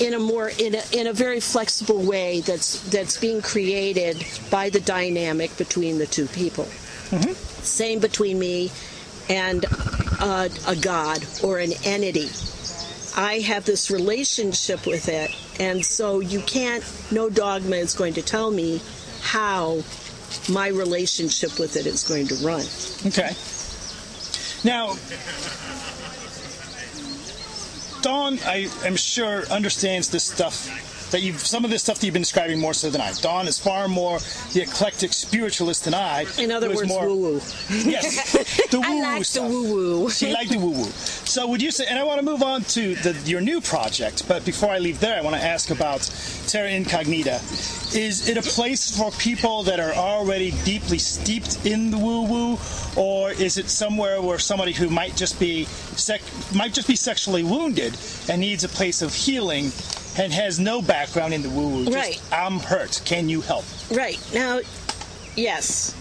in 0.00 0.14
a 0.14 0.18
more 0.18 0.50
in 0.58 0.74
a, 0.74 0.82
in 0.92 1.06
a 1.06 1.12
very 1.12 1.40
flexible 1.40 2.00
way 2.02 2.40
that's 2.40 2.80
that's 2.90 3.18
being 3.18 3.42
created 3.42 4.24
by 4.50 4.70
the 4.70 4.80
dynamic 4.80 5.56
between 5.56 5.98
the 5.98 6.06
two 6.06 6.26
people. 6.26 6.68
Same 7.34 7.98
between 7.98 8.38
me 8.38 8.70
and 9.28 9.64
uh, 10.20 10.48
a 10.66 10.76
god 10.76 11.24
or 11.42 11.58
an 11.58 11.72
entity. 11.84 12.28
I 13.16 13.40
have 13.40 13.64
this 13.64 13.90
relationship 13.90 14.86
with 14.86 15.08
it, 15.08 15.30
and 15.58 15.84
so 15.84 16.20
you 16.20 16.40
can't. 16.40 16.84
No 17.10 17.28
dogma 17.28 17.76
is 17.76 17.94
going 17.94 18.14
to 18.14 18.22
tell 18.22 18.50
me 18.50 18.80
how 19.20 19.82
my 20.48 20.68
relationship 20.68 21.58
with 21.58 21.76
it 21.76 21.86
is 21.86 22.04
going 22.06 22.28
to 22.28 22.34
run. 22.36 22.64
Okay. 23.06 23.34
Now, 24.64 24.96
Dawn, 28.02 28.38
I 28.44 28.68
am 28.84 28.96
sure, 28.96 29.44
understands 29.46 30.08
this 30.08 30.24
stuff 30.24 30.87
that 31.10 31.22
you've 31.22 31.40
some 31.40 31.64
of 31.64 31.70
this 31.70 31.82
stuff 31.82 31.98
that 31.98 32.06
you've 32.06 32.12
been 32.12 32.22
describing 32.22 32.60
more 32.60 32.74
so 32.74 32.90
than 32.90 33.00
I. 33.00 33.12
Dawn 33.20 33.48
is 33.48 33.58
far 33.58 33.88
more 33.88 34.18
the 34.52 34.62
eclectic 34.62 35.12
spiritualist 35.12 35.84
than 35.84 35.94
I. 35.94 36.26
In 36.38 36.50
other 36.50 36.68
words, 36.68 36.86
more, 36.86 37.06
woo 37.06 37.16
woo. 37.16 37.40
Yes, 37.70 38.32
the 38.70 38.80
woo 38.80 38.86
I 38.86 39.18
like 39.18 39.26
the 39.28 39.42
woo 39.42 39.74
woo. 39.74 40.10
She 40.10 40.32
liked 40.32 40.50
the 40.50 40.58
woo 40.58 40.70
woo. 40.70 40.84
So 40.84 41.46
would 41.46 41.62
you 41.62 41.70
say? 41.70 41.86
And 41.88 41.98
I 41.98 42.04
want 42.04 42.20
to 42.20 42.24
move 42.24 42.42
on 42.42 42.62
to 42.62 42.94
the, 42.96 43.16
your 43.24 43.40
new 43.40 43.60
project, 43.60 44.26
but 44.28 44.44
before 44.44 44.70
I 44.70 44.78
leave 44.78 45.00
there, 45.00 45.16
I 45.16 45.22
want 45.22 45.36
to 45.36 45.42
ask 45.42 45.70
about 45.70 46.00
Terra 46.46 46.70
Incognita. 46.70 47.40
Is 47.94 48.28
it 48.28 48.36
a 48.36 48.42
place 48.42 48.96
for 48.96 49.10
people 49.12 49.62
that 49.62 49.80
are 49.80 49.94
already 49.94 50.50
deeply 50.64 50.98
steeped 50.98 51.64
in 51.64 51.90
the 51.90 51.98
woo 51.98 52.22
woo, 52.22 52.58
or 52.96 53.30
is 53.32 53.56
it 53.56 53.70
somewhere 53.70 54.20
where 54.20 54.38
somebody 54.38 54.72
who 54.72 54.90
might 54.90 55.16
just 55.16 55.40
be 55.40 55.64
sec- 55.64 56.20
might 56.54 56.74
just 56.74 56.86
be 56.88 56.96
sexually 56.96 57.42
wounded 57.42 57.96
and 58.28 58.40
needs 58.40 58.64
a 58.64 58.68
place 58.68 59.00
of 59.00 59.14
healing? 59.14 59.72
And 60.18 60.32
has 60.32 60.58
no 60.58 60.82
background 60.82 61.32
in 61.32 61.42
the 61.42 61.50
woo 61.50 61.68
woo. 61.68 61.84
Right. 61.92 62.20
I'm 62.32 62.58
hurt. 62.58 63.00
Can 63.04 63.28
you 63.28 63.40
help? 63.40 63.64
Right 63.90 64.18
now, 64.34 64.60
yes, 65.36 65.94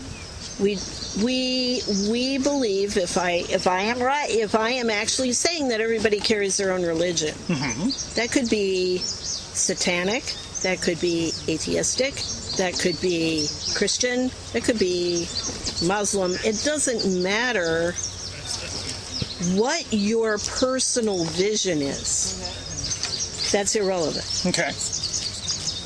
we 0.59 0.77
we 1.23 1.81
we 2.09 2.37
believe 2.39 2.97
if 2.97 3.17
I 3.17 3.43
if 3.49 3.67
I 3.67 3.81
am 3.81 3.99
right 3.99 4.29
if 4.29 4.55
I 4.55 4.71
am 4.71 4.89
actually 4.89 5.33
saying 5.33 5.67
that 5.69 5.81
everybody 5.81 6.19
carries 6.19 6.57
their 6.57 6.73
own 6.73 6.83
religion, 6.83 7.35
mm-hmm. 7.47 8.15
that 8.15 8.31
could 8.31 8.49
be 8.49 8.97
satanic, 8.97 10.23
that 10.63 10.81
could 10.81 10.99
be 10.99 11.31
atheistic, 11.47 12.15
that 12.57 12.79
could 12.79 12.99
be 13.01 13.47
Christian, 13.75 14.31
that 14.53 14.63
could 14.63 14.79
be 14.79 15.27
Muslim. 15.85 16.31
It 16.43 16.61
doesn't 16.63 17.21
matter 17.21 17.93
what 19.53 19.85
your 19.91 20.39
personal 20.39 21.25
vision 21.25 21.81
is. 21.81 22.66
That's 23.51 23.75
irrelevant. 23.75 24.43
Okay. 24.47 24.71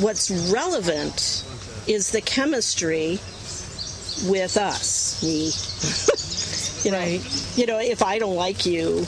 What's 0.04 0.32
relevant 0.52 1.44
is 1.88 2.12
the 2.12 2.22
chemistry 2.22 3.20
with 4.28 4.58
us. 4.58 5.22
Me. 5.24 5.52
you 6.86 6.92
know, 6.92 7.00
Right. 7.00 7.58
you 7.58 7.66
know, 7.66 7.80
if 7.80 8.02
I 8.04 8.20
don't 8.20 8.36
like 8.36 8.66
you, 8.66 9.06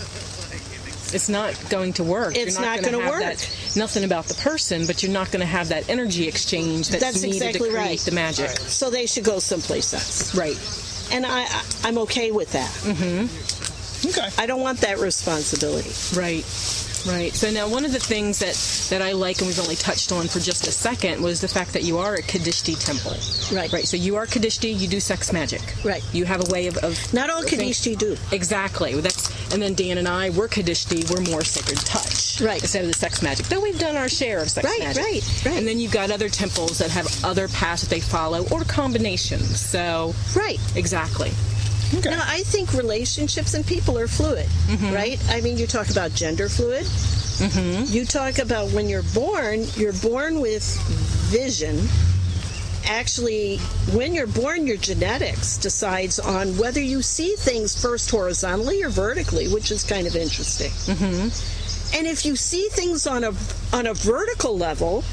It's 1.13 1.29
not 1.29 1.53
going 1.69 1.93
to 1.93 2.03
work. 2.03 2.35
It's 2.35 2.55
you're 2.55 2.65
not 2.65 2.81
gonna 2.81 2.97
gonna 2.97 3.09
work. 3.09 3.21
That, 3.21 3.49
nothing 3.75 4.03
about 4.03 4.25
the 4.25 4.33
person, 4.35 4.87
but 4.87 5.03
you're 5.03 5.11
not 5.11 5.29
going 5.31 5.41
to 5.41 5.45
have 5.45 5.69
that 5.69 5.87
energy 5.89 6.27
exchange 6.27 6.89
that's, 6.89 7.03
That's 7.03 7.21
needed 7.21 7.35
exactly 7.49 7.69
to 7.69 7.75
create 7.75 7.87
right. 7.87 7.99
the 7.99 8.11
magic. 8.11 8.49
so 8.49 8.89
they 8.89 9.05
should 9.05 9.23
go 9.23 9.37
someplace 9.39 9.93
else. 9.93 10.35
Right. 10.35 10.57
And 11.11 11.25
I, 11.25 11.41
I 11.43 11.63
I'm 11.83 11.97
okay 11.99 12.31
with 12.31 12.51
that. 12.53 12.69
Mm-hmm. 12.69 14.09
Okay. 14.09 14.29
I 14.41 14.45
don't 14.47 14.61
want 14.61 14.79
that 14.81 14.97
responsibility. 14.99 15.91
Right. 16.19 16.43
Right. 17.07 17.33
So 17.33 17.51
now 17.51 17.67
one 17.67 17.83
of 17.85 17.91
the 17.91 17.99
things 17.99 18.39
that, 18.39 18.55
that 18.89 19.01
I 19.01 19.11
like 19.11 19.39
and 19.39 19.47
we've 19.47 19.59
only 19.59 19.75
touched 19.75 20.11
on 20.11 20.27
for 20.27 20.39
just 20.39 20.67
a 20.67 20.71
second 20.71 21.21
was 21.21 21.41
the 21.41 21.47
fact 21.47 21.73
that 21.73 21.83
you 21.83 21.97
are 21.97 22.15
a 22.15 22.21
Kadishti 22.21 22.75
temple. 22.83 23.11
Right. 23.55 23.71
Right. 23.73 23.85
So 23.87 23.97
you 23.97 24.15
are 24.15 24.25
Kadishti, 24.25 24.77
you 24.77 24.87
do 24.87 24.99
sex 24.99 25.33
magic. 25.33 25.61
Right. 25.83 26.03
You 26.13 26.25
have 26.25 26.47
a 26.47 26.51
way 26.51 26.67
of, 26.67 26.77
of 26.77 27.13
Not 27.13 27.29
all 27.29 27.43
Kadishti 27.43 27.97
do. 27.97 28.15
Exactly. 28.31 28.99
That's 29.01 29.31
and 29.53 29.61
then 29.61 29.73
Dan 29.73 29.97
and 29.97 30.07
I, 30.07 30.29
we're 30.31 30.47
Kadishti, 30.47 31.09
we're 31.13 31.29
more 31.29 31.43
sacred 31.43 31.77
touch. 31.79 32.39
Right. 32.41 32.61
Instead 32.61 32.81
of 32.85 32.87
the 32.87 32.97
sex 32.97 33.21
magic. 33.21 33.45
Though 33.47 33.61
we've 33.61 33.77
done 33.77 33.95
our 33.97 34.09
share 34.09 34.41
of 34.41 34.49
sex 34.49 34.65
Right, 34.65 34.79
magic. 34.79 35.03
right, 35.03 35.41
right. 35.45 35.57
And 35.57 35.67
then 35.67 35.79
you've 35.79 35.91
got 35.91 36.09
other 36.09 36.29
temples 36.29 36.77
that 36.79 36.89
have 36.91 37.07
other 37.25 37.47
paths 37.49 37.81
that 37.83 37.89
they 37.89 37.99
follow 37.99 38.45
or 38.49 38.63
combinations. 38.63 39.59
So 39.59 40.15
Right. 40.35 40.59
exactly. 40.75 41.31
Okay. 41.95 42.09
Now, 42.09 42.23
I 42.25 42.41
think 42.43 42.73
relationships 42.73 43.53
and 43.53 43.65
people 43.65 43.97
are 43.97 44.07
fluid, 44.07 44.47
mm-hmm. 44.67 44.93
right? 44.93 45.21
I 45.29 45.41
mean, 45.41 45.57
you 45.57 45.67
talk 45.67 45.89
about 45.89 46.13
gender 46.13 46.49
fluid. 46.49 46.85
Mm-hmm. 46.85 47.93
You 47.93 48.05
talk 48.05 48.39
about 48.39 48.71
when 48.71 48.89
you're 48.89 49.03
born, 49.13 49.65
you're 49.75 49.93
born 49.93 50.39
with 50.39 50.63
vision. 51.31 51.87
Actually, 52.85 53.57
when 53.93 54.13
you're 54.13 54.27
born, 54.27 54.67
your 54.67 54.77
genetics 54.77 55.57
decides 55.57 56.19
on 56.19 56.57
whether 56.57 56.81
you 56.81 57.01
see 57.01 57.35
things 57.35 57.79
first 57.79 58.09
horizontally 58.11 58.83
or 58.83 58.89
vertically, 58.89 59.47
which 59.47 59.71
is 59.71 59.83
kind 59.83 60.05
of 60.05 60.15
interesting. 60.15 60.71
Mm-hmm. 60.71 61.97
And 61.97 62.07
if 62.07 62.25
you 62.25 62.35
see 62.35 62.69
things 62.71 63.05
on 63.07 63.23
a 63.23 63.33
on 63.71 63.87
a 63.87 63.93
vertical 63.93 64.57
level, 64.57 65.03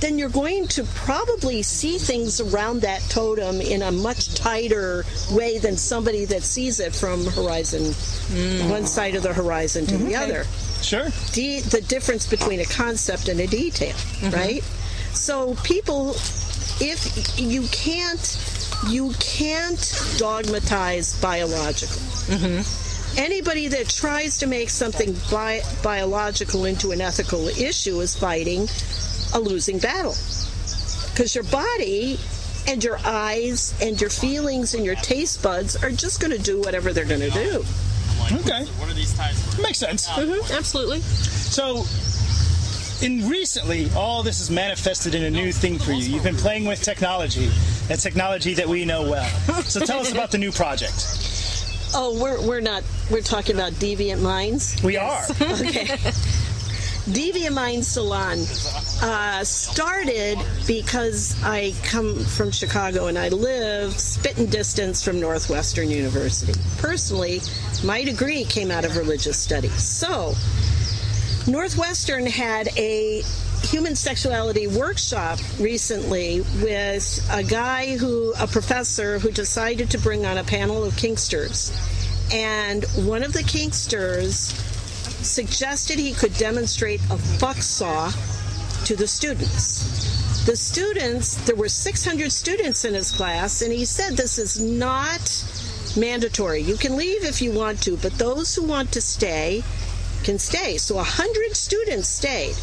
then 0.00 0.18
you're 0.18 0.28
going 0.30 0.66
to 0.68 0.84
probably 0.94 1.62
see 1.62 1.98
things 1.98 2.40
around 2.40 2.80
that 2.82 3.02
totem 3.10 3.60
in 3.60 3.82
a 3.82 3.92
much 3.92 4.34
tighter 4.34 5.04
way 5.32 5.58
than 5.58 5.76
somebody 5.76 6.24
that 6.24 6.42
sees 6.42 6.80
it 6.80 6.94
from 6.94 7.24
horizon 7.26 7.82
mm. 7.82 8.70
one 8.70 8.86
side 8.86 9.14
of 9.14 9.22
the 9.22 9.32
horizon 9.32 9.86
to 9.86 9.96
the 9.98 10.12
mm-hmm. 10.12 10.22
other. 10.22 10.44
Sure. 10.82 11.08
De- 11.32 11.60
the 11.60 11.82
difference 11.82 12.26
between 12.26 12.60
a 12.60 12.64
concept 12.64 13.28
and 13.28 13.38
a 13.40 13.46
detail, 13.46 13.94
mm-hmm. 13.94 14.34
right? 14.34 14.64
So 15.12 15.54
people 15.56 16.14
if 16.80 17.38
you 17.38 17.62
can't 17.68 18.38
you 18.88 19.12
can't 19.20 20.16
dogmatize 20.16 21.20
biological 21.20 22.00
mm-hmm. 22.32 23.18
anybody 23.20 23.68
that 23.68 23.88
tries 23.88 24.38
to 24.38 24.46
make 24.46 24.70
something 24.70 25.14
bi- 25.30 25.62
biological 25.82 26.64
into 26.64 26.90
an 26.92 27.00
ethical 27.00 27.48
issue 27.48 28.00
is 28.00 28.16
fighting 28.16 28.66
a 29.34 29.40
losing 29.40 29.78
battle. 29.78 30.14
Because 31.10 31.34
your 31.34 31.44
body 31.44 32.18
and 32.66 32.82
your 32.82 32.98
eyes 33.04 33.74
and 33.82 34.00
your 34.00 34.10
feelings 34.10 34.74
and 34.74 34.84
your 34.84 34.94
taste 34.96 35.42
buds 35.42 35.82
are 35.82 35.90
just 35.90 36.20
going 36.20 36.30
to 36.30 36.42
do 36.42 36.60
whatever 36.60 36.92
they're 36.92 37.04
going 37.04 37.20
to 37.20 37.30
do. 37.30 37.64
Okay. 38.32 38.64
what 38.64 38.88
are 38.88 38.94
Makes 39.62 39.78
sense. 39.78 40.06
Mm-hmm. 40.08 40.52
Absolutely. 40.52 41.00
So, 41.00 41.84
in 43.04 43.28
recently, 43.28 43.90
all 43.96 44.22
this 44.22 44.40
is 44.40 44.50
manifested 44.50 45.14
in 45.14 45.24
a 45.24 45.30
new 45.30 45.52
thing 45.52 45.78
for 45.78 45.92
you. 45.92 46.14
You've 46.14 46.22
been 46.22 46.36
playing 46.36 46.64
with 46.64 46.82
technology, 46.82 47.50
that 47.88 47.98
technology 47.98 48.54
that 48.54 48.68
we 48.68 48.84
know 48.84 49.02
well. 49.02 49.28
So, 49.62 49.80
tell 49.80 50.00
us 50.00 50.12
about 50.12 50.30
the 50.30 50.38
new 50.38 50.52
project. 50.52 50.94
Oh, 51.92 52.16
we're, 52.22 52.46
we're 52.46 52.60
not, 52.60 52.84
we're 53.10 53.20
talking 53.20 53.56
about 53.56 53.72
Deviant 53.72 54.22
Minds. 54.22 54.80
We 54.82 54.96
are. 54.96 55.24
Okay. 55.40 55.98
Deviant 57.06 57.54
Mind 57.54 57.84
Salon 57.84 58.40
uh, 59.02 59.42
started 59.42 60.38
because 60.66 61.42
I 61.42 61.72
come 61.82 62.14
from 62.14 62.50
Chicago 62.50 63.06
and 63.06 63.18
I 63.18 63.28
live 63.30 63.98
spitting 63.98 64.46
distance 64.46 65.02
from 65.02 65.18
Northwestern 65.18 65.90
University. 65.90 66.52
Personally, 66.76 67.40
my 67.82 68.04
degree 68.04 68.44
came 68.44 68.70
out 68.70 68.84
of 68.84 68.98
religious 68.98 69.38
studies. 69.38 69.82
So, 69.82 70.34
Northwestern 71.50 72.26
had 72.26 72.68
a 72.76 73.22
human 73.62 73.96
sexuality 73.96 74.66
workshop 74.66 75.38
recently 75.58 76.42
with 76.62 77.26
a 77.32 77.42
guy 77.42 77.96
who, 77.96 78.34
a 78.38 78.46
professor 78.46 79.18
who 79.18 79.30
decided 79.30 79.90
to 79.90 79.98
bring 79.98 80.26
on 80.26 80.36
a 80.36 80.44
panel 80.44 80.84
of 80.84 80.94
kinksters. 80.94 81.72
And 82.32 82.84
one 83.06 83.22
of 83.22 83.32
the 83.32 83.40
kinksters 83.42 84.69
suggested 85.24 85.98
he 85.98 86.12
could 86.12 86.34
demonstrate 86.34 87.00
a 87.10 87.18
fuck 87.18 87.56
saw 87.56 88.10
to 88.84 88.96
the 88.96 89.06
students. 89.06 90.44
The 90.46 90.56
students, 90.56 91.36
there 91.44 91.56
were 91.56 91.68
600 91.68 92.32
students 92.32 92.84
in 92.84 92.94
his 92.94 93.12
class, 93.12 93.62
and 93.62 93.72
he 93.72 93.84
said 93.84 94.16
this 94.16 94.38
is 94.38 94.58
not 94.58 95.44
mandatory. 95.96 96.62
You 96.62 96.76
can 96.76 96.96
leave 96.96 97.24
if 97.24 97.42
you 97.42 97.52
want 97.52 97.82
to, 97.82 97.96
but 97.98 98.12
those 98.14 98.54
who 98.54 98.64
want 98.64 98.92
to 98.92 99.00
stay 99.00 99.62
can 100.24 100.38
stay. 100.38 100.76
So 100.78 100.96
100 100.96 101.56
students 101.56 102.08
stayed. 102.08 102.56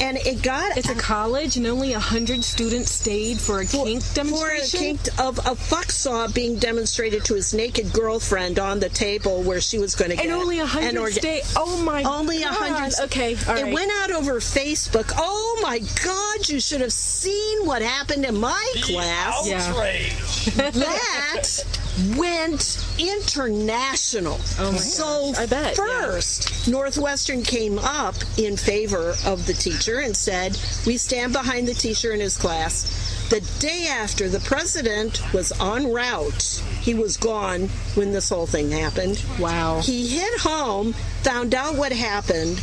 And 0.00 0.16
it 0.18 0.42
got 0.42 0.76
It's 0.78 0.88
a 0.88 0.94
college 0.94 1.56
and 1.56 1.66
only 1.66 1.92
100 1.92 2.42
students 2.42 2.90
stayed 2.90 3.38
for 3.38 3.60
a 3.60 3.66
kink 3.66 4.02
for 4.02 4.12
a 4.12 4.14
demonstration? 4.14 4.80
kink 4.80 5.00
of 5.20 5.38
a 5.46 5.54
fuck 5.54 5.90
saw 5.90 6.26
being 6.28 6.58
demonstrated 6.58 7.24
to 7.26 7.34
his 7.34 7.52
naked 7.52 7.92
girlfriend 7.92 8.58
on 8.58 8.80
the 8.80 8.88
table 8.88 9.42
where 9.42 9.60
she 9.60 9.78
was 9.78 9.94
going 9.94 10.10
to 10.10 10.16
get 10.16 10.24
and 10.26 10.34
only 10.34 10.56
an 10.58 10.66
100 10.66 10.94
orga- 11.00 11.12
stayed. 11.12 11.42
Oh 11.56 11.76
my 11.84 12.02
God. 12.02 12.20
Only 12.20 12.42
a 12.42 12.48
hundred. 12.48 12.98
Okay, 13.04 13.36
all 13.46 13.54
right. 13.54 13.66
It 13.68 13.74
went 13.74 13.90
out 14.02 14.10
over 14.10 14.34
Facebook. 14.40 15.12
Oh 15.16 15.58
my 15.62 15.78
God! 16.04 16.48
You 16.48 16.60
should 16.60 16.80
have 16.80 16.92
seen 16.92 17.66
what 17.66 17.82
happened 17.82 18.24
in 18.24 18.36
my 18.38 18.72
class. 18.82 19.46
Yeah. 19.46 19.60
That 20.56 21.64
went 22.16 22.84
international. 22.98 24.38
Oh 24.58 24.72
my 24.72 24.78
so 24.78 25.32
gosh, 25.32 25.38
I 25.38 25.46
bet, 25.46 25.78
yeah. 25.78 26.02
first, 26.04 26.68
Northwestern 26.68 27.42
came 27.42 27.78
up 27.78 28.14
in 28.36 28.56
favor 28.56 29.14
of 29.26 29.46
the 29.46 29.54
teacher 29.54 30.00
and 30.00 30.16
said, 30.16 30.58
"We 30.86 30.96
stand 30.96 31.32
behind 31.32 31.68
the 31.68 31.74
teacher 31.74 32.12
in 32.12 32.20
his 32.20 32.36
class." 32.36 33.28
The 33.30 33.40
day 33.60 33.86
after, 33.88 34.28
the 34.28 34.40
president 34.40 35.20
was 35.32 35.52
en 35.60 35.92
route. 35.92 36.62
He 36.80 36.94
was 36.94 37.16
gone 37.16 37.68
when 37.94 38.12
this 38.12 38.28
whole 38.28 38.46
thing 38.46 38.72
happened. 38.72 39.22
Wow. 39.38 39.80
He 39.82 40.08
hit 40.08 40.40
home, 40.40 40.94
found 41.22 41.54
out 41.54 41.76
what 41.76 41.92
happened, 41.92 42.60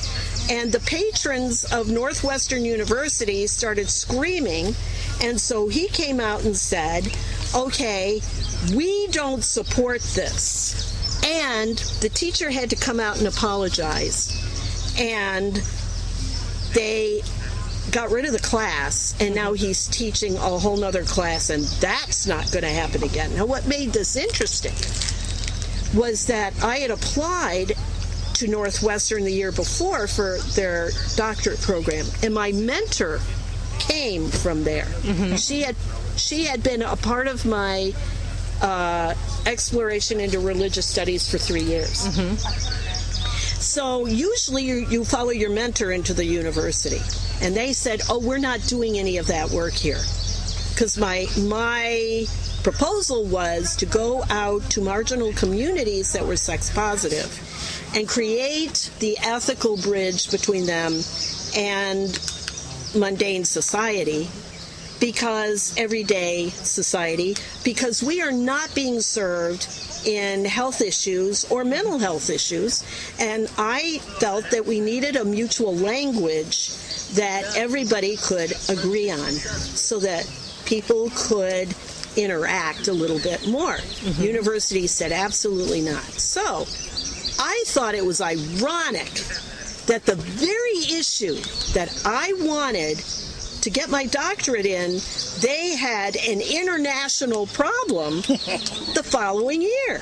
and 0.49 0.71
the 0.71 0.81
patrons 0.81 1.63
of 1.65 1.89
Northwestern 1.89 2.65
University 2.65 3.47
started 3.47 3.89
screaming. 3.89 4.75
And 5.21 5.39
so 5.39 5.69
he 5.69 5.87
came 5.87 6.19
out 6.19 6.43
and 6.43 6.55
said, 6.55 7.07
okay, 7.55 8.21
we 8.75 9.07
don't 9.07 9.43
support 9.43 10.01
this. 10.01 10.93
And 11.25 11.77
the 12.01 12.09
teacher 12.09 12.49
had 12.49 12.69
to 12.69 12.75
come 12.75 12.99
out 12.99 13.17
and 13.17 13.27
apologize. 13.27 14.33
And 14.99 15.61
they 16.73 17.21
got 17.91 18.11
rid 18.11 18.25
of 18.25 18.33
the 18.33 18.39
class 18.39 19.15
and 19.21 19.33
now 19.33 19.53
he's 19.53 19.87
teaching 19.87 20.35
a 20.35 20.39
whole 20.39 20.75
nother 20.75 21.03
class 21.03 21.49
and 21.49 21.63
that's 21.79 22.27
not 22.27 22.51
going 22.51 22.63
to 22.63 22.69
happen 22.69 23.01
again. 23.03 23.33
Now, 23.35 23.45
what 23.45 23.65
made 23.65 23.93
this 23.93 24.17
interesting 24.17 24.73
was 25.97 26.27
that 26.27 26.53
I 26.63 26.77
had 26.77 26.91
applied 26.91 27.73
to 28.35 28.47
Northwestern 28.47 29.23
the 29.23 29.31
year 29.31 29.51
before 29.51 30.07
for 30.07 30.37
their 30.55 30.91
doctorate 31.15 31.59
program, 31.61 32.05
and 32.21 32.33
my 32.33 32.51
mentor 32.51 33.19
came 33.79 34.27
from 34.27 34.63
there. 34.63 34.85
Mm-hmm. 34.85 35.35
She 35.35 35.61
had 35.61 35.75
she 36.17 36.45
had 36.45 36.61
been 36.61 36.81
a 36.81 36.95
part 36.95 37.27
of 37.27 37.45
my 37.45 37.93
uh, 38.61 39.13
exploration 39.45 40.19
into 40.19 40.39
religious 40.39 40.85
studies 40.85 41.29
for 41.29 41.37
three 41.37 41.63
years. 41.63 42.07
Mm-hmm. 42.07 42.35
So 43.59 44.05
usually 44.05 44.63
you, 44.63 44.87
you 44.89 45.03
follow 45.03 45.31
your 45.31 45.49
mentor 45.49 45.91
into 45.91 46.13
the 46.13 46.25
university, 46.25 47.01
and 47.41 47.55
they 47.55 47.73
said, 47.73 48.01
"Oh, 48.09 48.19
we're 48.19 48.37
not 48.37 48.61
doing 48.67 48.97
any 48.97 49.17
of 49.17 49.27
that 49.27 49.49
work 49.49 49.73
here," 49.73 50.01
because 50.73 50.97
my 50.97 51.27
my 51.39 52.25
proposal 52.63 53.23
was 53.25 53.75
to 53.77 53.85
go 53.85 54.23
out 54.29 54.61
to 54.71 54.81
marginal 54.81 55.31
communities 55.33 56.13
that 56.13 56.25
were 56.25 56.35
sex 56.35 56.69
positive 56.73 57.31
and 57.95 58.07
create 58.07 58.91
the 58.99 59.17
ethical 59.19 59.77
bridge 59.77 60.29
between 60.29 60.65
them 60.65 60.99
and 61.55 62.19
mundane 62.95 63.45
society 63.45 64.27
because 64.99 65.73
everyday 65.77 66.49
society 66.49 67.35
because 67.63 68.01
we 68.01 68.21
are 68.21 68.31
not 68.31 68.73
being 68.73 68.99
served 68.99 69.67
in 70.05 70.45
health 70.45 70.81
issues 70.81 71.45
or 71.51 71.63
mental 71.63 71.99
health 71.99 72.29
issues. 72.29 72.83
And 73.19 73.49
i 73.57 73.99
felt 74.19 74.49
that 74.51 74.65
we 74.65 74.79
needed 74.79 75.15
a 75.15 75.25
mutual 75.25 75.75
language 75.75 76.69
that 77.13 77.55
everybody 77.55 78.17
could 78.17 78.51
agree 78.69 79.09
on 79.11 79.31
so 79.31 79.99
that 79.99 80.29
people 80.65 81.09
could 81.15 81.73
interact 82.17 82.87
a 82.87 82.93
little 82.93 83.19
bit 83.19 83.47
more. 83.47 83.75
Mm-hmm. 83.75 84.23
university 84.23 84.87
said 84.87 85.11
absolutely 85.11 85.81
not. 85.81 86.03
So 86.03 86.65
i 87.39 87.63
thought 87.67 87.93
it 87.93 88.05
was 88.05 88.19
ironic 88.21 89.13
that 89.85 90.05
the 90.05 90.15
very 90.15 90.99
issue 90.99 91.35
that 91.73 92.01
i 92.05 92.33
wanted 92.39 92.97
to 93.61 93.69
get 93.69 93.89
my 93.89 94.05
doctorate 94.05 94.65
in, 94.65 94.99
they 95.41 95.75
had 95.75 96.15
an 96.15 96.41
international 96.41 97.47
problem 97.47 98.21
the 98.21 99.03
following 99.03 99.61
year. 99.61 99.99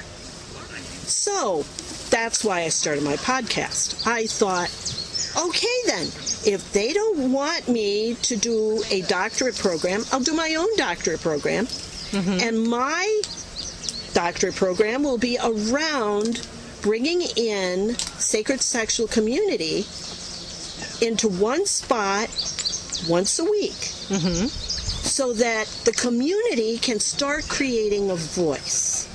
So 1.07 1.63
that's 2.09 2.43
why 2.43 2.61
I 2.61 2.69
started 2.69 3.03
my 3.03 3.15
podcast. 3.17 4.07
I 4.07 4.25
thought, 4.27 4.69
okay, 5.47 5.67
then, 5.85 6.07
if 6.45 6.71
they 6.73 6.93
don't 6.93 7.31
want 7.31 7.67
me 7.67 8.15
to 8.15 8.37
do 8.37 8.83
a 8.89 9.01
doctorate 9.03 9.57
program, 9.57 10.03
I'll 10.11 10.19
do 10.19 10.33
my 10.33 10.55
own 10.55 10.75
doctorate 10.77 11.21
program. 11.21 11.65
Mm-hmm. 11.65 12.47
And 12.47 12.67
my 12.67 13.21
doctorate 14.13 14.55
program 14.55 15.03
will 15.03 15.17
be 15.17 15.37
around 15.43 16.47
bringing 16.81 17.21
in 17.35 17.95
sacred 17.95 18.61
sexual 18.61 19.07
community 19.07 19.85
into 21.01 21.27
one 21.27 21.65
spot 21.65 22.29
once 23.07 23.39
a 23.39 23.43
week 23.43 23.71
mm-hmm. 24.09 24.47
so 24.47 25.33
that 25.33 25.67
the 25.85 25.91
community 25.91 26.77
can 26.77 26.99
start 26.99 27.47
creating 27.47 28.09
a 28.11 28.15
voice. 28.15 29.11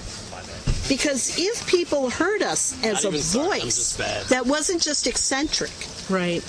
Because 0.89 1.39
if 1.39 1.67
people 1.69 2.11
heard 2.11 2.43
us 2.43 2.75
as 2.85 3.05
a 3.05 3.11
voice 3.11 3.97
that 4.29 4.45
wasn't 4.45 4.83
just 4.83 5.07
eccentric, 5.07 5.71
right? 6.09 6.43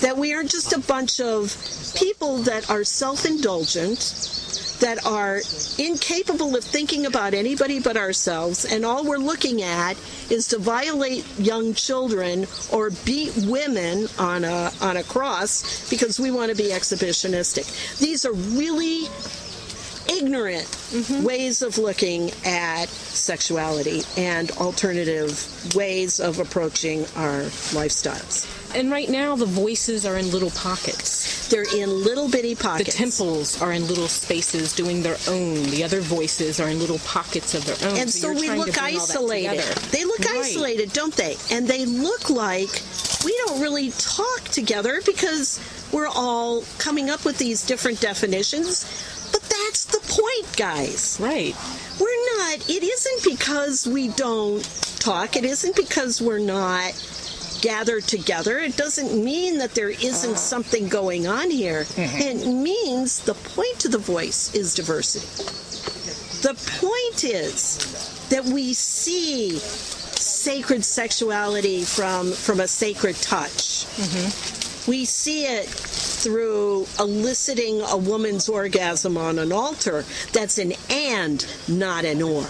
That 0.00 0.16
we 0.16 0.34
aren't 0.34 0.50
just 0.50 0.72
a 0.72 0.80
bunch 0.80 1.20
of 1.20 1.56
people 1.96 2.38
that 2.38 2.68
are 2.70 2.82
self 2.82 3.24
indulgent, 3.24 4.37
that 4.80 5.04
are 5.06 5.40
incapable 5.78 6.56
of 6.56 6.64
thinking 6.64 7.06
about 7.06 7.34
anybody 7.34 7.80
but 7.80 7.96
ourselves, 7.96 8.64
and 8.64 8.84
all 8.84 9.04
we're 9.04 9.18
looking 9.18 9.62
at 9.62 9.96
is 10.30 10.48
to 10.48 10.58
violate 10.58 11.24
young 11.38 11.74
children 11.74 12.46
or 12.72 12.90
beat 13.04 13.32
women 13.46 14.08
on 14.18 14.44
a 14.44 14.70
on 14.80 14.96
a 14.96 15.02
cross 15.04 15.88
because 15.90 16.20
we 16.20 16.30
want 16.30 16.50
to 16.50 16.56
be 16.56 16.70
exhibitionistic. 16.70 17.98
These 17.98 18.24
are 18.24 18.32
really 18.32 19.08
ignorant 20.08 20.64
mm-hmm. 20.64 21.22
ways 21.22 21.62
of 21.62 21.76
looking 21.78 22.30
at 22.44 22.88
sexuality 22.88 24.02
and 24.16 24.50
alternative 24.52 25.74
ways 25.74 26.18
of 26.18 26.38
approaching 26.38 27.00
our 27.16 27.42
lifestyles. 27.74 28.57
And 28.74 28.90
right 28.90 29.08
now, 29.08 29.34
the 29.34 29.46
voices 29.46 30.04
are 30.04 30.16
in 30.16 30.30
little 30.30 30.50
pockets. 30.50 31.48
They're 31.48 31.62
in 31.74 32.04
little 32.04 32.28
bitty 32.28 32.54
pockets. 32.54 32.92
The 32.92 32.98
temples 32.98 33.62
are 33.62 33.72
in 33.72 33.86
little 33.86 34.08
spaces 34.08 34.74
doing 34.74 35.02
their 35.02 35.16
own. 35.28 35.62
The 35.70 35.82
other 35.82 36.00
voices 36.00 36.60
are 36.60 36.68
in 36.68 36.78
little 36.78 36.98
pockets 37.00 37.54
of 37.54 37.64
their 37.64 37.90
own. 37.90 37.96
And 37.98 38.10
so, 38.10 38.34
so 38.34 38.40
we 38.40 38.50
look 38.50 38.80
isolated. 38.80 39.64
They 39.90 40.04
look 40.04 40.18
right. 40.20 40.38
isolated, 40.40 40.92
don't 40.92 41.14
they? 41.14 41.36
And 41.50 41.66
they 41.66 41.86
look 41.86 42.28
like 42.28 42.68
we 43.24 43.34
don't 43.46 43.60
really 43.60 43.90
talk 43.92 44.44
together 44.44 45.00
because 45.06 45.60
we're 45.92 46.08
all 46.08 46.64
coming 46.78 47.08
up 47.08 47.24
with 47.24 47.38
these 47.38 47.64
different 47.64 48.00
definitions. 48.00 48.84
But 49.32 49.42
that's 49.42 49.86
the 49.86 50.00
point, 50.00 50.56
guys. 50.56 51.18
Right. 51.20 51.56
We're 51.98 52.36
not, 52.36 52.68
it 52.68 52.82
isn't 52.82 53.24
because 53.24 53.86
we 53.86 54.08
don't 54.08 54.62
talk, 55.00 55.36
it 55.36 55.44
isn't 55.44 55.76
because 55.76 56.20
we're 56.20 56.38
not 56.38 56.92
gathered 57.60 58.04
together. 58.04 58.58
It 58.58 58.76
doesn't 58.76 59.22
mean 59.22 59.58
that 59.58 59.74
there 59.74 59.90
isn't 59.90 60.38
something 60.38 60.88
going 60.88 61.26
on 61.26 61.50
here. 61.50 61.84
Mm-hmm. 61.84 62.20
It 62.20 62.46
means 62.46 63.20
the 63.20 63.34
point 63.34 63.84
of 63.84 63.92
the 63.92 63.98
voice 63.98 64.54
is 64.54 64.74
diversity. 64.74 65.26
The 66.42 66.54
point 66.80 67.24
is 67.24 68.28
that 68.28 68.44
we 68.44 68.72
see 68.72 69.58
sacred 69.58 70.84
sexuality 70.84 71.82
from 71.82 72.30
from 72.32 72.60
a 72.60 72.68
sacred 72.68 73.16
touch. 73.16 73.86
Mm-hmm. 73.96 74.90
We 74.90 75.04
see 75.04 75.44
it 75.44 75.66
through 75.66 76.86
eliciting 76.98 77.82
a 77.82 77.96
woman's 77.96 78.48
orgasm 78.48 79.18
on 79.18 79.38
an 79.38 79.52
altar. 79.52 80.04
That's 80.32 80.58
an 80.58 80.72
and, 80.88 81.44
not 81.68 82.04
an 82.04 82.22
or. 82.22 82.46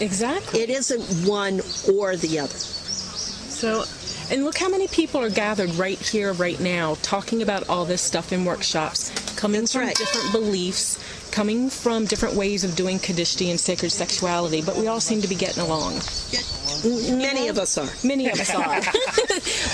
Exactly. 0.00 0.60
It 0.60 0.70
isn't 0.70 1.28
one 1.28 1.60
or 1.90 2.16
the 2.16 2.40
other. 2.40 2.58
So 2.58 3.84
and 4.30 4.44
look 4.44 4.58
how 4.58 4.68
many 4.68 4.88
people 4.88 5.22
are 5.22 5.30
gathered 5.30 5.74
right 5.74 5.98
here, 5.98 6.32
right 6.34 6.58
now, 6.60 6.96
talking 7.02 7.42
about 7.42 7.68
all 7.68 7.84
this 7.84 8.02
stuff 8.02 8.32
in 8.32 8.44
workshops, 8.44 9.10
coming 9.36 9.62
That's 9.62 9.72
from 9.72 9.82
right. 9.82 9.96
different 9.96 10.32
beliefs, 10.32 10.98
coming 11.30 11.70
from 11.70 12.04
different 12.04 12.34
ways 12.34 12.64
of 12.64 12.76
doing 12.76 12.98
Kadishtu 12.98 13.50
and 13.50 13.58
sacred 13.58 13.90
sexuality, 13.90 14.62
but 14.62 14.76
we 14.76 14.86
all 14.86 15.00
seem 15.00 15.22
to 15.22 15.28
be 15.28 15.34
getting 15.34 15.62
along. 15.62 16.00
Many 16.84 17.48
of 17.48 17.58
us 17.58 17.76
are. 17.78 17.88
Many 18.06 18.28
of 18.28 18.38
us 18.38 18.54
are. 18.54 18.80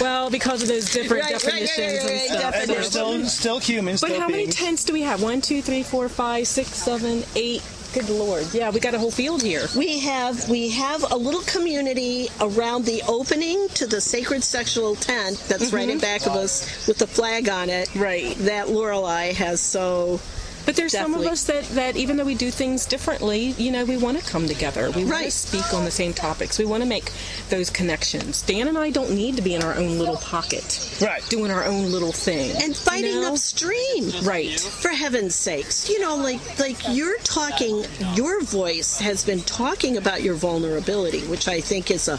well, 0.05 0.31
because 0.31 0.63
of 0.63 0.69
those 0.69 0.93
different 0.93 1.25
right, 1.25 1.33
definitions 1.33 1.79
right, 1.79 2.11
right, 2.11 2.11
and 2.13 2.39
stuff. 2.39 2.55
And 2.57 2.71
they're 2.71 2.83
still, 2.83 3.25
still 3.27 3.59
humans. 3.59 4.01
But 4.01 4.11
still 4.11 4.21
how 4.21 4.29
beings. 4.29 4.57
many 4.59 4.69
tents 4.69 4.85
do 4.85 4.93
we 4.93 5.03
have? 5.03 5.23
One, 5.23 5.41
two, 5.41 5.61
three, 5.61 5.83
four, 5.83 6.09
five, 6.09 6.47
six, 6.47 6.69
seven, 6.71 7.23
eight, 7.35 7.63
Good 7.95 8.11
lord. 8.11 8.53
Yeah, 8.53 8.71
we 8.71 8.81
got 8.81 8.95
a 8.95 8.99
whole 8.99 9.13
field 9.13 9.41
here. 9.41 9.69
We 9.77 10.01
have 10.01 10.49
we 10.49 10.69
have 10.71 11.13
a 11.13 11.17
little 11.17 11.43
community 11.43 12.29
around 12.41 12.87
the 12.87 13.03
opening 13.07 13.69
to 13.75 13.87
the 13.87 14.01
sacred 14.01 14.43
sexual 14.43 14.97
tent 14.97 15.39
that's 15.49 15.67
mm-hmm. 15.67 15.77
right 15.77 15.89
in 15.89 16.01
back 16.01 16.27
of 16.27 16.33
us 16.33 16.89
with 16.89 16.99
the 16.99 17.07
flag 17.07 17.49
on 17.49 17.71
it. 17.71 17.95
Right. 17.95 18.35
That 18.39 18.69
Lorelei 18.69 19.33
has 19.35 19.61
so 19.61 20.21
but 20.65 20.77
there's 20.77 20.93
Definitely. 20.93 21.15
some 21.15 21.27
of 21.27 21.33
us 21.33 21.45
that, 21.45 21.65
that 21.75 21.97
even 21.97 22.17
though 22.17 22.25
we 22.25 22.35
do 22.35 22.51
things 22.51 22.87
differently, 22.87 23.51
you 23.53 23.71
know, 23.71 23.85
we 23.85 23.97
want 23.97 24.19
to 24.19 24.25
come 24.25 24.47
together. 24.47 24.91
We 24.91 25.05
want 25.05 25.25
to 25.25 25.31
speak 25.31 25.75
on 25.75 25.85
the 25.85 25.91
same 25.91 26.12
topics. 26.12 26.59
We 26.59 26.65
want 26.65 26.83
to 26.83 26.89
make 26.89 27.12
those 27.51 27.71
connections. 27.71 28.43
Dan 28.43 28.69
and 28.69 28.79
I 28.79 28.91
don't 28.91 29.11
need 29.11 29.37
to 29.37 29.43
be 29.43 29.55
in 29.55 29.62
our 29.62 29.75
own 29.75 29.99
little 29.99 30.17
pocket, 30.17 30.99
right? 31.01 31.25
Doing 31.29 31.51
our 31.51 31.65
own 31.65 31.91
little 31.91 32.12
thing 32.12 32.57
and 32.62 32.77
fighting 32.77 33.15
you 33.15 33.21
know? 33.23 33.33
upstream, 33.33 34.11
right? 34.23 34.59
For 34.59 34.89
heaven's 34.89 35.35
sakes, 35.35 35.89
you 35.89 36.01
know, 36.01 36.17
like 36.17 36.59
like 36.59 36.77
you're 36.89 37.19
talking. 37.19 37.85
Your 38.15 38.43
voice 38.43 39.01
has 39.01 39.25
been 39.25 39.41
talking 39.43 39.97
about 39.97 40.23
your 40.23 40.35
vulnerability, 40.35 41.21
which 41.27 41.49
I 41.49 41.61
think 41.61 41.91
is 41.91 42.09
a 42.09 42.19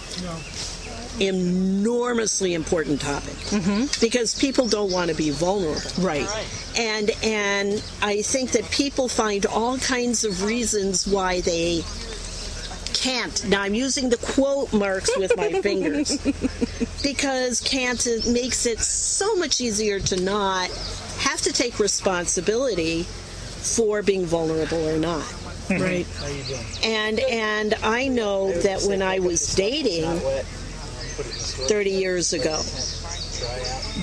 enormously 1.20 2.54
important 2.54 3.02
topic 3.02 3.34
mm-hmm. 3.50 3.86
because 4.02 4.38
people 4.40 4.68
don't 4.68 4.92
want 4.92 5.10
to 5.10 5.16
be 5.16 5.30
vulnerable. 5.30 5.82
Right. 6.00 6.28
And 6.78 7.12
and 7.24 7.84
i 8.02 8.22
think 8.22 8.52
that 8.52 8.70
people 8.72 9.08
find 9.08 9.46
all 9.46 9.78
kinds 9.78 10.24
of 10.24 10.44
reasons 10.44 11.08
why 11.08 11.42
they 11.42 11.84
can't. 12.94 13.48
Now 13.48 13.62
i'm 13.62 13.74
using 13.74 14.10
the 14.10 14.18
quote 14.18 14.74
marks 14.74 15.16
with 15.18 15.36
my 15.38 15.52
fingers 15.62 16.18
because 17.04 17.62
can't 17.62 18.06
makes 18.28 18.66
it 18.66 18.80
so 18.80 19.36
much 19.36 19.62
easier 19.62 20.00
to 20.00 20.22
not 20.22 20.70
have 21.20 21.42
to 21.42 21.54
take 21.54 21.80
responsibility 21.80 23.04
for 23.04 24.04
being 24.04 24.26
vulnerable 24.26 24.88
or 24.88 24.98
not. 24.98 25.34
Right. 25.70 26.06
And 26.84 27.20
and 27.20 27.74
i 27.84 28.08
know 28.08 28.52
that 28.62 28.84
when 28.84 29.02
i 29.02 29.20
was 29.20 29.56
dating 29.56 30.06
30 31.24 31.90
years 31.90 32.34
ago 32.34 32.62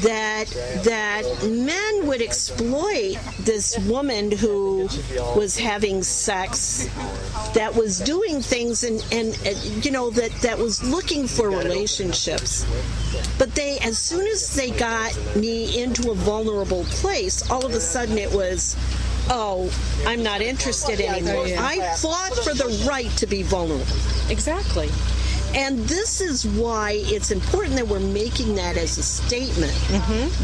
that 0.02 0.46
that 0.84 1.22
men 1.44 2.06
would 2.06 2.22
exploit 2.22 3.18
this 3.40 3.78
woman 3.86 4.30
who 4.30 4.88
was 5.36 5.58
having 5.58 6.02
sex, 6.02 6.88
that 7.54 7.74
was 7.74 7.98
doing 7.98 8.40
things 8.40 8.84
and 8.84 9.04
and, 9.12 9.38
and 9.46 9.84
you 9.84 9.90
know 9.90 10.10
that 10.10 10.30
that 10.42 10.58
was 10.58 10.82
looking 10.82 11.26
for 11.26 11.50
relationships. 11.50 12.64
But 13.38 13.54
they, 13.54 13.78
as 13.80 13.98
soon 13.98 14.26
as 14.26 14.54
they 14.54 14.70
got 14.70 15.16
me 15.36 15.82
into 15.82 16.10
a 16.10 16.14
vulnerable 16.14 16.84
place, 16.84 17.48
all 17.50 17.64
of 17.64 17.72
a 17.72 17.80
sudden 17.80 18.18
it 18.18 18.32
was, 18.32 18.76
oh, 19.30 19.70
I'm 20.06 20.22
not 20.22 20.40
interested 20.40 21.00
anymore. 21.00 21.46
I 21.58 21.94
fought 21.96 22.34
for 22.44 22.54
the 22.54 22.86
right 22.88 23.10
to 23.18 23.26
be 23.26 23.42
vulnerable. 23.42 23.86
Exactly. 24.30 24.88
And 25.55 25.78
this 25.80 26.20
is 26.22 26.46
why 26.46 26.92
it's 26.96 27.30
important 27.30 27.76
that 27.76 27.86
we're 27.86 28.00
making 28.00 28.55
that 28.55 28.76
as 28.76 28.96
a 28.98 29.03
statement. 29.03 29.72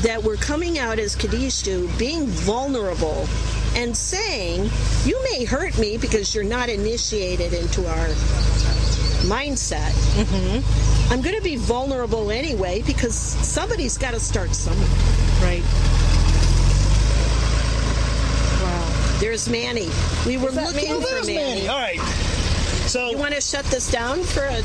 That 0.02 0.22
we're 0.22 0.36
coming 0.36 0.78
out 0.78 0.98
as 0.98 1.16
Kadishtu, 1.16 1.96
being 1.98 2.26
vulnerable, 2.26 3.26
and 3.74 3.96
saying, 3.96 4.68
you 5.04 5.22
may 5.24 5.44
hurt 5.44 5.78
me 5.78 5.96
because 5.96 6.34
you're 6.34 6.44
not 6.44 6.68
initiated 6.68 7.52
into 7.54 7.86
our 7.88 8.06
mindset. 9.24 9.92
I'm 11.11 11.22
going 11.22 11.36
to 11.36 11.42
be 11.42 11.56
vulnerable 11.56 12.30
anyway 12.30 12.82
because 12.82 13.14
somebody's 13.16 13.96
got 13.96 14.12
to 14.12 14.20
start 14.20 14.54
somewhere. 14.54 14.88
Right. 15.42 15.62
Wow. 18.62 19.16
There's 19.20 19.48
Manny. 19.48 19.88
We 20.26 20.36
were 20.36 20.50
looking 20.50 20.92
Oh, 20.92 21.00
for 21.00 21.14
Manny. 21.26 21.34
Manny. 21.34 21.68
All 21.68 21.78
right. 21.80 21.98
So 22.89 23.11
You 23.11 23.18
want 23.18 23.34
to 23.34 23.41
shut 23.41 23.64
this 23.66 23.91
down 23.91 24.22
for 24.22 24.45
a 24.45 24.62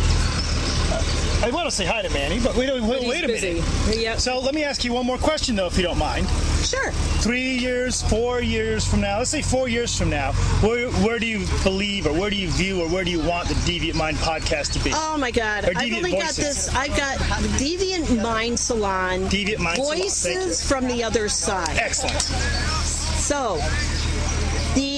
I 1.44 1.50
want 1.50 1.66
to 1.70 1.72
say 1.72 1.84
hi 1.86 2.02
to 2.02 2.10
Manny, 2.12 2.40
but 2.40 2.56
wait, 2.56 2.72
wait, 2.72 3.02
He's 3.02 3.10
wait 3.10 3.24
a 3.26 3.28
busy. 3.28 3.54
minute. 3.56 3.98
Yep. 3.98 4.20
So 4.22 4.40
let 4.40 4.56
me 4.56 4.64
ask 4.64 4.86
you 4.86 4.94
one 4.94 5.06
more 5.06 5.18
question, 5.18 5.58
though, 5.58 5.68
if 5.68 5.76
you 5.76 5.84
don't 5.84 5.98
mind. 5.98 6.26
sure? 6.64 6.92
Three 7.20 7.58
years, 7.58 8.02
four 8.02 8.40
years 8.42 8.86
from 8.90 9.02
now, 9.02 9.18
let's 9.18 9.30
say 9.32 9.42
four 9.42 9.68
years 9.68 9.98
from 9.98 10.10
now, 10.10 10.32
where, 10.62 10.90
where 11.06 11.20
do 11.20 11.26
you 11.26 11.46
believe, 11.64 12.08
or 12.08 12.14
where 12.14 12.30
do 12.30 12.38
you 12.38 12.48
view, 12.52 12.82
or 12.82 12.88
where 12.88 13.04
do 13.04 13.12
you 13.12 13.20
want 13.22 13.50
the 13.50 13.56
Deviant 13.56 13.96
Mind 13.96 14.16
podcast 14.18 14.72
to 14.74 14.80
be? 14.86 14.92
Oh 14.94 15.18
my 15.18 15.32
God! 15.32 15.66
I've 15.66 15.76
only 15.94 16.14
got 16.14 16.34
this. 16.36 16.74
I've 16.74 16.96
got 16.96 17.18
Deviant 17.60 18.22
Mind 18.24 18.58
Salon. 18.58 19.28
Deviant 19.28 19.58
Mind 19.60 19.76
Salon, 19.84 19.98
Voices 19.98 20.62
you. 20.62 20.68
from 20.70 20.88
the 20.88 21.04
other 21.04 21.28
side. 21.28 21.78
Excellent. 21.78 22.22
So, 22.22 23.56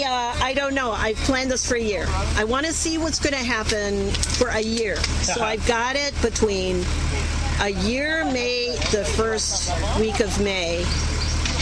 uh, 0.05 0.33
I 0.41 0.53
don't 0.53 0.73
know. 0.75 0.91
I've 0.91 1.17
planned 1.17 1.51
this 1.51 1.67
for 1.67 1.75
a 1.75 1.81
year. 1.81 2.05
I 2.37 2.43
want 2.43 2.65
to 2.65 2.73
see 2.73 2.97
what's 2.97 3.19
going 3.19 3.33
to 3.33 3.43
happen 3.43 4.09
for 4.11 4.49
a 4.49 4.59
year. 4.61 4.95
So 4.97 5.33
Uh-huh. 5.33 5.43
I've 5.45 5.67
got 5.67 5.95
it 5.95 6.13
between 6.21 6.85
a 7.61 7.69
year, 7.69 8.23
May, 8.25 8.75
the 8.91 9.03
first 9.17 9.71
week 9.99 10.19
of 10.19 10.39
May, 10.41 10.85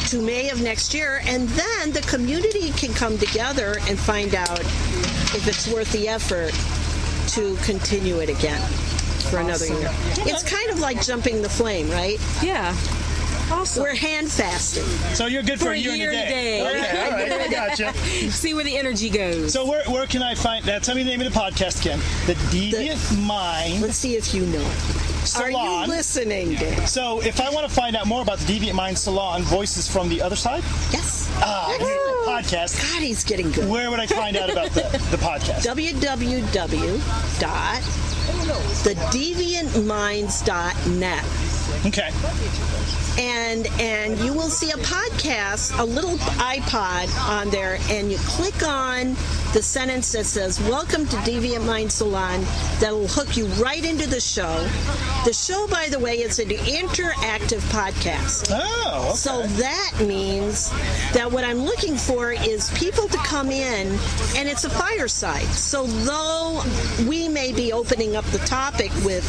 to 0.07 0.21
May 0.21 0.49
of 0.49 0.61
next 0.61 0.93
year, 0.93 1.21
and 1.25 1.47
then 1.49 1.91
the 1.91 2.01
community 2.01 2.71
can 2.71 2.93
come 2.93 3.17
together 3.17 3.77
and 3.87 3.97
find 3.97 4.35
out 4.35 4.59
if 4.59 5.47
it's 5.47 5.67
worth 5.67 5.91
the 5.91 6.07
effort 6.07 6.53
to 7.33 7.55
continue 7.63 8.19
it 8.19 8.29
again 8.29 8.61
for 9.31 9.37
another 9.39 9.65
year. 9.65 9.89
It's 10.27 10.43
kind 10.43 10.69
of 10.69 10.79
like 10.79 11.01
jumping 11.01 11.41
the 11.41 11.49
flame, 11.49 11.89
right? 11.89 12.19
Yeah. 12.43 12.75
Awesome. 13.54 13.84
We're 13.84 13.95
hand 13.95 14.32
fasting. 14.32 14.84
So 15.16 15.28
you're 15.28 15.43
good 15.43 15.60
for, 15.60 15.66
For 15.66 15.72
a 15.72 15.78
year, 15.78 15.93
year 15.93 16.10
and 16.12 16.20
a 16.20 16.24
day. 16.24 16.30
day. 16.30 16.62
Okay, 16.80 17.01
all 17.06 17.12
right, 17.12 17.32
I 17.32 17.47
gotcha. 17.51 17.93
See 18.32 18.54
where 18.54 18.64
the 18.64 18.76
energy 18.78 19.10
goes. 19.10 19.54
So 19.54 19.66
where, 19.66 19.84
where 19.86 20.06
can 20.08 20.22
I 20.24 20.36
find 20.36 20.66
that? 20.66 20.84
Tell 20.84 20.95
me 20.95 21.04
the 21.04 21.10
name 21.10 21.22
of 21.22 21.32
the 21.32 21.39
podcast 21.39 21.80
again. 21.82 21.99
The 22.26 22.34
Deviant 22.56 23.18
Mind 23.26 23.82
Let's 23.82 23.97
see 23.97 24.16
if 24.16 24.34
you 24.34 24.45
know. 24.47 24.64
Are 24.66 25.26
Salon. 25.26 25.84
you 25.88 25.95
listening? 25.95 26.58
So 26.86 27.22
if 27.22 27.39
I 27.39 27.49
want 27.51 27.68
to 27.68 27.74
find 27.74 27.95
out 27.95 28.08
more 28.08 28.22
about 28.22 28.39
the 28.39 28.45
Deviant 28.60 28.74
Mind 28.74 28.97
Salon, 28.97 29.43
Voices 29.43 29.88
from 29.89 30.10
the 30.10 30.22
Other 30.22 30.36
Side, 30.36 30.64
Yes. 30.91 31.30
ah, 31.38 31.74
podcast, 32.28 32.82
God, 32.91 33.01
he's 33.04 33.24
getting 33.24 33.49
good. 33.51 33.70
where 33.70 33.89
would 33.89 33.99
I 34.01 34.08
find 34.08 34.36
out 34.36 34.49
about 34.49 34.72
the, 34.72 34.82
the 35.12 35.18
podcast? 35.18 35.64
www.thedeviantminds.net. 39.93 41.53
Okay. 41.86 42.09
and 43.19 43.67
and 43.80 44.17
you 44.19 44.34
will 44.34 44.49
see 44.49 44.71
a 44.71 44.78
podcast, 44.78 45.78
a 45.80 45.84
little 45.84 46.17
iPod 46.39 47.09
on 47.30 47.49
there, 47.49 47.78
and 47.89 48.11
you 48.11 48.17
click 48.19 48.65
on 48.67 49.15
the 49.53 49.61
sentence 49.61 50.11
that 50.13 50.26
says 50.26 50.59
"Welcome 50.61 51.05
to 51.07 51.15
Deviant 51.17 51.65
Mind 51.65 51.91
Salon." 51.91 52.41
That'll 52.80 53.07
hook 53.07 53.36
you 53.38 53.45
right 53.61 53.84
into 53.84 54.07
the 54.09 54.19
show. 54.21 54.67
The 55.26 55.34
show, 55.34 55.67
by 55.67 55.88
the 55.89 55.99
way, 55.99 56.21
is 56.21 56.39
an 56.39 56.49
interactive 56.49 57.61
podcast. 57.71 58.49
Oh, 58.51 59.05
okay. 59.09 59.15
So 59.15 59.43
that 59.43 59.91
means 60.05 60.69
that 61.13 61.32
what 61.32 61.43
I'm 61.43 61.59
looking 61.59 61.95
for 61.95 62.32
is 62.32 62.71
people 62.78 63.07
to 63.07 63.17
come 63.19 63.51
in 63.51 63.88
and 64.36 64.49
it's 64.49 64.63
a 64.63 64.69
fireside. 64.69 65.45
So 65.53 65.86
though 65.86 66.63
we 67.07 67.28
may 67.28 67.51
be 67.53 67.71
opening 67.74 68.15
up 68.15 68.26
the 68.26 68.39
topic 68.39 68.91
with 69.05 69.24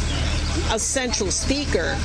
a 0.71 0.79
central 0.79 1.31
speaker, 1.31 1.97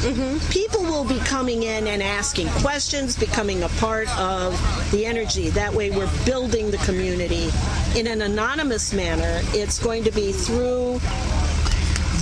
people 0.50 0.82
will 0.82 1.04
be 1.04 1.18
coming 1.20 1.62
in 1.62 1.86
and 1.86 2.02
asking 2.02 2.48
questions, 2.48 3.16
becoming 3.16 3.62
a 3.62 3.68
part 3.80 4.08
of 4.18 4.52
the 4.92 5.06
energy. 5.06 5.50
That 5.50 5.72
way 5.72 5.90
we're 5.90 6.10
building 6.24 6.70
the 6.70 6.78
community 6.78 7.50
in 7.96 8.06
an 8.06 8.22
anonymous 8.22 8.92
manner. 8.92 9.40
It's 9.52 9.78
going 9.78 10.04
to 10.04 10.10
be 10.10 10.32
through 10.32 10.98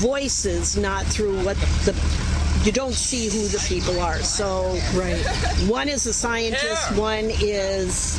voices, 0.00 0.76
not 0.76 1.04
through 1.06 1.42
what 1.44 1.56
the 1.84 1.92
you 2.64 2.72
don't 2.72 2.92
see 2.92 3.28
who 3.28 3.46
the 3.46 3.64
people 3.68 4.00
are. 4.00 4.18
So 4.18 4.78
right. 4.94 5.24
one 5.68 5.88
is 5.88 6.06
a 6.06 6.12
scientist, 6.12 6.96
one 6.96 7.30
is 7.30 8.18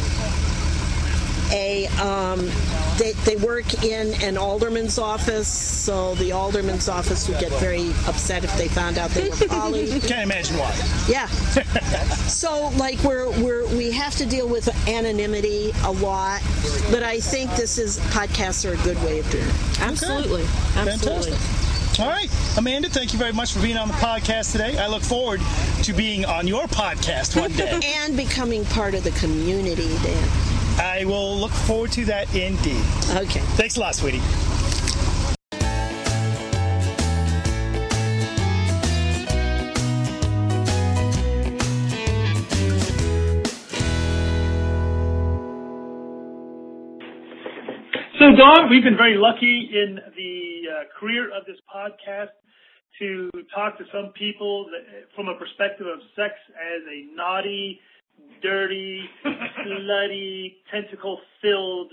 a 1.52 1.88
um, 2.02 2.50
they, 2.98 3.14
they 3.26 3.36
work 3.38 3.84
in 3.84 4.14
an 4.22 4.38
alderman's 4.38 5.00
office, 5.00 5.48
so 5.48 6.16
the 6.16 6.32
alderman's 6.32 6.90
office 6.90 7.28
would 7.30 7.40
get 7.40 7.52
very 7.54 7.90
upset 8.08 8.44
if 8.44 8.56
they 8.58 8.68
found 8.68 8.98
out 8.98 9.10
they 9.12 9.30
were 9.30 9.36
poly. 9.48 9.88
Can't 10.02 10.24
imagine 10.24 10.58
why. 10.58 10.74
Yeah. 11.08 11.28
so 12.28 12.70
like 12.78 13.02
we're 13.04 13.30
we're 13.42 13.66
we 13.76 13.92
have 13.92 14.16
to 14.16 14.26
deal 14.26 14.48
with 14.48 14.68
anonymity 14.88 15.72
a 15.84 15.92
lot, 15.92 16.42
but 16.92 17.04
I 17.04 17.20
think 17.20 17.52
this 17.56 17.78
is 17.78 18.00
podcasts 18.12 18.70
are 18.70 18.74
a 18.74 18.84
good 18.84 19.02
way 19.04 19.20
of 19.20 19.30
doing 19.30 19.48
it. 19.48 19.82
Absolutely. 19.82 20.44
Absolutely. 20.76 21.32
Fantastic. 21.32 21.60
All 22.00 22.08
right, 22.08 22.30
Amanda, 22.58 22.88
thank 22.88 23.12
you 23.12 23.20
very 23.20 23.34
much 23.34 23.52
for 23.52 23.62
being 23.62 23.76
on 23.76 23.90
the 23.90 23.94
podcast 23.96 24.54
today. 24.54 24.78
I 24.78 24.88
look 24.88 25.04
forward 25.04 25.42
to 25.84 25.92
being 25.92 26.24
on 26.24 26.48
your 26.48 26.64
podcast 26.68 27.40
one 27.40 27.52
day. 27.52 27.78
And 28.00 28.16
becoming 28.16 28.64
part 28.66 28.94
of 28.96 29.04
the 29.04 29.12
community, 29.12 29.90
Dan. 30.02 30.59
I 30.80 31.04
will 31.04 31.36
look 31.36 31.52
forward 31.52 31.92
to 31.94 32.06
that 32.06 32.34
indeed. 32.34 32.84
Okay. 33.12 33.42
Thanks 33.60 33.76
a 33.76 33.82
lot, 33.82 33.96
sweetie. 33.96 34.22
So, 48.20 48.36
Dawn, 48.36 48.70
we've 48.70 48.84
been 48.84 48.98
very 48.98 49.18
lucky 49.18 49.70
in 49.74 50.00
the 50.16 50.62
uh, 50.70 51.00
career 51.00 51.30
of 51.36 51.46
this 51.46 51.58
podcast 51.74 52.32
to 53.00 53.30
talk 53.54 53.78
to 53.78 53.86
some 53.92 54.12
people 54.18 54.66
that, 54.72 55.08
from 55.16 55.28
a 55.28 55.36
perspective 55.36 55.88
of 55.88 56.00
sex 56.16 56.34
as 56.56 56.82
a 56.88 57.16
naughty, 57.16 57.80
dirty, 58.42 59.02
slutty, 59.26 60.56
tentacle-filled 60.72 61.92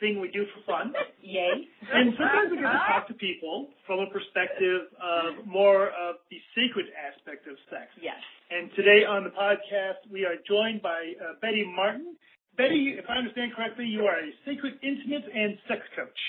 thing 0.00 0.20
we 0.20 0.28
do 0.30 0.44
for 0.52 0.60
fun. 0.68 0.92
Yay. 1.22 1.64
And 1.92 2.12
sometimes 2.18 2.50
we 2.50 2.56
get 2.58 2.68
to 2.68 2.84
talk 2.86 3.08
to 3.08 3.14
people 3.14 3.68
from 3.86 4.00
a 4.00 4.06
perspective 4.12 4.92
of 5.00 5.46
more 5.46 5.88
of 5.96 6.16
the 6.30 6.36
sacred 6.52 6.86
aspect 6.92 7.46
of 7.48 7.56
sex. 7.72 7.88
Yes. 8.00 8.20
And 8.50 8.68
today 8.76 9.04
on 9.08 9.24
the 9.24 9.30
podcast, 9.32 10.04
we 10.12 10.24
are 10.24 10.36
joined 10.46 10.82
by 10.82 11.14
uh, 11.16 11.40
Betty 11.40 11.64
Martin. 11.64 12.14
Betty, 12.56 12.96
if 12.98 13.04
I 13.08 13.16
understand 13.16 13.52
correctly, 13.56 13.86
you 13.86 14.04
are 14.04 14.20
a 14.20 14.30
sacred 14.44 14.74
intimate 14.82 15.24
and 15.32 15.56
sex 15.68 15.80
coach. 15.96 16.20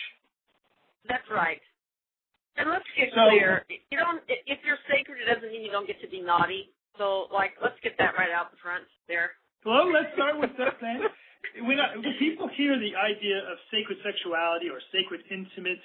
That's 1.08 1.28
right. 1.32 1.60
And 2.58 2.70
let's 2.72 2.88
get 2.98 3.10
So- 3.16 3.28
clear. 3.30 3.64
You 3.92 4.00
don't. 4.00 4.24
If 4.28 4.60
you're 4.66 4.80
sacred, 4.90 5.20
it 5.22 5.28
doesn't 5.28 5.52
mean 5.52 5.62
you 5.64 5.72
don't 5.72 5.88
get 5.88 6.00
to 6.02 6.08
be 6.10 6.22
naughty. 6.22 6.72
So, 6.98 7.28
like, 7.32 7.54
let's 7.62 7.78
get 7.84 7.94
that 8.00 8.18
right 8.18 8.32
out 8.34 8.50
the 8.50 8.58
front 8.64 8.84
there. 9.08 9.38
Well, 9.66 9.92
let's 9.92 10.14
start 10.14 10.40
with 10.40 10.52
that 10.58 10.78
then. 10.82 11.02
When, 11.66 11.80
I, 11.80 11.96
when 11.98 12.14
people 12.20 12.50
hear 12.56 12.78
the 12.78 12.94
idea 12.96 13.38
of 13.40 13.58
sacred 13.72 13.98
sexuality 14.04 14.70
or 14.70 14.80
sacred 14.92 15.22
intimate, 15.32 15.82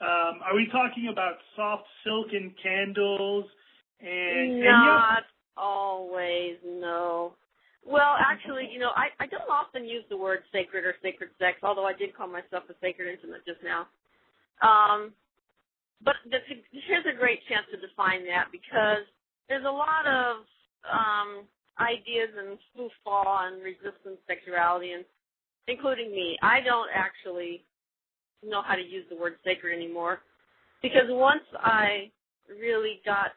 um, 0.00 0.42
are 0.42 0.54
we 0.54 0.66
talking 0.72 1.08
about 1.10 1.38
soft 1.56 1.84
silken 2.02 2.54
candles 2.62 3.46
and, 4.00 4.52
and 4.52 4.64
Not 4.64 5.24
always. 5.56 6.56
No. 6.64 7.34
Well, 7.86 8.16
actually, 8.18 8.68
you 8.72 8.78
know, 8.78 8.90
I, 8.96 9.12
I 9.20 9.26
don't 9.26 9.48
often 9.48 9.84
use 9.84 10.04
the 10.08 10.16
word 10.16 10.40
sacred 10.52 10.84
or 10.84 10.94
sacred 11.02 11.30
sex, 11.38 11.58
although 11.62 11.84
I 11.84 11.92
did 11.92 12.16
call 12.16 12.28
myself 12.28 12.64
a 12.70 12.74
sacred 12.80 13.12
intimate 13.12 13.44
just 13.44 13.60
now. 13.62 13.86
Um, 14.64 15.12
but 16.02 16.16
this, 16.24 16.40
here's 16.72 17.04
a 17.04 17.16
great 17.16 17.40
chance 17.48 17.66
to 17.72 17.80
define 17.80 18.24
that 18.26 18.48
because 18.52 19.04
there's 19.48 19.64
a 19.64 19.70
lot 19.70 20.08
of 20.08 20.44
um, 20.88 21.44
ideas 21.80 22.30
and 22.38 22.58
foofball 22.76 23.48
and 23.48 23.62
resistance 23.62 24.18
sexuality, 24.26 24.92
and 24.92 25.04
including 25.68 26.10
me. 26.10 26.36
I 26.42 26.60
don't 26.60 26.88
actually 26.94 27.64
know 28.44 28.62
how 28.62 28.74
to 28.74 28.82
use 28.82 29.04
the 29.10 29.16
word 29.16 29.34
sacred 29.44 29.74
anymore 29.74 30.20
because 30.82 31.08
once 31.08 31.44
I 31.56 32.10
really 32.48 33.00
got 33.04 33.32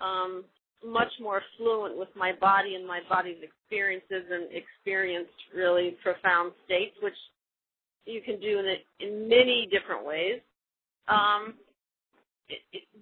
um, 0.00 0.44
much 0.84 1.12
more 1.20 1.42
fluent 1.56 1.96
with 1.96 2.08
my 2.14 2.32
body 2.32 2.74
and 2.74 2.86
my 2.86 3.00
body's 3.08 3.38
experiences 3.42 4.24
and 4.30 4.48
experienced 4.52 5.32
really 5.54 5.96
profound 6.02 6.52
states, 6.64 6.94
which 7.02 7.16
you 8.04 8.20
can 8.20 8.38
do 8.40 8.58
in, 8.58 8.76
in 9.00 9.28
many 9.28 9.68
different 9.70 10.04
ways. 10.04 10.40
Um, 11.08 11.54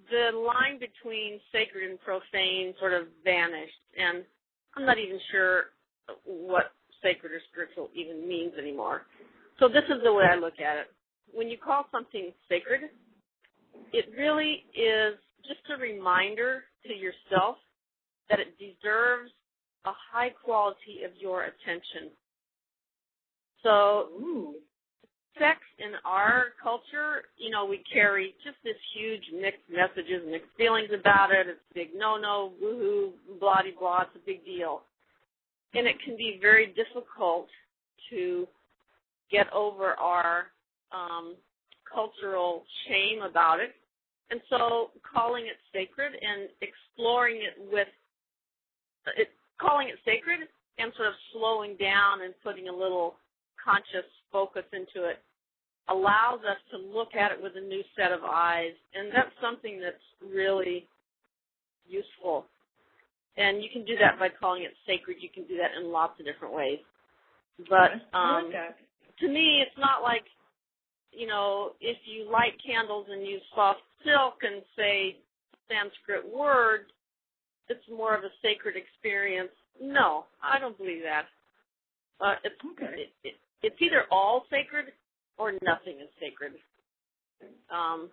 the 0.09 0.37
line 0.37 0.79
between 0.79 1.39
sacred 1.51 1.89
and 1.89 1.99
profane 2.01 2.73
sort 2.79 2.93
of 2.93 3.07
vanished, 3.23 3.83
and 3.97 4.23
I'm 4.75 4.85
not 4.85 4.97
even 4.97 5.19
sure 5.31 5.65
what 6.25 6.73
sacred 7.01 7.31
or 7.31 7.41
spiritual 7.51 7.89
even 7.93 8.27
means 8.27 8.53
anymore. 8.57 9.03
So 9.59 9.67
this 9.67 9.83
is 9.89 10.01
the 10.03 10.11
way 10.11 10.25
I 10.31 10.35
look 10.35 10.59
at 10.59 10.77
it. 10.77 10.87
When 11.33 11.47
you 11.47 11.57
call 11.57 11.85
something 11.91 12.31
sacred, 12.49 12.89
it 13.93 14.05
really 14.17 14.65
is 14.75 15.15
just 15.47 15.61
a 15.73 15.79
reminder 15.79 16.63
to 16.85 16.93
yourself 16.93 17.57
that 18.29 18.39
it 18.39 18.57
deserves 18.57 19.31
a 19.85 19.91
high 20.11 20.29
quality 20.29 21.03
of 21.05 21.11
your 21.19 21.43
attention. 21.43 22.11
So, 23.63 24.09
Ooh. 24.19 24.55
Sex 25.39 25.59
in 25.79 25.91
our 26.05 26.55
culture, 26.61 27.27
you 27.37 27.49
know, 27.49 27.65
we 27.65 27.83
carry 27.91 28.33
just 28.43 28.57
this 28.63 28.75
huge 28.95 29.23
mixed 29.33 29.67
messages, 29.69 30.23
mixed 30.29 30.49
feelings 30.57 30.89
about 30.93 31.31
it. 31.31 31.47
It's 31.47 31.59
big 31.73 31.89
no 31.95 32.17
no, 32.17 32.51
woohoo, 32.63 33.11
blah 33.39 33.61
blah, 33.79 34.01
it's 34.03 34.15
a 34.15 34.25
big 34.25 34.45
deal. 34.45 34.81
And 35.73 35.87
it 35.87 35.95
can 36.03 36.15
be 36.15 36.37
very 36.41 36.67
difficult 36.67 37.47
to 38.09 38.47
get 39.31 39.51
over 39.51 39.93
our 39.93 40.47
um, 40.91 41.35
cultural 41.91 42.63
shame 42.87 43.21
about 43.21 43.59
it. 43.59 43.75
And 44.31 44.39
so 44.49 44.91
calling 45.03 45.45
it 45.45 45.57
sacred 45.73 46.13
and 46.13 46.49
exploring 46.61 47.37
it 47.37 47.55
with 47.71 47.87
it, 49.17 49.29
calling 49.59 49.89
it 49.89 49.95
sacred 50.05 50.39
and 50.77 50.91
sort 50.95 51.09
of 51.09 51.13
slowing 51.31 51.75
down 51.77 52.21
and 52.23 52.33
putting 52.43 52.67
a 52.69 52.73
little 52.73 53.15
conscious 53.63 54.07
focus 54.35 54.67
into 54.75 55.07
it 55.07 55.23
allows 55.87 56.39
us 56.43 56.59
to 56.71 56.77
look 56.77 57.15
at 57.15 57.31
it 57.31 57.39
with 57.41 57.53
a 57.55 57.61
new 57.61 57.81
set 57.95 58.11
of 58.11 58.19
eyes. 58.27 58.75
And 58.93 59.07
that's 59.15 59.31
something 59.39 59.79
that's 59.79 59.95
really 60.19 60.87
useful. 61.87 62.45
And 63.37 63.63
you 63.63 63.69
can 63.71 63.85
do 63.85 63.95
that 64.01 64.19
by 64.19 64.27
calling 64.27 64.63
it 64.63 64.73
sacred. 64.87 65.17
You 65.21 65.29
can 65.29 65.45
do 65.47 65.55
that 65.55 65.71
in 65.79 65.91
lots 65.91 66.19
of 66.19 66.25
different 66.25 66.53
ways. 66.53 66.79
But 67.69 68.03
um, 68.17 68.51
to 69.19 69.27
me, 69.27 69.63
it's 69.63 69.77
not 69.77 70.03
like, 70.03 70.23
you 71.11 71.27
know, 71.27 71.71
if 71.79 71.97
you 72.03 72.29
light 72.29 72.59
candles 72.65 73.07
and 73.09 73.25
use 73.25 73.41
soft 73.53 73.79
silk 74.03 74.43
and 74.43 74.61
say 74.75 75.15
Sanskrit 75.71 76.27
words, 76.27 76.91
it's 77.69 77.87
more 77.89 78.15
of 78.15 78.23
a 78.23 78.33
sacred 78.41 78.75
experience. 78.75 79.53
No, 79.81 80.25
I 80.43 80.59
don't 80.59 80.77
believe 80.77 81.03
that. 81.03 81.25
Uh, 82.19 82.35
it's 82.43 82.55
okay. 82.73 83.07
It, 83.07 83.11
it, 83.23 83.35
it's 83.65 83.81
either 83.81 84.05
all 84.11 84.45
sacred 84.51 84.93
or 85.37 85.53
nothing 85.63 85.97
is 85.99 86.09
sacred. 86.19 86.53
Um, 87.73 88.09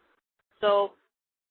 so 0.62 0.92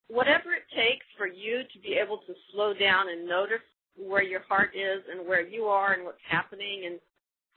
whatever 0.08 0.54
it 0.58 0.66
takes 0.76 1.06
for 1.18 1.28
you 1.28 1.62
to 1.72 1.80
be 1.80 1.94
able 1.94 2.18
to 2.26 2.34
slow 2.52 2.74
down 2.74 3.10
and 3.10 3.28
notice 3.28 3.64
where 3.96 4.24
your 4.24 4.42
heart 4.50 4.72
is 4.74 5.04
and 5.12 5.28
where 5.28 5.46
you 5.46 5.66
are 5.66 5.94
and 5.94 6.04
what's 6.04 6.26
happening 6.28 6.84
and 6.88 7.00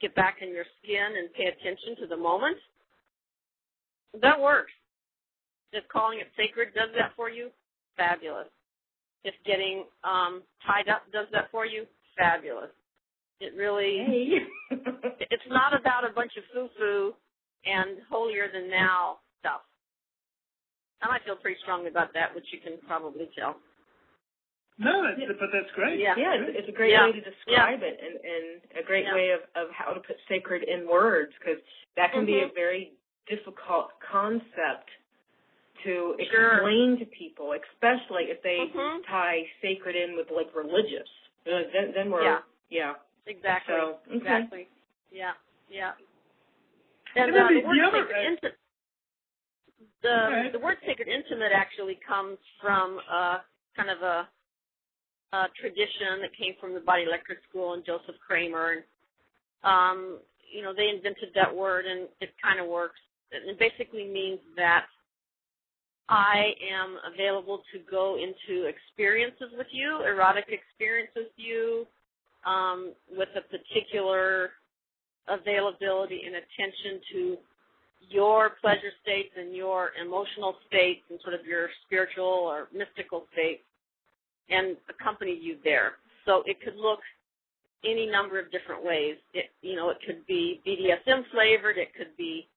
get 0.01 0.13
back 0.13 0.37
in 0.41 0.49
your 0.49 0.65
skin 0.81 1.17
and 1.17 1.33
pay 1.33 1.45
attention 1.45 1.95
to 2.01 2.07
the 2.07 2.17
moment, 2.17 2.57
that 4.21 4.39
works. 4.39 4.71
If 5.73 5.87
calling 5.89 6.19
it 6.19 6.27
sacred 6.37 6.73
does 6.75 6.89
that 6.95 7.11
for 7.15 7.29
you, 7.29 7.49
fabulous. 7.97 8.47
If 9.23 9.33
getting 9.45 9.85
um, 10.03 10.43
tied 10.65 10.89
up 10.89 11.03
does 11.11 11.27
that 11.31 11.49
for 11.51 11.65
you, 11.65 11.85
fabulous. 12.17 12.69
It 13.39 13.53
really, 13.55 13.99
hey. 14.07 14.77
it's 15.31 15.49
not 15.49 15.77
about 15.77 16.09
a 16.09 16.13
bunch 16.13 16.31
of 16.37 16.43
foo-foo 16.53 17.13
and 17.65 17.99
holier 18.09 18.47
than 18.51 18.69
now 18.69 19.19
stuff. 19.39 19.61
And 21.01 21.11
I 21.11 21.19
feel 21.25 21.35
pretty 21.35 21.59
strongly 21.61 21.89
about 21.89 22.13
that, 22.13 22.33
which 22.33 22.45
you 22.53 22.59
can 22.63 22.79
probably 22.87 23.29
tell. 23.37 23.57
No, 24.77 25.03
that's, 25.03 25.19
yeah. 25.19 25.31
but 25.39 25.51
that's 25.51 25.71
great. 25.75 25.99
Yeah, 25.99 26.15
yeah 26.17 26.35
it's, 26.35 26.63
it's 26.63 26.69
a 26.69 26.75
great 26.75 26.91
yeah. 26.91 27.07
way 27.07 27.15
to 27.15 27.23
describe 27.23 27.79
yeah. 27.79 27.91
it, 27.91 27.99
and, 27.99 28.15
and 28.19 28.45
a 28.75 28.83
great 28.83 29.05
way 29.11 29.31
of, 29.31 29.43
of 29.55 29.71
how 29.71 29.91
to 29.91 29.99
put 30.03 30.15
sacred 30.27 30.63
in 30.63 30.87
words, 30.87 31.31
because 31.39 31.59
that 31.95 32.11
can 32.11 32.27
mm-hmm. 32.27 32.39
be 32.39 32.39
a 32.43 32.51
mm-hmm. 32.51 32.55
very 32.55 32.91
difficult 33.27 33.95
concept 34.03 34.91
to 35.83 36.15
explain 36.19 36.97
to 36.99 37.05
people, 37.05 37.55
especially 37.55 38.31
if 38.31 38.41
they 38.43 38.67
mm-hmm. 38.67 39.03
tie 39.07 39.43
sacred 39.61 39.95
in 39.95 40.15
with 40.15 40.27
like 40.33 40.51
religious. 40.55 41.07
Then, 41.45 41.93
then 41.95 42.11
we're 42.11 42.23
yeah, 42.23 42.39
yeah. 42.69 42.93
Exactly, 43.27 43.75
so, 43.75 43.97
okay. 44.07 44.17
exactly, 44.17 44.67
yeah, 45.11 45.31
yeah. 45.69 45.91
And 47.15 47.31
uh, 47.31 47.47
the 47.47 47.65
word 47.65 47.77
sacred 47.91 48.25
intimate, 48.27 48.57
the 50.03 50.17
okay. 50.27 50.51
the 50.51 50.59
word 50.59 50.77
sacred 50.85 51.07
intimate 51.07 51.51
actually 51.55 51.99
comes 52.07 52.37
from 52.61 52.99
uh, 53.11 53.37
kind 53.75 53.89
of 53.89 54.01
a, 54.01 54.27
a 55.33 55.47
tradition 55.59 56.21
that 56.21 56.35
came 56.37 56.53
from 56.59 56.73
the 56.73 56.81
Body 56.81 57.03
Electric 57.03 57.39
School 57.49 57.73
and 57.73 57.85
Joseph 57.85 58.15
Kramer, 58.25 58.79
and 58.79 58.83
um, 59.63 60.19
you 60.51 60.61
know 60.61 60.73
they 60.75 60.89
invented 60.89 61.29
that 61.35 61.53
word, 61.53 61.85
and 61.85 62.07
it 62.21 62.29
kind 62.41 62.59
of 62.59 62.67
works. 62.67 62.99
It 63.31 63.57
basically 63.59 64.07
means 64.07 64.39
that 64.55 64.85
I 66.07 66.53
am 66.61 66.97
available 67.11 67.63
to 67.73 67.79
go 67.89 68.15
into 68.15 68.67
experiences 68.67 69.49
with 69.57 69.67
you, 69.71 70.03
erotic 70.05 70.45
experiences 70.49 71.33
with 71.33 71.37
you, 71.37 71.87
um, 72.45 72.93
with 73.11 73.29
a 73.35 73.41
particular 73.41 74.51
availability 75.27 76.21
and 76.25 76.35
attention 76.35 77.01
to 77.13 77.37
your 78.09 78.51
pleasure 78.61 78.93
states 79.01 79.33
and 79.37 79.55
your 79.55 79.89
emotional 79.99 80.55
states 80.67 81.01
and 81.09 81.19
sort 81.23 81.33
of 81.33 81.45
your 81.45 81.69
spiritual 81.85 82.25
or 82.25 82.67
mystical 82.73 83.25
states 83.33 83.63
and 84.49 84.77
accompany 84.89 85.35
you 85.35 85.57
there. 85.63 85.93
So 86.25 86.43
it 86.45 86.61
could 86.61 86.75
look 86.75 86.99
any 87.83 88.07
number 88.07 88.39
of 88.39 88.51
different 88.51 88.83
ways. 88.83 89.15
It, 89.33 89.45
you 89.61 89.75
know, 89.75 89.89
it 89.89 89.97
could 90.05 90.25
be 90.27 90.61
BDSM 90.65 91.23
flavored, 91.31 91.77
it 91.77 91.93
could 91.95 92.15
be 92.17 92.47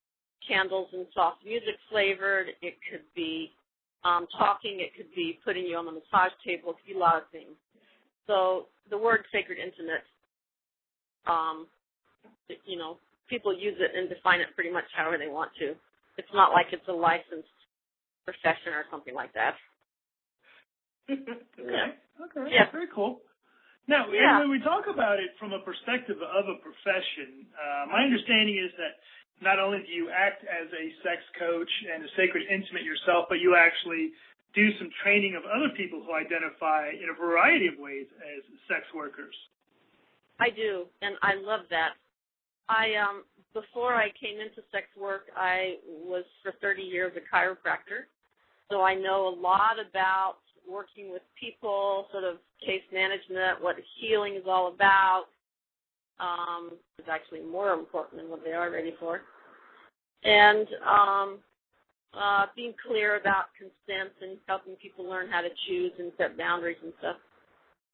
candles 0.46 0.88
and 0.92 1.06
soft 1.14 1.44
music 1.44 1.76
flavored. 1.90 2.48
It 2.62 2.76
could 2.90 3.04
be 3.14 3.52
um, 4.04 4.26
talking. 4.36 4.80
It 4.80 4.94
could 4.96 5.12
be 5.14 5.38
putting 5.44 5.64
you 5.64 5.76
on 5.76 5.86
the 5.86 5.92
massage 5.92 6.32
table. 6.44 6.70
It 6.70 6.76
could 6.84 6.92
be 6.94 6.96
a 6.96 6.98
lot 6.98 7.16
of 7.16 7.22
things. 7.32 7.56
So 8.28 8.68
the 8.92 8.98
word 9.00 9.24
sacred 9.32 9.58
intimate, 9.58 10.04
um, 11.26 11.66
you 12.64 12.76
know, 12.76 13.00
people 13.28 13.56
use 13.56 13.76
it 13.80 13.96
and 13.96 14.08
define 14.08 14.40
it 14.40 14.52
pretty 14.54 14.70
much 14.70 14.84
however 14.94 15.18
they 15.18 15.32
want 15.32 15.50
to. 15.58 15.74
It's 16.20 16.32
not 16.36 16.52
like 16.52 16.68
it's 16.70 16.86
a 16.88 16.92
licensed 16.92 17.48
profession 18.28 18.76
or 18.76 18.84
something 18.92 19.16
like 19.16 19.32
that. 19.32 19.56
okay. 21.10 21.40
Yeah. 21.56 21.96
Okay. 22.20 22.52
Yeah. 22.52 22.68
Very 22.70 22.92
cool. 22.94 23.24
Now, 23.88 24.04
yeah. 24.12 24.44
when 24.44 24.52
we 24.52 24.60
talk 24.60 24.84
about 24.84 25.16
it 25.16 25.32
from 25.40 25.56
a 25.56 25.64
perspective 25.64 26.20
of 26.20 26.44
a 26.44 26.60
profession, 26.60 27.48
uh, 27.56 27.88
my 27.88 28.04
understanding 28.04 28.60
is 28.60 28.68
that 28.76 29.00
not 29.40 29.56
only 29.56 29.80
do 29.80 29.92
you 29.96 30.12
act 30.12 30.44
as 30.44 30.68
a 30.76 30.84
sex 31.00 31.24
coach 31.40 31.70
and 31.88 32.04
a 32.04 32.10
sacred 32.12 32.44
intimate 32.52 32.84
yourself, 32.84 33.32
but 33.32 33.40
you 33.40 33.56
actually 33.56 34.12
do 34.54 34.70
some 34.78 34.90
training 35.02 35.36
of 35.36 35.42
other 35.44 35.68
people 35.76 36.02
who 36.04 36.14
identify 36.14 36.88
in 36.88 37.08
a 37.10 37.16
variety 37.18 37.66
of 37.66 37.74
ways 37.78 38.06
as 38.22 38.42
sex 38.68 38.82
workers. 38.94 39.34
I 40.40 40.50
do, 40.50 40.86
and 41.02 41.16
I 41.22 41.34
love 41.34 41.60
that. 41.70 41.94
I 42.68 42.94
um 42.96 43.24
before 43.54 43.94
I 43.94 44.08
came 44.20 44.40
into 44.40 44.62
sex 44.70 44.86
work, 44.98 45.22
I 45.36 45.76
was 45.86 46.24
for 46.42 46.52
30 46.60 46.82
years 46.82 47.12
a 47.16 47.34
chiropractor, 47.34 48.06
so 48.70 48.82
I 48.82 48.94
know 48.94 49.28
a 49.28 49.34
lot 49.34 49.76
about 49.80 50.36
working 50.68 51.10
with 51.10 51.22
people, 51.40 52.06
sort 52.12 52.24
of 52.24 52.36
case 52.64 52.82
management, 52.92 53.62
what 53.62 53.76
healing 53.98 54.34
is 54.34 54.42
all 54.46 54.68
about, 54.68 55.24
um, 56.20 56.72
is 56.98 57.06
actually 57.10 57.40
more 57.40 57.72
important 57.72 58.20
than 58.20 58.30
what 58.30 58.44
they 58.44 58.52
are 58.52 58.70
ready 58.70 58.94
for. 59.00 59.22
And 60.24 60.68
um, 60.86 61.38
uh, 62.14 62.46
being 62.56 62.74
clear 62.86 63.20
about 63.20 63.46
consent 63.56 64.12
and 64.22 64.38
helping 64.46 64.74
people 64.76 65.08
learn 65.08 65.28
how 65.30 65.40
to 65.40 65.48
choose 65.66 65.92
and 65.98 66.12
set 66.16 66.38
boundaries 66.38 66.78
and 66.82 66.92
stuff. 66.98 67.16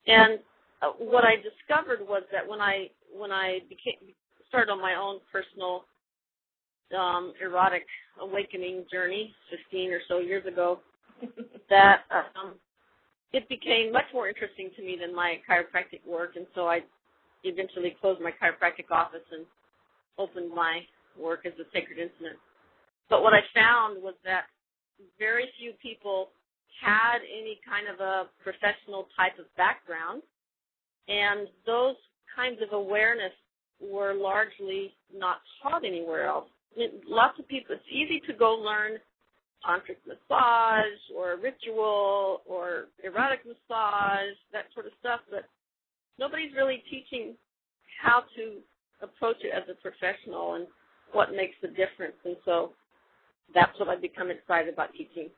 And 0.07 0.39
uh, 0.83 0.93
what 0.99 1.25
I 1.25 1.37
discovered 1.37 2.07
was 2.07 2.23
that 2.33 2.47
when 2.47 2.61
I 2.61 2.89
when 3.15 3.31
I 3.31 3.61
became 3.69 4.15
started 4.49 4.71
on 4.71 4.81
my 4.81 4.95
own 4.95 5.19
personal 5.33 5.85
um, 6.97 7.33
erotic 7.43 7.87
awakening 8.21 8.85
journey 8.93 9.35
15 9.51 9.91
or 9.91 10.01
so 10.09 10.19
years 10.19 10.47
ago, 10.47 10.81
that 11.71 12.03
um, 12.11 12.55
it 13.33 13.49
became 13.49 13.93
much 13.93 14.05
more 14.13 14.29
interesting 14.29 14.71
to 14.77 14.83
me 14.83 14.97
than 15.01 15.15
my 15.15 15.37
chiropractic 15.49 16.07
work, 16.07 16.37
and 16.37 16.47
so 16.55 16.69
I 16.69 16.81
eventually 17.43 17.97
closed 18.01 18.21
my 18.21 18.31
chiropractic 18.31 18.91
office 18.91 19.27
and 19.33 19.45
opened 20.19 20.55
my 20.55 20.81
work 21.19 21.47
as 21.47 21.53
a 21.55 21.65
sacred 21.73 21.99
intimate. 21.99 22.39
But 23.11 23.23
what 23.23 23.35
I 23.35 23.41
found 23.55 24.03
was 24.03 24.15
that 24.25 24.45
very 25.19 25.47
few 25.59 25.73
people 25.83 26.29
had 26.83 27.19
any 27.23 27.61
kind 27.67 27.87
of 27.89 28.01
a 28.01 28.29
professional 28.43 29.09
type 29.17 29.39
of 29.39 29.47
background, 29.57 30.23
and 31.09 31.49
those 31.67 31.97
kinds 32.35 32.59
of 32.63 32.73
awareness 32.73 33.33
were 33.81 34.15
largely 34.15 34.93
not 35.15 35.39
taught 35.63 35.85
anywhere 35.85 36.27
else. 36.27 36.49
I 36.75 36.81
mean, 36.81 36.91
lots 37.07 37.39
of 37.39 37.47
people, 37.47 37.75
it's 37.77 37.85
easy 37.91 38.21
to 38.27 38.33
go 38.33 38.55
learn 38.55 38.99
tantric 39.67 39.97
massage 40.07 41.01
or 41.15 41.37
ritual 41.41 42.43
or 42.47 42.87
erotic 43.03 43.41
massage, 43.47 44.37
that 44.53 44.67
sort 44.75 44.87
of 44.87 44.93
stuff, 45.01 45.21
but 45.31 45.45
nobody's 46.19 46.53
really 46.55 46.83
teaching 46.91 47.35
how 48.03 48.23
to 48.37 48.59
approach 49.03 49.37
it 49.43 49.53
as 49.55 49.63
a 49.71 49.81
professional 49.81 50.55
and 50.55 50.67
what 51.13 51.31
makes 51.33 51.55
the 51.63 51.69
difference. 51.69 52.17
And 52.25 52.37
so 52.45 52.73
that's 53.53 53.79
what 53.79 53.89
I've 53.89 54.03
become 54.03 54.31
excited 54.31 54.73
about 54.73 54.93
teaching. 54.93 55.29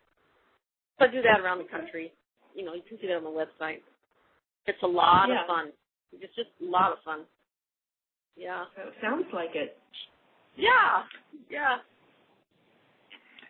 So 0.98 1.06
I 1.06 1.08
do 1.08 1.22
that 1.22 1.40
around 1.40 1.58
the 1.58 1.70
country. 1.70 2.12
You 2.54 2.64
know, 2.64 2.74
you 2.74 2.82
can 2.88 2.98
see 3.00 3.06
that 3.08 3.16
on 3.16 3.24
the 3.24 3.30
website. 3.30 3.82
It's 4.66 4.82
a 4.82 4.86
lot 4.86 5.28
yeah. 5.28 5.42
of 5.42 5.46
fun. 5.46 5.72
It's 6.12 6.34
just 6.34 6.50
a 6.62 6.70
lot 6.70 6.92
of 6.92 6.98
fun. 7.04 7.24
Yeah. 8.36 8.64
It 8.76 8.94
sounds 9.02 9.26
like 9.32 9.54
it. 9.54 9.76
Yeah. 10.56 11.04
Yeah. 11.50 11.76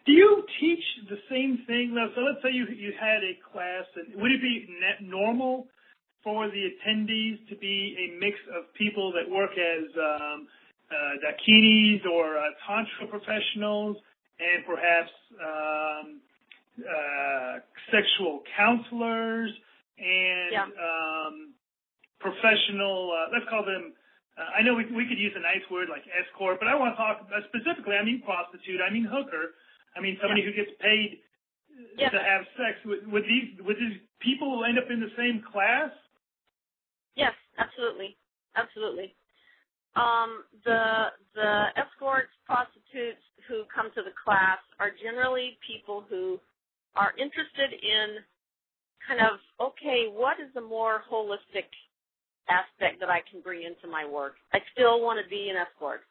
Do 0.06 0.12
you 0.12 0.44
teach 0.60 0.84
the 1.10 1.18
same 1.30 1.58
thing? 1.66 1.94
So 2.14 2.20
let's 2.22 2.38
say 2.42 2.50
you 2.54 2.66
you 2.70 2.92
had 2.98 3.26
a 3.26 3.34
class, 3.52 3.86
and 3.96 4.20
would 4.22 4.30
it 4.30 4.40
be 4.40 4.66
normal 5.02 5.66
for 6.22 6.48
the 6.48 6.70
attendees 6.70 7.38
to 7.48 7.56
be 7.56 7.94
a 7.98 8.18
mix 8.18 8.38
of 8.56 8.72
people 8.74 9.12
that 9.12 9.30
work 9.30 9.50
as 9.50 9.86
um, 9.98 10.46
uh, 10.90 10.94
dakinis 11.22 12.06
or 12.06 12.38
uh, 12.38 12.42
tantra 12.66 13.06
professionals, 13.10 13.96
and 14.38 14.64
perhaps 14.66 15.12
um, 15.40 16.06
uh, 16.80 17.54
sexual 17.90 18.42
counselors 18.56 19.50
and 19.98 20.52
yeah. 20.52 20.68
um, 20.68 21.54
professional. 22.20 23.12
Uh, 23.12 23.32
let's 23.32 23.48
call 23.48 23.64
them. 23.64 23.92
Uh, 24.36 24.60
I 24.60 24.62
know 24.62 24.74
we 24.74 24.84
we 24.92 25.08
could 25.08 25.18
use 25.18 25.32
a 25.36 25.40
nice 25.40 25.64
word 25.70 25.88
like 25.88 26.04
escort, 26.12 26.60
but 26.60 26.68
I 26.68 26.76
want 26.76 26.92
to 26.92 26.98
talk 27.00 27.24
specifically. 27.48 27.96
I 27.96 28.04
mean 28.04 28.20
prostitute. 28.20 28.80
I 28.84 28.92
mean 28.92 29.08
hooker. 29.08 29.56
I 29.96 30.00
mean 30.00 30.18
somebody 30.20 30.44
yeah. 30.44 30.52
who 30.52 30.54
gets 30.56 30.72
paid 30.80 31.24
yeah. 31.96 32.10
to 32.10 32.20
have 32.20 32.44
sex. 32.56 32.76
Would, 32.84 33.08
would 33.10 33.24
these 33.24 33.56
would 33.64 33.76
these 33.76 34.00
people 34.20 34.64
end 34.68 34.78
up 34.78 34.90
in 34.90 35.00
the 35.00 35.12
same 35.16 35.40
class? 35.40 35.90
Yes, 37.16 37.32
absolutely, 37.56 38.16
absolutely. 38.54 39.16
Um, 39.97 40.44
the 40.64 41.06
the 41.35 41.66
escorts, 41.77 42.32
prostitutes 42.47 43.23
who 43.48 43.64
come 43.74 43.90
to 43.97 44.02
the 44.02 44.14
class 44.24 44.59
are 44.81 44.93
generally 45.02 45.59
people 45.66 46.05
who 46.09 46.40
are 46.97 47.12
interested 47.18 47.73
in 47.73 48.18
kind 49.09 49.20
of 49.20 49.40
okay, 49.60 50.06
what 50.10 50.39
is 50.40 50.55
a 50.56 50.60
more 50.60 51.02
holistic 51.10 51.68
aspect 52.48 53.01
that 53.01 53.10
I 53.10 53.23
can 53.31 53.40
bring 53.43 53.62
into 53.64 53.89
my 53.89 54.06
work? 54.09 54.36
I 54.52 54.60
still 54.74 55.02
want 55.02 55.24
to 55.24 55.31
be 55.31 55.51
an 55.51 55.56
escort, 55.56 56.02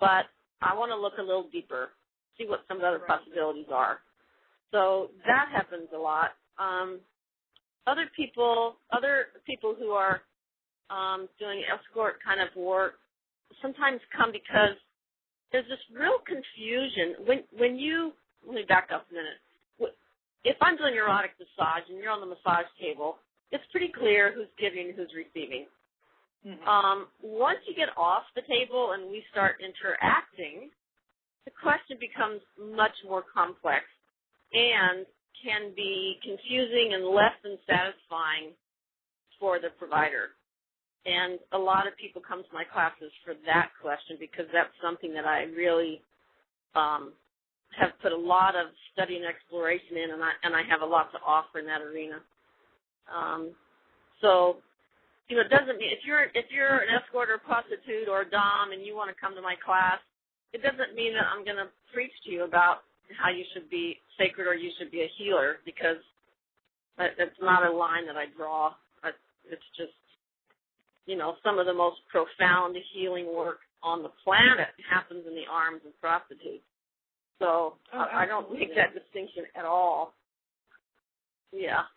but 0.00 0.26
I 0.62 0.74
want 0.76 0.92
to 0.92 0.96
look 0.96 1.14
a 1.18 1.22
little 1.22 1.48
deeper, 1.52 1.90
see 2.38 2.46
what 2.46 2.60
some 2.68 2.78
of 2.78 2.82
the 2.82 2.88
other 2.88 3.04
possibilities 3.06 3.68
are. 3.72 4.00
So 4.72 5.10
that 5.26 5.48
happens 5.52 5.88
a 5.94 5.98
lot. 5.98 6.30
Um, 6.58 7.00
other 7.86 8.10
people, 8.16 8.76
other 8.92 9.28
people 9.46 9.74
who 9.78 9.92
are 9.92 10.22
um, 10.90 11.28
doing 11.38 11.62
escort 11.68 12.16
kind 12.24 12.40
of 12.40 12.48
work 12.56 12.94
sometimes 13.62 14.00
come 14.16 14.32
because 14.32 14.76
there's 15.52 15.66
this 15.68 15.80
real 15.92 16.20
confusion 16.26 17.24
when 17.24 17.44
when 17.56 17.76
you 17.78 18.12
let 18.46 18.54
me 18.54 18.64
back 18.68 18.88
up 18.92 19.06
a 19.10 19.14
minute. 19.14 19.40
If 20.44 20.56
I'm 20.62 20.78
doing 20.78 20.94
erotic 20.94 21.34
massage 21.36 21.82
and 21.90 21.98
you're 21.98 22.14
on 22.14 22.22
the 22.22 22.30
massage 22.30 22.70
table, 22.80 23.18
it's 23.50 23.64
pretty 23.72 23.90
clear 23.90 24.32
who's 24.32 24.48
giving 24.56 24.88
and 24.88 24.94
who's 24.94 25.10
receiving. 25.12 25.66
Mm-hmm. 26.46 26.62
Um, 26.62 27.08
once 27.20 27.58
you 27.66 27.74
get 27.74 27.90
off 27.98 28.22
the 28.38 28.46
table 28.46 28.94
and 28.94 29.10
we 29.10 29.24
start 29.34 29.58
interacting, 29.58 30.70
the 31.44 31.50
question 31.50 31.98
becomes 31.98 32.40
much 32.54 32.94
more 33.02 33.26
complex 33.26 33.84
and 34.54 35.04
can 35.42 35.74
be 35.74 36.16
confusing 36.22 36.94
and 36.94 37.04
less 37.10 37.34
than 37.42 37.58
satisfying 37.66 38.54
for 39.40 39.58
the 39.58 39.74
provider. 39.76 40.37
And 41.08 41.38
a 41.52 41.58
lot 41.58 41.88
of 41.88 41.96
people 41.96 42.20
come 42.20 42.42
to 42.44 42.52
my 42.52 42.64
classes 42.68 43.08
for 43.24 43.32
that 43.46 43.72
question 43.80 44.20
because 44.20 44.44
that's 44.52 44.72
something 44.84 45.14
that 45.14 45.24
I 45.24 45.48
really 45.56 46.02
um, 46.76 47.12
have 47.80 47.96
put 48.02 48.12
a 48.12 48.18
lot 48.18 48.56
of 48.56 48.68
study 48.92 49.16
and 49.16 49.24
exploration 49.24 49.96
in, 49.96 50.12
and 50.12 50.20
I 50.20 50.32
and 50.44 50.52
I 50.52 50.62
have 50.68 50.82
a 50.82 50.86
lot 50.86 51.08
to 51.12 51.18
offer 51.24 51.60
in 51.60 51.66
that 51.66 51.80
arena. 51.80 52.20
Um, 53.08 53.56
so, 54.20 54.60
you 55.28 55.36
know, 55.36 55.42
it 55.48 55.52
doesn't 55.52 55.78
mean 55.80 55.88
if 55.96 56.04
you're 56.04 56.28
if 56.36 56.52
you're 56.52 56.84
an 56.84 56.92
escort 56.92 57.30
or 57.32 57.40
a 57.40 57.44
prostitute 57.44 58.08
or 58.08 58.22
a 58.22 58.28
dom 58.28 58.76
and 58.76 58.84
you 58.84 58.92
want 58.92 59.08
to 59.08 59.16
come 59.16 59.34
to 59.34 59.40
my 59.40 59.56
class, 59.64 60.00
it 60.52 60.60
doesn't 60.60 60.92
mean 60.92 61.14
that 61.16 61.24
I'm 61.32 61.44
going 61.44 61.56
to 61.56 61.72
preach 61.94 62.12
to 62.26 62.30
you 62.30 62.44
about 62.44 62.84
how 63.16 63.30
you 63.32 63.44
should 63.54 63.70
be 63.70 63.96
sacred 64.20 64.44
or 64.44 64.54
you 64.54 64.70
should 64.76 64.90
be 64.90 65.02
a 65.08 65.10
healer 65.16 65.64
because 65.64 66.00
it's 66.98 67.40
not 67.40 67.64
a 67.64 67.72
line 67.72 68.04
that 68.06 68.16
I 68.16 68.26
draw. 68.36 68.72
It's 69.50 69.64
just, 69.76 69.96
you 71.08 71.16
know, 71.16 71.36
some 71.42 71.58
of 71.58 71.64
the 71.64 71.72
most 71.72 71.96
profound 72.12 72.76
healing 72.92 73.34
work 73.34 73.60
on 73.82 74.02
the 74.02 74.10
planet 74.22 74.68
happens 74.88 75.24
in 75.26 75.34
the 75.34 75.48
arms 75.50 75.80
of 75.86 75.98
prostitutes. 76.00 76.62
So 77.38 77.74
oh, 77.94 77.98
I, 77.98 78.24
I 78.24 78.26
don't 78.26 78.52
make 78.52 78.74
that 78.76 78.92
distinction 78.92 79.44
at 79.56 79.64
all. 79.64 80.12
Yeah. 81.50 81.88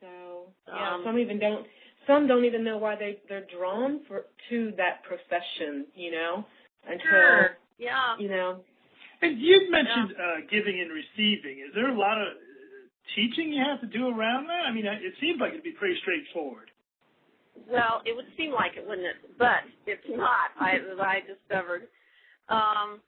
So 0.00 0.08
yeah, 0.68 0.94
um, 0.94 1.02
some 1.04 1.18
even 1.18 1.38
don't. 1.38 1.66
Some 2.06 2.26
don't 2.26 2.44
even 2.44 2.64
know 2.64 2.78
why 2.78 2.96
they 2.96 3.18
they're 3.28 3.46
drawn 3.54 4.00
for 4.08 4.24
to 4.48 4.72
that 4.78 5.02
profession. 5.04 5.86
You 5.94 6.12
know, 6.12 6.44
until 6.84 7.00
sure. 7.00 7.50
yeah, 7.78 8.16
you 8.18 8.28
know. 8.28 8.60
And 9.20 9.40
you 9.40 9.68
mentioned 9.70 10.16
yeah. 10.16 10.24
uh, 10.24 10.36
giving 10.50 10.80
and 10.80 10.90
receiving. 10.90 11.60
Is 11.60 11.74
there 11.74 11.88
a 11.88 11.98
lot 11.98 12.20
of 12.20 12.28
teaching 13.16 13.52
you 13.52 13.62
have 13.64 13.80
to 13.80 13.86
do 13.86 14.08
around 14.08 14.46
that? 14.46 14.64
I 14.68 14.72
mean, 14.72 14.86
it 14.86 15.14
seems 15.20 15.40
like 15.40 15.52
it'd 15.52 15.64
be 15.64 15.72
pretty 15.72 15.96
straightforward. 16.00 16.70
Well, 17.70 18.02
it 18.04 18.14
would 18.14 18.26
seem 18.36 18.52
like 18.52 18.72
it, 18.76 18.86
wouldn't 18.86 19.06
it? 19.06 19.16
But 19.38 19.64
it's 19.86 20.02
not. 20.10 20.50
I, 20.60 20.76
as 20.76 20.98
I 21.00 21.22
discovered. 21.26 21.88
Um, 22.48 23.00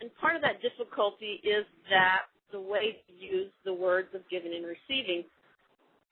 and 0.00 0.10
part 0.20 0.36
of 0.36 0.42
that 0.42 0.62
difficulty 0.62 1.40
is 1.44 1.64
that 1.90 2.30
the 2.52 2.60
way 2.60 2.98
we 3.08 3.26
use 3.26 3.50
the 3.64 3.72
words 3.74 4.08
of 4.14 4.22
giving 4.30 4.54
and 4.54 4.66
receiving, 4.66 5.24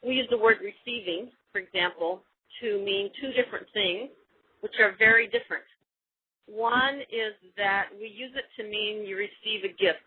we 0.06 0.14
use 0.14 0.28
the 0.30 0.38
word 0.38 0.58
receiving, 0.62 1.30
for 1.52 1.58
example, 1.58 2.22
to 2.60 2.82
mean 2.84 3.10
two 3.20 3.32
different 3.32 3.66
things, 3.74 4.10
which 4.60 4.74
are 4.80 4.94
very 4.98 5.26
different. 5.26 5.64
One 6.46 7.00
is 7.10 7.34
that 7.56 7.86
we 7.98 8.08
use 8.08 8.32
it 8.34 8.46
to 8.60 8.68
mean 8.68 9.06
you 9.06 9.16
receive 9.16 9.64
a 9.64 9.68
gift. 9.68 10.02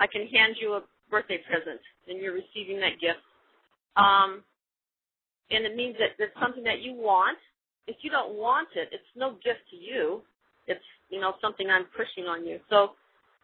I 0.00 0.06
can 0.06 0.26
hand 0.28 0.56
you 0.60 0.74
a 0.74 0.82
birthday 1.10 1.38
present, 1.48 1.80
and 2.08 2.18
you're 2.20 2.34
receiving 2.34 2.80
that 2.80 3.00
gift. 3.00 3.20
Um, 3.96 4.42
and 5.50 5.64
it 5.64 5.76
means 5.76 5.96
that 5.98 6.22
it's 6.22 6.34
something 6.40 6.62
that 6.64 6.80
you 6.80 6.94
want. 6.94 7.38
If 7.86 7.96
you 8.02 8.10
don't 8.10 8.34
want 8.34 8.68
it, 8.76 8.88
it's 8.92 9.10
no 9.16 9.32
gift 9.44 9.66
to 9.70 9.76
you. 9.76 10.22
It's 10.66 10.84
you 11.08 11.20
know 11.20 11.34
something 11.40 11.68
I'm 11.68 11.86
pushing 11.96 12.28
on 12.28 12.46
you. 12.46 12.60
So 12.70 12.90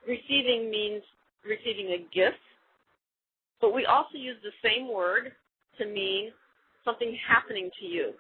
receiving 0.07 0.71
means 0.71 1.03
receiving 1.45 1.93
a 1.93 1.99
gift, 2.15 2.43
but 3.61 3.75
we 3.75 3.87
also 3.87 4.19
use 4.19 4.37
the 4.43 4.55
same 4.63 4.93
word 4.93 5.33
to 5.79 5.87
mean 5.87 6.31
something 6.85 7.17
happening 7.27 7.71
to 7.81 7.87
you. 7.87 8.13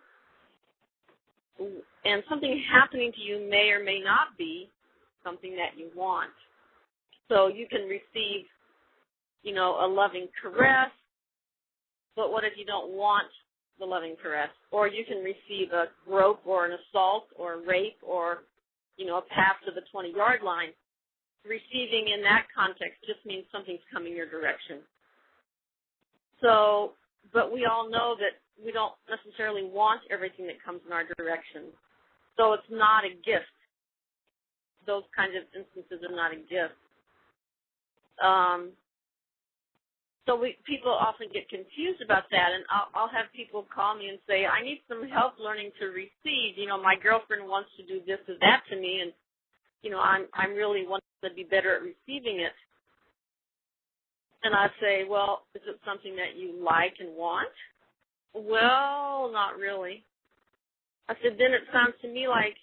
And 2.05 2.23
something 2.29 2.63
happening 2.71 3.13
to 3.13 3.21
you 3.21 3.49
may 3.49 3.71
or 3.71 3.83
may 3.83 4.01
not 4.01 4.37
be 4.37 4.69
something 5.25 5.57
that 5.57 5.79
you 5.79 5.89
want. 5.97 6.31
So 7.29 7.49
you 7.49 7.67
can 7.69 7.83
receive, 7.83 8.47
you 9.43 9.55
know, 9.55 9.79
a 9.85 9.87
loving 9.89 10.29
caress, 10.41 10.91
but 12.15 12.31
what 12.31 12.45
if 12.45 12.53
you 12.57 12.65
don't 12.67 12.93
want 12.93 13.27
the 13.78 13.86
loving 13.86 14.16
caress? 14.23 14.51
Or 14.70 14.89
you 14.89 15.05
can 15.07 15.19
receive 15.19 15.73
a 15.73 15.86
grope 16.07 16.40
or 16.47 16.66
an 16.66 16.73
assault 16.73 17.24
or 17.39 17.55
a 17.55 17.66
rape 17.66 17.98
or 18.03 18.44
you 18.97 19.07
know, 19.07 19.19
a 19.19 19.23
pass 19.23 19.57
to 19.66 19.73
the 19.73 19.82
20 19.93 20.12
yard 20.16 20.43
line, 20.43 20.70
receiving 21.44 22.09
in 22.09 22.23
that 22.23 22.47
context 22.55 23.01
just 23.07 23.24
means 23.27 23.44
something's 23.53 23.85
coming 23.93 24.15
your 24.16 24.28
direction. 24.28 24.81
So, 26.43 26.93
but 27.32 27.53
we 27.53 27.66
all 27.66 27.89
know 27.90 28.16
that 28.19 28.40
we 28.65 28.73
don't 28.73 28.94
necessarily 29.09 29.65
want 29.65 30.03
everything 30.11 30.47
that 30.47 30.62
comes 30.65 30.81
in 30.86 30.93
our 30.93 31.05
direction. 31.19 31.73
So 32.36 32.53
it's 32.55 32.69
not 32.70 33.05
a 33.05 33.11
gift. 33.24 33.53
Those 34.86 35.05
kinds 35.16 35.35
of 35.36 35.44
instances 35.57 36.05
are 36.09 36.16
not 36.16 36.32
a 36.32 36.36
gift. 36.36 36.78
Um, 38.23 38.73
so 40.27 40.35
we 40.35 40.59
people 40.66 40.90
often 40.90 41.28
get 41.32 41.48
confused 41.48 42.03
about 42.03 42.24
that, 42.31 42.51
and 42.53 42.65
I'll, 42.69 42.90
I'll 42.94 43.15
have 43.15 43.31
people 43.35 43.65
call 43.73 43.94
me 43.94 44.09
and 44.09 44.19
say, 44.27 44.44
"I 44.44 44.62
need 44.62 44.82
some 44.89 45.07
help 45.09 45.39
learning 45.39 45.70
to 45.78 45.86
receive." 45.86 46.59
You 46.59 46.66
know, 46.66 46.82
my 46.82 46.97
girlfriend 47.01 47.47
wants 47.47 47.70
to 47.78 47.86
do 47.86 48.03
this 48.05 48.19
or 48.28 48.35
that 48.40 48.62
to 48.70 48.77
me, 48.77 49.01
and 49.03 49.12
you 49.82 49.90
know, 49.90 50.01
I'm 50.01 50.27
I'm 50.35 50.53
really 50.55 50.85
wanting 50.86 51.07
to 51.23 51.31
be 51.31 51.44
better 51.44 51.77
at 51.77 51.82
receiving 51.82 52.40
it. 52.40 52.53
And 54.43 54.55
I 54.55 54.66
say, 54.82 55.05
"Well, 55.09 55.47
is 55.55 55.62
it 55.66 55.78
something 55.86 56.16
that 56.16 56.36
you 56.36 56.59
like 56.59 56.94
and 56.98 57.15
want?" 57.15 57.55
Well, 58.35 59.31
not 59.32 59.57
really. 59.57 60.05
I 61.09 61.15
said, 61.23 61.39
then 61.39 61.55
it 61.55 61.62
sounds 61.73 61.94
to 62.03 62.09
me 62.09 62.28
like 62.28 62.57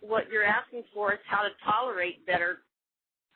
what 0.00 0.28
you're 0.30 0.44
asking 0.44 0.82
for 0.92 1.12
is 1.14 1.20
how 1.24 1.42
to 1.42 1.48
tolerate 1.64 2.26
better 2.26 2.58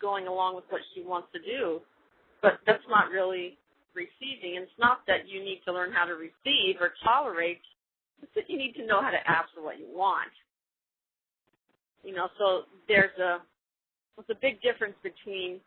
going 0.01 0.27
along 0.27 0.56
with 0.56 0.65
what 0.69 0.82
she 0.94 1.02
wants 1.02 1.28
to 1.32 1.39
do 1.40 1.81
but 2.43 2.60
that's 2.66 2.85
not 2.89 3.10
really 3.10 3.59
receiving. 3.94 4.56
And 4.56 4.65
it's 4.65 4.78
not 4.78 5.01
that 5.06 5.28
you 5.28 5.40
need 5.40 5.60
to 5.66 5.73
learn 5.73 5.93
how 5.93 6.05
to 6.05 6.15
receive 6.15 6.81
or 6.81 6.93
tolerate, 7.05 7.60
it's 8.23 8.32
that 8.35 8.48
you 8.48 8.59
need 8.59 8.74
to 8.74 8.86
know 8.86 9.01
how 9.02 9.10
to 9.10 9.23
ask 9.27 9.48
for 9.55 9.62
what 9.62 9.78
you 9.78 9.86
want. 9.90 10.31
You 12.02 12.15
know, 12.15 12.28
so 12.39 12.62
there's 12.89 13.16
a 13.19 13.39
there's 14.16 14.31
a 14.31 14.40
big 14.40 14.60
difference 14.62 14.94
between 15.02 15.60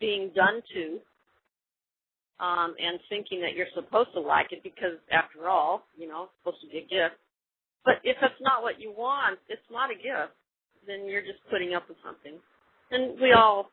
being 0.00 0.30
done 0.34 0.62
to 0.74 1.00
um, 2.40 2.74
and 2.80 2.98
thinking 3.08 3.40
that 3.42 3.54
you're 3.54 3.70
supposed 3.74 4.10
to 4.14 4.20
like 4.20 4.52
it 4.52 4.62
because, 4.62 4.98
after 5.12 5.48
all, 5.48 5.84
you 5.96 6.08
know, 6.08 6.24
it's 6.24 6.32
supposed 6.42 6.60
to 6.62 6.68
be 6.68 6.78
a 6.78 6.88
gift. 6.88 7.20
But 7.84 8.02
if 8.04 8.16
it's 8.22 8.40
not 8.40 8.62
what 8.62 8.80
you 8.80 8.92
want, 8.92 9.38
it's 9.48 9.62
not 9.70 9.90
a 9.90 9.94
gift. 9.94 10.34
Then 10.86 11.06
you're 11.06 11.22
just 11.22 11.38
putting 11.50 11.74
up 11.74 11.88
with 11.88 11.98
something. 12.04 12.38
And 12.90 13.20
we 13.20 13.32
all 13.32 13.70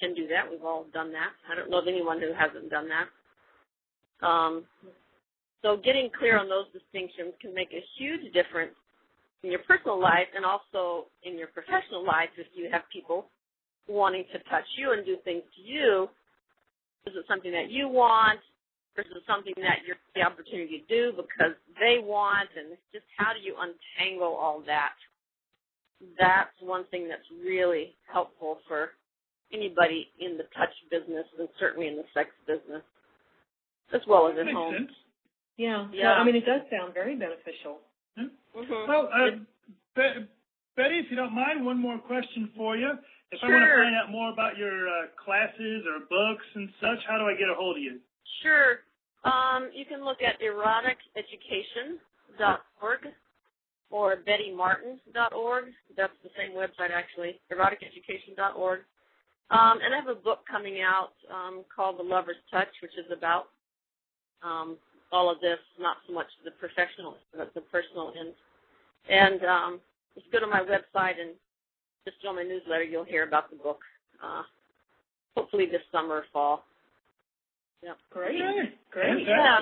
can 0.00 0.14
do 0.14 0.26
that. 0.28 0.50
We've 0.50 0.64
all 0.64 0.86
done 0.92 1.12
that. 1.12 1.30
I 1.50 1.54
don't 1.54 1.70
know 1.70 1.78
of 1.78 1.88
anyone 1.88 2.20
who 2.20 2.32
hasn't 2.32 2.70
done 2.70 2.88
that. 2.88 4.26
Um, 4.26 4.64
so 5.62 5.76
getting 5.76 6.10
clear 6.16 6.38
on 6.38 6.48
those 6.48 6.66
distinctions 6.72 7.34
can 7.40 7.54
make 7.54 7.70
a 7.72 7.82
huge 7.98 8.32
difference 8.32 8.74
in 9.42 9.50
your 9.50 9.60
personal 9.66 10.00
life 10.00 10.28
and 10.34 10.44
also 10.44 11.06
in 11.22 11.38
your 11.38 11.48
professional 11.48 12.04
life 12.04 12.30
if 12.36 12.46
you 12.54 12.68
have 12.70 12.82
people 12.92 13.26
wanting 13.88 14.24
to 14.32 14.38
touch 14.50 14.66
you 14.76 14.92
and 14.92 15.04
do 15.04 15.16
things 15.24 15.42
to 15.56 15.62
you. 15.62 16.08
Is 17.06 17.14
it 17.16 17.24
something 17.28 17.52
that 17.52 17.70
you 17.70 17.88
want? 17.88 18.40
Or 18.96 19.02
is 19.02 19.10
it 19.14 19.22
something 19.26 19.54
that 19.58 19.86
you're 19.86 19.96
the 20.14 20.22
opportunity 20.22 20.82
to 20.82 20.86
do 20.86 21.12
because 21.16 21.54
they 21.78 22.02
want? 22.02 22.50
And 22.58 22.76
just 22.92 23.06
how 23.16 23.32
do 23.32 23.40
you 23.40 23.54
untangle 23.54 24.34
all 24.34 24.62
that? 24.66 24.94
That's 26.18 26.54
one 26.60 26.84
thing 26.90 27.08
that's 27.08 27.26
really 27.44 27.94
helpful 28.12 28.58
for 28.66 28.90
anybody 29.52 30.08
in 30.20 30.36
the 30.36 30.44
touch 30.56 30.72
business 30.90 31.24
and 31.38 31.48
certainly 31.58 31.88
in 31.88 31.96
the 31.96 32.04
sex 32.14 32.30
business, 32.46 32.82
as 33.94 34.00
well 34.06 34.28
as 34.28 34.38
at 34.38 34.52
home. 34.52 34.74
Sense. 34.74 34.92
Yeah. 35.56 35.88
Yeah. 35.92 36.12
I 36.12 36.24
mean, 36.24 36.36
it 36.36 36.46
does 36.46 36.62
sound 36.70 36.94
very 36.94 37.16
beneficial. 37.16 37.78
Yeah. 38.16 38.24
Mm-hmm. 38.56 38.88
Well, 38.88 39.08
uh, 39.12 39.30
Be- 39.96 40.26
Betty, 40.76 40.98
if 40.98 41.10
you 41.10 41.16
don't 41.16 41.34
mind, 41.34 41.64
one 41.66 41.78
more 41.80 41.98
question 41.98 42.50
for 42.56 42.76
you. 42.76 42.92
If 43.30 43.40
sure. 43.40 43.48
I 43.48 43.52
want 43.52 43.64
to 43.64 43.76
find 43.82 43.96
out 43.96 44.10
more 44.10 44.32
about 44.32 44.56
your 44.56 44.88
uh, 44.88 45.06
classes 45.22 45.84
or 45.84 46.00
books 46.08 46.46
and 46.54 46.70
such, 46.80 47.04
how 47.06 47.18
do 47.18 47.24
I 47.24 47.34
get 47.34 47.50
a 47.50 47.54
hold 47.54 47.76
of 47.76 47.82
you? 47.82 47.98
Sure. 48.42 48.80
Um, 49.24 49.70
you 49.74 49.84
can 49.84 50.04
look 50.04 50.22
at 50.22 50.40
eroticeducation.org 50.40 51.98
or 53.90 54.16
bettymartin.org. 54.16 55.64
That's 55.96 56.12
the 56.22 56.30
same 56.38 56.52
website, 56.52 56.92
actually, 56.94 57.40
eroticeducation.org. 57.52 58.80
Um, 59.50 59.78
and 59.82 59.94
I 59.94 59.96
have 59.96 60.08
a 60.08 60.14
book 60.14 60.40
coming 60.50 60.80
out 60.82 61.12
um, 61.32 61.64
called 61.74 61.98
The 61.98 62.02
Lover's 62.02 62.36
Touch, 62.50 62.68
which 62.82 62.92
is 62.98 63.10
about 63.10 63.48
um, 64.42 64.76
all 65.10 65.30
of 65.30 65.40
this, 65.40 65.58
not 65.80 65.96
so 66.06 66.12
much 66.12 66.26
the 66.44 66.50
professional, 66.52 67.16
but 67.36 67.54
the 67.54 67.62
personal 67.62 68.12
end. 68.18 68.34
And 69.08 69.42
um, 69.44 69.80
just 70.14 70.30
go 70.30 70.40
to 70.40 70.46
my 70.46 70.60
website 70.60 71.20
and 71.20 71.30
just 72.04 72.20
join 72.22 72.36
my 72.36 72.42
newsletter. 72.42 72.84
You'll 72.84 73.04
hear 73.04 73.24
about 73.24 73.50
the 73.50 73.56
book. 73.56 73.80
Uh, 74.22 74.42
hopefully 75.34 75.66
this 75.66 75.82
summer 75.92 76.16
or 76.16 76.24
fall. 76.32 76.64
Yeah. 77.82 77.92
Great. 78.10 78.40
Great. 78.90 79.26
Yeah. 79.26 79.60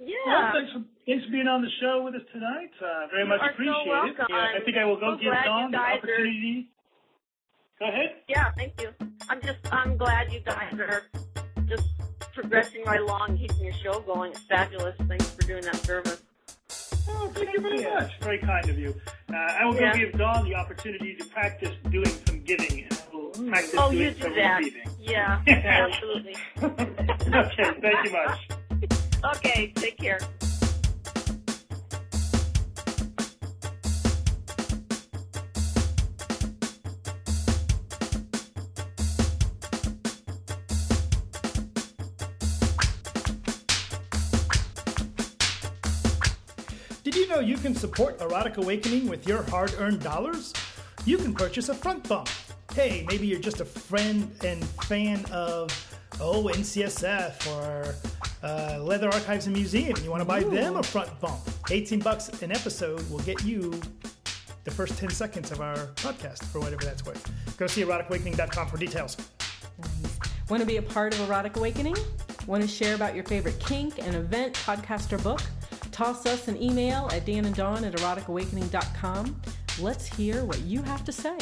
Yeah. 0.00 0.16
Well, 0.26 0.50
thanks 0.54 0.72
for, 0.72 0.82
thanks 1.06 1.24
for 1.26 1.30
being 1.30 1.46
on 1.46 1.62
the 1.62 1.70
show 1.80 2.02
with 2.02 2.14
us 2.14 2.26
tonight. 2.32 2.72
Uh, 2.80 3.06
very 3.12 3.22
you 3.22 3.28
much 3.28 3.40
appreciate 3.44 3.84
so 3.86 4.06
it. 4.06 4.16
Yeah, 4.30 4.56
I 4.56 4.64
think 4.64 4.76
I 4.78 4.84
will 4.84 4.98
go 4.98 5.14
so 5.14 5.22
give 5.22 5.34
Dawn 5.44 5.70
the 5.70 5.78
opportunity. 5.78 6.68
Go 7.80 7.88
ahead. 7.88 8.16
Yeah, 8.28 8.50
thank 8.58 8.78
you. 8.78 8.90
I'm 9.30 9.40
just 9.40 9.58
I'm 9.72 9.96
glad 9.96 10.30
you 10.30 10.40
guys 10.40 10.74
are 10.74 11.02
just 11.66 11.88
progressing 12.34 12.84
right 12.84 13.00
along, 13.00 13.38
keeping 13.38 13.64
your 13.64 13.72
show 13.72 14.00
going. 14.00 14.32
It's 14.32 14.40
fabulous. 14.40 14.94
Thanks 15.08 15.30
for 15.30 15.42
doing 15.46 15.62
that 15.64 15.76
service. 15.76 16.20
Oh, 17.08 17.30
thank 17.34 17.54
you 17.54 17.60
very 17.60 17.82
much. 17.82 18.20
Very 18.20 18.38
kind 18.38 18.68
of 18.68 18.78
you. 18.78 18.94
Uh, 19.32 19.34
I 19.34 19.64
will 19.64 19.76
yeah. 19.76 19.92
go 19.92 19.98
give 19.98 20.12
Dawn 20.18 20.44
the 20.44 20.54
opportunity 20.56 21.16
to 21.16 21.24
practice 21.24 21.74
doing 21.90 22.10
some 22.26 22.40
giving 22.44 22.84
and 22.84 23.02
will 23.14 23.30
practice 23.48 23.74
oh, 23.78 23.90
doing 23.90 24.02
you 24.02 24.10
do 24.10 24.22
some 24.24 24.34
that. 24.36 24.58
receiving. 24.58 24.90
Yeah, 25.00 25.42
absolutely. 25.48 26.36
okay, 26.62 27.80
thank 27.80 28.04
you 28.04 28.12
much. 28.12 28.48
Okay, 29.36 29.70
take 29.76 29.98
care. 29.98 30.18
Know 47.30 47.40
you 47.40 47.56
can 47.56 47.74
support 47.74 48.20
Erotic 48.20 48.56
Awakening 48.56 49.08
with 49.08 49.26
your 49.26 49.42
hard 49.44 49.74
earned 49.78 50.00
dollars? 50.00 50.52
You 51.04 51.16
can 51.16 51.34
purchase 51.34 51.68
a 51.68 51.74
front 51.74 52.08
bump. 52.08 52.28
Hey, 52.74 53.04
maybe 53.08 53.26
you're 53.26 53.40
just 53.40 53.60
a 53.60 53.64
friend 53.64 54.30
and 54.44 54.62
fan 54.84 55.24
of, 55.26 55.70
oh, 56.20 56.44
NCSF 56.44 57.46
or 57.56 57.94
uh, 58.42 58.82
Leather 58.82 59.08
Archives 59.08 59.46
and 59.46 59.56
Museum, 59.56 59.94
and 59.94 60.04
you 60.04 60.10
want 60.10 60.20
to 60.20 60.26
buy 60.26 60.40
Ooh. 60.40 60.50
them 60.50 60.76
a 60.76 60.82
front 60.82 61.18
bump. 61.20 61.40
18 61.70 62.00
bucks 62.00 62.28
an 62.42 62.52
episode 62.52 63.08
will 63.10 63.20
get 63.20 63.42
you 63.44 63.80
the 64.64 64.70
first 64.70 64.98
10 64.98 65.10
seconds 65.10 65.50
of 65.50 65.60
our 65.60 65.76
podcast 65.96 66.44
for 66.44 66.60
whatever 66.60 66.84
that's 66.84 67.04
worth. 67.04 67.30
Go 67.56 67.66
see 67.66 67.82
eroticawakening.com 67.82 68.68
for 68.68 68.76
details. 68.76 69.16
Nice. 69.78 70.18
Want 70.48 70.60
to 70.60 70.66
be 70.66 70.78
a 70.78 70.82
part 70.82 71.14
of 71.14 71.20
Erotic 71.28 71.56
Awakening? 71.56 71.96
Want 72.46 72.62
to 72.62 72.68
share 72.68 72.94
about 72.94 73.14
your 73.14 73.24
favorite 73.24 73.58
kink, 73.60 73.98
an 73.98 74.14
event, 74.14 74.54
podcast, 74.54 75.12
or 75.12 75.18
book? 75.18 75.40
Toss 75.92 76.26
us 76.26 76.48
an 76.48 76.60
email 76.62 77.08
at 77.12 77.26
Dan 77.26 77.44
and 77.44 77.54
Dawn 77.54 77.84
at 77.84 77.94
eroticawakening.com. 77.94 79.40
Let's 79.78 80.06
hear 80.06 80.44
what 80.44 80.60
you 80.60 80.82
have 80.82 81.04
to 81.04 81.12
say. 81.12 81.36